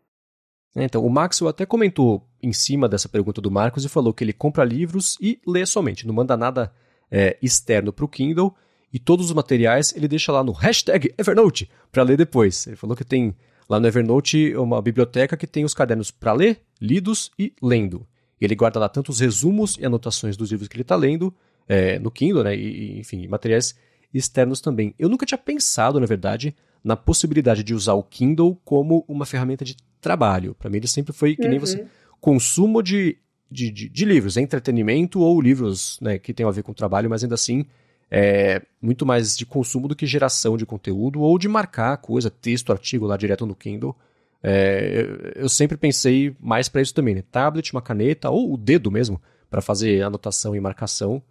É, 0.74 0.84
Então, 0.84 1.04
o 1.04 1.10
Maxwell 1.10 1.50
até 1.50 1.66
comentou 1.66 2.26
em 2.42 2.52
cima 2.52 2.88
dessa 2.88 3.10
pergunta 3.10 3.42
do 3.42 3.50
Marcos 3.50 3.84
e 3.84 3.88
falou 3.88 4.14
que 4.14 4.24
ele 4.24 4.32
compra 4.32 4.64
livros 4.64 5.18
e 5.20 5.38
lê 5.46 5.66
somente, 5.66 6.06
não 6.06 6.14
manda 6.14 6.36
nada 6.36 6.74
é, 7.10 7.36
externo 7.42 7.92
para 7.92 8.04
o 8.06 8.08
Kindle 8.08 8.54
e 8.90 8.98
todos 8.98 9.26
os 9.26 9.34
materiais 9.34 9.94
ele 9.94 10.08
deixa 10.08 10.32
lá 10.32 10.42
no 10.42 10.52
hashtag 10.52 11.14
Evernote 11.18 11.70
para 11.92 12.02
ler 12.02 12.16
depois. 12.16 12.66
Ele 12.66 12.76
falou 12.76 12.96
que 12.96 13.04
tem 13.04 13.36
lá 13.68 13.80
no 13.80 13.86
Evernote 13.86 14.54
uma 14.56 14.80
biblioteca 14.80 15.36
que 15.36 15.46
tem 15.46 15.64
os 15.64 15.74
cadernos 15.74 16.10
para 16.10 16.32
ler, 16.32 16.60
lidos 16.80 17.30
e 17.38 17.52
lendo. 17.62 18.06
Ele 18.40 18.54
guarda 18.54 18.78
lá 18.78 18.88
tanto 18.88 19.10
os 19.10 19.20
resumos 19.20 19.76
e 19.78 19.86
anotações 19.86 20.36
dos 20.36 20.50
livros 20.50 20.68
que 20.68 20.76
ele 20.76 20.82
está 20.82 20.96
lendo 20.96 21.34
é, 21.66 21.98
no 21.98 22.10
Kindle, 22.10 22.44
né? 22.44 22.54
E, 22.56 22.98
enfim, 22.98 23.26
materiais 23.26 23.74
externos 24.12 24.60
também. 24.60 24.94
Eu 24.98 25.08
nunca 25.08 25.24
tinha 25.24 25.38
pensado, 25.38 25.98
na 25.98 26.06
verdade, 26.06 26.54
na 26.82 26.96
possibilidade 26.96 27.62
de 27.62 27.74
usar 27.74 27.94
o 27.94 28.02
Kindle 28.02 28.60
como 28.64 29.04
uma 29.08 29.24
ferramenta 29.24 29.64
de 29.64 29.76
trabalho. 30.00 30.54
Para 30.54 30.68
mim, 30.68 30.76
ele 30.76 30.86
sempre 30.86 31.12
foi 31.12 31.34
que 31.34 31.48
nem 31.48 31.58
Uhum. 31.58 31.60
você 31.60 31.86
consumo 32.20 32.82
de, 32.82 33.18
de, 33.50 33.70
de, 33.70 33.88
de 33.88 34.04
livros, 34.04 34.36
entretenimento 34.36 35.20
ou 35.20 35.40
livros 35.40 35.98
né, 36.00 36.18
que 36.18 36.32
tenham 36.32 36.48
a 36.48 36.52
ver 36.52 36.62
com 36.62 36.72
trabalho, 36.72 37.08
mas 37.10 37.22
ainda 37.22 37.34
assim 37.34 37.66
é 38.10 38.62
muito 38.80 39.04
mais 39.04 39.36
de 39.36 39.46
consumo 39.46 39.88
do 39.88 39.96
que 39.96 40.06
geração 40.06 40.56
de 40.56 40.66
conteúdo 40.66 41.20
ou 41.20 41.38
de 41.38 41.48
marcar 41.48 41.96
coisa, 41.96 42.30
texto, 42.30 42.72
artigo 42.72 43.06
lá 43.06 43.16
direto 43.16 43.46
no 43.46 43.54
Kindle. 43.54 43.96
É, 44.42 45.32
eu 45.36 45.48
sempre 45.48 45.76
pensei 45.76 46.36
mais 46.38 46.68
para 46.68 46.82
isso 46.82 46.94
também, 46.94 47.14
né? 47.14 47.24
Tablet, 47.30 47.72
uma 47.72 47.80
caneta 47.80 48.30
ou 48.30 48.52
o 48.52 48.56
dedo 48.56 48.90
mesmo 48.90 49.20
para 49.50 49.62
fazer 49.62 50.02
anotação 50.02 50.54
e 50.54 50.60
marcação. 50.60 51.22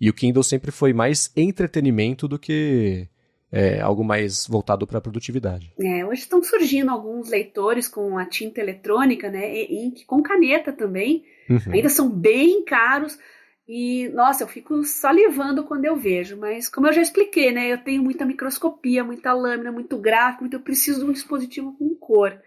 E 0.00 0.08
o 0.10 0.14
Kindle 0.14 0.42
sempre 0.42 0.70
foi 0.70 0.92
mais 0.92 1.32
entretenimento 1.34 2.28
do 2.28 2.38
que 2.38 3.08
é, 3.50 3.80
algo 3.80 4.04
mais 4.04 4.46
voltado 4.46 4.86
para 4.86 4.98
a 4.98 5.00
produtividade. 5.00 5.72
É, 5.80 6.04
hoje 6.04 6.22
estão 6.22 6.42
surgindo 6.42 6.90
alguns 6.90 7.30
leitores 7.30 7.88
com 7.88 8.18
a 8.18 8.26
tinta 8.26 8.60
eletrônica, 8.60 9.30
né, 9.30 9.50
e 9.52 9.86
ink, 9.86 10.04
com 10.04 10.22
caneta 10.22 10.72
também. 10.72 11.24
Uhum. 11.48 11.72
Ainda 11.72 11.88
são 11.88 12.10
bem 12.10 12.62
caros. 12.64 13.18
E, 13.68 14.08
nossa, 14.14 14.42
eu 14.42 14.48
fico 14.48 14.82
salivando 14.82 15.62
quando 15.62 15.84
eu 15.84 15.94
vejo, 15.94 16.38
mas 16.38 16.70
como 16.70 16.86
eu 16.86 16.92
já 16.94 17.02
expliquei, 17.02 17.52
né, 17.52 17.70
eu 17.70 17.76
tenho 17.76 18.02
muita 18.02 18.24
microscopia, 18.24 19.04
muita 19.04 19.34
lâmina, 19.34 19.70
muito 19.70 19.98
gráfico, 19.98 20.46
então 20.46 20.58
eu 20.58 20.64
preciso 20.64 21.00
de 21.00 21.10
um 21.10 21.12
dispositivo 21.12 21.76
com 21.76 21.94
cor. 21.94 22.40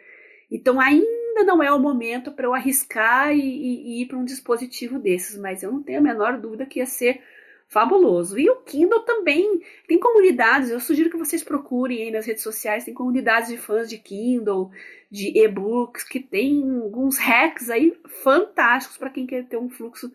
Então 0.49 0.81
ainda 0.81 1.43
não 1.45 1.61
é 1.61 1.71
o 1.71 1.79
momento 1.79 2.31
para 2.31 2.47
eu 2.47 2.55
arriscar 2.55 3.31
e, 3.33 3.39
e, 3.39 3.99
e 3.99 4.01
ir 4.01 4.07
para 4.07 4.17
um 4.17 4.25
dispositivo 4.25 4.97
desses, 4.97 5.37
mas 5.37 5.61
eu 5.61 5.71
não 5.71 5.83
tenho 5.83 5.99
a 5.99 6.01
menor 6.01 6.39
dúvida 6.39 6.65
que 6.65 6.79
ia 6.79 6.87
ser 6.87 7.21
fabuloso. 7.67 8.39
E 8.39 8.49
o 8.49 8.55
Kindle 8.63 9.01
também 9.01 9.61
tem 9.87 9.99
comunidades, 9.99 10.71
eu 10.71 10.79
sugiro 10.79 11.11
que 11.11 11.17
vocês 11.17 11.43
procurem 11.43 12.01
aí 12.01 12.11
nas 12.11 12.25
redes 12.25 12.41
sociais, 12.41 12.83
tem 12.83 12.95
comunidades 12.95 13.49
de 13.49 13.57
fãs 13.57 13.87
de 13.87 13.99
Kindle, 13.99 14.71
de 15.09 15.37
e-books, 15.37 16.03
que 16.03 16.19
tem 16.19 16.63
alguns 16.81 17.19
hacks 17.19 17.69
aí 17.69 17.95
fantásticos 18.23 18.97
para 18.97 19.11
quem 19.11 19.27
quer 19.27 19.45
ter 19.45 19.57
um 19.57 19.69
fluxo 19.69 20.11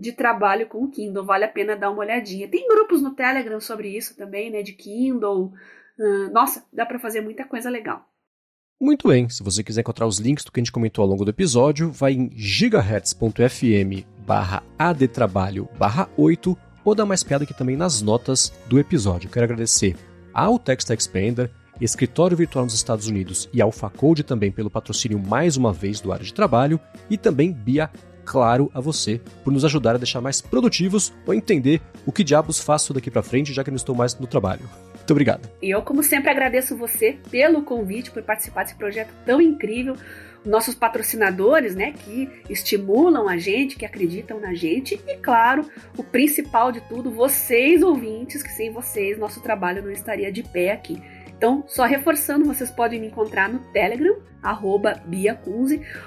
de 0.00 0.12
trabalho 0.12 0.66
com 0.66 0.82
o 0.82 0.90
Kindle, 0.90 1.24
vale 1.24 1.44
a 1.44 1.48
pena 1.48 1.76
dar 1.76 1.90
uma 1.90 2.00
olhadinha. 2.00 2.48
Tem 2.48 2.66
grupos 2.66 3.02
no 3.02 3.14
Telegram 3.14 3.60
sobre 3.60 3.94
isso 3.94 4.16
também, 4.16 4.50
né, 4.50 4.62
de 4.62 4.72
Kindle. 4.72 5.52
Uh, 5.98 6.32
nossa, 6.32 6.64
dá 6.72 6.86
para 6.86 6.98
fazer 6.98 7.20
muita 7.20 7.44
coisa 7.44 7.68
legal. 7.68 8.08
Muito 8.80 9.08
bem, 9.08 9.28
se 9.28 9.42
você 9.42 9.62
quiser 9.62 9.82
encontrar 9.82 10.06
os 10.06 10.18
links 10.18 10.42
do 10.42 10.50
que 10.50 10.58
a 10.58 10.62
gente 10.62 10.72
comentou 10.72 11.02
ao 11.02 11.08
longo 11.08 11.22
do 11.22 11.30
episódio, 11.30 11.92
vai 11.92 12.14
em 12.14 12.30
gigahertz.fm 12.34 14.06
barra 14.26 14.62
adtrabalho 14.78 15.68
barra 15.78 16.08
8 16.16 16.56
ou 16.82 16.94
dá 16.94 17.04
mais 17.04 17.22
piada 17.22 17.44
aqui 17.44 17.52
também 17.52 17.76
nas 17.76 18.00
notas 18.00 18.50
do 18.68 18.78
episódio. 18.78 19.28
Quero 19.28 19.44
agradecer 19.44 19.96
ao 20.32 20.58
Text 20.58 20.88
Expander, 20.88 21.50
Escritório 21.78 22.36
Virtual 22.36 22.64
nos 22.64 22.72
Estados 22.72 23.06
Unidos 23.06 23.50
e 23.52 23.60
ao 23.60 23.70
Facode 23.70 24.22
também 24.22 24.50
pelo 24.50 24.70
patrocínio 24.70 25.18
mais 25.18 25.58
uma 25.58 25.74
vez 25.74 26.00
do 26.00 26.10
área 26.10 26.24
de 26.24 26.32
trabalho 26.32 26.80
e 27.10 27.18
também 27.18 27.52
Bia, 27.52 27.90
claro, 28.30 28.70
a 28.72 28.80
você 28.80 29.20
por 29.42 29.52
nos 29.52 29.64
ajudar 29.64 29.96
a 29.96 29.98
deixar 29.98 30.20
mais 30.20 30.40
produtivos 30.40 31.12
ou 31.26 31.34
entender 31.34 31.82
o 32.06 32.12
que 32.12 32.22
diabos 32.22 32.60
faço 32.60 32.94
daqui 32.94 33.10
para 33.10 33.24
frente 33.24 33.52
já 33.52 33.64
que 33.64 33.72
não 33.72 33.76
estou 33.76 33.92
mais 33.92 34.16
no 34.20 34.26
trabalho. 34.28 34.62
Muito 34.94 35.10
obrigado. 35.10 35.50
E 35.60 35.68
eu, 35.68 35.82
como 35.82 36.00
sempre, 36.00 36.30
agradeço 36.30 36.76
você 36.76 37.18
pelo 37.28 37.64
convite, 37.64 38.12
por 38.12 38.22
participar 38.22 38.62
desse 38.62 38.76
projeto 38.76 39.12
tão 39.26 39.40
incrível 39.40 39.96
nossos 40.44 40.76
patrocinadores, 40.76 41.74
né, 41.74 41.92
que 41.92 42.30
estimulam 42.48 43.28
a 43.28 43.36
gente, 43.36 43.76
que 43.76 43.84
acreditam 43.84 44.38
na 44.40 44.54
gente, 44.54 44.98
e 45.08 45.16
claro, 45.16 45.68
o 45.98 46.04
principal 46.04 46.70
de 46.70 46.80
tudo, 46.82 47.10
vocês 47.10 47.82
ouvintes, 47.82 48.44
que 48.44 48.52
sem 48.52 48.70
vocês 48.70 49.18
nosso 49.18 49.42
trabalho 49.42 49.82
não 49.82 49.90
estaria 49.90 50.30
de 50.30 50.44
pé 50.44 50.70
aqui. 50.70 51.02
Então, 51.40 51.64
só 51.66 51.86
reforçando, 51.86 52.44
vocês 52.44 52.70
podem 52.70 53.00
me 53.00 53.06
encontrar 53.06 53.50
no 53.50 53.60
Telegram, 53.72 54.14
arroba 54.42 55.02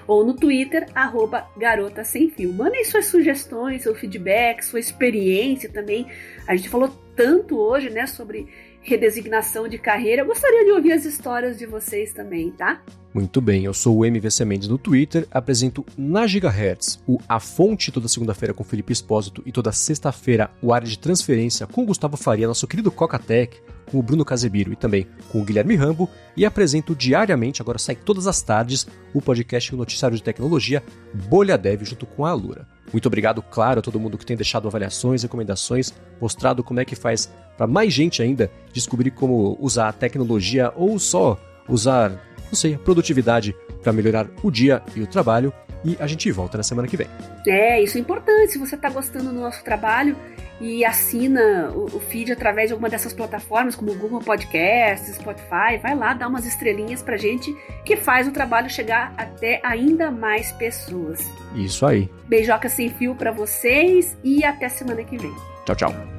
ou 0.05 0.23
no 0.23 0.35
Twitter, 0.35 0.85
arroba 0.93 1.49
Garota 1.57 2.03
Sem 2.03 2.29
Fio. 2.29 2.53
Mandem 2.53 2.85
suas 2.85 3.07
sugestões, 3.07 3.81
seu 3.81 3.95
feedback, 3.95 4.61
sua 4.61 4.79
experiência 4.79 5.71
também. 5.71 6.05
A 6.47 6.55
gente 6.55 6.69
falou 6.69 6.87
tanto 7.15 7.57
hoje, 7.57 7.89
né, 7.89 8.05
sobre 8.05 8.47
redesignação 8.83 9.67
de 9.67 9.79
carreira. 9.79 10.21
Eu 10.21 10.27
gostaria 10.27 10.65
de 10.65 10.71
ouvir 10.71 10.91
as 10.91 11.03
histórias 11.03 11.57
de 11.57 11.65
vocês 11.65 12.13
também, 12.13 12.51
tá? 12.51 12.83
Muito 13.11 13.41
bem, 13.41 13.65
eu 13.65 13.73
sou 13.73 13.97
o 13.97 14.05
MVC 14.05 14.45
Mendes 14.45 14.67
no 14.67 14.77
Twitter, 14.77 15.25
apresento 15.31 15.83
na 15.97 16.27
Gigahertz 16.27 17.01
o 17.07 17.17
A 17.27 17.39
Fonte 17.39 17.91
toda 17.91 18.07
segunda-feira 18.07 18.53
com 18.53 18.63
Felipe 18.63 18.93
Espósito 18.93 19.41
e 19.47 19.51
toda 19.51 19.71
sexta-feira 19.71 20.51
o 20.61 20.71
Área 20.71 20.87
de 20.87 20.99
Transferência 20.99 21.65
com 21.65 21.87
Gustavo 21.87 22.17
Faria, 22.17 22.47
nosso 22.47 22.67
querido 22.67 22.91
Coca-Tech, 22.91 23.59
com 23.89 23.99
o 23.99 24.03
Bruno 24.03 24.25
Casebiro 24.25 24.71
e 24.71 24.75
também 24.75 25.07
com 25.29 25.41
o 25.41 25.43
Guilherme 25.43 25.75
Rambo 25.75 26.09
e 26.35 26.45
apresento 26.45 26.95
diariamente, 26.95 27.61
agora 27.61 27.77
sai 27.77 27.95
todas 27.95 28.27
as 28.27 28.41
tardes, 28.41 28.87
o 29.13 29.21
podcast 29.21 29.73
o 29.73 29.77
Noticiário 29.77 30.17
de 30.17 30.23
Tecnologia 30.23 30.83
Bolha 31.29 31.57
Dev 31.57 31.83
junto 31.83 32.05
com 32.05 32.25
a 32.25 32.31
Alura. 32.31 32.67
Muito 32.91 33.05
obrigado, 33.07 33.41
claro, 33.41 33.79
a 33.79 33.81
todo 33.81 33.99
mundo 33.99 34.17
que 34.17 34.25
tem 34.25 34.37
deixado 34.37 34.67
avaliações, 34.67 35.23
recomendações, 35.23 35.93
mostrado 36.21 36.63
como 36.63 36.79
é 36.79 36.85
que 36.85 36.95
faz 36.95 37.31
para 37.57 37.67
mais 37.67 37.93
gente 37.93 38.21
ainda 38.21 38.51
descobrir 38.71 39.11
como 39.11 39.57
usar 39.59 39.89
a 39.89 39.93
tecnologia 39.93 40.71
ou 40.75 40.97
só 40.99 41.39
usar, 41.67 42.11
não 42.45 42.53
sei, 42.53 42.75
a 42.75 42.79
produtividade 42.79 43.55
para 43.81 43.93
melhorar 43.93 44.27
o 44.41 44.51
dia 44.51 44.81
e 44.95 45.01
o 45.01 45.07
trabalho. 45.07 45.53
E 45.83 45.97
a 45.99 46.07
gente 46.07 46.31
volta 46.31 46.57
na 46.57 46.63
semana 46.63 46.87
que 46.87 46.97
vem. 46.97 47.07
É, 47.47 47.81
isso 47.81 47.97
é 47.97 48.01
importante. 48.01 48.53
Se 48.53 48.57
você 48.57 48.75
está 48.75 48.89
gostando 48.89 49.33
do 49.33 49.39
nosso 49.39 49.63
trabalho 49.63 50.15
e 50.61 50.85
assina 50.85 51.71
o, 51.75 51.85
o, 51.85 51.99
feed 51.99 52.31
através 52.31 52.69
de 52.69 52.73
alguma 52.73 52.89
dessas 52.89 53.11
plataformas, 53.11 53.75
como 53.75 53.93
Google 53.95 54.19
Podcasts, 54.19 55.15
Spotify, 55.15 55.77
vai 55.81 55.95
lá, 55.95 56.13
dá 56.13 56.27
umas 56.27 56.45
estrelinhas 56.45 57.01
pra 57.01 57.17
gente, 57.17 57.53
que 57.83 57.97
faz 57.97 58.27
o 58.27 58.31
trabalho 58.31 58.69
chegar 58.69 59.13
até 59.17 59.59
ainda 59.63 60.09
mais 60.09 60.51
pessoas. 60.53 61.19
Isso 61.55 61.85
aí. 61.85 62.09
Beijoca 62.27 62.69
sem 62.69 62.89
fio 62.89 63.15
para 63.15 63.31
vocês 63.31 64.17
e 64.23 64.45
até 64.45 64.69
semana 64.69 65.03
que 65.03 65.17
vem. 65.17 65.33
Tchau, 65.65 65.75
tchau. 65.75 66.12